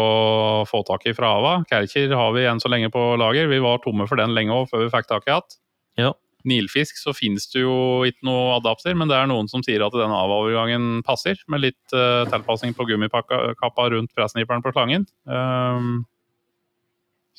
få 0.67 0.81
tak 0.87 1.05
i 1.07 1.13
fra 1.15 1.31
Ava. 1.37 1.53
Kercher 1.69 2.11
har 2.19 2.33
vi 2.35 2.43
enn 2.49 2.59
så 2.59 2.71
lenge 2.71 2.91
på 2.91 3.13
lager. 3.19 3.47
Vi 3.47 3.61
var 3.63 3.79
tomme 3.83 4.07
for 4.09 4.19
den 4.19 4.35
lenge 4.35 4.51
òg, 4.51 4.67
før 4.71 4.83
vi 4.83 4.91
fikk 4.91 5.07
tak 5.09 5.29
i 5.29 5.33
hatt. 5.33 5.57
Ja. 6.01 6.11
Nilfisk 6.43 6.99
så 6.99 7.13
finnes 7.15 7.47
det 7.53 7.63
jo 7.63 7.75
ikke 8.03 8.27
noe 8.27 8.57
adapter, 8.57 8.97
men 8.99 9.07
det 9.07 9.15
er 9.15 9.29
noen 9.31 9.47
som 9.47 9.63
sier 9.63 9.85
at 9.85 9.95
den 9.95 10.11
avovergangen 10.11 10.99
passer, 11.07 11.39
med 11.47 11.63
litt 11.63 11.95
uh, 11.95 12.27
tilpasning 12.27 12.75
på 12.75 12.89
gummikappa 12.89 13.87
rundt 13.95 14.11
pressniperen 14.11 14.65
på 14.65 14.75
slangen. 14.75 15.07
Um, 15.23 16.03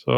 så 0.01 0.17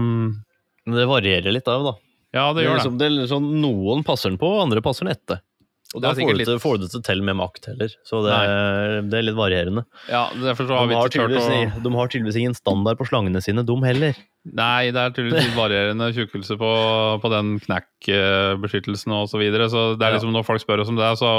Men 0.00 0.96
det 0.96 1.06
varierer 1.12 1.52
litt 1.54 1.68
av, 1.68 1.92
da. 1.92 1.94
Ja, 2.32 2.48
det, 2.50 2.62
det 2.62 2.66
gjør 2.66 2.78
liksom, 2.80 2.98
det. 2.98 3.08
Er 3.10 3.18
liksom, 3.20 3.48
noen 3.60 4.02
passer 4.08 4.32
den 4.32 4.40
på, 4.40 4.48
andre 4.64 4.80
passer 4.84 5.04
den 5.04 5.12
etter. 5.12 5.44
Og 5.92 6.00
da 6.00 6.14
får 6.16 6.36
litt... 6.38 6.50
får 6.62 6.78
du 6.80 6.86
det 6.88 7.00
til 7.04 7.20
med 7.24 7.36
makt 7.36 7.66
heller, 7.68 7.94
så 8.08 8.22
det 8.24 8.32
er, 8.32 9.00
det 9.12 9.18
er, 9.18 9.24
litt 9.26 9.36
varierende. 9.36 9.84
Ja, 10.08 10.24
derfor 10.32 10.68
så 10.68 10.78
har 10.78 10.88
de, 10.88 10.96
har 10.96 11.08
å... 11.36 11.82
de 11.84 11.92
har 11.98 12.12
tydeligvis 12.12 12.38
ingen 12.40 12.56
standard 12.56 13.00
på 13.00 13.08
slangene 13.10 13.42
sine, 13.44 13.64
de 13.68 13.76
heller. 13.84 14.16
Nei, 14.42 14.88
det 14.94 15.02
er 15.02 15.12
tydeligvis 15.12 15.50
litt 15.50 15.58
varierende 15.58 16.08
tjukkelse 16.16 16.56
på, 16.58 16.70
på 17.22 17.32
den 17.34 17.52
knekkbeskyttelsen 17.62 19.14
og 19.18 19.28
så 19.30 19.42
videre. 19.42 19.68
Så 19.70 19.92
det 20.00 20.08
er 20.08 20.16
liksom 20.16 20.32
når 20.34 20.48
folk 20.48 20.64
spør 20.64 20.82
oss 20.82 20.90
om 20.90 20.98
det, 20.98 21.12
så 21.20 21.34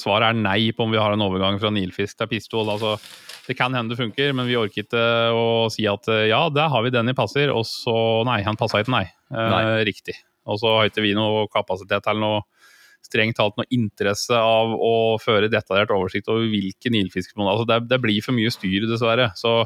svaret 0.00 0.30
er 0.30 0.40
nei 0.40 0.70
på 0.76 0.86
om 0.86 0.94
vi 0.94 1.02
har 1.02 1.16
en 1.16 1.26
overgang 1.26 1.58
fra 1.60 1.74
nilfisk 1.74 2.22
til 2.22 2.30
pistol. 2.30 2.70
altså 2.70 2.96
det 3.50 3.56
kan 3.58 3.74
hende 3.74 3.96
det 3.96 3.98
funker, 3.98 4.30
men 4.36 4.46
vi 4.46 4.54
orker 4.54 4.84
ikke 4.84 5.04
å 5.34 5.44
si 5.74 5.82
at 5.90 6.06
ja, 6.30 6.44
der 6.54 6.70
har 6.70 6.84
vi 6.86 6.94
den 6.94 7.10
i 7.10 7.16
passer, 7.18 7.50
og 7.50 7.64
så 7.66 8.22
Nei, 8.28 8.44
han 8.46 8.58
passa 8.60 8.78
ikke, 8.78 8.94
nei. 8.94 9.06
nei. 9.34 9.62
Eh, 9.74 9.84
riktig. 9.88 10.14
Og 10.46 10.60
så 10.60 10.70
har 10.76 10.90
ikke 10.90 11.02
vi 11.02 11.16
noe 11.18 11.48
kapasitet 11.52 12.06
eller 12.06 12.22
noe 12.22 12.40
strengt 13.06 13.38
talt 13.40 13.56
noe 13.58 13.68
interesse 13.74 14.36
av 14.36 14.74
å 14.76 14.94
føre 15.22 15.50
detaljert 15.52 15.92
oversikt 15.94 16.30
over 16.32 16.48
hvilke 16.50 16.92
nilfiskmål. 16.92 17.52
Altså 17.52 17.68
det, 17.70 17.80
det, 17.90 18.00
blir 18.02 18.24
for 18.24 18.36
mye 18.36 18.52
styr, 18.54 18.86
dessverre. 18.90 19.30
Så 19.38 19.64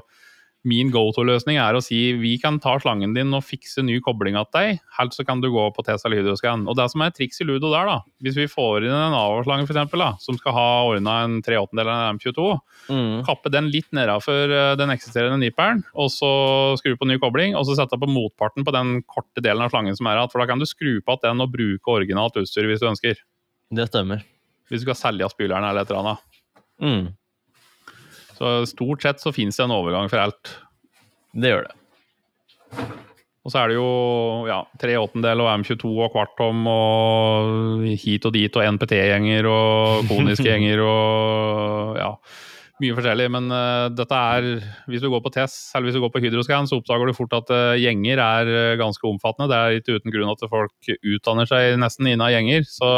min 0.65 0.89
go 0.93 1.03
to-løsning 1.13 1.59
er 1.61 1.77
å 1.77 1.83
si 1.85 1.99
vi 2.17 2.35
kan 2.41 2.57
ta 2.63 2.75
slangen 2.81 3.13
din 3.17 3.35
og 3.37 3.45
fikse 3.45 3.83
ny 3.85 3.99
kobling 4.05 4.39
til 4.39 4.49
deg, 4.57 4.81
helst 4.97 5.21
så 5.21 5.27
kan 5.29 5.43
du 5.43 5.51
gå 5.53 5.65
på 5.77 5.85
Tesla 5.85 6.13
Hydroscan. 6.15 6.65
Og 6.71 6.79
det 6.79 6.87
som 6.93 7.05
er 7.05 7.13
triks 7.15 7.43
i 7.43 7.47
ludo 7.49 7.69
der, 7.73 7.91
da, 7.91 7.99
hvis 8.25 8.39
vi 8.39 8.47
får 8.51 8.87
inn 8.87 8.95
en 8.95 9.17
avslange 9.19 9.69
f.eks., 9.69 10.25
som 10.25 10.39
skal 10.41 10.57
ha 10.57 10.69
ordna 10.89 11.19
en 11.27 11.37
3 11.45 11.59
8 11.61 11.77
eller 11.77 11.93
en 11.93 12.19
M22, 12.19 12.47
mm. 12.89 13.17
kappe 13.29 13.53
den 13.53 13.69
litt 13.75 13.91
nedafor 13.97 14.55
eh, 14.57 14.73
den 14.81 14.95
eksisterende 14.95 15.41
nipperen, 15.43 15.85
og 15.93 16.09
så 16.15 16.31
skru 16.81 16.97
på 16.97 17.09
ny 17.11 17.19
kobling, 17.23 17.57
og 17.59 17.69
så 17.69 17.77
sette 17.79 18.01
på 18.01 18.09
motparten 18.11 18.65
på 18.65 18.75
den 18.75 18.97
korte 19.05 19.45
delen 19.45 19.67
av 19.67 19.75
slangen 19.75 19.99
som 19.99 20.09
er 20.09 20.21
igjen. 20.21 20.33
For 20.33 20.41
da 20.41 20.49
kan 20.49 20.63
du 20.63 20.69
skru 20.69 20.97
på 21.05 21.19
igjen 21.19 21.25
den 21.35 21.45
og 21.45 21.53
bruke 21.53 21.93
originalt 21.93 22.37
utstyr 22.41 22.69
hvis 22.69 22.83
du 22.83 22.89
ønsker. 22.91 23.21
Det 23.75 23.89
stemmer. 23.91 24.25
Hvis 24.69 24.83
du 24.83 24.89
skal 24.89 24.99
selge 24.99 25.29
spyleren 25.33 25.67
eller 25.69 25.85
et 25.85 25.93
eller 25.93 26.03
annet. 26.05 26.41
Mm. 26.81 27.05
Så 28.35 28.55
stort 28.67 29.05
sett 29.05 29.23
så 29.23 29.33
fins 29.35 29.59
det 29.59 29.67
en 29.67 29.75
overgang 29.75 30.11
for 30.11 30.23
alt. 30.23 30.55
Det 31.35 31.51
gjør 31.53 31.69
det. 31.69 31.75
Og 33.45 33.53
så 33.53 33.61
er 33.61 33.71
det 33.71 33.77
jo 33.77 33.89
ja, 34.49 34.63
tre 34.81 34.95
åttendel 34.97 35.43
og 35.45 35.51
M22 35.61 35.91
og 36.01 36.15
kvartom 36.15 36.65
og 36.71 37.85
hit 38.01 38.25
og 38.25 38.33
dit 38.33 38.57
og 38.57 38.65
NPT-gjenger 38.73 39.49
og 39.51 40.09
koniske 40.09 40.49
gjenger 40.51 40.81
og 40.81 41.99
ja, 42.01 42.09
mye 42.81 42.97
forskjellig. 42.97 43.27
Men 43.35 43.53
uh, 43.53 43.91
dette 43.93 44.23
er 44.37 44.49
Hvis 44.89 45.05
du 45.05 45.11
går 45.13 45.21
på 45.27 45.35
TESS 45.35 45.59
eller 45.75 45.91
hvis 45.91 45.99
du 45.99 46.03
går 46.07 46.15
på 46.15 46.25
Hydroscan, 46.25 46.71
så 46.71 46.81
oppdager 46.81 47.13
du 47.13 47.17
fort 47.17 47.37
at 47.37 47.53
uh, 47.53 47.77
gjenger 47.77 48.23
er 48.25 48.53
uh, 48.55 48.79
ganske 48.81 49.05
omfattende. 49.11 49.51
Det 49.53 49.61
er 49.61 49.83
ikke 49.83 49.99
uten 50.01 50.15
grunn 50.17 50.33
at 50.33 50.49
folk 50.49 50.95
utdanner 51.05 51.51
seg 51.51 51.77
nesten 51.85 52.09
innen 52.09 52.33
gjenger. 52.33 52.65
Så 52.71 52.95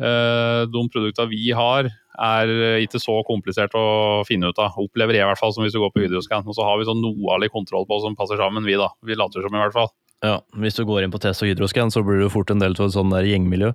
de 0.00 0.80
produktene 0.88 1.28
vi 1.28 1.50
har, 1.52 1.90
er 2.18 2.50
ikke 2.82 3.00
så 3.02 3.20
komplisert 3.28 3.74
å 3.78 4.22
finne 4.28 4.50
ut 4.50 4.58
av. 4.60 4.76
Opplever 4.82 5.16
jeg 5.16 5.24
i 5.24 5.28
hvert 5.30 5.40
fall 5.40 5.54
som 5.54 5.64
hvis 5.64 5.76
du 5.76 5.80
går 5.82 5.92
på 5.94 6.02
Hydroscan. 6.04 6.46
Og 6.48 6.56
så 6.56 6.66
har 6.66 6.80
vi 6.80 6.88
sånn 6.88 7.02
noe 7.04 7.36
av 7.36 7.46
kontroll 7.54 7.86
på 7.88 8.00
som 8.02 8.18
passer 8.18 8.40
sammen, 8.40 8.66
vi 8.66 8.78
da. 8.80 8.90
Vi 9.06 9.18
later 9.18 9.46
som 9.46 9.54
i 9.54 9.62
hvert 9.62 9.76
fall. 9.76 9.92
Ja, 10.20 10.40
Hvis 10.60 10.76
du 10.76 10.84
går 10.84 11.06
inn 11.06 11.12
på 11.14 11.20
Test 11.22 11.40
og 11.44 11.48
Hydroscan, 11.48 11.92
så 11.92 12.02
blir 12.04 12.20
du 12.20 12.28
fort 12.32 12.50
en 12.52 12.60
del 12.60 12.74
av 12.76 12.90
et 12.90 12.96
sånn 12.96 13.12
der 13.14 13.28
gjengmiljø. 13.28 13.72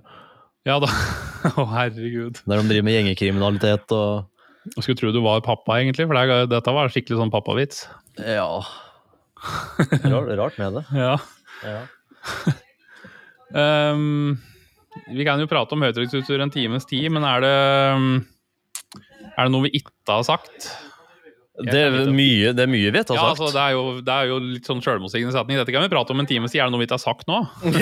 Ja 0.66 0.78
da. 0.82 0.90
Å, 1.46 1.62
oh, 1.62 1.70
herregud. 1.70 2.40
Der 2.46 2.60
de 2.60 2.70
driver 2.70 2.86
med 2.86 2.96
gjengekriminalitet 2.96 3.92
og 3.94 4.72
Jeg 4.74 4.82
skulle 4.82 4.98
tro 4.98 5.12
du 5.14 5.20
var 5.22 5.42
pappa, 5.46 5.78
egentlig, 5.78 6.08
for 6.10 6.18
det, 6.18 6.38
dette 6.50 6.74
var 6.74 6.90
skikkelig 6.90 7.20
sånn 7.20 7.32
pappavits. 7.34 7.84
Ja. 8.18 8.48
Rart, 10.06 10.32
rart 10.38 10.58
med 10.58 10.80
det. 10.80 10.84
Ja. 11.04 11.16
ja. 11.62 11.80
um, 13.94 14.36
vi 15.12 15.26
kan 15.26 15.40
jo 15.42 15.50
prate 15.50 15.76
om 15.76 15.84
høytrykksutstyr 15.86 16.42
en 16.44 16.52
times 16.54 16.88
tid, 16.88 17.10
men 17.14 17.26
er 17.26 17.44
det 17.44 17.54
er 19.36 19.48
det 19.48 19.52
noe 19.52 19.66
vi 19.68 19.76
ikke 19.82 19.92
har 20.08 20.24
sagt? 20.26 20.70
Det 21.56 21.78
er, 21.80 21.94
mye, 22.12 22.50
det 22.52 22.66
er 22.66 22.68
mye 22.68 22.90
vi 22.92 23.00
ikke 23.00 23.14
har 23.14 23.30
ja, 23.30 23.30
sagt. 23.32 23.40
Altså, 23.40 23.48
det, 23.54 23.62
er 23.62 23.72
jo, 23.72 23.84
det, 24.04 24.12
er 24.12 24.28
jo, 24.28 24.36
litt 24.56 24.68
sånn 24.68 24.82
sjølmotsigende 24.84 25.32
setning. 25.32 25.56
Dette 25.60 25.72
kan 25.72 25.84
vi 25.84 25.92
prate 25.92 26.12
om 26.12 26.20
en 26.20 26.28
times 26.28 26.52
tid. 26.52 26.60
er 26.60 26.68
det 26.68 26.74
noe 26.74 26.82
vi 26.82 26.88
ikke 26.88 26.98
har 26.98 27.04
sagt 27.04 27.24
nå? 27.30 27.38
det 27.64 27.80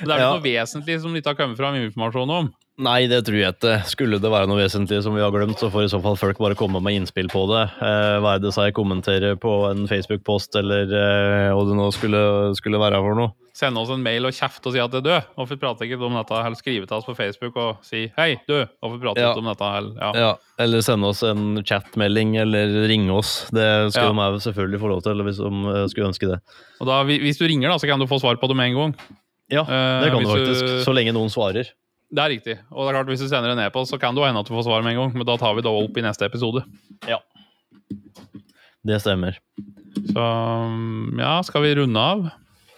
er 0.00 0.08
det 0.08 0.16
ja. 0.24 0.30
noe 0.30 0.40
vesentlig 0.44 0.96
som 1.02 1.12
vi 1.12 1.20
ikke 1.20 1.34
har 1.34 1.40
kommet 1.40 1.60
fram 1.60 1.76
informasjon 1.82 2.32
om? 2.32 2.48
Nei, 2.82 3.04
det 3.12 3.20
tror 3.26 3.36
jeg 3.36 3.52
ikke. 3.52 3.74
Skulle 3.90 4.20
det 4.22 4.32
være 4.32 4.48
noe 4.48 4.62
vesentlig 4.62 5.02
som 5.04 5.12
vi 5.16 5.20
har 5.20 5.32
glemt, 5.34 5.60
så 5.60 5.68
får 5.72 5.84
i 5.84 5.92
så 5.92 6.00
fall 6.04 6.16
folk 6.16 6.40
bare 6.40 6.56
komme 6.58 6.80
med 6.80 6.96
innspill 6.96 7.28
på 7.32 7.44
det. 7.52 7.66
Eh, 7.84 8.28
er 8.32 8.40
det 8.40 8.54
seg 8.56 8.72
kommentere 8.76 9.34
på 9.40 9.52
en 9.68 9.84
Facebook-post, 9.90 10.56
eller 10.62 10.88
eh, 10.88 11.52
hva 11.52 11.68
det 11.68 11.76
nå 11.76 11.90
skulle, 11.92 12.22
skulle, 12.56 12.80
være 12.80 13.04
for 13.04 13.20
noe. 13.20 13.36
Sende 13.62 13.78
oss 13.78 13.92
en 13.94 14.02
mail 14.02 14.26
og 14.26 14.34
kjefte 14.34 14.66
og 14.66 14.74
si 14.74 14.80
at 14.82 14.90
det 14.90 14.98
er 15.02 15.06
død. 15.06 15.26
Hvorfor 15.38 15.58
prater 15.60 15.86
ikke 15.86 16.00
om 16.02 16.16
dette? 16.18 16.38
Eller 16.42 16.58
skrive 16.58 16.88
til 16.88 16.96
oss 16.96 17.06
på 17.06 17.14
Facebook 17.14 17.58
og 17.62 17.84
si 17.86 18.08
'hei, 18.16 18.34
du, 18.48 18.56
hvorfor 18.82 18.98
prater 18.98 19.22
ja. 19.22 19.30
ikke 19.30 19.42
om 19.44 19.50
dette?' 19.52 19.68
Eller, 19.78 19.92
ja. 20.02 20.10
ja. 20.18 20.32
eller 20.64 20.82
sende 20.82 21.06
oss 21.06 21.22
en 21.22 21.62
chatmelding, 21.62 22.34
eller 22.42 22.74
ringe 22.90 23.12
oss. 23.14 23.46
Det 23.54 23.92
skal 23.94 24.10
ja. 24.10 24.30
de 24.34 24.40
selvfølgelig 24.42 24.80
få 24.82 24.90
lov 24.90 25.02
til, 25.06 25.22
hvis 25.22 25.38
de 25.38 25.52
eh, 25.74 25.86
skulle 25.92 26.10
ønske 26.10 26.32
det. 26.32 26.40
Og 26.80 26.90
da, 26.90 27.02
Hvis 27.06 27.38
du 27.38 27.46
ringer, 27.46 27.70
da, 27.70 27.78
så 27.78 27.86
kan 27.86 28.02
du 28.02 28.10
få 28.10 28.18
svar 28.18 28.40
på 28.40 28.50
det 28.50 28.56
med 28.58 28.72
en 28.72 28.78
gang. 28.80 28.96
Ja, 29.52 29.62
det 30.02 30.10
kan 30.10 30.24
du 30.24 30.30
faktisk. 30.32 30.66
Du... 30.66 30.82
Så 30.82 30.92
lenge 30.96 31.14
noen 31.14 31.30
svarer. 31.30 31.70
Det 32.12 32.20
er 32.20 32.28
riktig. 32.34 32.58
Og 32.72 32.84
det 32.84 32.90
er 32.90 32.96
klart, 32.98 33.08
hvis 33.08 33.22
du 33.22 33.28
sender 33.30 33.54
en 33.54 33.62
e-post, 33.62 33.92
så 33.92 33.98
kan 34.00 34.16
det 34.16 34.26
hende 34.26 34.40
at 34.42 34.48
du 34.48 34.52
får 34.52 34.66
svar 34.66 34.82
med 34.82 34.92
en 34.92 35.04
gang, 35.04 35.14
men 35.16 35.28
da 35.28 35.36
tar 35.40 35.54
vi 35.56 35.64
det 35.64 35.70
opp 35.70 35.96
i 35.96 36.04
neste 36.04 36.26
episode. 36.26 36.64
Ja. 37.08 37.22
Det 38.84 38.98
stemmer. 39.00 39.38
Så 40.10 40.26
ja, 41.20 41.34
skal 41.46 41.64
vi 41.64 41.76
runde 41.78 42.00
av? 42.00 42.26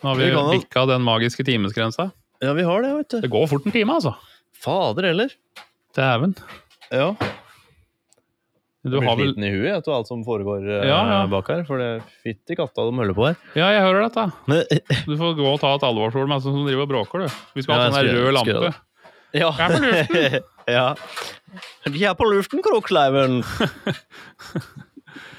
Nå 0.04 0.12
har 0.12 0.18
vi 0.20 0.58
bikka 0.58 0.82
den 0.84 1.00
magiske 1.00 1.44
timesgrensa. 1.48 2.10
Ja, 2.44 2.52
vi 2.52 2.62
har 2.62 2.82
det, 2.84 2.90
vet 2.92 3.14
du. 3.14 3.20
Det 3.24 3.30
går 3.32 3.46
fort 3.48 3.64
en 3.64 3.72
time, 3.72 3.94
altså. 3.94 4.12
Fader 4.60 5.06
heller. 5.08 5.32
Dæven. 5.96 6.34
Ja. 6.92 7.14
Du 8.84 8.98
blir 8.98 9.06
vel... 9.06 9.16
sliten 9.16 9.46
i 9.48 9.52
huet 9.54 9.70
etter 9.78 9.94
alt 9.96 10.10
som 10.10 10.20
foregår 10.26 10.66
uh, 10.68 10.82
ja, 10.84 10.98
ja. 11.08 11.22
bak 11.32 11.48
her. 11.48 11.64
For 11.64 11.80
det 11.80 11.86
er 11.88 12.04
fytti 12.20 12.58
katta 12.58 12.84
de 12.84 12.92
holder 13.00 13.16
på 13.16 13.30
her. 13.30 13.40
Ja, 13.56 13.70
jeg 13.72 13.86
hører 13.86 14.04
dette. 14.10 14.26
du 15.08 15.16
får 15.16 15.38
gå 15.40 15.48
og 15.54 15.60
ta 15.64 15.72
et 15.78 15.88
alvorsord 15.88 16.28
med 16.28 16.44
som 16.44 16.60
driver 16.66 16.84
og 16.84 16.92
bråker, 16.92 17.24
du. 17.24 17.38
Vi 17.56 17.64
skal 17.64 17.80
ja, 17.80 17.88
ha 17.88 17.96
sånn 17.96 18.12
rød 18.12 18.36
lampe. 18.36 18.74
Ja. 19.34 19.54
Vi 19.56 19.64
er 19.64 19.72
på 19.72 19.84
luften! 19.88 20.50
ja. 20.76 20.88
Vi 21.96 22.04
er 22.10 22.18
på 22.20 22.28
luften, 22.28 22.60
Kroksleiven! 22.66 23.40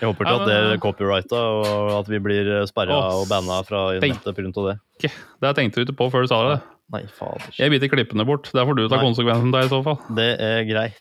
Jeg 0.06 0.14
håper 0.14 0.28
ikke 0.28 0.38
at 0.38 0.50
det 0.50 0.56
er 0.62 0.80
copyrighta, 0.84 1.42
og 1.58 1.92
at 1.98 2.10
vi 2.12 2.22
blir 2.22 2.54
sperra 2.70 3.02
og 3.18 3.26
banna 3.32 3.60
fra 3.66 3.88
nettet 3.98 4.38
pga. 4.38 4.52
det. 4.70 5.12
Det 5.42 5.54
tenkte 5.58 5.82
du 5.82 5.88
ikke 5.88 6.00
på 6.04 6.10
før 6.14 6.26
du 6.26 6.30
sa 6.30 6.42
det. 6.52 6.58
Nei, 6.94 7.02
fader. 7.10 7.48
Jeg 7.58 7.74
biter 7.74 7.90
klippene 7.90 8.26
bort. 8.28 8.52
Det 8.54 8.62
får 8.62 8.78
du 8.78 8.84
ta 8.92 9.00
konsekvensen 9.02 9.50
av 9.58 9.66
i 9.66 9.72
så 9.72 9.80
fall. 9.86 9.98
Det 10.18 10.28
er 10.38 10.60
greit. 10.70 11.00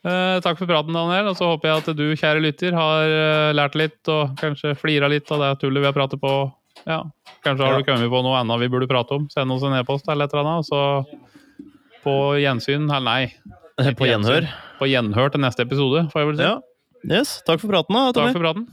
uh, 0.00 0.38
takk 0.44 0.56
for 0.56 0.64
praten, 0.64 0.96
Daniel. 0.96 1.28
Og 1.28 1.36
så 1.36 1.50
håper 1.50 1.68
jeg 1.68 1.82
at 1.82 1.90
du, 1.98 2.06
kjære 2.16 2.44
lytter, 2.46 2.76
har 2.78 3.12
uh, 3.12 3.50
lært 3.56 3.76
litt, 3.76 4.00
og 4.08 4.32
kanskje 4.40 4.72
flira 4.80 5.10
litt 5.12 5.28
av 5.34 5.44
det 5.44 5.52
tullet 5.60 5.84
vi 5.84 5.90
har 5.90 5.96
pratet 5.96 6.22
på. 6.22 6.32
Ja, 6.88 7.02
Kanskje 7.44 7.66
har 7.66 7.76
ja. 7.76 7.82
du 7.82 7.86
kommet 7.86 8.08
på 8.08 8.22
noe 8.24 8.38
annet 8.38 8.62
vi 8.62 8.70
burde 8.72 8.88
prate 8.88 9.18
om. 9.18 9.28
Send 9.32 9.52
oss 9.52 9.66
en 9.66 9.76
e-post 9.76 10.08
eller 10.08 10.30
et 10.30 10.32
eller 10.32 10.48
annet. 10.48 10.70
Så 10.70 12.00
på 12.06 12.16
gjensyn 12.40 12.88
Eller 12.88 13.04
nei. 13.04 13.22
På 13.98 14.08
gjenhør. 14.08 14.48
På 14.80 14.88
gjenhør 14.88 15.34
til 15.34 15.44
neste 15.44 15.62
episode, 15.66 16.08
får 16.10 16.22
jeg 16.22 16.28
vel 16.30 16.40
si. 16.40 16.46
Ja. 16.48 16.56
Yes. 17.06 17.38
Takk 17.46 17.60
for 17.62 17.70
praten, 17.70 17.94
da. 17.94 18.12
Takk 18.12 18.34
for 18.34 18.42
praten. 18.42 18.66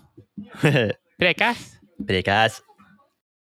Prekæs! 1.21 1.75
Prekas. 2.05 2.64